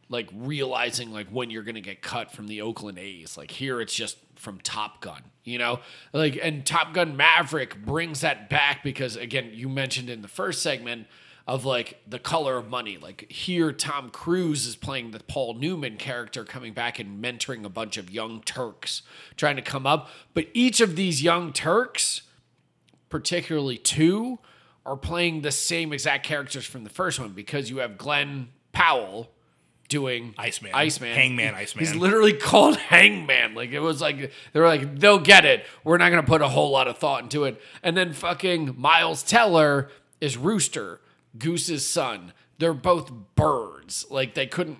like 0.10 0.30
realizing 0.36 1.12
like 1.12 1.28
when 1.30 1.50
you're 1.52 1.64
gonna 1.64 1.80
get 1.82 2.02
cut 2.02 2.32
from 2.32 2.48
the 2.48 2.62
Oakland 2.62 2.98
A's. 3.00 3.38
Like 3.38 3.52
here 3.52 3.82
it's 3.82 3.94
just 3.94 4.18
from 4.36 4.60
Top 4.60 5.00
Gun, 5.02 5.22
you 5.44 5.58
know? 5.60 5.80
Like 6.14 6.40
and 6.42 6.66
Top 6.66 6.94
Gun 6.94 7.16
Maverick 7.18 7.84
brings 7.86 8.22
that 8.22 8.50
back 8.50 8.84
because 8.84 9.16
again, 9.16 9.52
you 9.54 9.70
mentioned 9.70 10.10
in 10.10 10.22
the 10.24 10.28
first 10.28 10.62
segment 10.64 11.06
of 11.52 11.65
like 11.65 12.02
the 12.07 12.19
color 12.19 12.57
of 12.57 12.69
money. 12.69 12.98
Like 12.98 13.32
here 13.32 13.72
Tom 13.72 14.10
Cruise 14.10 14.65
is 14.65 14.76
playing 14.76 15.11
the 15.11 15.19
Paul 15.19 15.56
Newman 15.56 15.98
character 15.98 16.44
coming 16.44 16.73
back 16.73 16.98
and 16.98 17.23
mentoring 17.23 17.65
a 17.65 17.69
bunch 17.69 17.98
of 17.98 18.10
young 18.10 18.41
Turks 18.41 19.02
trying 19.36 19.57
to 19.57 19.61
come 19.61 19.86
up. 19.86 20.10
But 20.34 20.48
each 20.53 20.80
of 20.80 20.95
these 20.95 21.22
young 21.22 21.53
Turks 21.53 22.23
particularly 23.11 23.78
two, 23.78 24.40
are 24.84 24.98
playing 24.98 25.41
the 25.41 25.52
same 25.52 25.94
exact 25.94 26.26
characters 26.26 26.65
from 26.65 26.84
the 26.84 26.90
first 26.90 27.19
one 27.19 27.34
because 27.34 27.69
you 27.69 27.78
have 27.78 27.99
Glenn 27.99 28.48
Powell 28.72 29.30
doing 29.90 30.34
Iceman. 30.40 30.72
Iceman, 30.73 31.14
Hangman 31.14 31.53
Iceman. 31.53 31.86
He's 31.86 31.94
literally 31.94 32.34
called 32.34 32.78
Hangman. 32.90 33.53
Like 33.53 33.69
it 33.69 33.82
was 33.82 34.02
like 34.02 34.32
they 34.53 34.60
were 34.60 34.65
like 34.65 34.98
they'll 34.99 35.19
get 35.19 35.45
it. 35.45 35.68
We're 35.84 35.99
not 35.99 36.10
gonna 36.10 36.23
put 36.23 36.41
a 36.41 36.48
whole 36.48 36.72
lot 36.72 36.88
of 36.88 36.98
thought 36.98 37.22
into 37.22 37.44
it. 37.44 37.61
And 37.84 37.95
then 37.95 38.14
fucking 38.14 38.73
Miles 38.80 39.22
Teller 39.22 39.91
is 40.19 40.38
Rooster, 40.38 41.02
Goose's 41.38 41.88
son. 41.88 42.34
They're 42.58 42.74
both 42.74 43.12
birds. 43.36 44.06
Like 44.10 44.34
they 44.34 44.48
couldn't, 44.48 44.80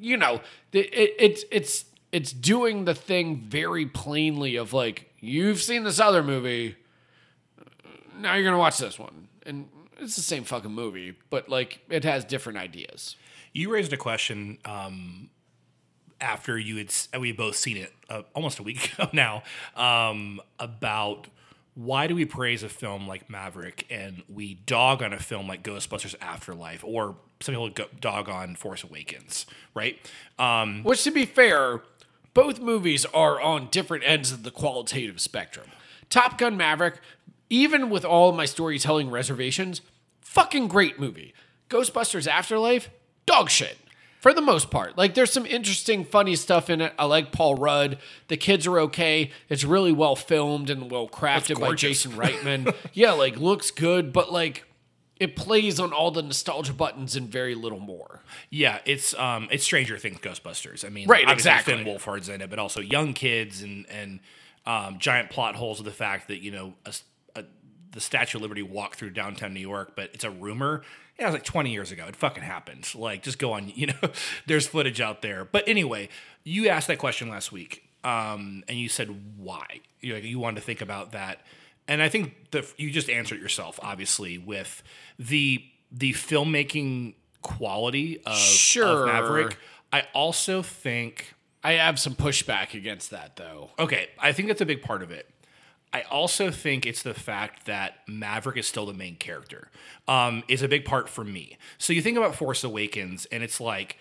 you 0.00 0.16
know, 0.16 0.40
it, 0.72 0.92
it, 0.92 1.14
it's 1.18 1.44
it's 1.50 1.84
it's 2.12 2.32
doing 2.32 2.84
the 2.84 2.94
thing 2.94 3.36
very 3.36 3.86
plainly 3.86 4.56
of 4.56 4.72
like 4.72 5.12
you've 5.20 5.60
seen 5.60 5.84
this 5.84 5.98
other 6.00 6.22
movie 6.22 6.76
now 8.18 8.34
you're 8.34 8.44
gonna 8.44 8.58
watch 8.58 8.78
this 8.78 8.98
one, 8.98 9.28
and 9.44 9.68
it's 9.98 10.16
the 10.16 10.22
same 10.22 10.44
fucking 10.44 10.70
movie, 10.70 11.14
but 11.30 11.48
like 11.48 11.80
it 11.88 12.04
has 12.04 12.24
different 12.24 12.58
ideas. 12.58 13.16
You 13.52 13.72
raised 13.72 13.92
a 13.92 13.96
question 13.96 14.58
um, 14.64 15.30
after 16.20 16.58
you 16.58 16.76
had 16.76 16.92
we 17.18 17.28
had 17.28 17.36
both 17.36 17.56
seen 17.56 17.76
it 17.76 17.92
uh, 18.08 18.22
almost 18.34 18.58
a 18.58 18.62
week 18.62 18.92
ago 18.98 19.08
now 19.12 19.42
um, 19.76 20.40
about 20.58 21.28
why 21.76 22.06
do 22.06 22.14
we 22.14 22.24
praise 22.24 22.62
a 22.62 22.70
film 22.70 23.06
like 23.06 23.28
Maverick 23.28 23.86
and 23.90 24.22
we 24.28 24.54
dog 24.54 25.02
on 25.02 25.12
a 25.12 25.18
film 25.18 25.46
like 25.46 25.62
Ghostbusters 25.62 26.14
Afterlife 26.22 26.82
or 26.82 27.16
some 27.40 27.54
people 27.54 27.70
dog 28.00 28.30
on 28.30 28.56
Force 28.56 28.82
Awakens, 28.82 29.44
right? 29.74 29.98
Um, 30.38 30.82
Which, 30.84 31.04
to 31.04 31.10
be 31.10 31.26
fair, 31.26 31.82
both 32.32 32.60
movies 32.60 33.04
are 33.04 33.38
on 33.38 33.68
different 33.70 34.04
ends 34.06 34.32
of 34.32 34.42
the 34.42 34.50
qualitative 34.50 35.20
spectrum. 35.20 35.68
Top 36.08 36.38
Gun 36.38 36.56
Maverick, 36.56 36.98
even 37.50 37.90
with 37.90 38.06
all 38.06 38.32
my 38.32 38.46
storytelling 38.46 39.10
reservations, 39.10 39.82
fucking 40.22 40.68
great 40.68 40.98
movie. 40.98 41.34
Ghostbusters 41.68 42.26
Afterlife, 42.26 42.88
dog 43.26 43.50
shit. 43.50 43.76
For 44.26 44.34
the 44.34 44.42
most 44.42 44.72
part. 44.72 44.98
Like 44.98 45.14
there's 45.14 45.30
some 45.30 45.46
interesting, 45.46 46.04
funny 46.04 46.34
stuff 46.34 46.68
in 46.68 46.80
it. 46.80 46.92
I 46.98 47.04
like 47.04 47.30
Paul 47.30 47.54
Rudd. 47.54 47.98
The 48.26 48.36
kids 48.36 48.66
are 48.66 48.80
okay. 48.80 49.30
It's 49.48 49.62
really 49.62 49.92
well 49.92 50.16
filmed 50.16 50.68
and 50.68 50.90
well 50.90 51.08
crafted 51.08 51.60
by. 51.60 51.76
Jason 51.76 52.10
Reitman. 52.16 52.74
yeah, 52.92 53.12
like 53.12 53.36
looks 53.36 53.70
good, 53.70 54.12
but 54.12 54.32
like 54.32 54.64
it 55.20 55.36
plays 55.36 55.78
on 55.78 55.92
all 55.92 56.10
the 56.10 56.22
nostalgia 56.22 56.72
buttons 56.72 57.14
and 57.14 57.28
very 57.28 57.54
little 57.54 57.78
more. 57.78 58.24
Yeah, 58.50 58.80
it's 58.84 59.14
um 59.14 59.46
it's 59.52 59.62
Stranger 59.62 59.96
Things 59.96 60.18
Ghostbusters. 60.18 60.84
I 60.84 60.88
mean, 60.88 61.06
Right, 61.06 61.30
exactly. 61.30 61.74
Finn 61.74 61.86
Wolfhard's 61.86 62.28
in 62.28 62.40
it, 62.40 62.50
but 62.50 62.58
also 62.58 62.80
young 62.80 63.12
kids 63.12 63.62
and 63.62 63.86
and 63.88 64.18
um, 64.66 64.98
giant 64.98 65.30
plot 65.30 65.54
holes 65.54 65.78
of 65.78 65.84
the 65.84 65.92
fact 65.92 66.26
that 66.26 66.42
you 66.42 66.50
know 66.50 66.74
a, 66.84 66.92
a, 67.36 67.44
the 67.92 68.00
Statue 68.00 68.38
of 68.38 68.42
Liberty 68.42 68.62
walked 68.62 68.96
through 68.96 69.10
downtown 69.10 69.54
New 69.54 69.60
York, 69.60 69.92
but 69.94 70.10
it's 70.14 70.24
a 70.24 70.30
rumor. 70.30 70.82
Yeah, 71.18 71.24
it 71.24 71.28
was 71.28 71.34
like 71.34 71.44
20 71.44 71.70
years 71.72 71.92
ago. 71.92 72.04
It 72.08 72.16
fucking 72.16 72.42
happened. 72.42 72.92
Like, 72.94 73.22
just 73.22 73.38
go 73.38 73.52
on. 73.52 73.68
You 73.74 73.88
know, 73.88 74.10
there's 74.46 74.66
footage 74.66 75.00
out 75.00 75.22
there. 75.22 75.44
But 75.44 75.66
anyway, 75.68 76.08
you 76.44 76.68
asked 76.68 76.88
that 76.88 76.98
question 76.98 77.28
last 77.28 77.52
week, 77.52 77.82
um, 78.04 78.62
and 78.68 78.78
you 78.78 78.88
said 78.88 79.08
why. 79.36 79.80
You 80.00 80.12
know, 80.12 80.18
you 80.18 80.38
wanted 80.38 80.56
to 80.56 80.66
think 80.66 80.80
about 80.82 81.12
that, 81.12 81.40
and 81.88 82.02
I 82.02 82.08
think 82.08 82.50
the 82.50 82.66
you 82.76 82.90
just 82.90 83.08
answered 83.08 83.40
yourself, 83.40 83.80
obviously, 83.82 84.38
with 84.38 84.82
the 85.18 85.64
the 85.90 86.12
filmmaking 86.12 87.14
quality 87.42 88.18
of, 88.18 88.32
of 88.32 88.38
Sure. 88.38 89.06
Maverick. 89.06 89.56
I 89.92 90.02
also 90.14 90.62
think 90.62 91.32
I 91.62 91.72
have 91.74 91.98
some 91.98 92.14
pushback 92.14 92.74
against 92.74 93.10
that 93.10 93.36
though. 93.36 93.70
okay, 93.78 94.08
I 94.18 94.32
think 94.32 94.48
that's 94.48 94.60
a 94.60 94.66
big 94.66 94.82
part 94.82 95.02
of 95.02 95.10
it. 95.10 95.28
I 95.92 96.02
also 96.02 96.50
think 96.50 96.84
it's 96.84 97.02
the 97.02 97.14
fact 97.14 97.66
that 97.66 97.94
Maverick 98.06 98.56
is 98.56 98.66
still 98.66 98.86
the 98.86 98.92
main 98.92 99.16
character. 99.16 99.70
Um, 100.08 100.42
is 100.48 100.62
a 100.62 100.68
big 100.68 100.84
part 100.84 101.08
for 101.08 101.24
me. 101.24 101.56
So 101.78 101.92
you 101.92 102.02
think 102.02 102.18
about 102.18 102.34
Force 102.34 102.64
Awakens, 102.64 103.26
and 103.26 103.42
it's 103.42 103.60
like, 103.60 103.98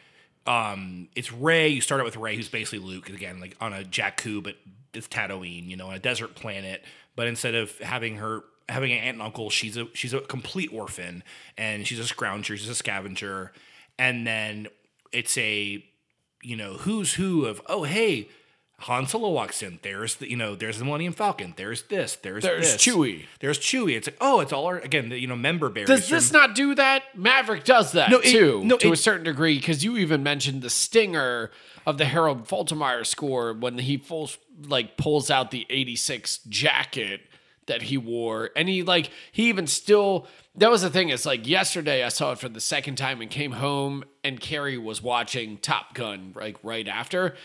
um, 0.47 1.07
it's 1.15 1.31
Rey. 1.31 1.69
You 1.69 1.81
start 1.81 2.01
out 2.01 2.05
with 2.05 2.17
Rey, 2.17 2.35
who's 2.35 2.49
basically 2.49 2.79
Luke 2.79 3.09
again, 3.09 3.39
like 3.39 3.55
on 3.61 3.73
a 3.73 3.83
Jakku, 3.83 4.43
but 4.43 4.55
it's 4.93 5.07
Tatooine, 5.07 5.67
you 5.67 5.77
know, 5.77 5.87
on 5.87 5.95
a 5.95 5.99
desert 5.99 6.35
planet. 6.35 6.83
But 7.15 7.27
instead 7.27 7.55
of 7.55 7.77
having 7.79 8.17
her 8.17 8.43
having 8.67 8.91
an 8.91 8.99
aunt 8.99 9.15
and 9.15 9.21
uncle, 9.21 9.49
she's 9.49 9.77
a 9.77 9.87
she's 9.93 10.13
a 10.13 10.21
complete 10.21 10.71
orphan, 10.73 11.23
and 11.57 11.87
she's 11.87 11.99
a 11.99 12.13
scrounger, 12.13 12.57
she's 12.57 12.69
a 12.69 12.75
scavenger, 12.75 13.51
and 13.97 14.25
then 14.25 14.67
it's 15.11 15.37
a 15.37 15.83
you 16.43 16.55
know 16.55 16.73
who's 16.73 17.13
who 17.13 17.45
of 17.45 17.61
oh 17.67 17.83
hey 17.83 18.27
Han 18.79 19.07
Solo 19.07 19.29
walks 19.29 19.63
in. 19.63 19.79
There's 19.83 20.15
the 20.15 20.29
you 20.29 20.35
know 20.35 20.53
there's 20.55 20.79
the 20.79 20.85
Millennium 20.85 21.13
Falcon. 21.13 21.53
There's 21.55 21.83
this. 21.83 22.17
There's 22.17 22.43
There's 22.43 22.73
this. 22.73 22.77
Chewie. 22.77 23.25
There's 23.39 23.57
Chewie. 23.57 23.95
It's 23.95 24.07
like 24.07 24.17
oh, 24.19 24.41
it's 24.41 24.51
all 24.51 24.65
our 24.65 24.79
again 24.79 25.09
the 25.09 25.17
you 25.19 25.27
know 25.27 25.35
member 25.35 25.69
berries. 25.69 25.87
Does 25.87 26.07
from- 26.09 26.17
this 26.17 26.31
not 26.33 26.55
do 26.55 26.75
that? 26.75 27.03
Maverick 27.17 27.63
does 27.63 27.93
that 27.93 28.09
No, 28.09 28.19
it- 28.19 28.31
too, 28.31 28.63
no, 28.65 28.77
to 28.77 28.91
a 28.91 28.97
certain 28.97 29.23
degree, 29.23 29.57
because 29.57 29.83
you 29.83 29.97
even 29.97 30.23
mentioned 30.23 30.61
the 30.61 30.69
stinger 30.69 31.51
of 31.85 31.97
the 31.97 32.05
Harold 32.05 32.47
Faltermeyer 32.47 33.05
score 33.05 33.53
when 33.53 33.77
he 33.77 33.95
full, 33.97 34.29
like 34.67 34.97
pulls 34.97 35.31
out 35.31 35.51
the 35.51 35.65
'86 35.69 36.39
jacket 36.49 37.21
that 37.67 37.83
he 37.83 37.97
wore, 37.97 38.51
and 38.55 38.67
he 38.67 38.83
like 38.83 39.09
he 39.31 39.47
even 39.49 39.67
still. 39.67 40.27
That 40.57 40.69
was 40.69 40.81
the 40.83 40.89
thing. 40.89 41.09
It's 41.09 41.25
like 41.25 41.47
yesterday 41.47 42.03
I 42.03 42.09
saw 42.09 42.31
it 42.31 42.39
for 42.39 42.47
the 42.49 42.61
second 42.61 42.95
time 42.95 43.21
and 43.21 43.29
came 43.29 43.53
home, 43.53 44.03
and 44.23 44.39
Carrie 44.39 44.77
was 44.77 45.01
watching 45.01 45.57
Top 45.57 45.93
Gun 45.93 46.33
like 46.35 46.57
right 46.63 46.87
after, 46.87 47.35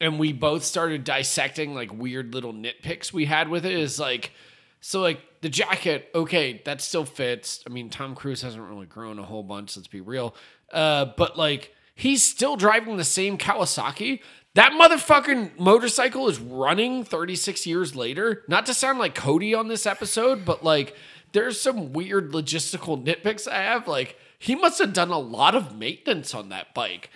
and 0.00 0.18
we 0.18 0.32
both 0.32 0.64
started 0.64 1.04
dissecting 1.04 1.74
like 1.74 1.92
weird 1.92 2.34
little 2.34 2.52
nitpicks 2.52 3.12
we 3.12 3.24
had 3.26 3.48
with 3.48 3.64
it. 3.66 3.72
Is 3.72 3.98
like. 3.98 4.32
So 4.80 5.00
like 5.00 5.22
the 5.40 5.48
jacket, 5.48 6.10
okay, 6.14 6.60
that 6.66 6.82
still 6.82 7.06
fits. 7.06 7.64
I 7.66 7.70
mean, 7.70 7.88
Tom 7.88 8.14
Cruise 8.14 8.42
hasn't 8.42 8.62
really 8.62 8.84
grown 8.84 9.18
a 9.18 9.22
whole 9.22 9.42
bunch, 9.42 9.78
let's 9.78 9.88
be 9.88 10.02
real. 10.02 10.34
Uh, 10.70 11.06
but 11.16 11.38
like 11.38 11.74
he's 11.94 12.22
still 12.22 12.56
driving 12.56 12.96
the 12.96 13.04
same 13.04 13.38
Kawasaki. 13.38 14.20
That 14.54 14.72
motherfucking 14.72 15.58
motorcycle 15.58 16.28
is 16.28 16.38
running 16.38 17.04
36 17.04 17.66
years 17.66 17.96
later. 17.96 18.44
Not 18.46 18.66
to 18.66 18.74
sound 18.74 18.98
like 18.98 19.14
Cody 19.14 19.54
on 19.54 19.68
this 19.68 19.86
episode, 19.86 20.44
but 20.44 20.62
like 20.62 20.94
there's 21.32 21.60
some 21.60 21.92
weird 21.92 22.32
logistical 22.32 23.02
nitpicks 23.02 23.50
I 23.50 23.62
have. 23.62 23.88
Like 23.88 24.16
he 24.38 24.54
must 24.54 24.78
have 24.78 24.92
done 24.92 25.10
a 25.10 25.18
lot 25.18 25.54
of 25.54 25.76
maintenance 25.76 26.34
on 26.34 26.50
that 26.50 26.72
bike. 26.74 27.10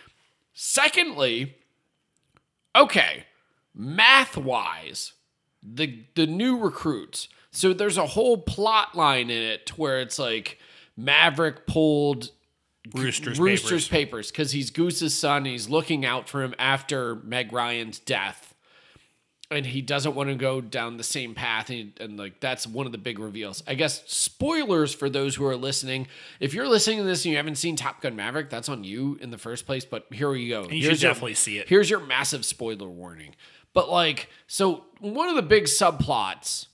Secondly, 0.52 1.54
okay, 2.78 3.24
math 3.74 4.36
wise, 4.36 5.12
the 5.62 6.04
the 6.14 6.26
new 6.26 6.58
recruits. 6.58 7.28
So 7.50 7.72
there's 7.72 7.98
a 7.98 8.06
whole 8.06 8.38
plot 8.38 8.94
line 8.94 9.30
in 9.30 9.42
it 9.42 9.76
where 9.76 10.00
it's 10.00 10.18
like 10.18 10.58
Maverick 10.96 11.66
pulled 11.66 12.30
Rooster's, 12.94 13.38
Rooster's 13.38 13.88
papers. 13.88 14.28
papers 14.28 14.30
because 14.30 14.52
he's 14.52 14.70
Goose's 14.70 15.14
son. 15.14 15.44
He's 15.44 15.68
looking 15.68 16.04
out 16.04 16.28
for 16.28 16.42
him 16.42 16.54
after 16.58 17.16
Meg 17.16 17.52
Ryan's 17.52 17.98
death, 17.98 18.47
and 19.50 19.64
he 19.64 19.80
doesn't 19.80 20.14
want 20.14 20.28
to 20.28 20.34
go 20.34 20.60
down 20.60 20.96
the 20.96 21.04
same 21.04 21.34
path. 21.34 21.70
And, 21.70 21.92
and 22.00 22.18
like 22.18 22.40
that's 22.40 22.66
one 22.66 22.86
of 22.86 22.92
the 22.92 22.98
big 22.98 23.18
reveals. 23.18 23.62
I 23.66 23.74
guess 23.74 24.02
spoilers 24.06 24.94
for 24.94 25.08
those 25.08 25.34
who 25.36 25.46
are 25.46 25.56
listening. 25.56 26.06
If 26.40 26.54
you're 26.54 26.68
listening 26.68 26.98
to 26.98 27.04
this 27.04 27.24
and 27.24 27.30
you 27.32 27.36
haven't 27.36 27.56
seen 27.56 27.76
Top 27.76 28.02
Gun 28.02 28.14
Maverick, 28.16 28.50
that's 28.50 28.68
on 28.68 28.84
you 28.84 29.18
in 29.20 29.30
the 29.30 29.38
first 29.38 29.66
place. 29.66 29.84
But 29.84 30.06
here 30.12 30.34
you 30.34 30.50
go. 30.50 30.68
you 30.68 30.82
should 30.82 31.00
definitely 31.00 31.34
see 31.34 31.58
it. 31.58 31.68
Here's 31.68 31.88
your 31.88 32.00
massive 32.00 32.44
spoiler 32.44 32.88
warning. 32.88 33.34
But 33.72 33.90
like, 33.90 34.28
so 34.46 34.84
one 35.00 35.28
of 35.28 35.36
the 35.36 35.42
big 35.42 35.64
subplots 35.64 36.66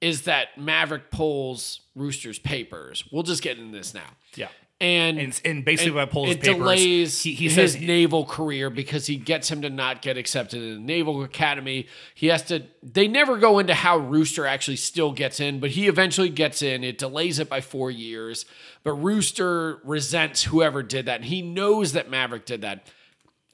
is 0.00 0.22
that 0.22 0.58
Maverick 0.58 1.10
pulls 1.10 1.80
Rooster's 1.94 2.38
papers. 2.38 3.04
We'll 3.12 3.22
just 3.22 3.42
get 3.42 3.58
into 3.58 3.76
this 3.76 3.94
now. 3.94 4.10
Yeah. 4.34 4.48
And 4.82 5.16
And- 5.20 5.40
and 5.44 5.64
basically 5.64 5.92
by 5.92 6.06
pulls 6.06 6.30
papers, 6.30 6.44
delays 6.44 7.22
he- 7.22 7.34
he 7.34 7.44
his 7.44 7.54
says- 7.54 7.80
naval 7.80 8.24
career 8.24 8.68
because 8.68 9.06
he 9.06 9.14
gets 9.14 9.48
him 9.48 9.62
to 9.62 9.70
not 9.70 10.02
get 10.02 10.16
accepted 10.16 10.60
in 10.60 10.74
the 10.74 10.80
naval 10.80 11.22
academy. 11.22 11.86
He 12.16 12.26
has 12.26 12.42
to. 12.46 12.64
They 12.82 13.06
never 13.06 13.38
go 13.38 13.60
into 13.60 13.74
how 13.74 13.96
Rooster 13.98 14.44
actually 14.44 14.78
still 14.78 15.12
gets 15.12 15.38
in, 15.38 15.60
but 15.60 15.70
he 15.70 15.86
eventually 15.86 16.30
gets 16.30 16.62
in. 16.62 16.82
It 16.82 16.98
delays 16.98 17.38
it 17.38 17.48
by 17.48 17.60
four 17.60 17.92
years, 17.92 18.44
but 18.82 18.94
Rooster 18.94 19.80
resents 19.84 20.42
whoever 20.42 20.82
did 20.82 21.06
that, 21.06 21.20
and 21.20 21.26
he 21.26 21.42
knows 21.42 21.92
that 21.92 22.10
Maverick 22.10 22.44
did 22.44 22.62
that. 22.62 22.88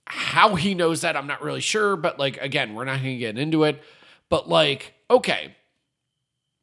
How 0.06 0.55
he 0.55 0.72
knows 0.74 1.02
that, 1.02 1.14
I'm 1.14 1.26
not 1.26 1.42
really 1.42 1.60
sure, 1.60 1.94
but 1.96 2.18
like 2.18 2.38
again, 2.38 2.72
we're 2.72 2.86
not 2.86 3.02
going 3.02 3.16
to 3.16 3.18
get 3.18 3.36
into 3.36 3.64
it. 3.64 3.82
But 4.30 4.48
like, 4.48 4.94
okay, 5.10 5.55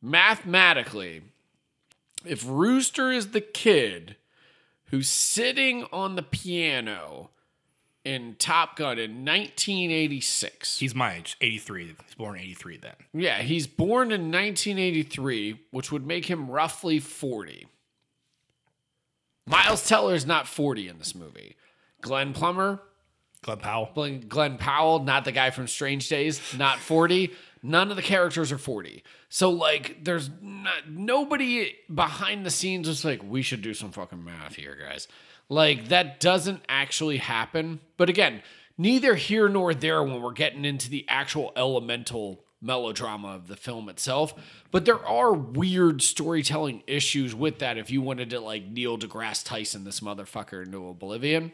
mathematically, 0.02 1.22
if 2.26 2.44
Rooster 2.48 3.12
is 3.12 3.28
the 3.30 3.42
kid 3.42 4.16
who's 4.88 5.08
sitting 5.10 5.86
on 5.92 6.16
the 6.16 6.24
piano 6.24 7.30
in 8.04 8.36
Top 8.38 8.76
Gun 8.76 9.00
in 9.00 9.26
1986. 9.26 10.80
He's 10.80 10.94
my 10.94 11.16
age, 11.16 11.38
83. 11.42 11.96
He's 12.06 12.16
born 12.16 12.38
83 12.38 12.78
then. 12.78 12.94
Yeah, 13.14 13.42
he's 13.42 13.68
born 13.68 14.12
in 14.12 14.32
1983, 14.32 15.60
which 15.72 15.92
would 15.92 16.06
make 16.06 16.26
him 16.26 16.50
roughly 16.50 17.00
40. 17.00 17.68
Miles 19.48 19.88
Teller 19.88 20.14
is 20.14 20.26
not 20.26 20.48
40 20.48 20.88
in 20.88 20.98
this 20.98 21.16
movie. 21.16 21.56
Glenn 22.02 22.34
Plummer, 22.34 22.82
Glenn 23.42 23.58
Powell. 23.58 23.92
Glenn, 23.94 24.22
Glenn 24.28 24.58
Powell, 24.58 25.04
not 25.04 25.26
the 25.26 25.32
guy 25.32 25.52
from 25.52 25.68
Strange 25.68 26.10
Days, 26.10 26.42
not 26.58 26.80
40. 26.80 27.32
None 27.68 27.90
of 27.90 27.96
the 27.96 28.04
characters 28.04 28.52
are 28.52 28.60
40. 28.60 29.04
So, 29.28 29.50
like, 29.50 30.04
there's 30.04 30.30
not, 30.40 30.88
nobody 30.88 31.76
behind 31.92 32.46
the 32.46 32.52
scenes 32.52 32.88
is 32.88 33.04
like, 33.04 33.24
we 33.28 33.42
should 33.42 33.64
do 33.64 33.74
some 33.74 33.92
fucking 33.92 34.24
math 34.24 34.54
here, 34.54 34.78
guys. 34.80 35.08
Like, 35.50 35.88
that 35.88 36.20
doesn't 36.20 36.62
actually 36.70 37.18
happen. 37.18 37.80
But 37.98 38.08
again, 38.08 38.44
neither 38.78 39.16
here 39.16 39.50
nor 39.50 39.74
there 39.74 40.04
when 40.04 40.22
we're 40.22 40.34
getting 40.34 40.64
into 40.64 40.92
the 40.92 41.08
actual 41.10 41.54
elemental 41.56 42.46
melodrama 42.62 43.30
of 43.30 43.48
the 43.48 43.56
film 43.56 43.90
itself. 43.90 44.36
But 44.70 44.86
there 44.86 45.04
are 45.04 45.34
weird 45.34 46.04
storytelling 46.04 46.84
issues 46.86 47.34
with 47.34 47.58
that 47.60 47.80
if 47.80 47.90
you 47.90 48.00
wanted 48.00 48.30
to, 48.30 48.42
like, 48.42 48.68
Neil 48.68 48.96
deGrasse 48.96 49.44
Tyson 49.44 49.86
this 49.86 50.02
motherfucker 50.02 50.64
into 50.64 50.88
oblivion. 50.88 51.52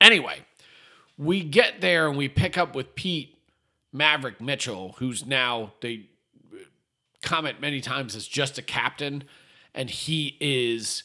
Anyway, 0.00 0.38
we 1.18 1.44
get 1.44 1.82
there 1.82 2.08
and 2.08 2.16
we 2.16 2.30
pick 2.30 2.56
up 2.56 2.74
with 2.74 2.94
Pete 2.94 3.31
Maverick 3.92 4.40
Mitchell, 4.40 4.94
who's 4.98 5.26
now 5.26 5.72
they 5.80 6.06
comment 7.22 7.60
many 7.60 7.80
times 7.80 8.16
as 8.16 8.26
just 8.26 8.58
a 8.58 8.62
captain, 8.62 9.24
and 9.74 9.88
he 9.90 10.36
is 10.40 11.04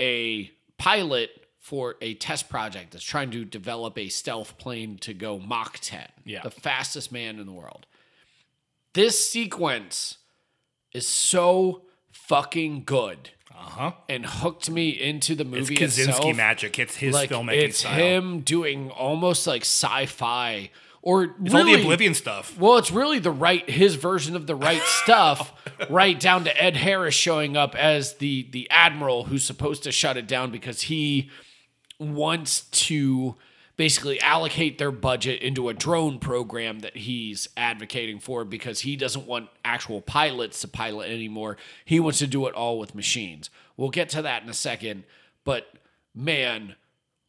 a 0.00 0.50
pilot 0.78 1.30
for 1.60 1.94
a 2.00 2.14
test 2.14 2.48
project 2.48 2.90
that's 2.92 3.04
trying 3.04 3.30
to 3.30 3.44
develop 3.44 3.96
a 3.96 4.08
stealth 4.08 4.58
plane 4.58 4.98
to 4.98 5.14
go 5.14 5.38
Mach 5.38 5.78
10, 5.78 6.08
Yeah. 6.24 6.42
the 6.42 6.50
fastest 6.50 7.12
man 7.12 7.38
in 7.38 7.46
the 7.46 7.52
world. 7.52 7.86
This 8.94 9.30
sequence 9.30 10.18
is 10.92 11.06
so 11.06 11.82
fucking 12.10 12.82
good 12.84 13.30
Uh 13.50 13.54
huh. 13.54 13.92
and 14.08 14.26
hooked 14.26 14.68
me 14.70 14.88
into 14.90 15.34
the 15.36 15.44
movie. 15.44 15.76
It's 15.76 15.96
Kosinski 15.96 16.08
itself 16.08 16.36
magic. 16.36 16.78
It's 16.80 16.96
his 16.96 17.14
like 17.14 17.30
filmmaking 17.30 17.62
it's 17.62 17.78
style. 17.78 17.94
him 17.94 18.40
doing 18.40 18.90
almost 18.90 19.46
like 19.46 19.62
sci-fi 19.62 20.70
or 21.02 21.34
It's 21.44 21.52
all 21.54 21.60
really 21.64 21.76
the 21.76 21.82
Oblivion 21.82 22.14
stuff. 22.14 22.56
well 22.58 22.78
it's 22.78 22.90
really 22.90 23.18
the 23.18 23.30
right 23.30 23.68
his 23.68 23.96
version 23.96 24.36
of 24.36 24.46
the 24.46 24.54
right 24.54 24.82
stuff 25.02 25.52
right 25.90 26.18
down 26.18 26.44
to 26.44 26.62
ed 26.62 26.76
harris 26.76 27.14
showing 27.14 27.56
up 27.56 27.74
as 27.74 28.14
the 28.14 28.48
the 28.52 28.70
admiral 28.70 29.24
who's 29.24 29.44
supposed 29.44 29.82
to 29.82 29.92
shut 29.92 30.16
it 30.16 30.26
down 30.28 30.50
because 30.50 30.82
he 30.82 31.28
wants 31.98 32.62
to 32.70 33.36
basically 33.76 34.20
allocate 34.20 34.78
their 34.78 34.92
budget 34.92 35.40
into 35.40 35.68
a 35.68 35.74
drone 35.74 36.18
program 36.18 36.80
that 36.80 36.96
he's 36.96 37.48
advocating 37.56 38.18
for 38.18 38.44
because 38.44 38.80
he 38.80 38.96
doesn't 38.96 39.26
want 39.26 39.48
actual 39.64 40.00
pilots 40.02 40.60
to 40.60 40.68
pilot 40.68 41.10
anymore. 41.10 41.56
He 41.84 41.98
wants 41.98 42.18
to 42.18 42.26
do 42.26 42.46
it 42.46 42.54
all 42.54 42.78
with 42.78 42.94
machines. 42.94 43.48
We'll 43.76 43.88
get 43.90 44.10
to 44.10 44.22
that 44.22 44.42
in 44.42 44.48
a 44.50 44.54
second, 44.54 45.04
but 45.44 45.72
man, 46.14 46.76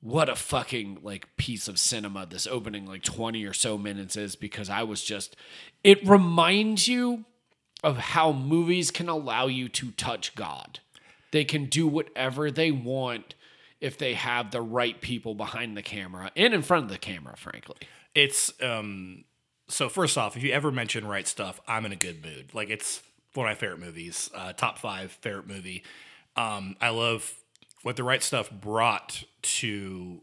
what 0.04 0.28
a 0.28 0.36
fucking 0.36 1.00
like 1.02 1.36
piece 1.38 1.70
of 1.70 1.80
cinema 1.80 2.26
this 2.26 2.46
opening 2.46 2.86
like 2.86 3.04
20 3.04 3.46
or 3.46 3.54
so 3.54 3.78
minutes 3.78 4.18
is 4.18 4.36
because 4.36 4.70
I 4.70 4.84
was 4.84 5.02
just 5.02 5.38
it 5.82 6.06
reminds 6.06 6.90
you 6.90 7.24
of 7.84 7.98
how 7.98 8.34
movies 8.34 8.92
can 8.92 9.08
allow 9.08 9.48
you 9.48 9.70
to 9.70 9.92
touch 9.92 10.36
God. 10.36 10.80
They 11.32 11.46
can 11.46 11.66
do 11.66 11.88
whatever 11.88 12.52
they 12.52 12.72
want 12.72 13.36
if 13.82 13.98
they 13.98 14.14
have 14.14 14.52
the 14.52 14.62
right 14.62 15.00
people 15.02 15.36
behind 15.36 15.76
the 15.76 15.82
camera 15.82 16.32
and 16.36 16.54
in 16.54 16.62
front 16.62 16.86
of 16.86 16.90
the 16.90 16.98
camera, 16.98 17.36
frankly. 17.38 17.78
It's 18.14 18.54
um. 18.62 19.24
So 19.70 19.88
first 19.90 20.18
off, 20.18 20.36
if 20.36 20.44
you 20.44 20.52
ever 20.52 20.72
mention 20.72 21.08
right 21.08 21.28
stuff, 21.28 21.60
I'm 21.68 21.86
in 21.86 21.94
a 21.94 21.98
good 21.98 22.24
mood. 22.24 22.54
Like 22.54 22.70
it's 22.70 23.02
one 23.34 23.48
of 23.48 23.52
my 23.52 23.56
favorite 23.56 23.80
movies. 23.80 24.30
Uh, 24.36 24.54
top 24.54 24.78
five 24.78 25.12
favorite 25.12 25.48
movie. 25.48 25.84
Um, 26.36 26.76
I 26.82 26.90
love 26.90 27.34
what 27.84 27.96
the 27.96 28.04
right 28.04 28.24
stuff 28.24 28.50
brought 28.50 29.24
to 29.42 30.22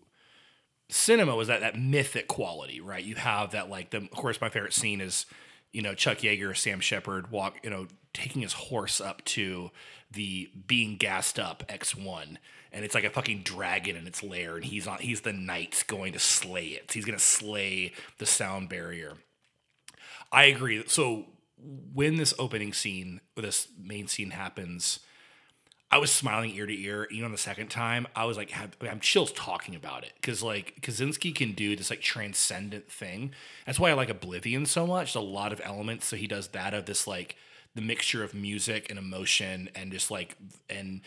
cinema 0.88 1.36
was 1.36 1.48
that 1.48 1.60
that 1.60 1.78
mythic 1.78 2.26
quality, 2.26 2.80
right? 2.80 3.04
You 3.04 3.14
have 3.14 3.52
that 3.52 3.70
like 3.70 3.90
the 3.90 3.98
of 3.98 4.10
course 4.10 4.40
my 4.40 4.48
favorite 4.48 4.74
scene 4.74 5.00
is 5.00 5.26
you 5.72 5.82
know 5.82 5.94
Chuck 5.94 6.18
Yeager, 6.18 6.56
Sam 6.56 6.80
Shepard 6.80 7.30
walk 7.30 7.58
you 7.62 7.70
know 7.70 7.86
taking 8.12 8.42
his 8.42 8.54
horse 8.54 9.00
up 9.00 9.24
to 9.24 9.70
the 10.10 10.50
being 10.66 10.96
gassed 10.96 11.38
up 11.38 11.62
X1 11.68 12.36
and 12.72 12.84
it's 12.84 12.94
like 12.94 13.04
a 13.04 13.10
fucking 13.10 13.42
dragon 13.42 13.96
in 13.96 14.06
its 14.06 14.22
lair 14.22 14.56
and 14.56 14.64
he's 14.64 14.86
on 14.86 14.98
he's 14.98 15.20
the 15.20 15.32
knight 15.32 15.84
going 15.86 16.12
to 16.12 16.18
slay 16.18 16.66
it. 16.66 16.92
He's 16.92 17.04
going 17.04 17.18
to 17.18 17.24
slay 17.24 17.92
the 18.18 18.26
sound 18.26 18.68
barrier. 18.68 19.14
I 20.32 20.44
agree. 20.44 20.82
So 20.86 21.26
when 21.92 22.16
this 22.16 22.34
opening 22.38 22.72
scene, 22.72 23.20
this 23.36 23.68
main 23.78 24.06
scene 24.06 24.30
happens, 24.30 25.00
I 25.92 25.98
was 25.98 26.12
smiling 26.12 26.54
ear 26.54 26.66
to 26.66 26.82
ear. 26.82 27.08
Even 27.10 27.26
on 27.26 27.32
the 27.32 27.38
second 27.38 27.68
time, 27.68 28.06
I 28.14 28.24
was 28.24 28.36
like, 28.36 28.50
have, 28.50 28.76
I'm 28.88 29.00
chills 29.00 29.32
talking 29.32 29.74
about 29.74 30.04
it 30.04 30.12
because 30.20 30.42
like 30.42 30.80
Kosinski 30.82 31.34
can 31.34 31.52
do 31.52 31.74
this 31.74 31.90
like 31.90 32.00
transcendent 32.00 32.90
thing. 32.90 33.32
That's 33.66 33.80
why 33.80 33.90
I 33.90 33.94
like 33.94 34.08
Oblivion 34.08 34.66
so 34.66 34.86
much. 34.86 35.14
There's 35.14 35.24
a 35.24 35.26
lot 35.26 35.52
of 35.52 35.60
elements. 35.64 36.06
So 36.06 36.16
he 36.16 36.26
does 36.26 36.48
that 36.48 36.74
of 36.74 36.86
this 36.86 37.06
like 37.06 37.36
the 37.74 37.82
mixture 37.82 38.22
of 38.22 38.34
music 38.34 38.88
and 38.90 38.98
emotion 38.98 39.68
and 39.74 39.92
just 39.92 40.10
like 40.10 40.36
and 40.68 41.00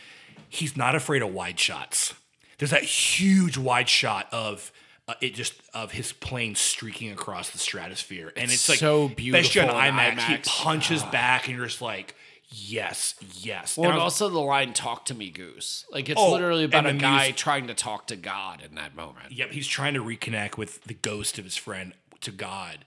he's 0.50 0.76
not 0.76 0.96
afraid 0.96 1.22
of 1.22 1.34
wide 1.34 1.60
shots. 1.60 2.14
There's 2.58 2.72
that 2.72 2.84
huge 2.84 3.58
wide 3.58 3.90
shot 3.90 4.28
of 4.32 4.72
uh, 5.08 5.16
it 5.22 5.34
just 5.34 5.54
of 5.74 5.92
his 5.92 6.14
plane 6.14 6.56
streaking 6.56 7.12
across 7.12 7.50
the 7.50 7.58
stratosphere, 7.58 8.32
and 8.38 8.50
it's, 8.50 8.70
like 8.70 8.80
so 8.80 9.12
especially 9.18 9.62
on 9.62 9.68
beautiful 9.68 9.70
in 9.70 9.94
IMAX. 9.94 10.20
He 10.22 10.34
IMAX. 10.36 10.48
punches 10.48 11.04
back, 11.04 11.48
and 11.48 11.58
you're 11.58 11.66
just 11.66 11.82
like, 11.82 12.16
yes, 12.56 13.16
yes. 13.42 13.78
Well, 13.78 13.90
And 13.92 14.00
also 14.00 14.30
the 14.30 14.40
line 14.40 14.74
"Talk 14.74 15.06
to 15.06 15.14
me, 15.16 15.30
Goose." 15.30 15.86
Like 15.92 16.10
it's 16.10 16.20
Oh, 16.22 16.32
literally 16.32 16.64
about 16.66 16.86
a 16.86 16.94
guy 16.94 17.18
music- 17.20 17.36
trying 17.38 17.68
to 17.68 17.74
talk 17.74 18.08
to 18.08 18.16
God 18.16 18.62
in 18.62 18.76
that 18.76 18.96
moment. 18.96 19.32
Yep, 19.32 19.52
he's 19.52 19.68
trying 19.68 19.94
to 19.96 20.04
reconnect 20.04 20.58
with 20.58 20.84
the 20.84 20.94
ghost 20.94 21.38
of 21.40 21.46
his 21.46 21.58
friend 21.58 21.94
to 22.22 22.32
God. 22.32 22.86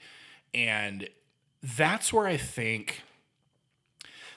And 0.54 1.08
that's 1.62 2.12
where 2.12 2.26
I 2.26 2.36
think 2.36 3.02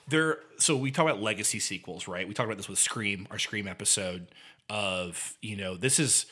there 0.08 0.40
so 0.58 0.76
we 0.76 0.92
talk 0.92 1.06
about 1.06 1.22
legacy 1.22 1.60
sequels, 1.60 2.08
right? 2.08 2.28
We 2.28 2.34
talked 2.34 2.48
about 2.48 2.58
this 2.58 2.68
with 2.70 2.80
Scream, 2.80 3.28
our 3.32 3.38
Scream 3.40 3.68
episode 3.68 4.28
of, 4.70 5.38
you 5.42 5.56
know, 5.56 5.76
this 5.78 6.00
is 6.00 6.26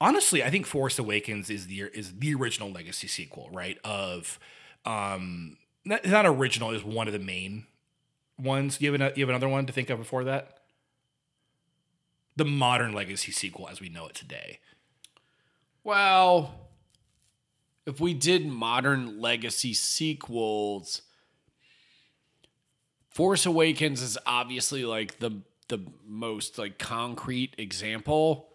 honestly, 0.00 0.42
I 0.44 0.50
think 0.50 0.66
Force 0.66 0.98
Awakens 0.98 1.48
is 1.50 1.66
the 1.66 1.80
is 1.94 2.18
the 2.18 2.34
original 2.34 2.70
legacy 2.70 3.08
sequel, 3.08 3.48
right? 3.52 3.78
Of 3.84 4.38
um 4.84 5.56
not, 5.84 6.04
not 6.06 6.26
original 6.26 6.70
is 6.70 6.84
one 6.84 7.06
of 7.06 7.12
the 7.12 7.18
main 7.18 7.66
ones. 8.42 8.80
You 8.80 8.92
have 8.92 9.00
an, 9.00 9.12
you 9.16 9.22
have 9.22 9.28
another 9.28 9.48
one 9.48 9.66
to 9.66 9.72
think 9.72 9.90
of 9.90 9.98
before 9.98 10.24
that? 10.24 10.58
The 12.36 12.44
modern 12.44 12.92
legacy 12.92 13.32
sequel 13.32 13.68
as 13.68 13.80
we 13.80 13.88
know 13.88 14.06
it 14.06 14.14
today. 14.14 14.60
Well, 15.84 16.54
if 17.86 18.00
we 18.00 18.14
did 18.14 18.46
modern 18.46 19.20
legacy 19.20 19.74
sequels, 19.74 21.02
Force 23.10 23.44
Awakens 23.44 24.00
is 24.00 24.16
obviously 24.24 24.84
like 24.84 25.18
the 25.18 25.42
the 25.68 25.78
most 26.06 26.58
like 26.58 26.78
concrete 26.78 27.54
example. 27.58 28.48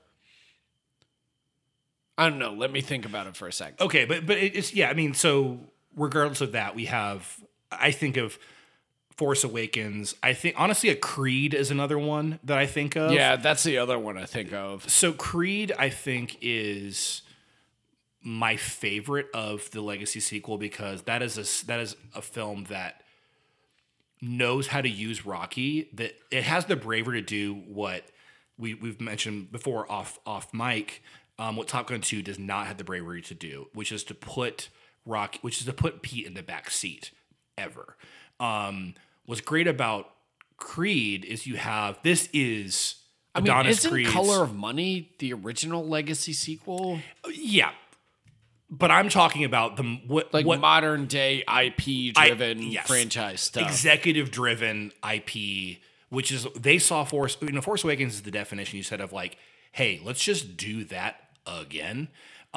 I 2.18 2.30
don't 2.30 2.40
know. 2.40 2.54
Let 2.54 2.72
me 2.72 2.82
think 2.82 3.06
about 3.06 3.28
it 3.28 3.36
for 3.36 3.48
a 3.48 3.52
second. 3.52 3.82
Okay, 3.82 4.06
but 4.06 4.26
but 4.26 4.38
it's 4.38 4.74
yeah. 4.74 4.90
I 4.90 4.94
mean, 4.94 5.14
so 5.14 5.60
regardless 5.96 6.42
of 6.42 6.54
that, 6.54 6.76
we 6.76 6.86
have. 6.86 7.38
I 7.70 7.92
think 7.92 8.18
of 8.18 8.40
Force 9.18 9.44
Awakens. 9.44 10.14
I 10.22 10.34
think 10.34 10.56
honestly, 10.58 10.90
a 10.90 10.96
Creed 10.96 11.54
is 11.54 11.72
another 11.72 11.98
one 11.98 12.40
that 12.44 12.58
I 12.58 12.68
think 12.68 12.96
of. 12.96 13.12
Yeah, 13.12 13.36
that's 13.36 13.64
the 13.64 13.80
other 13.80 13.98
one 13.98 14.18
I 14.18 14.26
think 14.26 14.54
of. 14.54 14.88
So 14.90 15.12
Creed, 15.12 15.74
I 15.78 15.90
think, 15.90 16.38
is 16.42 17.24
my 18.22 18.58
favorite 18.58 19.28
of 19.34 19.72
the 19.72 19.82
Legacy 19.82 20.20
sequel 20.20 20.58
because 20.58 21.04
that 21.04 21.24
is 21.24 21.38
a 21.38 21.66
that 21.66 21.80
is 21.80 21.96
a 22.14 22.22
film 22.22 22.66
that 22.66 23.02
knows 24.22 24.68
how 24.68 24.82
to 24.82 24.90
use 24.90 25.26
Rocky. 25.26 25.90
That 25.94 26.14
it 26.32 26.44
has 26.44 26.66
the 26.66 26.76
bravery 26.76 27.20
to 27.20 27.26
do 27.26 27.56
what 27.56 28.04
we 28.60 28.76
we've 28.76 29.02
mentioned 29.02 29.52
before 29.52 29.92
off 29.92 30.20
off 30.28 30.54
mic. 30.54 31.02
Um, 31.40 31.56
what 31.56 31.68
Top 31.68 31.88
Gun 31.88 32.02
Two 32.02 32.22
does 32.22 32.38
not 32.38 32.68
have 32.68 32.78
the 32.78 32.84
bravery 32.84 33.24
to 33.24 33.34
do, 33.34 33.70
which 33.74 33.92
is 33.92 34.04
to 34.06 34.14
put 34.14 34.70
Rocky, 35.08 35.40
which 35.42 35.60
is 35.60 35.66
to 35.66 35.74
put 35.74 36.04
Pete 36.04 36.28
in 36.28 36.36
the 36.36 36.44
back 36.44 36.70
seat 36.70 37.12
ever. 37.58 37.96
Um, 38.40 38.94
what's 39.28 39.42
great 39.42 39.68
about 39.68 40.10
Creed 40.58 41.24
is 41.24 41.46
you 41.46 41.56
have 41.58 42.00
this 42.02 42.28
is 42.34 42.96
I 43.36 43.42
mean, 43.42 43.52
Adonis 43.52 43.80
isn't 43.80 43.92
Creed's- 43.92 44.12
Color 44.12 44.42
of 44.44 44.56
Money 44.56 45.12
the 45.20 45.34
original 45.34 45.88
legacy 45.88 46.34
sequel? 46.34 47.00
Yeah, 47.32 47.70
but 48.70 48.90
I'm 48.90 49.10
talking 49.10 49.44
about 49.44 49.76
the 49.78 49.84
what 50.08 50.34
Like 50.34 50.48
what 50.48 50.60
modern 50.60 51.06
day 51.06 51.44
IP 51.48 52.16
driven 52.16 52.64
yes. 52.64 52.88
franchise 52.88 53.42
stuff. 53.42 53.68
executive 53.70 54.32
driven 54.32 54.92
IP, 55.08 55.78
which 56.10 56.32
is 56.32 56.48
they 56.56 56.80
saw 56.80 57.04
Force. 57.04 57.38
You 57.42 57.52
know, 57.52 57.62
Force 57.62 57.84
Awakens 57.84 58.16
is 58.16 58.22
the 58.24 58.32
definition 58.32 58.78
you 58.78 58.84
said 58.84 59.00
of 59.02 59.14
like, 59.14 59.38
hey, 59.72 60.02
let's 60.04 60.24
just 60.24 60.58
do 60.58 60.84
that 60.86 61.18
again. 61.46 62.08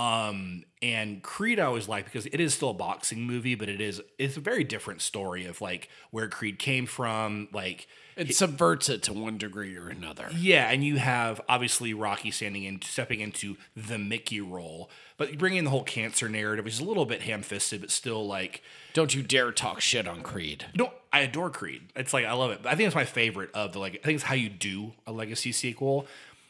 Um, 0.01 0.65
and 0.81 1.23
Creed 1.23 1.61
I 1.61 1.65
always 1.65 1.89
like 1.89 2.07
because 2.07 2.25
it 2.27 2.41
is 2.41 2.55
still 2.55 2.71
a 2.71 2.75
boxing 2.75 3.21
movie, 3.23 3.55
but 3.55 3.69
it 3.69 3.81
is 3.81 4.01
it's 4.19 4.37
a 4.39 4.41
very 4.41 4.65
different 4.65 5.03
story 5.03 5.45
of 5.45 5.61
like 5.61 5.91
where 6.11 6.27
Creed 6.29 6.59
came 6.59 6.87
from, 6.87 7.49
like 7.53 7.87
It 8.17 8.35
subverts 8.35 8.89
it 8.89 9.03
to 9.05 9.13
one 9.13 9.37
degree 9.37 9.77
or 9.77 9.89
another. 9.89 10.29
Yeah, 10.35 10.71
and 10.71 10.83
you 10.83 10.97
have 10.97 11.41
obviously 11.51 11.93
Rocky 11.93 12.31
standing 12.31 12.65
in, 12.65 12.81
stepping 12.81 13.21
into 13.21 13.57
the 13.77 13.99
Mickey 13.99 14.41
role, 14.41 14.91
but 15.19 15.33
you 15.33 15.37
bring 15.39 15.55
in 15.57 15.65
the 15.65 15.71
whole 15.71 15.85
cancer 15.85 16.31
narrative, 16.31 16.65
which 16.65 16.75
is 16.75 16.81
a 16.81 16.85
little 16.85 17.05
bit 17.07 17.23
ham-fisted, 17.23 17.83
but 17.83 17.91
still 17.91 18.27
like, 18.27 18.63
Don't 18.95 19.15
you 19.15 19.23
dare 19.23 19.53
talk 19.53 19.83
shit 19.83 20.09
on 20.09 20.23
Creed. 20.23 20.65
no, 20.75 20.93
I 21.13 21.21
adore 21.21 21.51
Creed. 21.51 21.83
It's 21.95 22.15
like 22.15 22.25
I 22.25 22.33
love 22.33 22.53
it. 22.53 22.61
I 22.65 22.75
think 22.75 22.87
it's 22.87 22.95
my 22.97 23.05
favorite 23.05 23.51
of 23.53 23.73
the 23.75 23.81
like. 23.81 23.95
I 24.03 24.07
think 24.07 24.15
it's 24.15 24.25
how 24.25 24.35
you 24.35 24.49
do 24.49 24.93
a 25.07 25.13
legacy 25.13 25.53
sequel. 25.53 26.07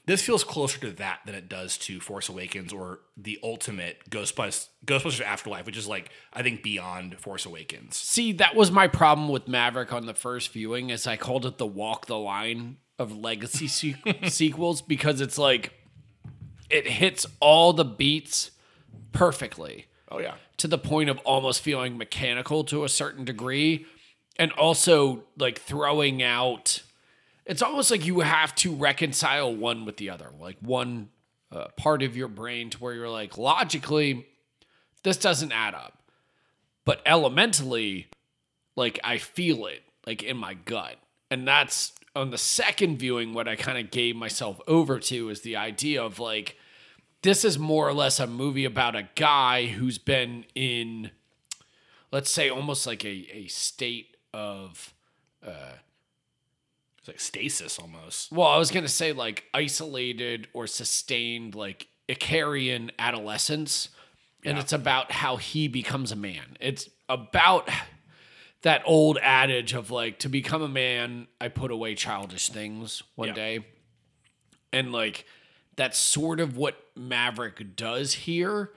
This 0.06 0.22
feels 0.22 0.42
closer 0.44 0.80
to 0.80 0.90
that 0.92 1.20
than 1.26 1.34
it 1.34 1.48
does 1.48 1.76
to 1.78 2.00
Force 2.00 2.28
Awakens 2.28 2.72
or 2.72 3.00
the 3.16 3.38
ultimate 3.42 4.08
Ghostbusters, 4.10 4.68
Ghostbusters 4.84 5.20
Afterlife, 5.20 5.66
which 5.66 5.76
is 5.76 5.86
like 5.86 6.10
I 6.32 6.42
think 6.42 6.62
beyond 6.62 7.18
Force 7.18 7.46
Awakens. 7.46 7.96
See, 7.96 8.32
that 8.32 8.56
was 8.56 8.70
my 8.70 8.88
problem 8.88 9.28
with 9.28 9.46
Maverick 9.46 9.92
on 9.92 10.06
the 10.06 10.14
first 10.14 10.52
viewing, 10.52 10.90
is 10.90 11.06
I 11.06 11.16
called 11.16 11.46
it 11.46 11.58
the 11.58 11.66
walk 11.66 12.06
the 12.06 12.18
line 12.18 12.78
of 12.98 13.16
legacy 13.16 13.68
se- 13.68 13.96
sequels 14.28 14.82
because 14.82 15.20
it's 15.20 15.38
like 15.38 15.74
it 16.68 16.86
hits 16.86 17.26
all 17.40 17.72
the 17.72 17.84
beats 17.84 18.50
perfectly. 19.12 19.86
Oh 20.10 20.18
yeah, 20.18 20.34
to 20.56 20.66
the 20.66 20.78
point 20.78 21.08
of 21.10 21.18
almost 21.18 21.62
feeling 21.62 21.96
mechanical 21.96 22.64
to 22.64 22.84
a 22.84 22.88
certain 22.88 23.24
degree 23.24 23.86
and 24.36 24.52
also 24.52 25.24
like 25.38 25.60
throwing 25.60 26.22
out 26.22 26.82
it's 27.50 27.62
almost 27.62 27.90
like 27.90 28.06
you 28.06 28.20
have 28.20 28.54
to 28.54 28.72
reconcile 28.72 29.52
one 29.52 29.84
with 29.84 29.96
the 29.96 30.08
other 30.08 30.30
like 30.38 30.56
one 30.60 31.08
uh, 31.50 31.66
part 31.76 32.00
of 32.00 32.16
your 32.16 32.28
brain 32.28 32.70
to 32.70 32.78
where 32.78 32.94
you're 32.94 33.10
like 33.10 33.36
logically 33.36 34.24
this 35.02 35.16
doesn't 35.16 35.50
add 35.50 35.74
up. 35.74 35.98
But 36.84 37.02
elementally 37.04 38.06
like 38.76 39.00
i 39.02 39.18
feel 39.18 39.66
it 39.66 39.82
like 40.06 40.22
in 40.22 40.36
my 40.36 40.54
gut. 40.54 40.96
And 41.32 41.46
that's 41.46 41.92
on 42.14 42.30
the 42.30 42.38
second 42.38 42.98
viewing 42.98 43.34
what 43.34 43.48
i 43.48 43.56
kind 43.56 43.78
of 43.78 43.90
gave 43.90 44.14
myself 44.14 44.60
over 44.68 45.00
to 45.00 45.28
is 45.28 45.40
the 45.40 45.56
idea 45.56 46.00
of 46.00 46.20
like 46.20 46.56
this 47.22 47.44
is 47.44 47.58
more 47.58 47.88
or 47.88 47.92
less 47.92 48.20
a 48.20 48.28
movie 48.28 48.64
about 48.64 48.94
a 48.94 49.08
guy 49.16 49.66
who's 49.66 49.98
been 49.98 50.44
in 50.54 51.10
let's 52.12 52.30
say 52.30 52.48
almost 52.48 52.86
like 52.86 53.04
a, 53.04 53.28
a 53.32 53.46
state 53.48 54.16
of 54.32 54.94
it's 57.00 57.08
like 57.08 57.20
stasis 57.20 57.78
almost. 57.78 58.30
well 58.30 58.48
i 58.48 58.56
was 58.58 58.70
going 58.70 58.84
to 58.84 58.88
say 58.90 59.12
like 59.12 59.44
isolated 59.54 60.48
or 60.52 60.66
sustained 60.66 61.54
like 61.54 61.88
icarian 62.08 62.90
adolescence 62.98 63.88
and 64.44 64.58
it's 64.58 64.72
about 64.72 65.12
how 65.12 65.36
he 65.36 65.68
becomes 65.68 66.12
a 66.12 66.16
man 66.16 66.56
it's 66.60 66.88
about 67.08 67.68
that 68.62 68.82
old 68.84 69.18
adage 69.22 69.72
of 69.74 69.90
like 69.90 70.18
to 70.18 70.28
become 70.28 70.62
a 70.62 70.68
man 70.68 71.26
i 71.40 71.48
put 71.48 71.70
away 71.70 71.94
childish 71.94 72.48
things 72.48 73.02
one 73.16 73.28
Yeah. 73.28 73.34
day 73.34 73.66
and 74.72 74.92
like 74.92 75.24
that's 75.76 75.98
sort 75.98 76.40
of 76.40 76.56
what 76.56 76.76
maverick 76.96 77.74
does 77.76 78.12
here 78.12 78.70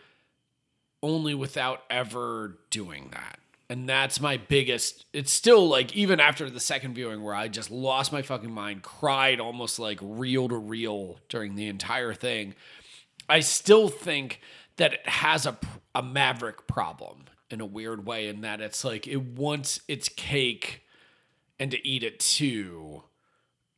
only 1.01 1.33
without 1.35 1.81
ever 1.89 2.57
doing 2.69 3.09
that. 3.11 3.37
And 3.69 3.87
that's 3.87 4.19
my 4.19 4.37
biggest. 4.37 5.05
It's 5.13 5.31
still 5.31 5.67
like, 5.67 5.95
even 5.95 6.19
after 6.19 6.49
the 6.49 6.59
second 6.59 6.95
viewing, 6.95 7.23
where 7.23 7.33
I 7.33 7.47
just 7.47 7.71
lost 7.71 8.11
my 8.11 8.21
fucking 8.21 8.51
mind, 8.51 8.83
cried 8.83 9.39
almost 9.39 9.79
like 9.79 9.99
reel 10.01 10.49
to 10.49 10.57
reel 10.57 11.19
during 11.29 11.55
the 11.55 11.67
entire 11.67 12.13
thing, 12.13 12.55
I 13.29 13.39
still 13.39 13.87
think 13.87 14.41
that 14.75 14.93
it 14.93 15.07
has 15.07 15.45
a, 15.45 15.57
a 15.95 16.03
Maverick 16.03 16.67
problem 16.67 17.25
in 17.49 17.61
a 17.61 17.65
weird 17.65 18.05
way, 18.05 18.27
in 18.27 18.41
that 18.41 18.61
it's 18.61 18.83
like 18.83 19.07
it 19.07 19.21
wants 19.21 19.79
its 19.87 20.09
cake 20.09 20.81
and 21.59 21.71
to 21.71 21.87
eat 21.87 22.03
it 22.03 22.19
too 22.19 23.03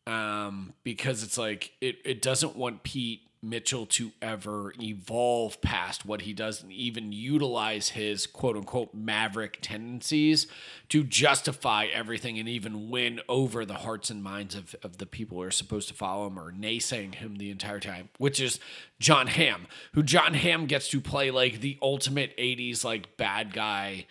um, 0.07 0.73
because 0.83 1.23
it's 1.23 1.37
like 1.37 1.71
it, 1.81 1.97
it 2.05 2.21
doesn't 2.21 2.55
want 2.55 2.83
Pete 2.83 3.21
Mitchell 3.49 3.85
to 3.85 4.11
ever 4.21 4.73
evolve 4.81 5.61
past 5.61 6.05
what 6.05 6.21
he 6.21 6.33
does 6.33 6.63
and 6.63 6.71
even 6.71 7.11
utilize 7.11 7.89
his 7.89 8.27
quote 8.27 8.57
unquote 8.57 8.93
maverick 8.93 9.59
tendencies 9.61 10.47
to 10.89 11.03
justify 11.03 11.85
everything 11.85 12.39
and 12.39 12.49
even 12.49 12.89
win 12.89 13.19
over 13.29 13.65
the 13.65 13.75
hearts 13.75 14.09
and 14.09 14.23
minds 14.23 14.55
of, 14.55 14.75
of 14.83 14.97
the 14.97 15.05
people 15.05 15.37
who 15.37 15.43
are 15.43 15.51
supposed 15.51 15.87
to 15.87 15.93
follow 15.93 16.27
him 16.27 16.39
or 16.39 16.51
naysaying 16.51 17.15
him 17.15 17.35
the 17.35 17.51
entire 17.51 17.79
time, 17.79 18.09
which 18.17 18.39
is 18.39 18.59
John 18.99 19.27
Hamm, 19.27 19.67
who 19.93 20.03
John 20.03 20.33
Hamm 20.33 20.65
gets 20.65 20.89
to 20.89 20.99
play 20.99 21.31
like 21.31 21.61
the 21.61 21.77
ultimate 21.81 22.35
80s 22.37 22.83
like 22.83 23.17
bad 23.17 23.53
guy 23.53 24.05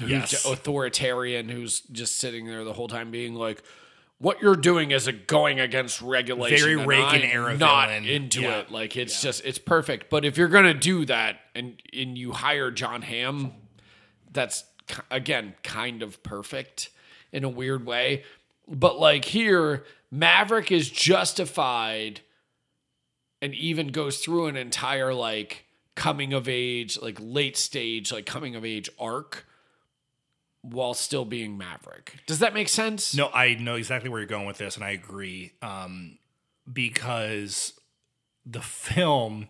who's 0.00 0.32
authoritarian 0.46 1.48
who's 1.48 1.80
just 1.82 2.18
sitting 2.18 2.46
there 2.46 2.64
the 2.64 2.72
whole 2.72 2.88
time 2.88 3.10
being 3.10 3.34
like 3.34 3.62
what 4.22 4.40
you're 4.40 4.54
doing 4.56 4.92
is 4.92 5.08
a 5.08 5.12
going 5.12 5.58
against 5.58 6.00
regulation. 6.00 6.56
Very 6.58 6.78
and 6.78 6.86
Reagan 6.86 7.22
era 7.22 7.56
Not 7.58 7.88
villain. 7.88 8.04
into 8.06 8.40
Yeah. 8.42 8.60
it. 8.60 8.70
Like 8.70 8.96
it's 8.96 9.20
just 9.20 9.44
it's 9.44 9.58
perfect. 9.58 10.08
But 10.10 10.24
if 10.24 10.38
you're 10.38 10.48
gonna 10.48 10.74
do 10.74 11.04
that 11.06 11.40
and 11.56 11.80
and 11.92 12.16
you 12.16 12.30
hire 12.32 12.70
John 12.70 13.02
Hamm, 13.02 13.52
that's 14.32 14.64
again 15.10 15.54
kind 15.64 16.02
of 16.02 16.22
perfect 16.22 16.90
in 17.32 17.42
a 17.44 17.48
weird 17.48 17.84
way. 17.84 18.22
But 18.68 18.98
like 19.00 19.24
here, 19.24 19.84
Maverick 20.10 20.70
is 20.70 20.88
justified 20.88 22.20
and 23.40 23.54
even 23.54 23.88
goes 23.88 24.18
through 24.18 24.46
an 24.46 24.56
entire 24.56 25.12
like 25.12 25.64
coming 25.96 26.32
of 26.32 26.48
age, 26.48 26.96
like 27.02 27.18
late 27.20 27.56
stage, 27.56 28.12
like 28.12 28.24
coming 28.24 28.54
of 28.54 28.64
age 28.64 28.88
arc 29.00 29.46
while 30.62 30.94
still 30.94 31.24
being 31.24 31.58
Maverick. 31.58 32.14
Does 32.26 32.38
that 32.38 32.54
make 32.54 32.68
sense? 32.68 33.14
No, 33.14 33.28
I 33.32 33.54
know 33.54 33.74
exactly 33.74 34.08
where 34.08 34.20
you're 34.20 34.28
going 34.28 34.46
with 34.46 34.58
this, 34.58 34.76
and 34.76 34.84
I 34.84 34.90
agree. 34.90 35.52
Um, 35.60 36.18
because 36.72 37.74
the 38.46 38.60
film 38.60 39.48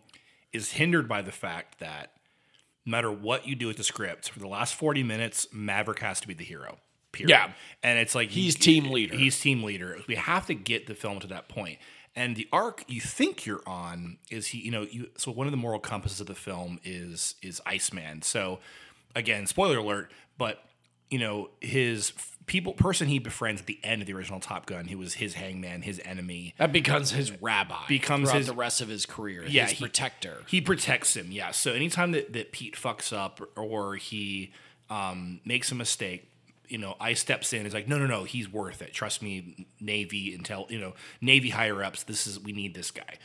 is 0.52 0.72
hindered 0.72 1.08
by 1.08 1.22
the 1.22 1.32
fact 1.32 1.78
that 1.80 2.12
no 2.84 2.90
matter 2.90 3.12
what 3.12 3.46
you 3.46 3.54
do 3.54 3.66
with 3.66 3.76
the 3.76 3.84
script, 3.84 4.30
for 4.30 4.38
the 4.38 4.48
last 4.48 4.74
40 4.74 5.02
minutes, 5.02 5.46
Maverick 5.52 6.00
has 6.00 6.20
to 6.20 6.28
be 6.28 6.34
the 6.34 6.44
hero. 6.44 6.78
Period. 7.12 7.30
Yeah. 7.30 7.52
And 7.82 7.98
it's 7.98 8.14
like 8.14 8.30
He's 8.30 8.56
team 8.56 8.90
leader. 8.90 9.14
He's 9.14 9.38
team 9.38 9.62
leader. 9.62 9.98
We 10.08 10.14
have 10.14 10.46
to 10.46 10.54
get 10.54 10.86
the 10.86 10.94
film 10.94 11.20
to 11.20 11.26
that 11.28 11.48
point. 11.48 11.78
And 12.14 12.36
the 12.36 12.48
arc 12.52 12.84
you 12.88 13.00
think 13.00 13.46
you're 13.46 13.62
on 13.66 14.18
is 14.30 14.48
he, 14.48 14.58
you 14.58 14.70
know, 14.70 14.82
you 14.82 15.08
so 15.16 15.30
one 15.30 15.46
of 15.46 15.50
the 15.50 15.56
moral 15.56 15.78
compasses 15.78 16.20
of 16.20 16.26
the 16.26 16.34
film 16.34 16.78
is 16.84 17.36
is 17.42 17.60
Iceman. 17.64 18.22
So 18.22 18.58
again, 19.14 19.46
spoiler 19.46 19.78
alert, 19.78 20.10
but 20.36 20.62
you 21.12 21.18
know, 21.18 21.50
his 21.60 22.12
people 22.46 22.72
person 22.72 23.06
he 23.06 23.18
befriends 23.18 23.60
at 23.60 23.66
the 23.66 23.78
end 23.84 24.00
of 24.00 24.06
the 24.06 24.14
original 24.14 24.40
Top 24.40 24.64
Gun, 24.66 24.86
who 24.86 24.96
was 24.96 25.14
his 25.14 25.34
hangman, 25.34 25.82
his 25.82 26.00
enemy. 26.04 26.54
That 26.56 26.72
becomes 26.72 27.10
his 27.12 27.30
rabbi. 27.42 27.86
Becomes 27.86 28.30
throughout 28.30 28.38
his- 28.38 28.46
the 28.46 28.54
rest 28.54 28.80
of 28.80 28.88
his 28.88 29.04
career. 29.04 29.44
Yeah, 29.46 29.64
his 29.64 29.72
he- 29.72 29.84
protector. 29.84 30.42
He 30.48 30.60
protects 30.62 31.14
him, 31.14 31.30
yeah. 31.30 31.50
So 31.50 31.72
anytime 31.72 32.12
that, 32.12 32.32
that 32.32 32.50
Pete 32.50 32.76
fucks 32.76 33.12
up 33.16 33.40
or 33.56 33.96
he 33.96 34.52
um, 34.88 35.40
makes 35.44 35.70
a 35.70 35.74
mistake, 35.74 36.28
you 36.68 36.78
know, 36.78 36.96
I 36.98 37.12
steps 37.12 37.52
in. 37.52 37.66
Is 37.66 37.74
like, 37.74 37.86
no, 37.88 37.98
no, 37.98 38.06
no, 38.06 38.24
he's 38.24 38.50
worth 38.50 38.80
it. 38.80 38.94
Trust 38.94 39.22
me, 39.22 39.66
Navy 39.80 40.36
intel, 40.36 40.70
you 40.70 40.78
know, 40.78 40.94
Navy 41.20 41.50
higher 41.50 41.84
ups. 41.84 42.02
This 42.04 42.26
is 42.26 42.40
we 42.40 42.52
need 42.52 42.74
this 42.74 42.90
guy. 42.90 43.18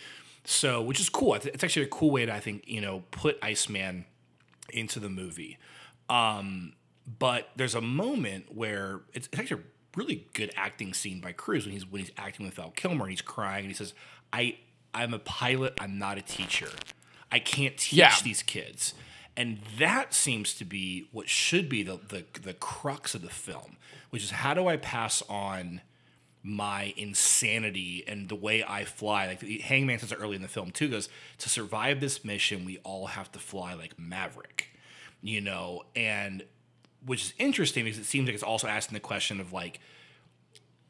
So, 0.44 0.82
which 0.82 1.00
is 1.00 1.08
cool. 1.10 1.34
It's, 1.36 1.46
it's 1.46 1.64
actually 1.64 1.84
a 1.86 1.90
cool 1.90 2.12
way 2.12 2.26
to 2.26 2.34
I 2.34 2.40
think 2.42 2.64
you 2.68 2.82
know 2.82 3.04
put 3.12 3.38
Iceman 3.42 4.06
into 4.70 5.00
the 5.00 5.10
movie. 5.10 5.58
Um, 6.10 6.74
but 7.08 7.50
there's 7.56 7.76
a 7.76 7.82
moment 7.82 8.54
where 8.56 9.02
it's, 9.14 9.28
it's 9.32 9.40
actually 9.40 9.62
a 9.62 9.66
really 9.98 10.28
good 10.34 10.52
acting 10.56 10.94
scene 10.94 11.20
by 11.22 11.32
Cruise 11.32 11.66
when 11.66 11.74
he's 11.74 11.90
when 11.90 12.02
he's 12.02 12.12
acting 12.18 12.46
with 12.46 12.56
Val 12.56 12.72
Kilmer 12.72 13.06
and 13.06 13.12
he's 13.12 13.22
crying 13.22 13.62
and 13.66 13.68
he 13.70 13.74
says, 13.74 13.94
"I 14.34 14.58
I'm 14.94 15.14
a 15.14 15.20
pilot. 15.20 15.74
I'm 15.80 15.98
not 15.98 16.18
a 16.18 16.22
teacher. 16.22 16.70
I 17.32 17.40
can't 17.40 17.78
teach 17.78 17.98
Yeah. 17.98 18.14
these 18.24 18.44
kids." 18.44 18.94
And 19.36 19.60
that 19.78 20.14
seems 20.16 20.56
to 20.56 20.66
be 20.66 21.08
what 21.12 21.30
should 21.30 21.70
be 21.70 21.84
the, 21.84 22.00
the 22.10 22.26
the 22.42 22.54
crux 22.54 23.14
of 23.16 23.22
the 23.22 23.30
film, 23.30 23.78
which 24.10 24.24
is 24.24 24.32
how 24.32 24.54
do 24.54 24.68
I 24.68 24.78
pass 24.78 25.22
on 25.30 25.82
my 26.44 26.94
insanity 26.98 28.04
and 28.08 28.30
the 28.30 28.36
way 28.36 28.64
I 28.64 28.86
fly. 28.86 29.28
Like 29.28 29.42
Hangman 29.62 30.00
says 30.00 30.12
it 30.12 30.16
early 30.16 30.36
in 30.36 30.42
the 30.42 30.48
film 30.48 30.72
too, 30.72 30.88
goes 30.90 31.10
to 31.40 31.50
survive 31.50 32.00
this 32.00 32.24
mission, 32.24 32.64
we 32.66 32.78
all 32.80 33.08
have 33.08 33.32
to 33.34 33.40
fly 33.40 33.74
like 33.74 34.00
Maverick, 34.00 34.70
you 35.22 35.42
know, 35.42 35.84
and 35.96 36.44
which 37.08 37.24
is 37.24 37.34
interesting 37.40 37.86
because 37.86 37.98
it 37.98 38.06
seems 38.06 38.28
like 38.28 38.36
it's 38.36 38.44
also 38.44 38.68
asking 38.68 38.94
the 38.94 39.00
question 39.00 39.40
of 39.40 39.52
like 39.52 39.80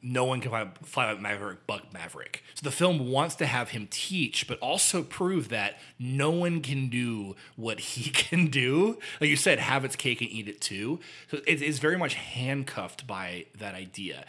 no 0.01 0.25
one 0.25 0.41
can 0.41 0.71
fly, 0.83 1.11
like 1.11 1.21
Maverick 1.21 1.59
but 1.65 1.91
Maverick. 1.93 2.43
So 2.55 2.63
the 2.63 2.71
film 2.71 3.09
wants 3.11 3.35
to 3.35 3.45
have 3.45 3.69
him 3.69 3.87
teach, 3.89 4.47
but 4.47 4.59
also 4.59 5.03
prove 5.03 5.49
that 5.49 5.79
no 5.97 6.29
one 6.29 6.61
can 6.61 6.89
do 6.89 7.35
what 7.55 7.79
he 7.79 8.09
can 8.11 8.47
do. 8.47 8.99
Like 9.19 9.29
you 9.29 9.35
said, 9.35 9.59
have 9.59 9.85
its 9.85 9.95
cake 9.95 10.21
and 10.21 10.29
eat 10.29 10.47
it 10.47 10.61
too. 10.61 10.99
So 11.29 11.39
it 11.47 11.61
is 11.61 11.79
very 11.79 11.97
much 11.97 12.15
handcuffed 12.15 13.07
by 13.07 13.45
that 13.57 13.75
idea. 13.75 14.25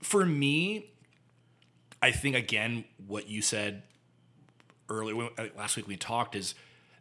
For 0.00 0.24
me, 0.24 0.90
I 2.00 2.10
think 2.12 2.36
again 2.36 2.84
what 3.06 3.28
you 3.28 3.42
said 3.42 3.82
earlier 4.88 5.28
uh, 5.36 5.46
last 5.56 5.76
week 5.76 5.88
we 5.88 5.96
talked 5.96 6.34
is 6.34 6.54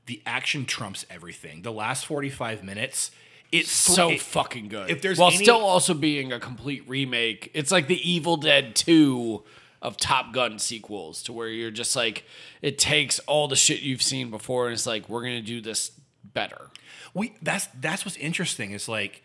the 0.08 0.22
action 0.26 0.66
trumps 0.66 1.06
everything. 1.10 1.62
The 1.62 1.72
last 1.72 2.06
forty 2.06 2.30
five 2.30 2.64
minutes, 2.64 3.12
it's 3.52 3.72
so 3.72 4.10
it- 4.12 4.22
fucking 4.22 4.68
good. 4.68 4.90
if 4.90 5.02
there's 5.02 5.18
while 5.18 5.30
any- 5.32 5.44
still 5.44 5.64
also 5.64 5.94
being 5.94 6.32
a 6.34 6.40
complete 6.40 6.84
remake. 6.88 7.52
It's 7.54 7.72
like 7.72 7.88
the 7.88 8.10
Evil 8.10 8.38
Dead 8.38 8.76
2 8.76 9.44
of 9.82 9.96
Top 9.98 10.34
Gun 10.34 10.58
sequels 10.60 11.22
to 11.24 11.34
where 11.34 11.48
you're 11.48 11.72
just 11.72 11.96
like 11.96 12.26
it 12.62 12.78
takes 12.78 13.20
all 13.20 13.48
the 13.48 13.56
shit 13.56 13.82
you've 13.82 14.02
seen 14.02 14.30
before 14.32 14.66
and 14.68 14.74
it's 14.74 14.88
like 14.88 15.08
we're 15.08 15.22
going 15.22 15.36
to 15.36 15.42
do 15.46 15.62
this 15.62 15.92
better. 16.24 16.70
We 17.14 17.36
that's 17.42 17.68
that's 17.80 18.04
what's 18.04 18.18
interesting. 18.18 18.72
Is 18.72 18.90
like 18.90 19.22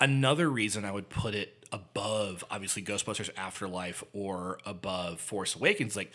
another 0.00 0.50
reason 0.50 0.84
I 0.84 0.92
would 0.92 1.08
put 1.08 1.34
it 1.34 1.66
above 1.72 2.44
obviously 2.50 2.82
Ghostbusters 2.82 3.30
Afterlife 3.36 4.04
or 4.12 4.58
above 4.66 5.20
Force 5.20 5.56
Awakens. 5.56 5.96
Like 5.96 6.12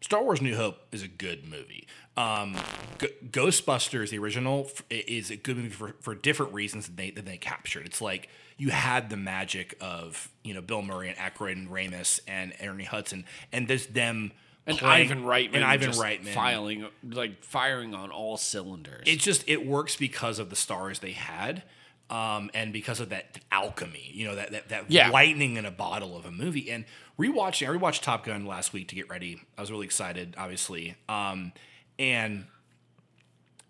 Star 0.00 0.22
Wars 0.22 0.40
New 0.40 0.56
Hope 0.56 0.78
is 0.92 1.02
a 1.02 1.08
good 1.08 1.46
movie. 1.48 1.86
Um, 2.16 2.56
G- 3.00 3.08
Ghostbusters, 3.30 4.10
the 4.10 4.18
original, 4.18 4.66
f- 4.68 4.82
is 4.90 5.30
a 5.30 5.36
good 5.36 5.56
movie 5.56 5.68
for, 5.68 5.94
for 6.00 6.14
different 6.14 6.52
reasons 6.52 6.86
than 6.86 6.96
they 6.96 7.10
than 7.10 7.24
they 7.24 7.36
captured. 7.36 7.86
It's 7.86 8.00
like 8.00 8.28
you 8.56 8.70
had 8.70 9.08
the 9.10 9.16
magic 9.16 9.76
of 9.80 10.28
you 10.44 10.54
know 10.54 10.60
Bill 10.60 10.82
Murray 10.82 11.08
and 11.08 11.16
Aykroyd 11.18 11.52
and 11.52 11.68
Ramis 11.68 12.20
and 12.26 12.52
Ernie 12.62 12.84
Hudson, 12.84 13.24
and 13.52 13.68
there's 13.68 13.86
them 13.86 14.32
And 14.66 14.78
playing- 14.78 15.10
Ivan 15.12 15.24
Reitman 15.24 15.54
and 15.56 15.64
Ivan 15.64 15.90
Reitman 15.90 16.28
filing 16.34 16.86
like 17.08 17.42
firing 17.44 17.94
on 17.94 18.10
all 18.10 18.36
cylinders. 18.36 19.04
it 19.06 19.20
just 19.20 19.44
it 19.48 19.64
works 19.66 19.94
because 19.96 20.38
of 20.40 20.50
the 20.50 20.56
stars 20.56 20.98
they 21.00 21.12
had 21.12 21.62
um, 22.10 22.50
and 22.54 22.72
because 22.72 23.00
of 23.00 23.08
that 23.10 23.38
alchemy 23.52 24.10
you 24.14 24.26
know 24.26 24.34
that 24.34 24.50
that, 24.52 24.68
that 24.70 24.84
Yeah. 24.90 25.10
lightning 25.10 25.56
in 25.56 25.64
a 25.66 25.70
bottle 25.70 26.16
of 26.16 26.24
a 26.24 26.30
movie. 26.30 26.70
And 26.70 26.84
rewatching 27.18 27.68
i 27.68 27.76
rewatched 27.76 28.02
top 28.02 28.24
gun 28.24 28.46
last 28.46 28.72
week 28.72 28.88
to 28.88 28.94
get 28.94 29.08
ready. 29.10 29.40
I 29.56 29.60
was 29.60 29.70
really 29.70 29.86
excited 29.86 30.34
obviously. 30.38 30.96
Um, 31.08 31.52
and 31.98 32.46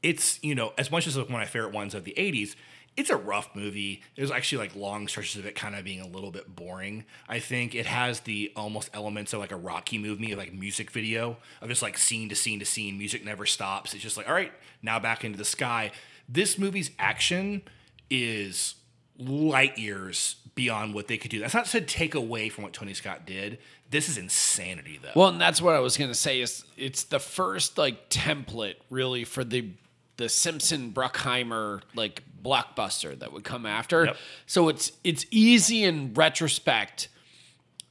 it's 0.02 0.42
you 0.42 0.54
know 0.54 0.72
as 0.78 0.90
much 0.90 1.06
as 1.06 1.16
one 1.16 1.24
of 1.24 1.30
my 1.30 1.46
favorite 1.46 1.72
ones 1.72 1.94
of 1.94 2.04
the 2.04 2.14
80s 2.16 2.54
it's 2.96 3.10
a 3.10 3.16
rough 3.16 3.54
movie. 3.54 4.02
There's 4.16 4.32
actually 4.32 4.58
like 4.66 4.74
long 4.74 5.06
stretches 5.06 5.36
of 5.36 5.46
it 5.46 5.54
kind 5.54 5.76
of 5.76 5.84
being 5.84 6.00
a 6.00 6.06
little 6.08 6.32
bit 6.32 6.56
boring. 6.56 7.04
I 7.28 7.38
think 7.38 7.76
it 7.76 7.86
has 7.86 8.18
the 8.20 8.52
almost 8.56 8.90
elements 8.92 9.32
of 9.32 9.38
like 9.38 9.52
a 9.52 9.56
rocky 9.56 9.98
movie 9.98 10.34
like 10.34 10.52
music 10.52 10.90
video 10.90 11.36
of 11.62 11.68
just 11.68 11.80
like 11.80 11.96
scene 11.96 12.28
to 12.28 12.34
scene 12.34 12.58
to 12.58 12.64
scene. 12.64 12.98
Music 12.98 13.24
never 13.24 13.46
stops. 13.46 13.94
It's 13.94 14.02
just 14.02 14.16
like 14.16 14.28
all 14.28 14.34
right 14.34 14.52
now 14.82 14.98
back 14.98 15.24
into 15.24 15.38
the 15.38 15.44
sky. 15.44 15.92
This 16.28 16.58
movie's 16.58 16.90
action 16.98 17.62
is 18.10 18.74
light 19.18 19.78
years 19.78 20.36
beyond 20.54 20.94
what 20.94 21.08
they 21.08 21.16
could 21.16 21.30
do 21.30 21.38
that's 21.40 21.54
not 21.54 21.66
to 21.66 21.80
take 21.80 22.14
away 22.14 22.48
from 22.48 22.64
what 22.64 22.72
tony 22.72 22.94
scott 22.94 23.26
did 23.26 23.58
this 23.90 24.08
is 24.08 24.18
insanity 24.18 24.98
though 25.02 25.12
Well, 25.14 25.28
and 25.28 25.40
that's 25.40 25.62
what 25.62 25.74
I 25.74 25.78
was 25.80 25.96
gonna 25.96 26.14
say 26.14 26.40
is 26.40 26.64
it's 26.76 27.04
the 27.04 27.18
first 27.18 27.78
like 27.78 28.10
template 28.10 28.74
really 28.90 29.24
for 29.24 29.44
the 29.44 29.70
the 30.18 30.28
Simpson 30.28 30.92
Bruckheimer 30.92 31.80
like 31.94 32.22
blockbuster 32.42 33.18
that 33.18 33.32
would 33.32 33.44
come 33.44 33.64
after. 33.64 34.06
Yep. 34.06 34.16
So 34.46 34.68
it's 34.68 34.92
it's 35.04 35.24
easy 35.30 35.84
in 35.84 36.12
retrospect 36.12 37.08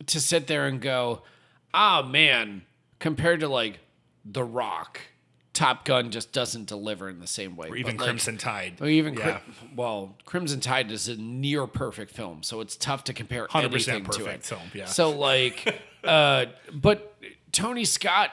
to 0.08 0.20
sit 0.20 0.46
there 0.46 0.68
and 0.68 0.80
go, 0.80 1.24
ah 1.74 2.04
man, 2.04 2.64
compared 3.00 3.40
to 3.40 3.48
like 3.48 3.80
The 4.26 4.44
Rock, 4.44 5.02
Top 5.58 5.86
Gun 5.86 6.12
just 6.12 6.32
doesn't 6.34 6.66
deliver 6.68 7.10
in 7.10 7.20
the 7.20 7.26
same 7.26 7.56
way. 7.56 7.68
or 7.70 7.76
even 7.76 7.98
But, 7.98 8.02
like, 8.04 8.10
crimson 8.10 8.38
tide 8.38 8.78
or 8.80 8.88
even 8.88 9.16
Cri- 9.16 9.34
well, 9.76 10.16
Crimson 10.24 10.60
Tide 10.60 10.92
is 10.92 11.08
a 11.08 11.16
near 11.16 11.66
perfect 11.66 12.12
film, 12.12 12.44
so 12.44 12.62
it's 12.62 12.76
tough 12.76 13.06
to 13.06 13.14
compare 13.14 13.48
100% 13.48 13.64
anything 13.66 14.04
to 14.04 14.10
perfect 14.20 14.36
it. 14.36 14.46
film, 14.46 14.62
yeah. 14.76 14.86
So 14.86 15.10
like, 15.10 15.82
uh, 16.04 16.46
but 16.72 17.16
Tony 17.52 17.86
Scott 17.86 18.30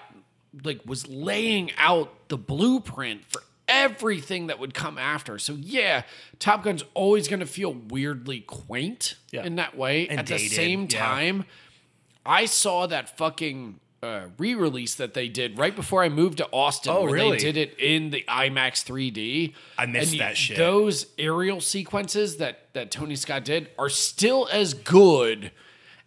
like 0.65 0.81
was 0.85 1.09
laying 1.09 1.73
out 1.79 2.29
the 2.29 2.37
blueprint 2.37 3.25
for 3.25 3.43
everything 3.69 4.49
that 4.49 4.59
would 4.59 4.75
come 4.75 4.99
after. 4.99 5.39
So 5.39 5.55
yeah, 5.55 6.03
Top 6.39 6.63
Gun's 6.63 6.85
always 6.93 7.27
going 7.27 7.41
to 7.41 7.47
feel 7.47 7.73
weirdly 7.73 8.41
quaint 8.41 9.15
Yeah. 9.33 9.45
in 9.47 9.57
that 9.57 9.79
way. 9.79 10.07
And 10.09 10.19
At 10.21 10.27
the 10.27 10.35
dated, 10.37 10.53
same 10.53 10.83
yeah. 10.91 10.99
time, 11.07 11.45
I 12.27 12.45
saw 12.45 12.87
that 12.87 13.17
fucking 13.17 13.81
uh, 14.05 14.29
re-release 14.39 14.95
that 14.97 15.15
they 15.15 15.29
did 15.29 15.59
right 15.59 15.75
before 15.75 16.03
I 16.03 16.09
moved 16.09 16.39
to 16.39 16.49
Austin. 16.53 16.93
Oh, 16.93 17.03
where 17.05 17.13
really? 17.15 17.39
They 17.39 17.53
did 17.53 17.57
it 17.57 17.79
in 17.79 18.11
the 18.11 18.25
IMAX 18.29 18.85
3D. 18.85 19.55
I 19.79 19.87
missed 19.87 20.13
And 20.13 20.21
that 20.21 20.37
shit. 20.37 20.57
Those 20.57 21.07
aerial 21.19 21.61
sequences 21.61 22.37
that 22.37 22.73
that 22.75 22.91
Tony 22.91 23.17
Scott 23.17 23.45
did 23.45 23.71
are 23.79 23.89
still 23.89 24.49
as 24.53 24.75
good 24.75 25.51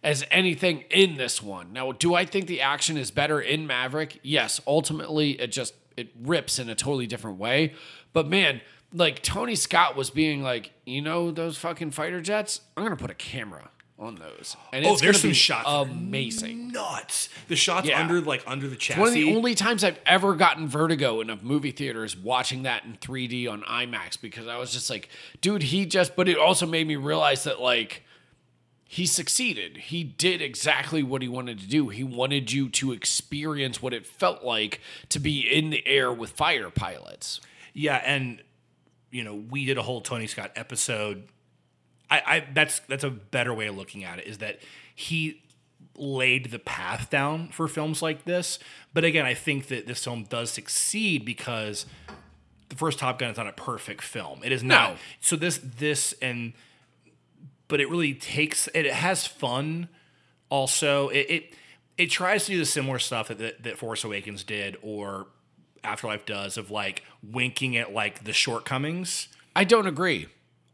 as 0.02 0.24
anything 0.30 0.84
in 0.90 1.16
this 1.16 1.42
one. 1.42 1.72
Now, 1.72 1.92
do 1.92 2.14
I 2.14 2.24
think 2.24 2.46
the 2.46 2.60
action 2.60 2.96
is 2.96 3.10
better 3.10 3.40
in 3.40 3.66
Maverick? 3.66 4.20
Yes. 4.22 4.60
Ultimately, 4.66 5.32
it 5.32 5.48
just 5.48 5.74
it 5.96 6.10
rips 6.22 6.58
in 6.58 6.68
a 6.68 6.74
totally 6.74 7.06
different 7.06 7.38
way. 7.38 7.74
But 8.12 8.28
man, 8.28 8.60
like 8.92 9.22
Tony 9.22 9.56
Scott 9.56 9.96
was 9.96 10.10
being 10.10 10.42
like, 10.42 10.72
you 10.86 11.02
know, 11.02 11.30
those 11.30 11.58
fucking 11.58 11.90
fighter 11.90 12.20
jets. 12.20 12.60
I'm 12.76 12.84
gonna 12.84 12.96
put 12.96 13.10
a 13.10 13.14
camera 13.14 13.70
on 13.98 14.14
those. 14.14 14.56
And 14.72 14.86
Oh, 14.86 14.92
it's 14.92 15.00
there's 15.00 15.16
gonna 15.16 15.20
some 15.22 15.30
be 15.30 15.34
shots. 15.34 15.68
amazing. 15.68 16.68
Nuts. 16.72 17.28
The 17.48 17.56
shots 17.56 17.88
Yeah. 17.88 18.00
under 18.00 18.20
like 18.20 18.42
under 18.46 18.68
the 18.68 18.76
chassis. 18.76 19.00
One 19.00 19.08
of 19.08 19.14
the 19.14 19.34
only 19.34 19.54
times 19.54 19.82
I've 19.82 19.98
ever 20.06 20.34
gotten 20.36 20.68
vertigo 20.68 21.20
in 21.20 21.30
a 21.30 21.36
movie 21.36 21.72
theater 21.72 22.04
is 22.04 22.16
watching 22.16 22.62
that 22.62 22.84
in 22.84 22.96
3D 23.00 23.48
on 23.48 23.62
IMAX 23.62 24.20
because 24.20 24.46
I 24.46 24.56
was 24.56 24.72
just 24.72 24.88
like, 24.88 25.08
dude, 25.40 25.64
he 25.64 25.84
just, 25.84 26.14
but 26.14 26.28
it 26.28 26.38
also 26.38 26.64
made 26.66 26.86
me 26.86 26.94
realize 26.96 27.42
that 27.44 27.60
like 27.60 28.04
he 28.90 29.04
succeeded. 29.04 29.76
He 29.76 30.02
did 30.04 30.40
exactly 30.40 31.02
what 31.02 31.20
he 31.20 31.28
wanted 31.28 31.58
to 31.58 31.66
do. 31.66 31.88
He 31.88 32.04
wanted 32.04 32.52
you 32.52 32.68
to 32.70 32.92
experience 32.92 33.82
what 33.82 33.92
it 33.92 34.06
felt 34.06 34.44
like 34.44 34.80
to 35.10 35.18
be 35.18 35.40
in 35.40 35.70
the 35.70 35.86
air 35.86 36.12
with 36.12 36.30
fighter 36.30 36.70
pilots. 36.70 37.40
Yeah, 37.74 37.96
and 37.96 38.42
you 39.10 39.24
know, 39.24 39.34
we 39.34 39.64
did 39.64 39.76
a 39.76 39.82
whole 39.82 40.00
Tony 40.00 40.26
Scott 40.26 40.52
episode. 40.56 41.24
I, 42.10 42.22
I 42.26 42.44
that's 42.52 42.80
that's 42.80 43.04
a 43.04 43.10
better 43.10 43.52
way 43.52 43.66
of 43.66 43.76
looking 43.76 44.04
at 44.04 44.18
it 44.18 44.26
is 44.26 44.38
that 44.38 44.60
he 44.94 45.42
laid 45.94 46.50
the 46.50 46.58
path 46.58 47.10
down 47.10 47.48
for 47.48 47.68
films 47.68 48.02
like 48.02 48.24
this. 48.24 48.58
But 48.94 49.04
again, 49.04 49.26
I 49.26 49.34
think 49.34 49.68
that 49.68 49.86
this 49.86 50.04
film 50.04 50.24
does 50.24 50.50
succeed 50.50 51.24
because 51.24 51.86
the 52.68 52.76
first 52.76 52.98
Top 52.98 53.18
Gun 53.18 53.30
is 53.30 53.36
not 53.36 53.46
a 53.46 53.52
perfect 53.52 54.02
film. 54.02 54.40
It 54.44 54.52
is 54.52 54.62
not. 54.62 54.92
No. 54.92 54.96
So 55.20 55.36
this 55.36 55.58
this 55.62 56.14
and 56.22 56.52
but 57.66 57.80
it 57.80 57.90
really 57.90 58.14
takes 58.14 58.68
it, 58.68 58.86
it 58.86 58.94
has 58.94 59.26
fun 59.26 59.88
also. 60.48 61.08
It, 61.08 61.26
it 61.28 61.54
it 61.96 62.06
tries 62.06 62.46
to 62.46 62.52
do 62.52 62.58
the 62.58 62.66
similar 62.66 62.98
stuff 62.98 63.28
that, 63.28 63.38
that 63.38 63.62
that 63.64 63.78
Force 63.78 64.04
Awakens 64.04 64.44
did 64.44 64.76
or 64.82 65.26
Afterlife 65.84 66.24
does 66.24 66.56
of 66.56 66.70
like 66.70 67.02
winking 67.22 67.76
at 67.76 67.92
like 67.92 68.24
the 68.24 68.32
shortcomings. 68.32 69.28
I 69.54 69.64
don't 69.64 69.86
agree. 69.86 70.28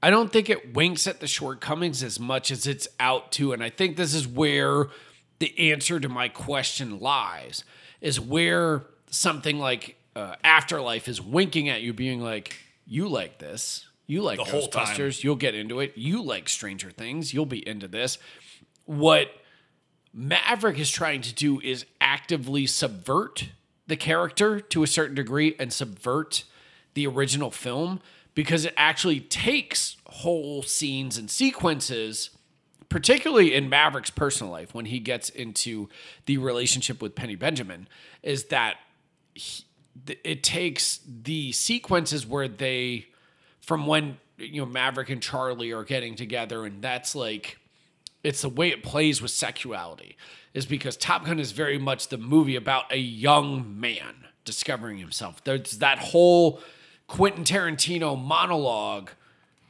I 0.04 0.10
don't 0.10 0.30
think 0.30 0.50
it 0.50 0.74
winks 0.74 1.06
at 1.06 1.20
the 1.20 1.26
shortcomings 1.26 2.02
as 2.02 2.20
much 2.20 2.50
as 2.50 2.66
it's 2.66 2.86
out 3.00 3.32
to. 3.32 3.54
And 3.54 3.64
I 3.64 3.70
think 3.70 3.96
this 3.96 4.12
is 4.12 4.28
where 4.28 4.88
the 5.38 5.72
answer 5.72 5.98
to 5.98 6.10
my 6.10 6.28
question 6.28 7.00
lies 7.00 7.64
is 8.02 8.20
where 8.20 8.82
something 9.08 9.58
like 9.58 9.96
uh, 10.14 10.34
Afterlife 10.44 11.08
is 11.08 11.22
winking 11.22 11.70
at 11.70 11.80
you, 11.80 11.94
being 11.94 12.20
like, 12.20 12.54
you 12.84 13.08
like 13.08 13.38
this. 13.38 13.88
You 14.06 14.20
like 14.20 14.36
The 14.36 14.44
whole. 14.44 14.68
Ghostbusters. 14.68 15.24
You'll 15.24 15.36
get 15.36 15.54
into 15.54 15.80
it. 15.80 15.94
You 15.96 16.20
like 16.20 16.50
Stranger 16.50 16.90
Things. 16.90 17.32
You'll 17.32 17.46
be 17.46 17.66
into 17.66 17.88
this. 17.88 18.18
What 18.84 19.28
Maverick 20.12 20.78
is 20.78 20.90
trying 20.90 21.22
to 21.22 21.34
do 21.34 21.60
is 21.60 21.86
actively 21.98 22.66
subvert 22.66 23.48
the 23.86 23.96
character 23.96 24.60
to 24.60 24.82
a 24.82 24.86
certain 24.86 25.14
degree 25.14 25.56
and 25.58 25.72
subvert 25.72 26.44
the 26.92 27.06
original 27.06 27.50
film 27.50 28.02
because 28.34 28.64
it 28.64 28.74
actually 28.76 29.20
takes 29.20 29.96
whole 30.06 30.62
scenes 30.62 31.16
and 31.16 31.30
sequences, 31.30 32.30
particularly 32.88 33.54
in 33.54 33.68
Maverick's 33.68 34.10
personal 34.10 34.52
life 34.52 34.74
when 34.74 34.86
he 34.86 34.98
gets 34.98 35.28
into 35.28 35.88
the 36.26 36.38
relationship 36.38 37.00
with 37.00 37.14
Penny 37.14 37.36
Benjamin, 37.36 37.88
is 38.22 38.44
that 38.46 38.76
he, 39.34 39.64
it 40.24 40.42
takes 40.42 41.00
the 41.06 41.52
sequences 41.52 42.26
where 42.26 42.48
they, 42.48 43.06
from 43.60 43.86
when 43.86 44.18
you 44.36 44.60
know 44.60 44.66
Maverick 44.66 45.10
and 45.10 45.22
Charlie 45.22 45.72
are 45.72 45.84
getting 45.84 46.16
together, 46.16 46.64
and 46.64 46.82
that's 46.82 47.14
like 47.14 47.58
it's 48.24 48.42
the 48.42 48.48
way 48.48 48.70
it 48.70 48.82
plays 48.82 49.20
with 49.20 49.30
sexuality 49.30 50.16
is 50.54 50.66
because 50.66 50.96
Top 50.96 51.26
Gun 51.26 51.38
is 51.38 51.52
very 51.52 51.78
much 51.78 52.08
the 52.08 52.16
movie 52.16 52.56
about 52.56 52.90
a 52.90 52.96
young 52.96 53.78
man 53.78 54.14
discovering 54.44 54.98
himself. 54.98 55.42
There's 55.44 55.78
that 55.78 55.98
whole 55.98 56.60
Quentin 57.06 57.44
Tarantino 57.44 58.20
monologue 58.20 59.10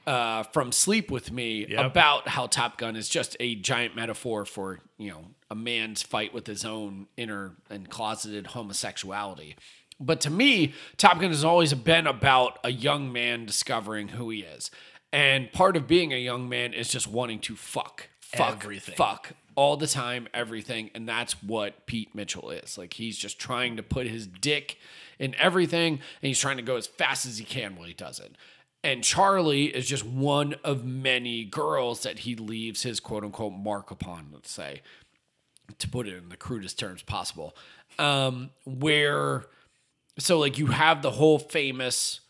uh, 0.06 0.42
from 0.44 0.70
Sleep 0.72 1.10
with 1.10 1.32
Me 1.32 1.66
Yep. 1.68 1.84
about 1.86 2.28
how 2.28 2.46
Top 2.46 2.78
Gun 2.78 2.94
is 2.96 3.08
just 3.08 3.36
a 3.40 3.54
giant 3.56 3.96
metaphor 3.96 4.44
for 4.44 4.80
you 4.98 5.10
know 5.10 5.24
a 5.50 5.54
man's 5.54 6.02
fight 6.02 6.32
with 6.34 6.46
his 6.46 6.64
own 6.64 7.06
inner 7.16 7.52
and 7.70 7.88
closeted 7.88 8.48
homosexuality. 8.48 9.56
But 10.00 10.20
to 10.22 10.30
me, 10.30 10.74
Top 10.96 11.20
Gun 11.20 11.30
has 11.30 11.44
always 11.44 11.72
been 11.74 12.06
about 12.06 12.58
a 12.64 12.70
young 12.70 13.12
man 13.12 13.46
discovering 13.46 14.08
who 14.08 14.30
he 14.30 14.40
is. 14.40 14.70
And 15.12 15.52
part 15.52 15.76
of 15.76 15.86
being 15.86 16.12
a 16.12 16.16
young 16.18 16.48
man 16.48 16.72
is 16.74 16.88
just 16.88 17.06
wanting 17.06 17.38
to 17.40 17.54
fuck, 17.54 18.08
fuck, 18.20 18.64
Everything. 18.64 18.96
fuck 18.96 19.30
all 19.54 19.76
the 19.76 19.86
time, 19.86 20.26
everything. 20.34 20.90
And 20.96 21.08
that's 21.08 21.40
what 21.40 21.86
Pete 21.86 22.12
Mitchell 22.16 22.50
is. 22.50 22.76
Like 22.76 22.94
he's 22.94 23.16
just 23.16 23.38
trying 23.38 23.76
to 23.76 23.82
put 23.84 24.08
his 24.08 24.26
dick 24.26 24.76
in 25.18 25.34
everything 25.36 25.94
and 25.94 26.00
he's 26.28 26.38
trying 26.38 26.56
to 26.56 26.62
go 26.62 26.76
as 26.76 26.86
fast 26.86 27.26
as 27.26 27.38
he 27.38 27.44
can 27.44 27.76
while 27.76 27.86
he 27.86 27.94
does 27.94 28.18
it. 28.18 28.36
And 28.82 29.02
Charlie 29.02 29.64
is 29.64 29.88
just 29.88 30.04
one 30.04 30.56
of 30.62 30.84
many 30.84 31.44
girls 31.44 32.02
that 32.02 32.20
he 32.20 32.36
leaves 32.36 32.82
his 32.82 33.00
quote 33.00 33.24
unquote 33.24 33.54
mark 33.54 33.90
upon, 33.90 34.28
let's 34.32 34.50
say, 34.50 34.82
to 35.78 35.88
put 35.88 36.06
it 36.06 36.14
in 36.14 36.28
the 36.28 36.36
crudest 36.36 36.78
terms 36.78 37.02
possible. 37.02 37.56
Um, 37.98 38.50
where, 38.66 39.46
so 40.18 40.38
like 40.38 40.58
you 40.58 40.66
have 40.66 41.00
the 41.00 41.12
whole 41.12 41.38
famous 41.38 42.20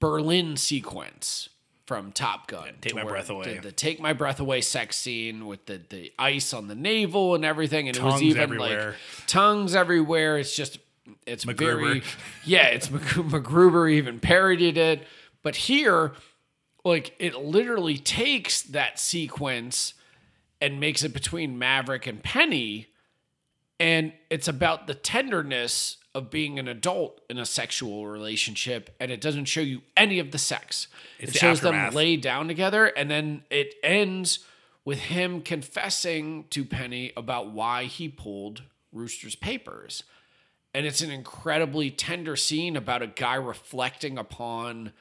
Berlin 0.00 0.56
sequence 0.56 1.48
from 1.86 2.10
Top 2.10 2.48
Gun. 2.48 2.70
Take 2.80 2.94
My 2.94 3.04
Breath 3.04 3.30
Away. 3.30 3.56
The, 3.56 3.60
the 3.60 3.72
Take 3.72 4.00
My 4.00 4.12
Breath 4.12 4.40
Away 4.40 4.60
sex 4.60 4.96
scene 4.96 5.46
with 5.46 5.66
the, 5.66 5.80
the 5.88 6.12
ice 6.18 6.52
on 6.52 6.66
the 6.66 6.74
navel 6.74 7.34
and 7.36 7.44
everything. 7.44 7.86
And 7.86 7.96
it 7.96 8.02
was 8.02 8.22
even 8.22 8.42
everywhere. 8.42 8.90
like 8.90 9.26
tongues 9.26 9.74
everywhere. 9.76 10.38
It's 10.38 10.56
just, 10.56 10.78
it's 11.26 11.44
MacGruber. 11.44 11.56
very, 11.56 12.02
yeah, 12.44 12.66
it's 12.66 12.88
MacGruber 12.88 13.90
even 13.90 14.20
parodied 14.20 14.76
it. 14.76 15.06
But 15.42 15.56
here, 15.56 16.12
like 16.84 17.14
it 17.18 17.34
literally 17.36 17.98
takes 17.98 18.62
that 18.62 18.98
sequence 18.98 19.94
and 20.60 20.78
makes 20.78 21.02
it 21.02 21.12
between 21.12 21.58
Maverick 21.58 22.06
and 22.06 22.22
Penny 22.22 22.88
and 23.80 24.12
it's 24.30 24.46
about 24.46 24.86
the 24.86 24.94
tenderness 24.94 25.96
of 26.14 26.30
being 26.30 26.58
an 26.58 26.68
adult 26.68 27.20
in 27.28 27.38
a 27.38 27.46
sexual 27.46 28.06
relationship 28.06 28.94
and 29.00 29.10
it 29.10 29.20
doesn't 29.20 29.46
show 29.46 29.60
you 29.60 29.82
any 29.96 30.18
of 30.18 30.30
the 30.30 30.38
sex 30.38 30.86
It's 31.18 31.30
it 31.30 31.32
the 31.34 31.38
shows 31.38 31.60
them 31.60 31.92
lay 31.94 32.16
down 32.16 32.48
together 32.48 32.86
and 32.86 33.10
then 33.10 33.42
it 33.50 33.74
ends 33.82 34.40
with 34.84 34.98
him 34.98 35.40
confessing 35.40 36.44
to 36.50 36.64
penny 36.64 37.12
about 37.16 37.50
why 37.50 37.84
he 37.84 38.08
pulled 38.08 38.62
rooster's 38.92 39.34
papers 39.34 40.04
and 40.74 40.86
it's 40.86 41.00
an 41.00 41.10
incredibly 41.10 41.90
tender 41.90 42.36
scene 42.36 42.76
about 42.76 43.02
a 43.02 43.06
guy 43.06 43.34
reflecting 43.34 44.18
upon 44.18 44.92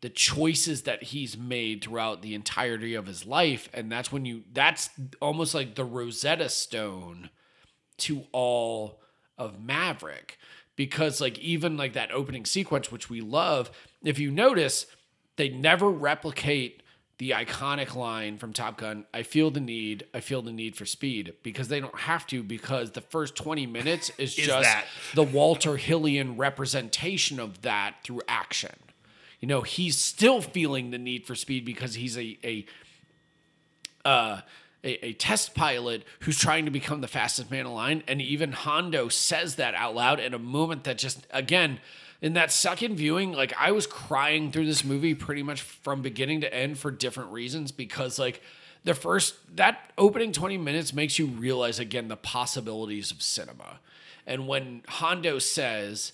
the 0.00 0.08
choices 0.08 0.82
that 0.82 1.04
he's 1.04 1.36
made 1.36 1.84
throughout 1.84 2.22
the 2.22 2.34
entirety 2.34 2.94
of 2.94 3.06
his 3.06 3.26
life. 3.26 3.68
And 3.72 3.92
that's 3.92 4.10
when 4.10 4.24
you 4.24 4.42
that's 4.52 4.90
almost 5.20 5.54
like 5.54 5.74
the 5.74 5.84
rosetta 5.84 6.48
stone 6.48 7.30
to 7.98 8.24
all 8.32 9.00
of 9.36 9.62
Maverick. 9.62 10.38
Because 10.74 11.20
like 11.20 11.38
even 11.38 11.76
like 11.76 11.92
that 11.92 12.10
opening 12.10 12.46
sequence 12.46 12.90
which 12.90 13.10
we 13.10 13.20
love 13.20 13.70
if 14.02 14.18
you 14.18 14.30
notice 14.30 14.86
they 15.36 15.50
never 15.50 15.90
replicate 15.90 16.82
the 17.20 17.32
iconic 17.32 17.94
line 17.94 18.38
from 18.38 18.54
Top 18.54 18.78
Gun 18.78 19.04
I 19.12 19.24
feel 19.24 19.50
the 19.50 19.60
need 19.60 20.04
I 20.14 20.20
feel 20.20 20.40
the 20.40 20.52
need 20.52 20.74
for 20.74 20.86
speed 20.86 21.34
because 21.42 21.68
they 21.68 21.78
don't 21.78 22.00
have 22.00 22.26
to 22.28 22.42
because 22.42 22.92
the 22.92 23.02
first 23.02 23.36
20 23.36 23.66
minutes 23.66 24.10
is, 24.18 24.38
Is 24.38 24.46
just 24.46 24.62
that. 24.62 24.86
the 25.14 25.22
Walter 25.22 25.76
Hillian 25.76 26.38
representation 26.38 27.38
of 27.38 27.60
that 27.60 27.96
through 28.04 28.22
action 28.26 28.74
you 29.38 29.46
know 29.46 29.60
he's 29.60 29.98
still 29.98 30.40
feeling 30.40 30.92
the 30.92 30.98
need 30.98 31.26
for 31.26 31.34
speed 31.34 31.66
because 31.66 31.94
he's 31.94 32.16
a 32.16 32.38
a 32.42 32.64
uh, 34.02 34.40
a, 34.82 35.08
a 35.08 35.12
test 35.12 35.54
pilot 35.54 36.04
who's 36.20 36.38
trying 36.38 36.64
to 36.64 36.70
become 36.70 37.02
the 37.02 37.06
fastest 37.06 37.50
man 37.50 37.66
alive. 37.66 38.02
And 38.08 38.22
even 38.22 38.52
Hondo 38.52 39.08
says 39.08 39.56
that 39.56 39.74
out 39.74 39.94
loud 39.94 40.20
in 40.20 40.32
a 40.32 40.38
moment 40.38 40.84
that 40.84 40.96
just, 40.96 41.26
again, 41.30 41.80
in 42.22 42.34
that 42.34 42.52
second 42.52 42.96
viewing, 42.96 43.32
like 43.32 43.54
I 43.58 43.72
was 43.72 43.86
crying 43.86 44.52
through 44.52 44.66
this 44.66 44.84
movie 44.84 45.14
pretty 45.14 45.42
much 45.42 45.62
from 45.62 46.02
beginning 46.02 46.42
to 46.42 46.54
end 46.54 46.78
for 46.78 46.90
different 46.90 47.32
reasons 47.32 47.72
because, 47.72 48.18
like, 48.18 48.42
the 48.84 48.94
first, 48.94 49.34
that 49.56 49.92
opening 49.98 50.32
20 50.32 50.56
minutes 50.58 50.92
makes 50.92 51.18
you 51.18 51.26
realize 51.26 51.78
again 51.78 52.08
the 52.08 52.16
possibilities 52.16 53.10
of 53.10 53.22
cinema. 53.22 53.80
And 54.26 54.46
when 54.46 54.82
Hondo 54.88 55.38
says, 55.38 56.12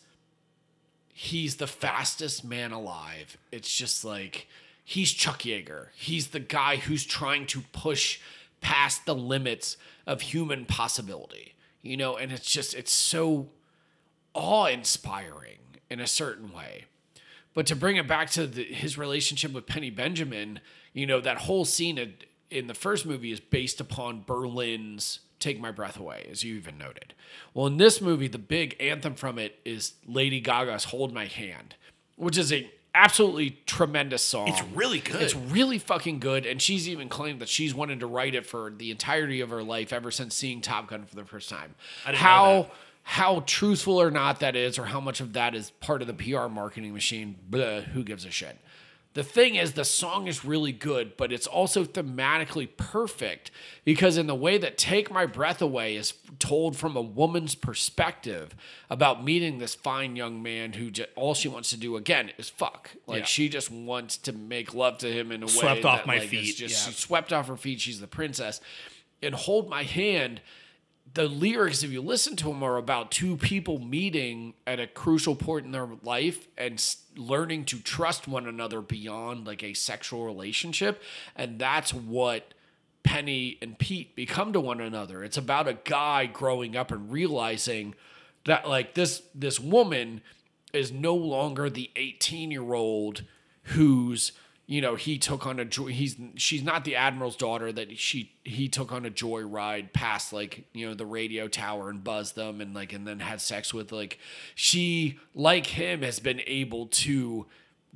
he's 1.12 1.56
the 1.56 1.66
fastest 1.66 2.44
man 2.44 2.72
alive. 2.72 3.38
It's 3.50 3.74
just 3.74 4.04
like 4.04 4.48
he's 4.84 5.12
Chuck 5.12 5.40
Yeager. 5.40 5.88
He's 5.94 6.28
the 6.28 6.40
guy 6.40 6.76
who's 6.76 7.04
trying 7.04 7.46
to 7.46 7.62
push 7.72 8.20
past 8.60 9.06
the 9.06 9.14
limits 9.14 9.76
of 10.06 10.20
human 10.20 10.66
possibility. 10.66 11.54
You 11.82 11.96
know, 11.96 12.16
and 12.16 12.32
it's 12.32 12.50
just 12.50 12.74
it's 12.74 12.92
so 12.92 13.48
awe-inspiring 14.34 15.58
in 15.90 16.00
a 16.00 16.06
certain 16.06 16.52
way. 16.52 16.84
But 17.54 17.66
to 17.66 17.76
bring 17.76 17.96
it 17.96 18.06
back 18.06 18.30
to 18.30 18.46
the, 18.46 18.64
his 18.64 18.98
relationship 18.98 19.52
with 19.52 19.66
Penny 19.66 19.90
Benjamin, 19.90 20.60
you 20.92 21.06
know, 21.06 21.20
that 21.20 21.38
whole 21.38 21.64
scene 21.64 21.96
in, 21.96 22.14
in 22.50 22.66
the 22.66 22.74
first 22.74 23.06
movie 23.06 23.32
is 23.32 23.40
based 23.40 23.80
upon 23.80 24.22
Berlin's 24.26 25.20
Take 25.38 25.60
My 25.60 25.70
Breath 25.70 25.98
Away, 25.98 26.26
as 26.30 26.42
you 26.44 26.54
even 26.56 26.76
noted. 26.76 27.14
Well, 27.54 27.66
in 27.66 27.76
this 27.78 28.00
movie, 28.00 28.28
the 28.28 28.38
big 28.38 28.76
anthem 28.80 29.14
from 29.14 29.38
it 29.38 29.58
is 29.64 29.94
Lady 30.06 30.40
Gaga's 30.40 30.84
Hold 30.84 31.12
My 31.14 31.26
Hand, 31.26 31.76
which 32.16 32.36
is 32.36 32.52
a 32.52 32.70
absolutely 32.94 33.58
tremendous 33.66 34.22
song. 34.22 34.48
It's 34.48 34.62
really 34.74 35.00
good. 35.00 35.20
It's 35.20 35.34
really 35.34 35.78
fucking 35.78 36.18
good. 36.18 36.46
And 36.46 36.60
she's 36.60 36.88
even 36.88 37.08
claimed 37.08 37.40
that 37.40 37.48
she's 37.48 37.74
wanted 37.74 38.00
to 38.00 38.06
write 38.06 38.34
it 38.34 38.46
for 38.46 38.72
the 38.74 38.90
entirety 38.90 39.40
of 39.40 39.50
her 39.50 39.62
life 39.62 39.92
ever 39.92 40.10
since 40.10 40.34
seeing 40.34 40.62
Top 40.62 40.88
Gun 40.88 41.04
for 41.04 41.14
the 41.14 41.24
first 41.24 41.50
time. 41.50 41.74
I 42.04 42.12
didn't 42.12 42.22
know 42.22 42.28
how. 42.28 42.70
How 43.08 43.44
truthful 43.46 44.00
or 44.02 44.10
not 44.10 44.40
that 44.40 44.56
is, 44.56 44.80
or 44.80 44.86
how 44.86 44.98
much 45.00 45.20
of 45.20 45.32
that 45.34 45.54
is 45.54 45.70
part 45.80 46.02
of 46.02 46.08
the 46.08 46.12
PR 46.14 46.48
marketing 46.48 46.92
machine, 46.92 47.36
bleh, 47.48 47.84
who 47.84 48.02
gives 48.02 48.24
a 48.24 48.30
shit? 48.32 48.58
The 49.14 49.22
thing 49.22 49.54
is, 49.54 49.72
the 49.74 49.84
song 49.84 50.26
is 50.26 50.44
really 50.44 50.72
good, 50.72 51.16
but 51.16 51.32
it's 51.32 51.46
also 51.46 51.84
thematically 51.84 52.68
perfect 52.76 53.52
because, 53.84 54.18
in 54.18 54.26
the 54.26 54.34
way 54.34 54.58
that 54.58 54.76
Take 54.76 55.08
My 55.10 55.24
Breath 55.24 55.62
Away 55.62 55.94
is 55.94 56.14
told 56.40 56.76
from 56.76 56.96
a 56.96 57.00
woman's 57.00 57.54
perspective 57.54 58.54
about 58.90 59.24
meeting 59.24 59.58
this 59.58 59.74
fine 59.76 60.16
young 60.16 60.42
man 60.42 60.72
who 60.72 60.90
j- 60.90 61.06
all 61.14 61.32
she 61.32 61.48
wants 61.48 61.70
to 61.70 61.76
do 61.78 61.96
again 61.96 62.32
is 62.38 62.50
fuck. 62.50 62.90
Like, 63.06 63.20
Yeah. 63.20 63.24
she 63.26 63.48
just 63.48 63.70
wants 63.70 64.16
to 64.18 64.32
make 64.32 64.74
love 64.74 64.98
to 64.98 65.10
him 65.10 65.30
in 65.30 65.44
a 65.44 65.46
way 65.46 65.52
Swept 65.52 65.84
off 65.84 66.00
that, 66.00 66.06
my 66.06 66.18
like, 66.18 66.28
feet, 66.28 66.56
Just, 66.56 66.86
yeah. 66.88 66.92
Swept 66.92 67.32
off 67.32 67.46
her 67.46 67.56
feet. 67.56 67.80
She's 67.80 68.00
the 68.00 68.08
princess. 68.08 68.60
And 69.22 69.34
Hold 69.34 69.70
My 69.70 69.84
Hand 69.84 70.42
the 71.16 71.28
lyrics, 71.28 71.82
if 71.82 71.90
you 71.90 72.02
listen 72.02 72.36
to 72.36 72.48
them, 72.48 72.62
are 72.62 72.76
about 72.76 73.10
two 73.10 73.38
people 73.38 73.78
meeting 73.78 74.52
at 74.66 74.78
a 74.78 74.86
crucial 74.86 75.34
point 75.34 75.64
in 75.64 75.72
their 75.72 75.88
life 76.02 76.46
and 76.58 76.94
learning 77.16 77.64
to 77.64 77.78
trust 77.78 78.28
one 78.28 78.46
another 78.46 78.82
beyond 78.82 79.46
like 79.46 79.62
a 79.62 79.72
sexual 79.72 80.26
relationship. 80.26 81.02
And 81.34 81.58
that's 81.58 81.94
what 81.94 82.52
Penny 83.02 83.56
and 83.62 83.78
Pete 83.78 84.14
become 84.14 84.52
to 84.52 84.60
one 84.60 84.78
another. 84.78 85.24
It's 85.24 85.38
about 85.38 85.66
a 85.66 85.78
guy 85.84 86.26
growing 86.26 86.76
up 86.76 86.92
and 86.92 87.10
realizing 87.10 87.94
that 88.44 88.68
like 88.68 88.92
this 88.92 89.22
this 89.34 89.58
woman 89.58 90.20
is 90.74 90.92
no 90.92 91.14
longer 91.14 91.70
the 91.70 91.90
18 91.96 92.50
year 92.50 92.74
old 92.74 93.22
who's 93.62 94.32
you 94.66 94.80
know 94.80 94.96
he 94.96 95.16
took 95.16 95.46
on 95.46 95.58
a 95.60 95.64
joy 95.64 95.86
he's 95.86 96.16
she's 96.34 96.62
not 96.62 96.84
the 96.84 96.96
admiral's 96.96 97.36
daughter 97.36 97.72
that 97.72 97.96
she 97.98 98.32
he 98.44 98.68
took 98.68 98.92
on 98.92 99.06
a 99.06 99.10
joy 99.10 99.40
ride 99.42 99.92
past 99.92 100.32
like 100.32 100.66
you 100.72 100.86
know 100.86 100.94
the 100.94 101.06
radio 101.06 101.48
tower 101.48 101.88
and 101.88 102.02
buzzed 102.02 102.34
them 102.34 102.60
and 102.60 102.74
like 102.74 102.92
and 102.92 103.06
then 103.06 103.20
had 103.20 103.40
sex 103.40 103.72
with 103.72 103.92
like 103.92 104.18
she 104.54 105.18
like 105.34 105.66
him 105.66 106.02
has 106.02 106.18
been 106.18 106.40
able 106.46 106.86
to 106.86 107.46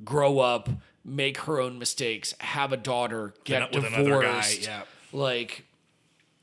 grow 0.03 0.39
up 0.39 0.69
make 1.03 1.39
her 1.39 1.59
own 1.59 1.77
mistakes 1.77 2.33
have 2.39 2.71
a 2.71 2.77
daughter 2.77 3.33
get 3.43 3.73
With 3.73 3.83
divorced 3.83 4.65
guy, 4.65 4.71
yeah. 4.71 4.81
like 5.11 5.65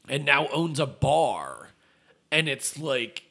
and 0.09 0.25
now 0.25 0.49
owns 0.49 0.79
a 0.79 0.87
bar 0.87 1.69
and 2.31 2.49
it's 2.49 2.79
like 2.79 3.25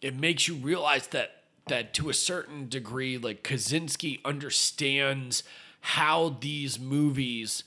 it 0.00 0.14
makes 0.14 0.46
you 0.46 0.54
realize 0.54 1.08
that 1.08 1.42
that 1.66 1.92
to 1.94 2.08
a 2.08 2.14
certain 2.14 2.68
degree 2.68 3.18
like 3.18 3.42
Kosinski 3.42 4.24
understands 4.24 5.42
how 5.86 6.36
these 6.40 6.80
movies 6.80 7.62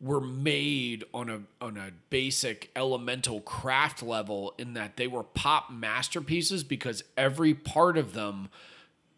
were 0.00 0.20
made 0.20 1.04
on 1.12 1.28
a 1.28 1.42
on 1.60 1.76
a 1.76 1.90
basic 2.08 2.70
elemental 2.74 3.42
craft 3.42 4.02
level 4.02 4.54
in 4.56 4.72
that 4.72 4.96
they 4.96 5.06
were 5.06 5.22
pop 5.22 5.70
masterpieces 5.70 6.64
because 6.64 7.04
every 7.18 7.52
part 7.52 7.98
of 7.98 8.14
them 8.14 8.48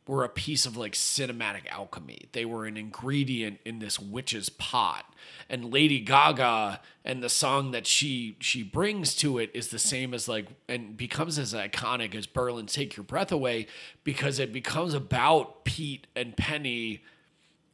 were 0.08 0.24
a 0.24 0.28
piece 0.28 0.66
of 0.66 0.76
like 0.76 0.94
cinematic 0.94 1.68
alchemy. 1.70 2.22
They 2.32 2.44
were 2.44 2.66
an 2.66 2.76
ingredient 2.76 3.60
in 3.64 3.78
this 3.78 4.00
witch's 4.00 4.48
pot. 4.48 5.04
And 5.48 5.72
Lady 5.72 6.00
Gaga 6.00 6.80
and 7.04 7.22
the 7.22 7.28
song 7.28 7.70
that 7.70 7.86
she 7.86 8.36
she 8.40 8.64
brings 8.64 9.14
to 9.16 9.38
it 9.38 9.52
is 9.54 9.68
the 9.68 9.78
same 9.78 10.12
as 10.12 10.26
like 10.26 10.48
and 10.68 10.96
becomes 10.96 11.38
as 11.38 11.54
iconic 11.54 12.12
as 12.16 12.26
Berlin's 12.26 12.72
Take 12.72 12.96
Your 12.96 13.04
Breath 13.04 13.30
Away 13.30 13.68
because 14.02 14.40
it 14.40 14.52
becomes 14.52 14.94
about 14.94 15.64
Pete 15.64 16.08
and 16.16 16.36
Penny 16.36 17.02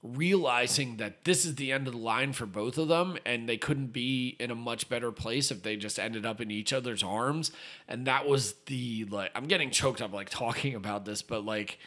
realizing 0.03 0.97
that 0.99 1.25
this 1.25 1.45
is 1.45 1.57
the 1.57 1.73
end 1.73 1.89
of 1.89 1.93
the 1.93 1.99
line 1.99 2.33
for 2.33 2.47
both 2.47 2.79
of 2.79 2.89
them 2.89 3.19
and 3.27 3.49
they 3.49 3.57
couldn't 3.57 3.93
be 3.93 4.37
in 4.39 4.51
a 4.51 4.55
much 4.55 4.89
better 4.89 5.11
place 5.11 5.51
if 5.51 5.63
they 5.63 5.77
just 5.77 5.99
ended 5.99 6.25
up 6.25 6.41
in 6.41 6.51
each 6.51 6.73
other's 6.73 7.03
arms. 7.03 7.51
And 7.89 8.07
that 8.07 8.27
was 8.29 8.55
the 8.67 9.07
like 9.07 9.33
I'm 9.35 9.47
getting 9.47 9.71
choked 9.71 10.01
up 10.01 10.13
like 10.13 10.31
talking 10.31 10.75
about 10.75 11.05
this 11.05 11.23
but 11.23 11.45
like 11.45 11.79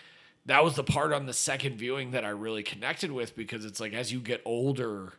that 0.46 0.64
was 0.64 0.76
the 0.76 0.84
part 0.84 1.14
on 1.14 1.26
the 1.26 1.34
second 1.34 1.78
viewing 1.78 2.12
that 2.12 2.26
I 2.26 2.30
really 2.30 2.64
connected 2.64 3.12
with 3.12 3.36
because 3.36 3.64
it's 3.64 3.80
like 3.80 3.94
as 3.94 4.12
you 4.12 4.20
get 4.20 4.42
older 4.44 5.14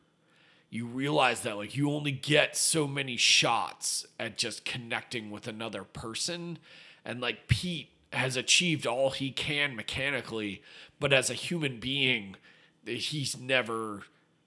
you 0.69 0.87
realize 0.87 1.41
that 1.43 1.57
like 1.57 1.77
you 1.77 1.91
only 1.91 2.13
get 2.13 2.57
so 2.57 2.87
many 2.87 3.17
shots 3.17 4.07
at 4.21 4.37
just 4.37 4.65
connecting 4.65 5.31
with 5.31 5.47
another 5.49 5.85
person. 5.85 6.59
And 7.05 7.21
like 7.23 7.49
Pete 7.49 7.89
has 8.13 8.37
achieved 8.37 8.87
all 8.87 9.11
he 9.11 9.31
can 9.31 9.75
mechanically 9.75 10.63
but 11.01 11.15
as 11.15 11.31
a 11.31 11.35
human 11.35 11.81
being 11.81 12.37
he's 12.85 13.39
never 13.39 14.03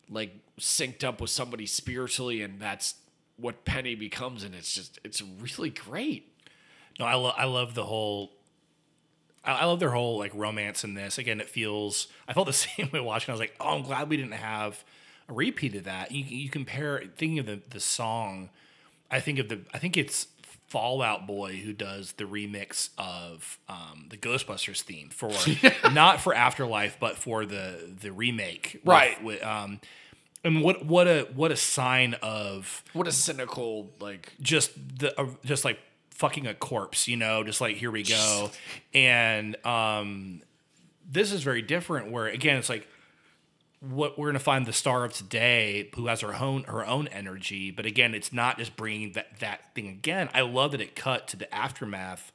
like 0.10 0.32
synced 0.60 1.04
up 1.04 1.20
with 1.22 1.30
somebody 1.30 1.66
spiritually 1.66 2.42
and 2.42 2.60
that's 2.60 2.96
what 3.38 3.66
Penny 3.66 3.96
becomes 3.96 4.44
and 4.44 4.56
it's 4.56 4.74
just 4.74 5.00
it's 5.04 5.22
really 5.42 5.70
great 5.70 6.32
No, 7.00 7.06
I 7.06 7.16
love 7.16 7.36
I 7.38 7.46
love 7.46 7.76
the 7.76 7.86
whole. 7.86 8.32
I, 9.44 9.54
I 9.54 9.66
love 9.66 9.80
their 9.80 9.92
whole 9.92 10.18
like 10.18 10.32
romance 10.34 10.84
in 10.84 10.94
this. 10.94 11.18
Again, 11.18 11.40
it 11.40 11.50
feels. 11.50 12.08
I 12.28 12.34
felt 12.34 12.48
the 12.48 12.54
same 12.68 12.90
way 12.92 13.00
watching. 13.00 13.32
I 13.32 13.34
was 13.34 13.40
like, 13.40 13.56
oh, 13.60 13.76
I'm 13.76 13.84
glad 13.84 14.10
we 14.10 14.18
didn't 14.18 14.34
have 14.34 14.84
a 15.30 15.34
repeat 15.34 15.76
of 15.76 15.84
that. 15.86 16.12
You, 16.12 16.24
you 16.24 16.50
compare 16.50 17.04
thinking 17.18 17.40
of 17.40 17.46
the 17.46 17.62
the 17.70 17.80
song. 17.80 18.50
I 19.12 19.20
think 19.20 19.40
of 19.40 19.50
the. 19.50 19.62
I 19.74 19.78
think 19.80 19.98
it's 19.98 20.28
Fall 20.68 21.02
Out 21.02 21.28
Boy 21.28 21.58
who 21.58 21.74
does 21.74 22.14
the 22.14 22.24
remix 22.26 22.90
of 22.98 23.60
um, 23.70 24.08
the 24.10 24.18
Ghostbusters 24.18 24.82
theme 24.82 25.10
for 25.10 25.32
not 25.92 26.20
for 26.22 26.34
Afterlife, 26.34 26.98
but 27.00 27.18
for 27.18 27.46
the 27.46 27.94
the 28.02 28.12
remake. 28.12 28.74
with- 28.84 28.88
Right. 28.88 29.24
With, 29.24 29.44
um, 29.44 29.80
and 30.44 30.62
what 30.62 30.86
what 30.86 31.08
a 31.08 31.28
what 31.34 31.52
a 31.52 31.56
sign 31.56 32.16
of 32.22 32.84
what 32.94 33.08
a 33.08 33.12
cynical 33.12 33.90
like 34.00 34.34
just 34.42 34.72
the 35.00 35.20
uh, 35.20 35.28
just 35.44 35.66
like 35.66 35.80
fucking 36.12 36.46
a 36.48 36.54
corpse, 36.54 37.08
you 37.08 37.18
know, 37.18 37.44
just 37.44 37.62
like 37.62 37.78
here 37.78 37.92
we 37.92 38.04
go. 38.04 38.52
and 38.94 39.56
um 39.66 40.42
this 41.10 41.32
is 41.32 41.44
very 41.44 41.62
different 41.62 42.12
where 42.12 42.28
again 42.28 42.58
it's 42.58 42.70
like 42.70 42.88
what 43.90 44.18
we're 44.18 44.28
going 44.28 44.34
to 44.34 44.40
find 44.40 44.66
the 44.66 44.74
star 44.74 45.06
of 45.06 45.14
today 45.14 45.90
who 45.96 46.08
has 46.08 46.22
her 46.22 46.36
own 46.36 46.64
her 46.64 46.86
own 46.86 47.08
energy, 47.10 47.72
but 47.72 47.86
again 47.86 48.14
it's 48.14 48.34
not 48.34 48.58
just 48.58 48.76
bringing 48.76 49.14
that 49.14 49.40
that 49.40 49.74
thing 49.74 49.88
again. 49.88 50.30
I 50.34 50.42
love 50.42 50.72
that 50.72 50.82
it 50.82 50.96
cut 50.96 51.28
to 51.30 51.38
the 51.38 51.54
aftermath 51.54 52.32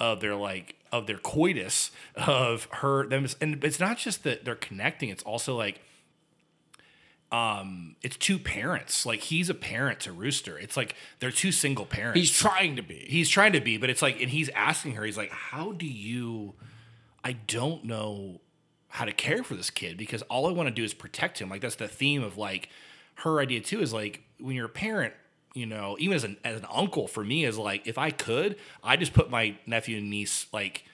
of 0.00 0.20
their 0.20 0.34
like 0.34 0.76
of 0.92 1.06
their 1.06 1.18
coitus 1.18 1.90
of 2.14 2.68
her 2.72 3.06
them 3.06 3.26
and 3.40 3.62
it's 3.64 3.80
not 3.80 3.98
just 3.98 4.24
that 4.24 4.44
they're 4.44 4.54
connecting, 4.54 5.08
it's 5.08 5.22
also 5.22 5.56
like 5.56 5.80
um 7.30 7.96
it's 8.02 8.16
two 8.16 8.38
parents. 8.38 9.04
Like 9.04 9.20
he's 9.20 9.50
a 9.50 9.54
parent 9.54 10.00
to 10.00 10.12
Rooster. 10.12 10.58
It's 10.58 10.76
like 10.76 10.94
they're 11.20 11.30
two 11.30 11.52
single 11.52 11.86
parents. 11.86 12.18
he's 12.18 12.30
trying 12.30 12.76
to 12.76 12.82
be 12.82 13.04
he's 13.08 13.28
trying 13.28 13.52
to 13.52 13.60
be, 13.60 13.76
but 13.76 13.90
it's 13.90 14.02
like 14.02 14.20
and 14.20 14.30
he's 14.30 14.48
asking 14.50 14.92
her, 14.92 15.04
he's 15.04 15.18
like, 15.18 15.30
How 15.30 15.72
do 15.72 15.86
you 15.86 16.54
I 17.24 17.32
don't 17.32 17.84
know 17.84 18.40
how 18.88 19.04
to 19.04 19.12
care 19.12 19.42
for 19.42 19.54
this 19.54 19.70
kid 19.70 19.96
because 19.96 20.22
all 20.22 20.46
I 20.46 20.52
want 20.52 20.68
to 20.68 20.74
do 20.74 20.84
is 20.84 20.94
protect 20.94 21.40
him. 21.40 21.48
Like 21.48 21.60
that's 21.60 21.76
the 21.76 21.88
theme 21.88 22.22
of 22.22 22.38
like 22.38 22.70
her 23.16 23.40
idea 23.40 23.60
too 23.60 23.80
is 23.80 23.92
like 23.92 24.22
when 24.40 24.56
you're 24.56 24.66
a 24.66 24.70
parent, 24.70 25.14
you 25.54 25.66
know, 25.66 25.96
even 25.98 26.14
as 26.14 26.24
an 26.24 26.36
as 26.44 26.58
an 26.58 26.66
uncle 26.72 27.06
for 27.06 27.24
me 27.24 27.44
is 27.44 27.58
like 27.58 27.86
if 27.86 27.98
I 27.98 28.10
could, 28.10 28.56
I 28.82 28.96
just 28.96 29.12
put 29.12 29.30
my 29.30 29.56
nephew 29.66 29.98
and 29.98 30.10
niece 30.10 30.46
like 30.52 30.84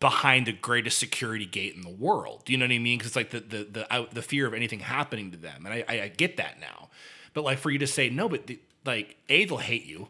behind 0.00 0.46
the 0.46 0.52
greatest 0.52 0.98
security 0.98 1.46
gate 1.46 1.76
in 1.76 1.82
the 1.82 1.88
world. 1.88 2.42
Do 2.44 2.52
you 2.52 2.58
know 2.58 2.64
what 2.64 2.72
I 2.72 2.78
mean? 2.78 2.98
Because 2.98 3.10
it's 3.10 3.16
like 3.16 3.30
the 3.30 3.40
the 3.40 3.64
the 3.64 3.94
out, 3.94 4.14
the 4.14 4.22
fear 4.22 4.46
of 4.46 4.54
anything 4.54 4.80
happening 4.80 5.30
to 5.30 5.36
them, 5.36 5.64
and 5.64 5.74
I, 5.74 5.84
I 5.88 6.02
I 6.02 6.08
get 6.08 6.36
that 6.38 6.60
now. 6.60 6.88
But 7.34 7.44
like 7.44 7.58
for 7.58 7.70
you 7.70 7.78
to 7.78 7.86
say 7.86 8.10
no, 8.10 8.28
but 8.28 8.48
the, 8.48 8.58
like 8.84 9.16
a 9.28 9.44
they'll 9.44 9.58
hate 9.58 9.86
you, 9.86 10.08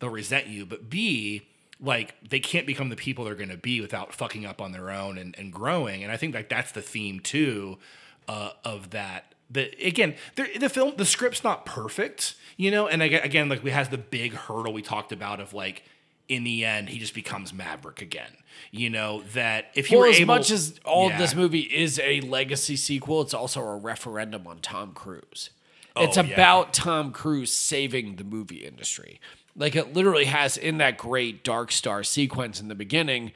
they'll 0.00 0.10
resent 0.10 0.46
you, 0.46 0.64
but 0.64 0.88
b 0.88 1.46
like 1.80 2.14
they 2.28 2.40
can't 2.40 2.66
become 2.66 2.88
the 2.88 2.96
people 2.96 3.24
they're 3.24 3.34
going 3.34 3.48
to 3.50 3.56
be 3.56 3.80
without 3.80 4.14
fucking 4.14 4.46
up 4.46 4.60
on 4.60 4.72
their 4.72 4.90
own 4.90 5.18
and, 5.18 5.34
and 5.38 5.52
growing. 5.52 6.02
And 6.02 6.12
I 6.12 6.16
think 6.16 6.34
like 6.34 6.48
that's 6.48 6.72
the 6.72 6.82
theme 6.82 7.20
too 7.20 7.78
uh, 8.28 8.50
of 8.64 8.90
that. 8.90 9.34
The 9.50 9.70
again, 9.84 10.14
the, 10.36 10.48
the 10.58 10.68
film, 10.68 10.94
the 10.96 11.04
script's 11.04 11.44
not 11.44 11.66
perfect, 11.66 12.34
you 12.56 12.70
know. 12.70 12.86
And 12.88 13.02
again, 13.02 13.22
again, 13.22 13.48
like 13.48 13.62
we 13.62 13.70
has 13.70 13.88
the 13.90 13.98
big 13.98 14.32
hurdle 14.32 14.72
we 14.72 14.82
talked 14.82 15.12
about 15.12 15.40
of 15.40 15.52
like 15.52 15.82
in 16.26 16.42
the 16.44 16.64
end 16.64 16.88
he 16.88 16.98
just 16.98 17.12
becomes 17.14 17.52
Maverick 17.52 18.00
again. 18.00 18.30
You 18.70 18.88
know 18.88 19.22
that 19.34 19.66
if 19.74 19.90
you 19.90 19.98
well, 19.98 20.06
were 20.06 20.10
as 20.12 20.20
able, 20.20 20.34
much 20.34 20.50
as 20.50 20.78
all 20.84 21.08
Yeah. 21.08 21.18
this 21.18 21.34
movie 21.34 21.60
is 21.60 21.98
a 22.02 22.20
legacy 22.22 22.76
sequel, 22.76 23.20
it's 23.20 23.34
also 23.34 23.60
a 23.60 23.76
referendum 23.76 24.46
on 24.46 24.60
Tom 24.60 24.92
Cruise. 24.92 25.50
it's 25.96 26.16
Oh, 26.16 26.22
yeah. 26.22 26.32
about 26.32 26.72
Tom 26.72 27.12
Cruise 27.12 27.52
saving 27.52 28.16
the 28.16 28.24
movie 28.24 28.64
industry. 28.64 29.20
Like 29.56 29.76
it 29.76 29.94
literally 29.94 30.24
has 30.24 30.56
in 30.56 30.78
that 30.78 30.98
great 30.98 31.44
Dark 31.44 31.70
Star 31.70 32.02
sequence 32.02 32.60
in 32.60 32.68
the 32.68 32.74
beginning. 32.74 33.32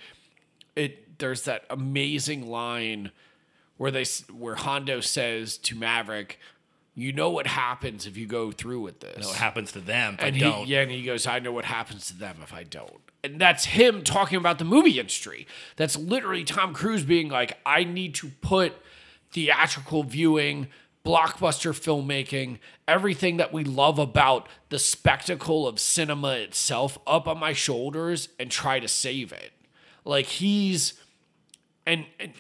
It 0.75 1.19
there's 1.19 1.43
that 1.43 1.65
amazing 1.71 2.49
line 2.49 3.11
where 3.77 3.91
they 3.91 4.05
where 4.33 4.57
Hondo 4.57 5.01
says 5.01 5.59
to 5.59 5.77
Maverick, 5.77 6.39
"You 6.95 7.13
know 7.13 7.31
what 7.31 7.47
happens 7.47 8.07
if 8.07 8.17
you 8.17 8.27
go 8.27 8.51
through 8.51 8.81
with 8.81 9.01
this." 9.01 9.27
what 9.27 9.37
happens 9.37 9.73
to 9.73 9.81
them, 9.81 10.15
if 10.15 10.25
and 10.25 10.35
I 10.35 10.39
he 10.39 10.45
don't. 10.45 10.67
yeah, 10.67 10.81
and 10.81 10.91
he 10.91 11.05
goes, 11.05 11.27
"I 11.27 11.39
know 11.39 11.53
what 11.53 11.65
happens 11.65 12.09
to 12.09 12.15
them 12.15 12.39
if 12.43 12.53
I 12.53 12.65
don't." 12.65 13.01
and 13.25 13.41
that's 13.41 13.67
him 13.67 14.03
talking 14.03 14.39
about 14.39 14.59
the 14.59 14.65
movie 14.65 14.99
industry. 14.99 15.47
That's 15.77 15.97
literally 15.97 16.45
Tom 16.45 16.73
Cruise 16.73 17.03
being 17.03 17.29
like, 17.29 17.59
I 17.67 17.85
need 17.85 18.15
to 18.17 18.29
put 18.41 18.75
theatrical 19.33 20.05
viewing, 20.05 20.69
blockbuster 21.09 21.73
filmmaking, 21.73 22.59
everything 22.87 23.39
that 23.39 23.51
we 23.51 23.65
love 23.65 23.99
about 23.99 24.47
the 24.69 24.79
spectacle 24.79 25.67
of 25.67 25.81
cinema 25.81 26.33
itself 26.33 26.99
up 27.07 27.27
on 27.27 27.39
my 27.39 27.55
shoulders 27.55 28.29
and 28.39 28.51
try 28.51 28.79
to 28.79 28.87
save 28.87 29.33
it. 29.33 29.53
Like 30.05 30.27
he's 30.27 31.01
and, 31.87 32.05
and 32.21 32.33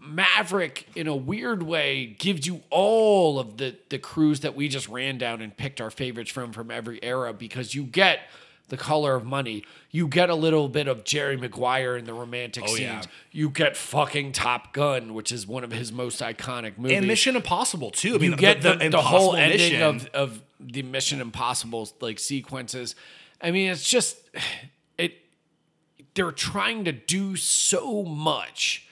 Maverick 0.00 0.88
in 0.96 1.06
a 1.06 1.14
weird 1.14 1.62
way 1.62 2.06
gives 2.18 2.44
you 2.44 2.62
all 2.70 3.38
of 3.38 3.56
the 3.56 3.76
the 3.88 3.98
Cruise 3.98 4.40
that 4.40 4.56
we 4.56 4.68
just 4.68 4.88
ran 4.88 5.16
down 5.16 5.40
and 5.40 5.56
picked 5.56 5.80
our 5.80 5.90
favorites 5.90 6.30
from 6.30 6.52
from 6.52 6.72
every 6.72 7.02
era 7.04 7.32
because 7.32 7.74
you 7.74 7.84
get 7.84 8.20
the 8.68 8.76
color 8.76 9.14
of 9.14 9.24
money. 9.24 9.64
You 9.90 10.08
get 10.08 10.28
a 10.28 10.34
little 10.34 10.68
bit 10.68 10.88
of 10.88 11.04
Jerry 11.04 11.36
Maguire 11.36 11.96
in 11.96 12.04
the 12.04 12.12
romantic 12.12 12.64
Oh, 12.64 12.68
scenes. 12.68 12.80
yeah. 12.80 13.02
You 13.30 13.48
get 13.50 13.76
fucking 13.76 14.32
Top 14.32 14.72
Gun, 14.72 15.14
which 15.14 15.30
is 15.30 15.46
one 15.46 15.62
of 15.64 15.72
his 15.72 15.92
most 15.92 16.20
iconic 16.20 16.76
movies. 16.76 16.96
And 16.98 17.06
Mission 17.06 17.36
Impossible 17.36 17.90
too. 17.90 18.16
I 18.16 18.18
mean, 18.18 18.32
you 18.32 18.36
get 18.36 18.62
the, 18.62 18.74
the, 18.90 19.00
whole 19.00 19.34
Impossible 19.34 19.36
ending 19.36 19.58
Mission- 19.58 19.82
of, 19.82 20.06
of 20.30 20.42
the 20.58 20.82
Mission 20.82 21.20
Impossible 21.20 21.88
like 22.00 22.18
sequences. 22.18 22.94
I 23.40 23.50
mean, 23.50 23.70
it's 23.70 23.88
just 23.88 24.18
it. 24.98 25.14
They're 26.14 26.32
trying 26.32 26.84
to 26.86 26.92
do 26.92 27.36
so 27.36 28.02
much 28.02 28.88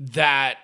that 0.00 0.58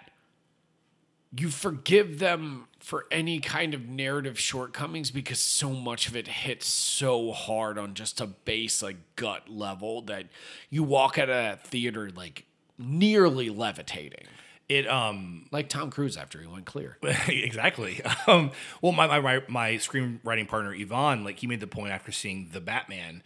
you 1.37 1.49
forgive 1.49 2.19
them 2.19 2.67
for 2.83 3.07
any 3.13 3.39
kind 3.39 3.75
of 3.75 3.89
narrative 3.89 4.39
shortcomings 4.39 5.11
because 5.11 5.39
so 5.39 5.71
much 5.71 6.09
of 6.09 6.17
it 6.17 6.27
hits 6.27 6.67
so 6.67 7.31
hard 7.31 7.79
on 7.79 7.95
just 7.95 8.21
a 8.21 8.27
base 8.27 8.83
like 8.83 8.97
gut 9.15 9.49
level 9.49 10.03
that 10.03 10.27
you 10.69 10.83
walk 10.83 11.17
out 11.17 11.31
of 11.31 11.35
that 11.35 11.67
theater 11.67 12.11
like 12.15 12.45
nearly 12.79 13.49
levitating 13.49 14.27
it 14.69 14.89
um 14.89 15.47
like 15.53 15.69
tom 15.69 15.91
cruise 15.91 16.17
after 16.17 16.41
he 16.41 16.47
went 16.47 16.65
clear 16.67 16.99
exactly. 17.29 18.01
Um, 18.27 18.53
well, 18.81 18.93
my, 18.93 19.07
my 19.07 19.21
my 19.21 19.43
my 19.49 19.71
screenwriting 19.73 20.47
partner 20.47 20.73
Yvonne, 20.73 21.25
like 21.25 21.41
he 21.41 21.47
made 21.49 21.59
the 21.61 21.67
point 21.67 21.93
after 21.93 22.13
seeing 22.13 22.51
the 22.53 22.61
Batman, 22.61 23.23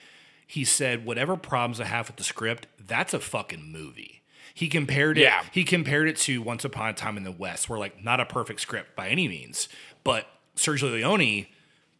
he 0.46 0.64
said 0.64 1.04
whatever 1.04 1.36
problems 1.36 1.80
I 1.80 1.84
have 1.84 2.06
with 2.06 2.16
the 2.16 2.24
script, 2.24 2.66
that's 2.78 3.12
a 3.12 3.20
fucking 3.20 3.70
movie. 3.70 4.22
He 4.56 4.68
compared 4.68 5.18
it. 5.18 5.20
Yeah. 5.20 5.42
He 5.52 5.64
compared 5.64 6.08
it 6.08 6.16
to 6.20 6.40
Once 6.40 6.64
Upon 6.64 6.88
a 6.88 6.94
Time 6.94 7.18
in 7.18 7.24
the 7.24 7.30
West, 7.30 7.68
where 7.68 7.78
like 7.78 8.02
not 8.02 8.20
a 8.20 8.24
perfect 8.24 8.62
script 8.62 8.96
by 8.96 9.08
any 9.10 9.28
means, 9.28 9.68
but 10.02 10.26
Sergio 10.56 10.90
Leone 10.90 11.44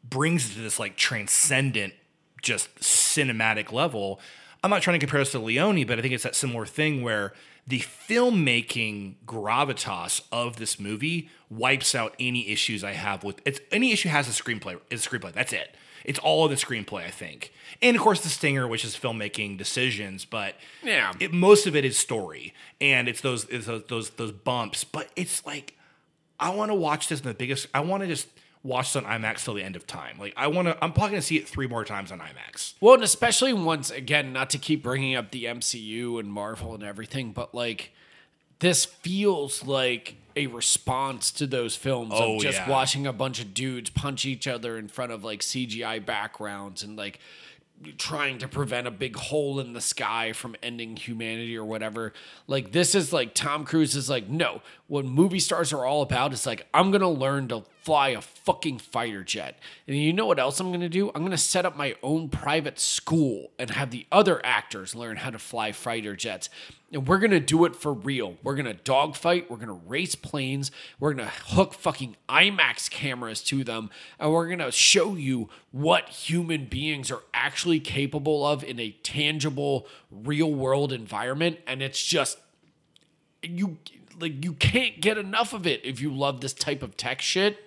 brings 0.02 0.50
it 0.50 0.54
to 0.54 0.62
this 0.62 0.78
like 0.80 0.96
transcendent, 0.96 1.92
just 2.40 2.74
cinematic 2.76 3.72
level. 3.72 4.20
I'm 4.64 4.70
not 4.70 4.80
trying 4.80 4.98
to 4.98 5.06
compare 5.06 5.20
this 5.20 5.32
to 5.32 5.38
Leone, 5.38 5.86
but 5.86 5.98
I 5.98 6.02
think 6.02 6.14
it's 6.14 6.22
that 6.22 6.34
similar 6.34 6.64
thing 6.64 7.02
where 7.02 7.34
the 7.66 7.80
filmmaking 7.80 9.16
gravitas 9.26 10.22
of 10.32 10.56
this 10.56 10.80
movie 10.80 11.28
wipes 11.50 11.94
out 11.94 12.14
any 12.18 12.48
issues 12.48 12.82
I 12.82 12.92
have 12.92 13.22
with 13.22 13.42
it's 13.44 13.60
any 13.70 13.92
issue 13.92 14.08
has 14.08 14.28
a 14.28 14.42
screenplay. 14.42 14.80
Is 14.88 15.06
a 15.06 15.10
screenplay. 15.10 15.34
That's 15.34 15.52
it. 15.52 15.76
It's 16.06 16.18
all 16.20 16.44
of 16.44 16.50
the 16.50 16.56
screenplay, 16.56 17.04
I 17.04 17.10
think, 17.10 17.52
and 17.82 17.94
of 17.96 18.00
course 18.02 18.20
the 18.22 18.28
stinger, 18.30 18.66
which 18.66 18.84
is 18.84 18.96
filmmaking 18.96 19.58
decisions. 19.58 20.24
But 20.24 20.54
Yeah. 20.82 21.12
it, 21.20 21.32
most 21.34 21.66
of 21.66 21.76
it 21.76 21.84
is 21.84 21.98
story, 21.98 22.54
and 22.80 23.08
it's 23.08 23.20
those 23.20 23.44
it's 23.50 23.66
those 23.66 23.82
those, 23.88 24.10
those 24.10 24.32
bumps. 24.32 24.84
But 24.84 25.10
it's 25.16 25.44
like 25.44 25.74
I 26.40 26.50
want 26.50 26.70
to 26.70 26.74
watch 26.74 27.08
this 27.08 27.20
in 27.20 27.26
the 27.26 27.34
biggest. 27.34 27.66
I 27.74 27.80
want 27.80 28.02
to 28.02 28.06
just 28.06 28.28
watch 28.62 28.92
this 28.92 29.02
on 29.02 29.04
IMAX 29.04 29.44
till 29.44 29.54
the 29.54 29.62
end 29.62 29.74
of 29.76 29.86
time. 29.86 30.16
Like 30.18 30.32
I 30.36 30.46
want 30.46 30.68
to. 30.68 30.74
I'm 30.82 30.92
probably 30.92 31.10
gonna 31.10 31.22
see 31.22 31.36
it 31.38 31.48
three 31.48 31.66
more 31.66 31.84
times 31.84 32.12
on 32.12 32.20
IMAX. 32.20 32.74
Well, 32.80 32.94
and 32.94 33.02
especially 33.02 33.52
once 33.52 33.90
again, 33.90 34.32
not 34.32 34.50
to 34.50 34.58
keep 34.58 34.82
bringing 34.84 35.16
up 35.16 35.32
the 35.32 35.44
MCU 35.46 36.18
and 36.20 36.32
Marvel 36.32 36.72
and 36.74 36.82
everything, 36.84 37.32
but 37.32 37.54
like 37.54 37.90
this 38.60 38.84
feels 38.84 39.64
like 39.64 40.14
a 40.36 40.46
response 40.48 41.30
to 41.32 41.46
those 41.46 41.74
films 41.76 42.12
Oh, 42.14 42.36
of 42.36 42.42
just 42.42 42.58
yeah. 42.58 42.68
watching 42.70 43.06
a 43.06 43.12
bunch 43.12 43.40
of 43.40 43.54
dudes 43.54 43.90
punch 43.90 44.24
each 44.26 44.46
other 44.46 44.76
in 44.78 44.86
front 44.88 45.10
of 45.12 45.24
like 45.24 45.40
CGI 45.40 46.04
backgrounds 46.04 46.82
and 46.82 46.96
like 46.96 47.18
trying 47.98 48.38
to 48.38 48.48
prevent 48.48 48.86
a 48.86 48.90
big 48.90 49.16
hole 49.16 49.60
in 49.60 49.72
the 49.74 49.80
sky 49.80 50.32
from 50.32 50.56
ending 50.62 50.96
humanity 50.96 51.56
or 51.56 51.64
whatever. 51.64 52.12
Like 52.46 52.72
this 52.72 52.94
is 52.94 53.12
like 53.12 53.34
Tom 53.34 53.64
Cruise 53.64 53.94
is 53.94 54.08
like, 54.08 54.28
no, 54.28 54.62
what 54.88 55.04
movie 55.04 55.40
stars 55.40 55.72
are 55.72 55.84
all 55.84 56.02
about 56.02 56.32
is 56.32 56.46
like, 56.46 56.66
I'm 56.72 56.90
gonna 56.90 57.10
learn 57.10 57.48
to 57.48 57.64
fly 57.86 58.08
a 58.08 58.20
fucking 58.20 58.78
fighter 58.78 59.22
jet. 59.22 59.60
And 59.86 59.96
you 59.96 60.12
know 60.12 60.26
what 60.26 60.40
else 60.40 60.58
I'm 60.58 60.72
gonna 60.72 60.88
do? 60.88 61.12
I'm 61.14 61.22
gonna 61.22 61.38
set 61.38 61.64
up 61.64 61.76
my 61.76 61.94
own 62.02 62.28
private 62.28 62.80
school 62.80 63.52
and 63.60 63.70
have 63.70 63.92
the 63.92 64.06
other 64.10 64.44
actors 64.44 64.96
learn 64.96 65.18
how 65.18 65.30
to 65.30 65.38
fly 65.38 65.70
fighter 65.70 66.16
jets. 66.16 66.50
And 66.92 67.06
we're 67.06 67.20
gonna 67.20 67.38
do 67.38 67.64
it 67.64 67.76
for 67.76 67.92
real. 67.92 68.38
We're 68.42 68.56
gonna 68.56 68.74
dogfight, 68.74 69.48
we're 69.48 69.58
gonna 69.58 69.80
race 69.86 70.16
planes, 70.16 70.72
we're 70.98 71.14
gonna 71.14 71.30
hook 71.30 71.74
fucking 71.74 72.16
IMAX 72.28 72.90
cameras 72.90 73.40
to 73.42 73.62
them, 73.62 73.90
and 74.18 74.32
we're 74.32 74.48
gonna 74.48 74.72
show 74.72 75.14
you 75.14 75.48
what 75.70 76.08
human 76.08 76.64
beings 76.64 77.12
are 77.12 77.22
actually 77.32 77.78
capable 77.78 78.44
of 78.44 78.64
in 78.64 78.80
a 78.80 78.96
tangible, 79.04 79.86
real 80.10 80.52
world 80.52 80.92
environment. 80.92 81.60
And 81.68 81.82
it's 81.82 82.04
just 82.04 82.38
you 83.44 83.78
like 84.18 84.44
you 84.44 84.52
can't 84.55 85.01
get 85.01 85.18
enough 85.18 85.52
of 85.52 85.66
it 85.66 85.84
if 85.84 86.01
you 86.01 86.12
love 86.12 86.40
this 86.40 86.52
type 86.52 86.82
of 86.82 86.97
tech 86.97 87.20
shit. 87.20 87.59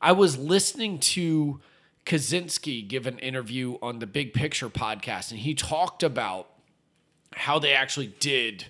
I 0.00 0.12
was 0.12 0.36
listening 0.38 0.98
to 0.98 1.60
Kosinski 2.06 2.86
give 2.86 3.06
an 3.06 3.18
interview 3.18 3.76
on 3.80 3.98
the 4.00 4.06
Big 4.06 4.34
Picture 4.34 4.68
podcast, 4.68 5.30
and 5.30 5.40
he 5.40 5.54
talked 5.54 6.02
about 6.02 6.48
how 7.34 7.58
they 7.58 7.72
actually 7.72 8.14
did 8.18 8.66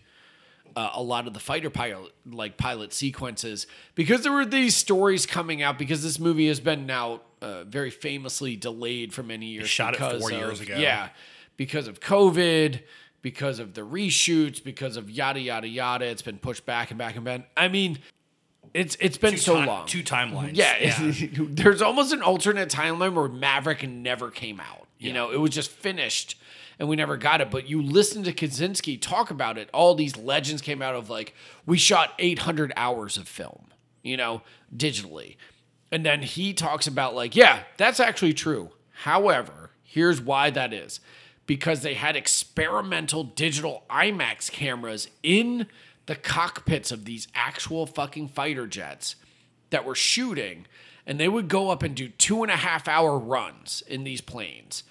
uh, 0.77 0.91
a 0.95 1.03
lot 1.03 1.27
of 1.27 1.35
the 1.35 1.41
fighter 1.41 1.71
pilot 1.71 2.13
like 2.31 2.57
pilot 2.57 2.93
sequences 2.93 3.67
because 3.95 4.23
there 4.23 4.33
were 4.33 4.47
these 4.47 4.75
stories 4.77 5.27
coming 5.27 5.63
out 5.63 5.79
because 5.79 6.03
this 6.03 6.19
movie 6.19 6.49
has 6.49 6.61
been 6.61 6.87
now 6.87 7.21
uh, 7.41 7.65
very 7.65 7.91
famously 7.91 8.57
delayed 8.57 9.13
for 9.13 9.23
many 9.23 9.47
years. 9.47 9.69
shot 9.69 9.95
it 9.95 9.99
four 9.99 10.31
of- 10.31 10.39
years 10.39 10.61
ago. 10.61 10.77
Yeah, 10.77 11.09
because 11.57 11.89
of 11.89 12.01
COVID, 12.01 12.81
because 13.23 13.59
of 13.59 13.75
the 13.75 13.83
reshoots, 13.83 14.63
because 14.63 14.97
of 14.97 15.11
yada 15.11 15.41
yada 15.41 15.69
yada. 15.69 16.05
It's 16.05 16.23
been 16.23 16.39
pushed 16.39 16.67
back 16.67 16.91
and 16.91 16.99
back 16.99 17.17
and 17.17 17.25
back. 17.25 17.49
I 17.57 17.69
mean, 17.69 17.99
it's 18.75 18.97
it's 19.01 19.17
been 19.17 19.33
Two 19.33 19.39
so 19.39 19.59
long. 19.61 19.87
Two 19.87 20.03
timelines. 20.03 20.51
Yeah, 20.55 20.95
there's 21.49 21.81
almost 21.81 22.13
an 22.13 22.23
alternate 22.23 22.69
timeline 22.69 23.15
where 23.15 23.29
Maverick 23.29 23.89
never 23.89 24.31
came 24.31 24.61
out. 24.61 24.89
You 24.99 25.13
know, 25.13 25.31
it 25.31 25.41
was 25.41 25.51
just 25.51 25.71
finished 25.71 26.37
and 26.79 26.89
we 26.89 26.97
never 26.97 27.17
got 27.17 27.41
it. 27.41 27.51
But 27.51 27.69
you 27.69 27.83
listen 27.83 28.23
to 28.25 28.33
Kosinski 28.33 29.01
talk 29.01 29.31
about 29.31 29.59
it. 29.59 29.69
All 29.73 29.95
these 29.95 30.17
legends 30.17 30.63
came 30.63 30.83
out 30.83 30.95
of 30.95 31.11
like, 31.11 31.35
we 31.67 31.79
shot 31.79 32.13
800 32.19 32.73
hours 32.77 33.17
of 33.17 33.29
film, 33.29 33.67
you 34.03 34.17
know, 34.17 34.43
digitally. 34.77 35.37
And 35.91 36.05
then 36.05 36.23
he 36.23 36.55
talks 36.55 36.87
about 36.87 37.15
like, 37.15 37.37
yeah, 37.37 37.61
that's 37.77 38.01
actually 38.01 38.33
true. 38.33 38.71
However, 38.91 39.71
here's 39.83 40.21
why 40.21 40.51
that 40.51 40.73
is. 40.73 41.01
Because 41.47 41.83
they 41.83 41.95
had 41.95 42.17
experimental 42.17 43.25
digital 43.25 43.85
IMAX 43.91 44.51
cameras 44.51 45.09
in 45.23 45.67
the 46.07 46.17
cockpits 46.17 46.91
of 46.91 47.05
these 47.05 47.29
actual 47.35 47.87
fucking 47.87 48.29
fighter 48.29 48.67
jets 48.67 49.17
that 49.71 49.85
were 49.85 49.95
shooting, 49.95 50.67
and 51.07 51.19
they 51.19 51.29
would 51.29 51.49
go 51.49 51.71
up 51.71 51.83
and 51.83 51.95
do 51.95 52.09
two 52.09 52.43
and 52.43 52.53
a 52.53 52.57
half 52.57 52.87
hour 52.87 53.19
runs 53.19 53.83
in 53.87 54.05
these 54.05 54.21
planes. 54.21 54.85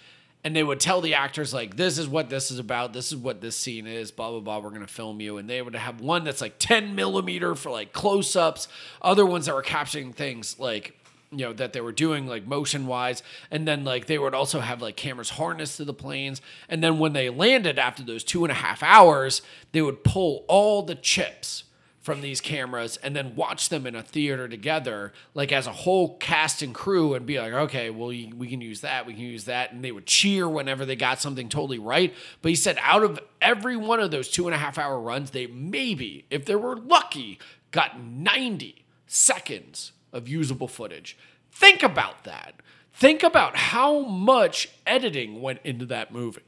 And 0.43 0.55
they 0.55 0.63
would 0.63 0.79
tell 0.79 1.01
the 1.01 1.13
actors, 1.13 1.53
like, 1.53 1.77
this 1.77 1.99
is 1.99 2.07
what 2.07 2.29
this 2.29 2.49
is 2.49 2.57
about, 2.57 2.93
this 2.93 3.11
is 3.11 3.17
what 3.17 3.41
this 3.41 3.55
scene 3.55 3.85
is, 3.85 4.11
blah, 4.11 4.31
blah, 4.31 4.39
blah, 4.39 4.59
we're 4.59 4.71
gonna 4.71 4.87
film 4.87 5.21
you. 5.21 5.37
And 5.37 5.47
they 5.47 5.61
would 5.61 5.75
have 5.75 6.01
one 6.01 6.23
that's 6.23 6.41
like 6.41 6.55
10 6.57 6.95
millimeter 6.95 7.53
for 7.53 7.69
like 7.69 7.93
close 7.93 8.35
ups, 8.35 8.67
other 9.01 9.25
ones 9.25 9.45
that 9.45 9.53
were 9.53 9.61
capturing 9.61 10.13
things 10.13 10.57
like, 10.59 10.97
you 11.31 11.45
know, 11.45 11.53
that 11.53 11.73
they 11.73 11.81
were 11.81 11.93
doing 11.93 12.27
like 12.27 12.45
motion 12.45 12.85
wise. 12.87 13.23
And 13.49 13.67
then 13.67 13.83
like 13.83 14.05
they 14.05 14.19
would 14.19 14.35
also 14.35 14.59
have 14.59 14.81
like 14.81 14.97
cameras 14.97 15.31
harnessed 15.31 15.77
to 15.77 15.85
the 15.85 15.93
planes. 15.93 16.41
And 16.67 16.83
then 16.83 16.99
when 16.99 17.13
they 17.13 17.29
landed 17.29 17.79
after 17.79 18.03
those 18.03 18.23
two 18.23 18.43
and 18.43 18.51
a 18.51 18.55
half 18.55 18.83
hours, 18.83 19.41
they 19.71 19.81
would 19.81 20.03
pull 20.03 20.45
all 20.47 20.83
the 20.83 20.95
chips 20.95 21.63
from 22.01 22.21
these 22.21 22.41
cameras 22.41 22.97
and 22.97 23.15
then 23.15 23.35
watch 23.35 23.69
them 23.69 23.85
in 23.85 23.95
a 23.95 24.01
theater 24.01 24.47
together, 24.47 25.13
like 25.35 25.51
as 25.51 25.67
a 25.67 25.71
whole 25.71 26.17
cast 26.17 26.63
and 26.63 26.73
crew, 26.73 27.13
and 27.13 27.27
be 27.27 27.39
like, 27.39 27.53
okay, 27.53 27.91
well, 27.91 28.07
we 28.07 28.47
can 28.49 28.59
use 28.59 28.81
that, 28.81 29.05
we 29.05 29.13
can 29.13 29.21
use 29.21 29.45
that. 29.45 29.71
And 29.71 29.83
they 29.83 29.91
would 29.91 30.07
cheer 30.07 30.49
whenever 30.49 30.83
they 30.83 30.95
got 30.95 31.21
something 31.21 31.47
totally 31.47 31.77
right. 31.77 32.13
But 32.41 32.49
he 32.49 32.55
said, 32.55 32.77
out 32.81 33.03
of 33.03 33.19
every 33.39 33.77
one 33.77 33.99
of 33.99 34.09
those 34.09 34.29
two 34.29 34.47
and 34.47 34.55
a 34.55 34.57
half 34.57 34.79
hour 34.79 34.99
runs, 34.99 35.29
they 35.29 35.45
maybe, 35.45 36.25
if 36.31 36.45
they 36.45 36.55
were 36.55 36.75
lucky, 36.75 37.37
got 37.69 38.01
90 38.01 38.83
seconds 39.05 39.91
of 40.13 40.27
usable 40.27 40.67
footage. 40.67 41.17
Think 41.51 41.83
about 41.83 42.23
that. 42.23 42.55
Think 42.93 43.23
about 43.23 43.55
how 43.55 43.99
much 44.01 44.69
editing 44.85 45.41
went 45.41 45.59
into 45.63 45.85
that 45.87 46.11
movie. 46.13 46.41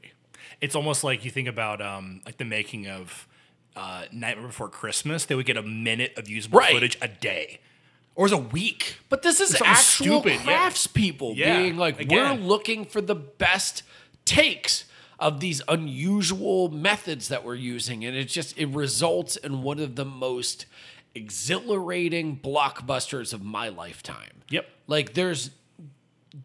It's 0.60 0.74
almost 0.74 1.02
like 1.04 1.24
you 1.24 1.30
think 1.30 1.48
about 1.48 1.80
um, 1.82 2.20
like 2.26 2.36
the 2.36 2.44
making 2.44 2.86
of 2.86 3.26
uh, 3.76 4.04
Nightmare 4.12 4.46
Before 4.48 4.68
Christmas. 4.68 5.24
They 5.24 5.34
would 5.34 5.46
get 5.46 5.56
a 5.56 5.62
minute 5.62 6.12
of 6.16 6.28
usable 6.28 6.58
Right. 6.60 6.72
footage 6.72 6.96
a 7.02 7.08
day, 7.08 7.60
or 8.14 8.26
is 8.26 8.32
a 8.32 8.38
week. 8.38 8.96
But 9.08 9.22
this 9.22 9.40
is 9.40 9.50
Something 9.50 9.66
actual 9.68 10.20
stupid, 10.22 10.40
yeah. 10.44 10.68
craftspeople 10.70 11.34
Yeah, 11.36 11.58
being 11.58 11.76
like, 11.76 11.98
again. 12.00 12.40
we're 12.40 12.46
looking 12.46 12.84
for 12.84 13.00
the 13.00 13.14
best 13.16 13.82
takes 14.24 14.84
of 15.18 15.40
these 15.40 15.62
unusual 15.68 16.68
methods 16.70 17.28
that 17.28 17.44
we're 17.44 17.54
using 17.54 18.04
and 18.04 18.16
it 18.16 18.24
just 18.28 18.56
it 18.58 18.66
results 18.66 19.36
in 19.36 19.62
one 19.62 19.78
of 19.78 19.94
the 19.94 20.04
most 20.04 20.66
exhilarating 21.14 22.38
blockbusters 22.38 23.32
of 23.32 23.42
my 23.42 23.68
lifetime. 23.68 24.42
Yep. 24.50 24.66
Like 24.86 25.14
there's 25.14 25.50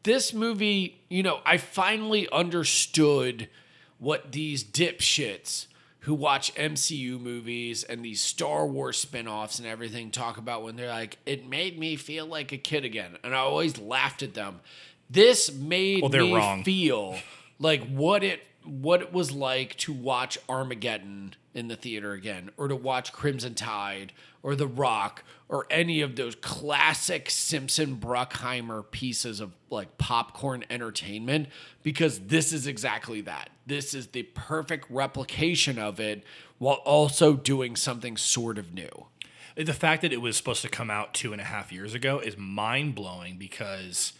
this 0.03 0.33
movie, 0.33 1.01
you 1.09 1.23
know, 1.23 1.39
I 1.45 1.57
finally 1.57 2.29
understood 2.31 3.49
what 3.97 4.31
these 4.31 4.63
dipshits 4.63 5.65
who 6.03 6.13
watch 6.13 6.53
MCU 6.55 7.19
movies 7.19 7.83
and 7.83 8.03
these 8.05 8.21
Star 8.21 8.65
Wars 8.65 8.97
spin-offs 8.97 9.59
and 9.59 9.67
everything 9.67 10.11
talk 10.11 10.37
about 10.37 10.63
when 10.63 10.75
they're 10.75 10.87
like, 10.89 11.17
it 11.25 11.47
made 11.47 11.77
me 11.77 11.95
feel 11.97 12.25
like 12.25 12.51
a 12.51 12.57
kid 12.57 12.85
again. 12.85 13.17
And 13.23 13.35
I 13.35 13.39
always 13.39 13.77
laughed 13.79 14.23
at 14.23 14.33
them. 14.33 14.61
This 15.09 15.51
made 15.51 16.01
Well, 16.03 16.11
me 16.11 16.33
wrong. 16.33 16.63
feel 16.63 17.17
like 17.59 17.83
what 17.89 18.23
it 18.23 18.41
what 18.69 19.01
it 19.01 19.11
was 19.11 19.31
like 19.31 19.75
to 19.77 19.91
watch 19.91 20.37
Armageddon 20.47 21.35
in 21.53 21.67
the 21.67 21.75
theater 21.75 22.13
again, 22.13 22.51
or 22.57 22.67
to 22.67 22.75
watch 22.75 23.11
Crimson 23.11 23.55
Tide, 23.55 24.13
or 24.43 24.55
The 24.55 24.67
Rock, 24.67 25.23
or 25.49 25.65
any 25.71 26.01
of 26.01 26.15
those 26.15 26.35
classic 26.35 27.29
Simpson 27.29 27.97
Bruckheimer 27.97 28.89
pieces 28.91 29.39
of 29.39 29.53
like 29.69 29.97
popcorn 29.97 30.63
entertainment, 30.69 31.47
because 31.81 32.19
this 32.19 32.53
is 32.53 32.67
exactly 32.67 33.21
that. 33.21 33.49
This 33.65 33.93
is 33.93 34.07
the 34.07 34.23
perfect 34.23 34.85
replication 34.89 35.79
of 35.79 35.99
it 35.99 36.23
while 36.59 36.81
also 36.85 37.33
doing 37.33 37.75
something 37.75 38.15
sort 38.15 38.57
of 38.57 38.73
new. 38.73 39.07
The 39.55 39.73
fact 39.73 40.03
that 40.03 40.13
it 40.13 40.21
was 40.21 40.37
supposed 40.37 40.61
to 40.61 40.69
come 40.69 40.89
out 40.89 41.13
two 41.13 41.33
and 41.33 41.41
a 41.41 41.45
half 41.45 41.71
years 41.71 41.93
ago 41.93 42.19
is 42.19 42.37
mind 42.37 42.95
blowing 42.95 43.37
because 43.37 44.13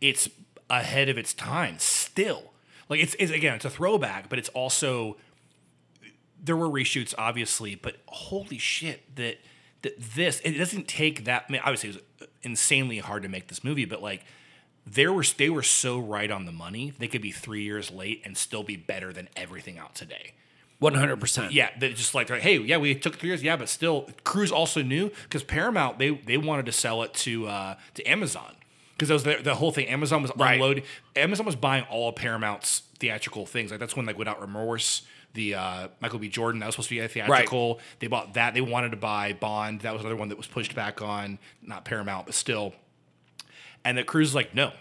it's 0.00 0.28
ahead 0.70 1.08
of 1.08 1.16
its 1.16 1.32
time 1.32 1.78
still. 1.78 2.52
Like 2.88 3.00
it's, 3.00 3.14
it's 3.18 3.32
again, 3.32 3.54
it's 3.54 3.64
a 3.64 3.70
throwback, 3.70 4.28
but 4.28 4.38
it's 4.38 4.48
also 4.50 5.16
there 6.42 6.56
were 6.56 6.68
reshoots 6.68 7.14
obviously, 7.18 7.74
but 7.74 7.96
holy 8.06 8.58
shit 8.58 9.14
that 9.16 9.38
that 9.82 10.00
this 10.14 10.40
it 10.44 10.52
doesn't 10.52 10.88
take 10.88 11.24
that. 11.24 11.46
I 11.48 11.52
mean, 11.52 11.60
obviously, 11.64 11.90
it 11.90 12.02
was 12.20 12.28
insanely 12.42 12.98
hard 12.98 13.22
to 13.22 13.28
make 13.28 13.48
this 13.48 13.62
movie, 13.62 13.84
but 13.84 14.02
like 14.02 14.24
there 14.86 15.12
were 15.12 15.24
they 15.36 15.50
were 15.50 15.62
so 15.62 15.98
right 15.98 16.30
on 16.30 16.46
the 16.46 16.52
money. 16.52 16.92
They 16.98 17.08
could 17.08 17.22
be 17.22 17.32
three 17.32 17.62
years 17.62 17.90
late 17.90 18.22
and 18.24 18.36
still 18.36 18.62
be 18.62 18.76
better 18.76 19.12
than 19.12 19.28
everything 19.36 19.78
out 19.78 19.94
today. 19.94 20.34
100%. 20.80 21.48
Yeah, 21.50 21.70
they 21.76 21.92
just 21.92 22.14
like, 22.14 22.30
like, 22.30 22.42
hey, 22.42 22.56
yeah, 22.58 22.76
we 22.76 22.94
took 22.94 23.16
three 23.16 23.30
years, 23.30 23.42
yeah, 23.42 23.56
but 23.56 23.68
still, 23.68 24.08
Cruise 24.22 24.52
also 24.52 24.80
knew 24.80 25.10
because 25.24 25.42
Paramount 25.42 25.98
they 25.98 26.10
they 26.10 26.36
wanted 26.38 26.66
to 26.66 26.72
sell 26.72 27.02
it 27.02 27.14
to 27.14 27.48
uh, 27.48 27.74
to 27.94 28.04
Amazon 28.04 28.54
because 28.98 29.08
that 29.08 29.14
was 29.14 29.22
the, 29.24 29.38
the 29.42 29.54
whole 29.54 29.70
thing. 29.72 29.86
Amazon 29.86 30.20
was 30.22 30.32
Right. 30.36 30.54
unloading. 30.54 30.82
Amazon 31.16 31.46
was 31.46 31.54
buying 31.56 31.84
all 31.84 32.08
of 32.10 32.16
Paramount's 32.16 32.82
theatrical 32.98 33.46
things. 33.46 33.70
Like 33.70 33.78
that's 33.80 33.94
when 33.96 34.04
like 34.06 34.18
Without 34.18 34.40
Remorse, 34.40 35.02
the 35.34 35.54
uh, 35.54 35.88
Michael 36.00 36.18
B. 36.18 36.28
Jordan 36.28 36.58
that 36.60 36.66
was 36.66 36.74
supposed 36.74 36.88
to 36.88 36.94
be 36.96 36.98
a 37.00 37.06
theatrical. 37.08 37.78
They 38.00 38.08
bought 38.08 38.34
that. 38.34 38.54
They 38.54 38.60
wanted 38.60 38.90
to 38.90 38.96
buy 38.96 39.32
Bond. 39.34 39.82
That 39.82 39.92
was 39.92 40.00
another 40.00 40.16
one 40.16 40.28
that 40.30 40.36
was 40.36 40.46
pushed 40.48 40.74
back 40.74 41.00
on 41.00 41.38
not 41.62 41.84
Paramount, 41.84 42.26
but 42.26 42.34
still. 42.34 42.74
And 43.84 43.96
the 43.96 44.04
Cruise 44.04 44.30
is 44.30 44.34
like, 44.34 44.54
no, 44.54 44.72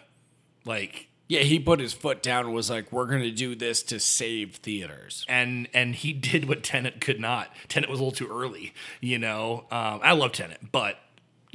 like 0.65 1.07
Yeah, 1.27 1.41
he 1.41 1.59
put 1.59 1.79
his 1.79 1.93
foot 1.93 2.23
down 2.23 2.45
and 2.45 2.53
was 2.53 2.69
like, 2.69 2.91
we're 2.91 3.05
going 3.05 3.21
to 3.21 3.31
do 3.31 3.55
this 3.55 3.83
to 3.83 3.99
save 3.99 4.55
theaters. 4.55 5.25
and 5.29 5.67
and 5.73 5.93
he 5.95 6.11
did 6.31 6.47
what 6.47 6.63
Tenet 6.63 7.01
could 7.01 7.19
not. 7.19 7.53
Tenet 7.67 7.89
was 7.89 7.99
a 7.99 8.03
little 8.03 8.15
too 8.17 8.27
early, 8.29 8.73
you 9.01 9.19
know. 9.19 9.65
Um, 9.69 9.99
I 10.03 10.13
love 10.13 10.31
Tenet, 10.31 10.71
but 10.71 10.97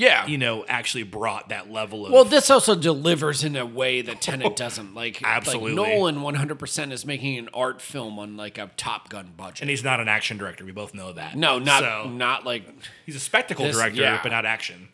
Yeah. 0.02 0.26
you 0.26 0.38
know, 0.38 0.64
actually 0.66 1.04
brought 1.04 1.48
that 1.50 1.70
level 1.70 2.06
of 2.06 2.12
Well, 2.12 2.24
this 2.24 2.50
also 2.50 2.74
delivers 2.74 3.44
in 3.44 3.56
a 3.56 3.64
way 3.64 4.02
that 4.02 4.20
Tenet 4.20 4.56
doesn't. 4.56 4.94
Like, 4.94 5.20
Absolutely. 5.22 5.74
like 5.74 5.94
Nolan 5.94 6.16
100% 6.16 6.92
is 6.92 7.06
making 7.06 7.38
an 7.38 7.48
art 7.54 7.80
film 7.80 8.18
on 8.18 8.36
like 8.36 8.58
a 8.58 8.70
Top 8.76 9.08
Gun 9.08 9.32
budget. 9.36 9.60
and 9.62 9.70
he's 9.70 9.84
not 9.84 10.00
an 10.00 10.08
action 10.08 10.36
director. 10.38 10.64
We 10.64 10.72
both 10.72 10.94
know 10.94 11.12
that. 11.12 11.36
no, 11.36 11.58
not 11.58 11.82
so, 11.82 12.08
not 12.08 12.44
like. 12.44 12.64
he's 13.06 13.16
a 13.16 13.20
spectacle 13.20 13.64
This- 13.64 13.76
director, 13.76 14.00
yeah. 14.00 14.20
but 14.22 14.30
not 14.32 14.44
action. 14.44 14.88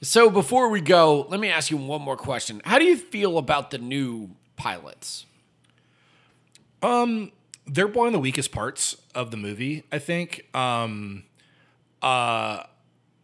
So 0.00 0.30
before 0.30 0.68
we 0.68 0.80
go, 0.80 1.26
let 1.28 1.40
me 1.40 1.48
ask 1.48 1.70
you 1.72 1.76
one 1.76 2.02
more 2.02 2.16
question. 2.16 2.60
How 2.64 2.78
do 2.78 2.84
you 2.84 2.96
feel 2.96 3.36
about 3.38 3.70
the 3.72 3.78
new 3.78 4.30
pilots? 4.56 5.26
Um, 6.82 7.32
They're 7.66 7.86
one 7.88 8.06
of 8.06 8.12
the 8.12 8.18
weakest 8.20 8.52
parts 8.52 8.96
of 9.14 9.30
the 9.30 9.36
movie, 9.36 9.84
I 9.90 9.98
think. 9.98 10.46
Um, 10.54 11.24
uh, 12.00 12.62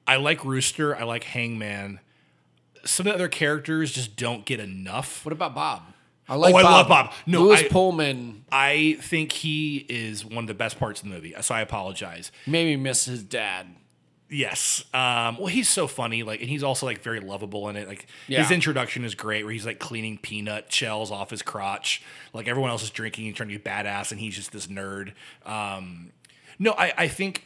I 0.07 0.17
like 0.17 0.45
Rooster. 0.45 0.95
I 0.97 1.05
like 1.05 1.25
Hangman. 1.25 2.01
Some 2.85 3.07
of 3.07 3.13
the 3.13 3.15
other 3.15 3.29
characters 3.29 3.93
just 3.93 4.17
don't 4.17 4.45
get 4.45 4.61
enough. 4.61 5.25
What 5.25 5.33
about 5.33 5.55
Bob? 5.55 5.83
I 6.29 6.37
like 6.37 6.55
Oh, 6.55 6.59
I 6.59 6.63
love 6.63 6.89
Bob. 6.89 7.13
No, 7.27 7.43
Lewis 7.45 7.61
I- 7.63 7.69
Pullman 7.69 8.45
I 8.51 8.97
think 9.01 9.33
he 9.33 9.85
is 9.89 10.25
one 10.25 10.45
of 10.45 10.49
the 10.49 10.55
best 10.55 10.79
parts 10.79 11.03
of 11.03 11.09
the 11.09 11.15
movie. 11.15 11.35
So 11.41 11.55
I 11.55 11.61
apologize. 11.61 12.31
made 12.47 12.65
me 12.65 12.77
miss 12.77 13.05
his 13.07 13.23
dad. 13.23 13.67
Yes. 14.31 14.83
Um, 14.95 15.37
well, 15.37 15.47
he's 15.47 15.69
so 15.69 15.87
funny, 15.87 16.23
like, 16.23 16.41
and 16.41 16.49
he's 16.49 16.63
also 16.63 16.87
like 16.87 17.03
very 17.03 17.21
lovable 17.21 17.69
in 17.69 17.77
it. 17.77 17.87
Like, 17.87 18.07
his 18.27 18.51
introduction 18.51 19.05
is 19.05 19.15
great, 19.15 19.45
where 19.45 19.53
he's 19.53 19.67
like 19.67 19.79
cleaning 19.79 20.17
peanut 20.19 20.73
shells 20.73 21.11
off 21.11 21.31
his 21.31 21.43
crotch. 21.43 22.03
Like 22.33 22.49
everyone 22.49 22.71
else 22.71 22.83
is 22.83 22.91
drinking 22.91 23.27
and 23.27 23.37
trying 23.37 23.51
to 23.51 23.59
be 23.59 23.63
badass, 23.63 24.11
and 24.11 24.19
he's 24.21 24.35
just 24.35 24.51
this 24.51 24.67
nerd. 24.67 25.13
Um, 25.45 26.11
no, 26.59 26.73
I, 26.73 26.93
I 26.97 27.09
think 27.09 27.45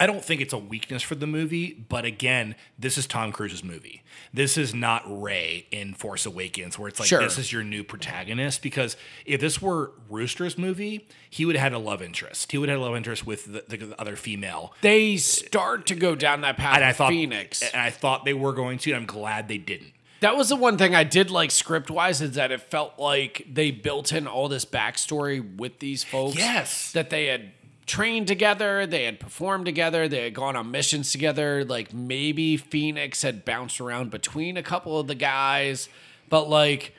I 0.00 0.06
don't 0.06 0.24
think 0.24 0.40
it's 0.40 0.52
a 0.52 0.58
weakness 0.58 1.02
for 1.02 1.16
the 1.16 1.26
movie, 1.26 1.72
but 1.72 2.04
again, 2.04 2.54
this 2.78 2.96
is 2.96 3.06
Tom 3.06 3.32
Cruise's 3.32 3.64
movie. 3.64 4.02
This 4.32 4.56
is 4.56 4.72
not 4.72 5.02
Rey 5.06 5.66
in 5.72 5.92
Force 5.94 6.24
Awakens, 6.24 6.78
where 6.78 6.88
it's 6.88 7.00
like 7.00 7.08
Sure. 7.08 7.20
this 7.20 7.36
is 7.36 7.52
your 7.52 7.64
new 7.64 7.82
protagonist. 7.82 8.62
Because 8.62 8.96
if 9.26 9.40
this 9.40 9.60
were 9.60 9.90
Rooster's 10.08 10.56
movie, 10.56 11.08
he 11.28 11.44
would 11.44 11.56
have 11.56 11.62
had 11.64 11.72
a 11.72 11.78
love 11.78 12.00
interest. 12.00 12.52
He 12.52 12.58
would 12.58 12.68
have 12.68 12.78
had 12.78 12.82
a 12.84 12.86
love 12.86 12.96
interest 12.96 13.26
with 13.26 13.46
the, 13.46 13.76
the 13.76 14.00
other 14.00 14.14
female. 14.14 14.72
They 14.82 15.16
start 15.16 15.86
to 15.86 15.96
go 15.96 16.14
down 16.14 16.42
that 16.42 16.56
path 16.56 16.76
And 16.76 16.84
I 16.84 16.92
thought 16.92 17.10
Phoenix. 17.10 17.62
and 17.62 17.82
I 17.82 17.90
thought 17.90 18.24
they 18.24 18.34
were 18.34 18.52
going 18.52 18.78
to, 18.78 18.90
and 18.92 19.00
I'm 19.00 19.06
glad 19.06 19.48
they 19.48 19.58
didn't. 19.58 19.94
That 20.20 20.36
was 20.36 20.48
the 20.48 20.56
one 20.56 20.76
thing 20.78 20.96
I 20.96 21.04
did 21.04 21.30
like 21.30 21.52
script 21.52 21.90
wise 21.92 22.20
is 22.20 22.34
that 22.34 22.50
it 22.50 22.60
felt 22.60 22.98
like 22.98 23.46
they 23.52 23.70
built 23.70 24.12
in 24.12 24.26
all 24.26 24.48
this 24.48 24.64
backstory 24.64 25.56
with 25.56 25.78
these 25.78 26.02
folks. 26.02 26.36
Yes. 26.36 26.90
That 26.92 27.10
they 27.10 27.26
had 27.26 27.52
trained 27.88 28.28
together, 28.28 28.86
they 28.86 29.04
had 29.04 29.18
performed 29.18 29.66
together, 29.66 30.06
they 30.06 30.24
had 30.24 30.34
gone 30.34 30.54
on 30.54 30.70
missions 30.70 31.10
together. 31.10 31.64
Like 31.64 31.92
maybe 31.92 32.56
Phoenix 32.56 33.22
had 33.22 33.44
bounced 33.44 33.80
around 33.80 34.10
between 34.10 34.56
a 34.56 34.62
couple 34.62 34.98
of 35.00 35.06
the 35.06 35.14
guys, 35.14 35.88
but 36.28 36.48
like 36.48 36.94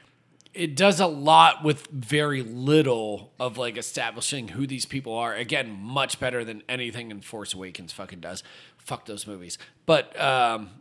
it 0.53 0.75
does 0.75 0.99
a 0.99 1.07
lot 1.07 1.63
with 1.63 1.87
very 1.87 2.41
little 2.41 3.31
of 3.39 3.57
like 3.57 3.77
establishing 3.77 4.49
who 4.49 4.67
these 4.67 4.85
people 4.85 5.13
are. 5.13 5.33
Again, 5.33 5.71
much 5.71 6.19
better 6.19 6.43
than 6.43 6.63
anything 6.67 7.11
in 7.11 7.21
Force 7.21 7.53
Awakens 7.53 7.93
fucking 7.93 8.19
does. 8.19 8.43
Fuck 8.77 9.05
those 9.05 9.25
movies. 9.27 9.57
But 9.85 10.19
um 10.19 10.71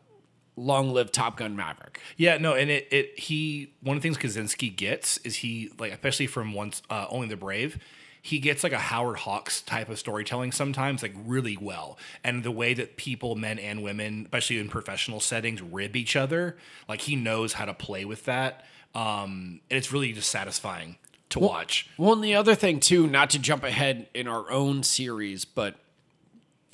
long 0.59 0.91
live 0.93 1.13
Top 1.13 1.37
Gun 1.37 1.57
Maverick. 1.57 2.01
Yeah, 2.17 2.37
no, 2.39 2.55
and 2.55 2.71
it 2.71 2.89
it 2.91 3.19
he 3.19 3.73
one 3.81 3.97
of 3.97 4.03
the 4.03 4.09
things 4.09 4.19
Kosinski 4.19 4.75
gets 4.75 5.19
is 5.19 5.37
he 5.37 5.71
like 5.79 5.93
especially 5.93 6.27
from 6.27 6.53
once 6.53 6.83
uh, 6.91 7.07
only 7.09 7.29
the 7.29 7.37
brave. 7.37 7.79
He 8.23 8.39
gets 8.39 8.63
like 8.63 8.73
a 8.73 8.79
Howard 8.79 9.19
Hawks 9.19 9.63
type 9.63 9.89
of 9.89 9.99
storytelling 9.99 10.53
sometimes, 10.53 11.03
like 11.03 11.15
really 11.25 11.57
well. 11.57 11.99
And 12.23 12.43
the 12.43 12.51
way 12.51 12.75
that 12.75 12.97
people, 12.97 13.35
men 13.37 13.59
and 13.59 13.83
women, 13.83 14.25
especially 14.25 14.59
in 14.59 14.69
professional 14.69 15.21
settings, 15.21 15.63
rib 15.63 15.97
each 15.97 16.17
other, 16.17 16.57
like 16.89 17.03
he 17.03 17.17
knows 17.17 17.55
how 17.55 17.65
to 17.65 17.75
play 17.75 18.05
with 18.05 18.25
that. 18.25 18.65
Um, 18.95 19.61
and 19.71 19.77
it's 19.77 19.93
really 19.93 20.13
just 20.13 20.31
satisfying 20.31 20.97
to 21.31 21.39
watch. 21.39 21.89
Well, 21.97 22.15
and 22.15 22.25
the 22.25 22.35
other 22.35 22.55
thing 22.55 22.81
too, 22.81 23.07
not 23.07 23.31
to 23.31 23.39
jump 23.39 23.65
ahead 23.65 24.09
in 24.15 24.27
our 24.27 24.51
own 24.51 24.83
series, 24.83 25.45
but 25.45 25.77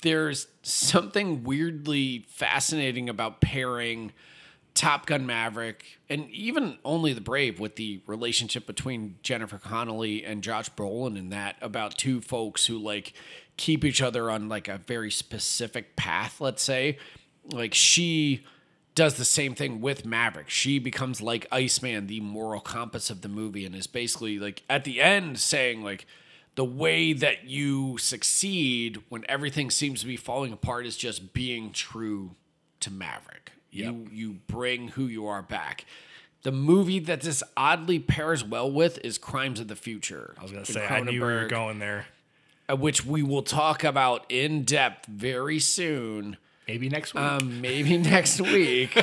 there's 0.01 0.47
something 0.61 1.43
weirdly 1.43 2.25
fascinating 2.29 3.09
about 3.09 3.41
pairing 3.41 4.13
Top 4.75 5.05
Gun 5.05 5.25
Maverick 5.25 5.85
and 6.09 6.29
even 6.29 6.77
Only 6.83 7.13
the 7.13 7.21
Brave 7.21 7.59
with 7.59 7.77
the 7.77 8.01
relationship 8.05 8.67
between 8.67 9.15
Jennifer 9.23 9.57
Connelly 9.57 10.23
and 10.23 10.43
Josh 10.43 10.69
Brolin 10.69 11.17
in 11.17 11.29
that 11.29 11.55
about 11.61 11.97
two 11.97 12.21
folks 12.21 12.65
who 12.65 12.77
like 12.77 13.13
keep 13.57 13.85
each 13.85 14.01
other 14.01 14.29
on 14.29 14.49
like 14.49 14.67
a 14.67 14.77
very 14.77 15.09
specific 15.09 15.95
path, 15.95 16.41
let's 16.41 16.61
say. 16.61 16.97
Like 17.51 17.73
she 17.73 18.43
does 18.95 19.15
the 19.15 19.25
same 19.25 19.55
thing 19.55 19.79
with 19.79 20.05
Maverick. 20.05 20.49
She 20.49 20.77
becomes 20.77 21.21
like 21.21 21.47
Iceman, 21.51 22.07
the 22.07 22.19
moral 22.19 22.61
compass 22.61 23.09
of 23.09 23.21
the 23.21 23.29
movie, 23.29 23.65
and 23.65 23.73
is 23.75 23.87
basically 23.87 24.39
like 24.39 24.63
at 24.69 24.83
the 24.83 25.01
end 25.01 25.39
saying 25.39 25.83
like 25.83 26.05
the 26.55 26.65
way 26.65 27.13
that 27.13 27.45
you 27.45 27.97
succeed 27.97 29.01
when 29.07 29.23
everything 29.29 29.69
seems 29.69 30.01
to 30.01 30.05
be 30.05 30.17
falling 30.17 30.51
apart 30.51 30.85
is 30.85 30.97
just 30.97 31.33
being 31.33 31.71
true 31.71 32.31
to 32.81 32.91
Maverick. 32.91 33.51
You 33.83 34.07
you 34.11 34.33
bring 34.47 34.89
who 34.89 35.05
you 35.05 35.27
are 35.27 35.41
back. 35.41 35.85
The 36.43 36.51
movie 36.51 36.99
that 36.99 37.21
this 37.21 37.41
oddly 37.57 37.99
pairs 37.99 38.43
well 38.43 38.71
with 38.71 38.99
is 39.03 39.17
Crimes 39.17 39.59
of 39.59 39.67
the 39.67 39.75
Future. 39.75 40.35
I 40.37 40.43
was 40.43 40.51
gonna 40.51 40.65
say 40.65 40.85
I 40.85 40.99
knew 41.01 41.13
we 41.13 41.19
were 41.19 41.47
going 41.47 41.79
there. 41.79 42.05
uh, 42.69 42.75
which 42.75 43.05
we 43.05 43.23
will 43.23 43.41
talk 43.43 43.83
about 43.83 44.25
in 44.29 44.63
depth 44.63 45.05
very 45.07 45.59
soon. 45.59 46.37
Maybe 46.67 46.89
next 46.89 47.13
week. 47.13 47.23
Um, 47.23 47.61
maybe 47.61 47.97
next 48.15 48.41
week. 48.41 48.95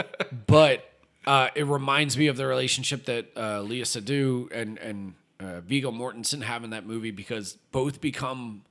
but 0.46 0.88
uh, 1.26 1.48
it 1.54 1.66
reminds 1.66 2.16
me 2.18 2.26
of 2.28 2.36
the 2.36 2.46
relationship 2.46 3.04
that 3.06 3.26
uh, 3.36 3.60
Léa 3.60 3.82
Seydoux 3.82 4.48
and 4.52 4.78
and 4.78 5.14
uh, 5.38 5.60
Viggo 5.60 5.90
Mortensen 5.90 6.42
having 6.42 6.70
that 6.70 6.86
movie 6.86 7.10
because 7.10 7.56
both 7.72 8.00
become 8.00 8.62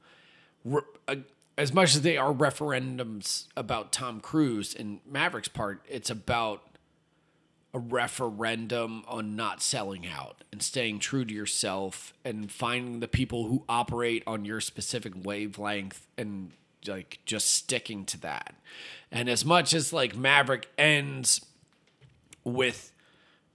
re- 0.65 0.81
uh, 1.07 1.15
as 1.59 1.73
much 1.73 1.93
as 1.93 2.03
they 2.03 2.15
are 2.15 2.33
referendums 2.33 3.47
about 3.57 3.91
Tom 3.91 4.21
Cruise 4.21 4.73
and 4.73 5.01
Maverick's 5.05 5.49
part, 5.49 5.85
it's 5.89 6.09
about 6.09 6.63
a 7.73 7.79
referendum 7.79 9.03
on 9.09 9.35
not 9.35 9.61
selling 9.61 10.07
out 10.07 10.45
and 10.53 10.63
staying 10.63 10.99
true 10.99 11.25
to 11.25 11.33
yourself 11.33 12.13
and 12.23 12.49
finding 12.49 13.01
the 13.01 13.09
people 13.09 13.47
who 13.47 13.65
operate 13.67 14.23
on 14.25 14.45
your 14.45 14.61
specific 14.61 15.11
wavelength 15.21 16.07
and 16.17 16.51
like 16.87 17.19
just 17.25 17.51
sticking 17.51 18.05
to 18.05 18.17
that. 18.21 18.55
And 19.11 19.27
as 19.27 19.43
much 19.43 19.73
as 19.73 19.91
like 19.91 20.15
Maverick 20.15 20.69
ends 20.77 21.45
with 22.45 22.93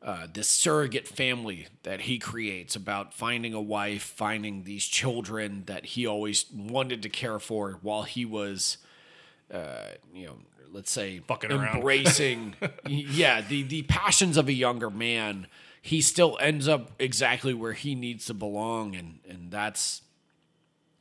uh, 0.05 0.26
this 0.31 0.48
surrogate 0.48 1.09
family 1.09 1.66
that 1.82 2.02
he 2.02 2.18
creates 2.18 2.76
about 2.76 3.14
finding 3.14 3.55
a 3.55 3.60
wife, 3.60 4.02
finding 4.02 4.64
these 4.64 4.85
children 4.85 5.62
that 5.64 5.86
he 5.86 6.06
always 6.06 6.44
wanted 6.52 7.02
to 7.02 7.09
care 7.09 7.39
for 7.39 7.78
while 7.81 8.02
he 8.02 8.26
was, 8.26 8.76
uh, 9.51 9.86
you 10.12 10.26
know, 10.26 10.36
let's 10.70 10.90
say 10.90 11.20
Fucking 11.20 11.51
around. 11.51 11.76
embracing, 11.76 12.55
yeah, 12.86 13.40
the 13.40 13.62
the 13.62 13.82
passions 13.82 14.36
of 14.36 14.47
a 14.48 14.52
younger 14.52 14.90
man. 14.90 15.47
He 15.81 16.01
still 16.01 16.39
ends 16.40 16.66
up 16.68 16.93
exactly 16.98 17.52
where 17.55 17.74
he 17.74 17.94
needs 17.94 18.26
to 18.26 18.35
belong, 18.35 18.94
and 18.94 19.20
and 19.28 19.51
that's 19.51 20.02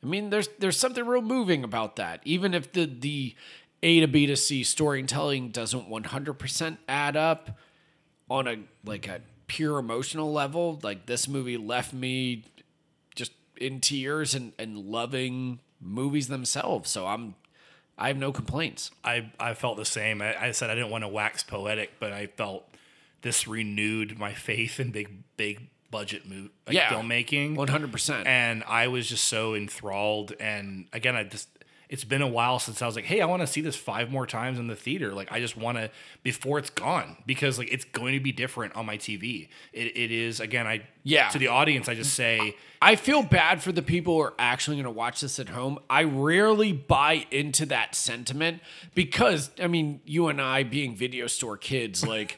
I 0.02 0.06
mean, 0.06 0.30
there's 0.30 0.48
there's 0.58 0.78
something 0.78 1.04
real 1.06 1.22
moving 1.22 1.64
about 1.64 1.96
that. 1.96 2.20
Even 2.24 2.54
if 2.54 2.72
the 2.72 2.86
the 2.86 3.34
A 3.82 4.00
to 4.00 4.06
B 4.08 4.26
to 4.26 4.36
C 4.36 4.62
storytelling 4.62 5.48
doesn't 5.50 5.90
100% 5.90 6.78
add 6.88 7.16
up 7.16 7.58
on 8.30 8.46
a 8.48 8.56
like 8.84 9.06
a 9.08 9.20
pure 9.46 9.78
emotional 9.78 10.32
level, 10.32 10.78
like 10.82 11.06
this 11.06 11.28
movie 11.28 11.56
left 11.56 11.92
me 11.92 12.44
just 13.14 13.32
in 13.56 13.80
tears 13.80 14.34
and 14.34 14.52
and 14.58 14.76
loving 14.78 15.60
movies 15.80 16.28
themselves. 16.28 16.90
So 16.90 17.06
I'm 17.06 17.34
I 17.96 18.08
have 18.08 18.16
no 18.16 18.32
complaints. 18.32 18.90
I, 19.04 19.30
I 19.38 19.54
felt 19.54 19.76
the 19.76 19.84
same. 19.84 20.20
I, 20.20 20.46
I 20.46 20.50
said 20.50 20.68
I 20.70 20.74
didn't 20.74 20.90
want 20.90 21.04
to 21.04 21.08
wax 21.08 21.44
poetic, 21.44 21.92
but 22.00 22.12
I 22.12 22.26
felt 22.26 22.64
this 23.22 23.46
renewed 23.46 24.18
my 24.18 24.32
faith 24.34 24.80
in 24.80 24.90
big 24.90 25.22
big 25.36 25.68
budget 25.92 26.26
move 26.28 26.50
like 26.66 26.74
Yeah. 26.74 26.88
filmmaking. 26.90 27.54
100%. 27.56 28.26
And 28.26 28.64
I 28.66 28.88
was 28.88 29.08
just 29.08 29.26
so 29.26 29.54
enthralled. 29.54 30.32
And 30.40 30.86
again, 30.92 31.14
I 31.14 31.22
just 31.22 31.48
it's 31.94 32.02
been 32.02 32.22
a 32.22 32.26
while 32.28 32.58
since 32.58 32.82
I 32.82 32.86
was 32.86 32.96
like, 32.96 33.04
hey, 33.04 33.20
I 33.20 33.26
want 33.26 33.42
to 33.42 33.46
see 33.46 33.60
this 33.60 33.76
five 33.76 34.10
more 34.10 34.26
times 34.26 34.58
in 34.58 34.66
the 34.66 34.74
theater. 34.74 35.12
Like 35.14 35.30
I 35.30 35.38
just 35.38 35.56
want 35.56 35.78
to 35.78 35.90
before 36.24 36.58
it's 36.58 36.68
gone 36.68 37.16
because 37.24 37.56
like 37.56 37.72
it's 37.72 37.84
going 37.84 38.14
to 38.14 38.20
be 38.20 38.32
different 38.32 38.74
on 38.74 38.84
my 38.84 38.98
TV. 38.98 39.48
It, 39.72 39.96
it 39.96 40.10
is 40.10 40.40
again. 40.40 40.66
I 40.66 40.82
Yeah. 41.04 41.28
To 41.28 41.38
the 41.38 41.46
audience, 41.46 41.88
I 41.88 41.94
just 41.94 42.14
say 42.14 42.56
I 42.82 42.96
feel 42.96 43.22
bad 43.22 43.62
for 43.62 43.70
the 43.70 43.80
people 43.80 44.14
who 44.14 44.20
are 44.22 44.34
actually 44.40 44.74
going 44.78 44.86
to 44.86 44.90
watch 44.90 45.20
this 45.20 45.38
at 45.38 45.50
home. 45.50 45.78
I 45.88 46.02
rarely 46.02 46.72
buy 46.72 47.26
into 47.30 47.64
that 47.66 47.94
sentiment 47.94 48.60
because, 48.96 49.52
I 49.62 49.68
mean, 49.68 50.00
you 50.04 50.26
and 50.26 50.40
I, 50.40 50.64
being 50.64 50.96
video 50.96 51.28
store 51.28 51.56
kids, 51.56 52.04
like 52.04 52.36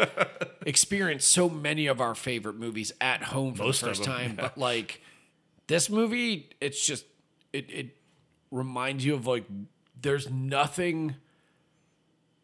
experience 0.66 1.24
so 1.24 1.49
many 1.49 1.87
of 1.87 2.03
our 2.03 2.15
favorite 2.15 2.57
movies 2.57 2.93
at 3.01 3.23
home 3.23 3.55
for 3.55 3.62
Most 3.62 3.81
the 3.81 3.87
first 3.87 4.05
them, 4.05 4.12
time. 4.12 4.35
yeah. 4.37 4.43
But 4.43 4.59
like 4.59 5.01
this 5.66 5.89
movie, 5.89 6.51
it's 6.61 6.85
just 6.85 7.07
it 7.55 7.70
it 7.70 7.97
reminds 8.51 9.05
you 9.05 9.14
of 9.14 9.27
like 9.27 9.44
there's 10.01 10.31
nothing 10.31 11.16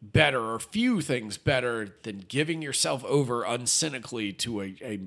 better 0.00 0.40
or 0.40 0.58
few 0.58 1.00
things 1.00 1.38
better 1.38 1.94
than 2.02 2.24
giving 2.28 2.60
yourself 2.60 3.04
over 3.04 3.44
uncynically 3.44 4.36
to 4.36 4.60
a, 4.60 4.74
a 4.82 5.00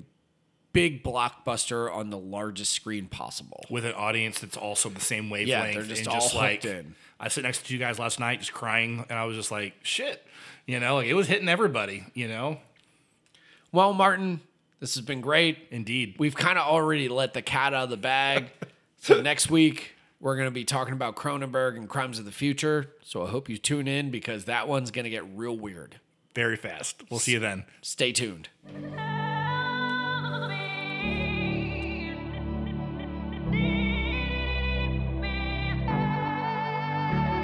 big 0.72 1.04
blockbuster 1.04 1.94
on 1.94 2.10
the 2.10 2.18
largest 2.18 2.72
screen 2.72 3.06
possible. 3.06 3.62
with 3.70 3.84
an 3.84 3.92
audience 3.92 4.40
that's 4.40 4.56
also 4.56 4.88
the 4.88 5.00
same 5.00 5.28
wavelength. 5.28 5.48
Yeah, 5.48 5.72
they're 5.72 5.82
just 5.82 6.00
and 6.00 6.08
all 6.08 6.20
just 6.20 6.34
like 6.34 6.64
in. 6.64 6.94
I 7.20 7.28
sit 7.28 7.44
next 7.44 7.66
to 7.66 7.72
you 7.72 7.78
guys 7.78 7.98
last 7.98 8.20
night, 8.20 8.40
just 8.40 8.52
crying, 8.52 9.04
and 9.08 9.18
I 9.18 9.24
was 9.24 9.36
just 9.36 9.50
like, 9.50 9.74
shit, 9.82 10.22
you 10.66 10.80
know, 10.80 10.96
like 10.96 11.06
it 11.06 11.14
was 11.14 11.26
hitting 11.26 11.48
everybody, 11.48 12.04
you 12.14 12.28
know. 12.28 12.58
Well, 13.72 13.92
Martin, 13.92 14.40
this 14.80 14.94
has 14.94 15.04
been 15.04 15.20
great. 15.20 15.58
Indeed, 15.70 16.16
We've 16.18 16.34
kind 16.34 16.58
of 16.58 16.66
already 16.66 17.08
let 17.08 17.34
the 17.34 17.42
cat 17.42 17.74
out 17.74 17.84
of 17.84 17.90
the 17.90 17.96
bag. 17.96 18.50
so 19.00 19.20
next 19.20 19.50
week 19.50 19.95
we're 20.20 20.36
going 20.36 20.46
to 20.48 20.50
be 20.52 20.64
talking 20.64 20.94
about 20.94 21.14
Cronenberg 21.16 21.76
and 21.76 21.88
Crimes 21.88 22.18
of 22.18 22.24
the 22.24 22.32
Future. 22.32 22.92
So 23.02 23.24
I 23.24 23.28
hope 23.30 23.48
you 23.48 23.58
tune 23.58 23.86
in 23.88 24.10
because 24.10 24.44
that 24.46 24.66
one's 24.68 24.90
going 24.90 25.04
to 25.04 25.10
get 25.10 25.24
real 25.34 25.56
weird. 25.56 26.00
very 26.34 26.56
fast. 26.56 27.02
We'll 27.10 27.20
see 27.20 27.32
you 27.32 27.38
then. 27.38 27.64
Stay 27.82 28.12
tuned. 28.12 28.48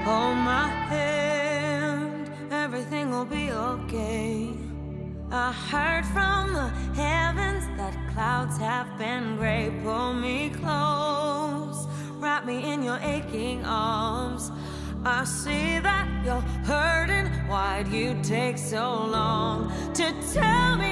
Hold 0.04 0.36
my 0.36 0.68
hand, 0.90 2.28
everything 2.52 3.10
will 3.10 3.24
be 3.24 3.52
okay. 3.52 4.50
I 5.30 5.52
heard 5.52 6.04
from 6.06 6.52
the 6.52 6.68
heavens 7.00 7.64
that 7.78 7.94
clouds 8.12 8.58
have 8.58 8.98
been 8.98 9.36
gray. 9.36 9.72
Pull 9.82 10.14
me 10.14 10.50
close, 10.50 10.60
wrap 10.60 10.60
me 10.60 10.60
in 10.60 10.61
your 12.92 13.10
aching 13.10 13.64
arms. 13.64 14.50
I 15.04 15.24
see 15.24 15.78
that 15.80 16.06
you're 16.24 16.46
hurting. 16.64 17.26
Why'd 17.48 17.88
you 17.88 18.16
take 18.22 18.58
so 18.58 19.06
long 19.06 19.72
to 19.94 20.12
tell 20.32 20.76
me 20.76 20.91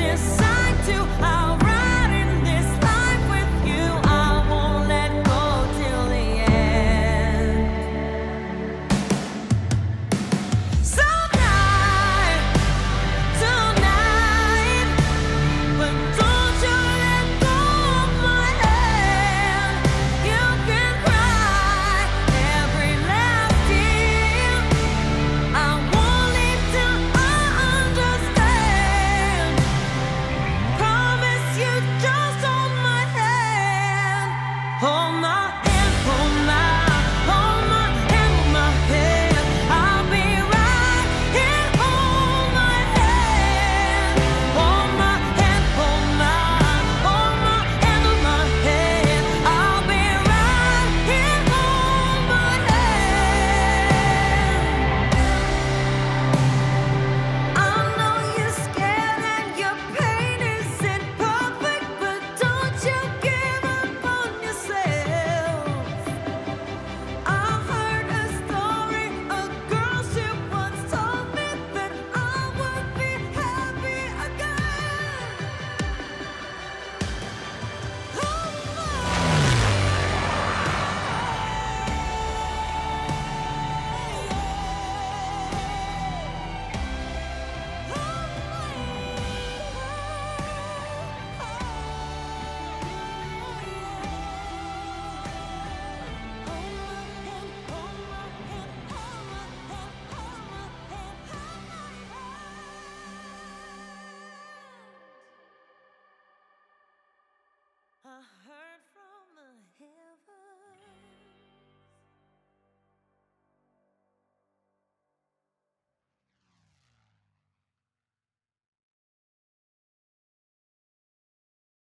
if 0.00 0.41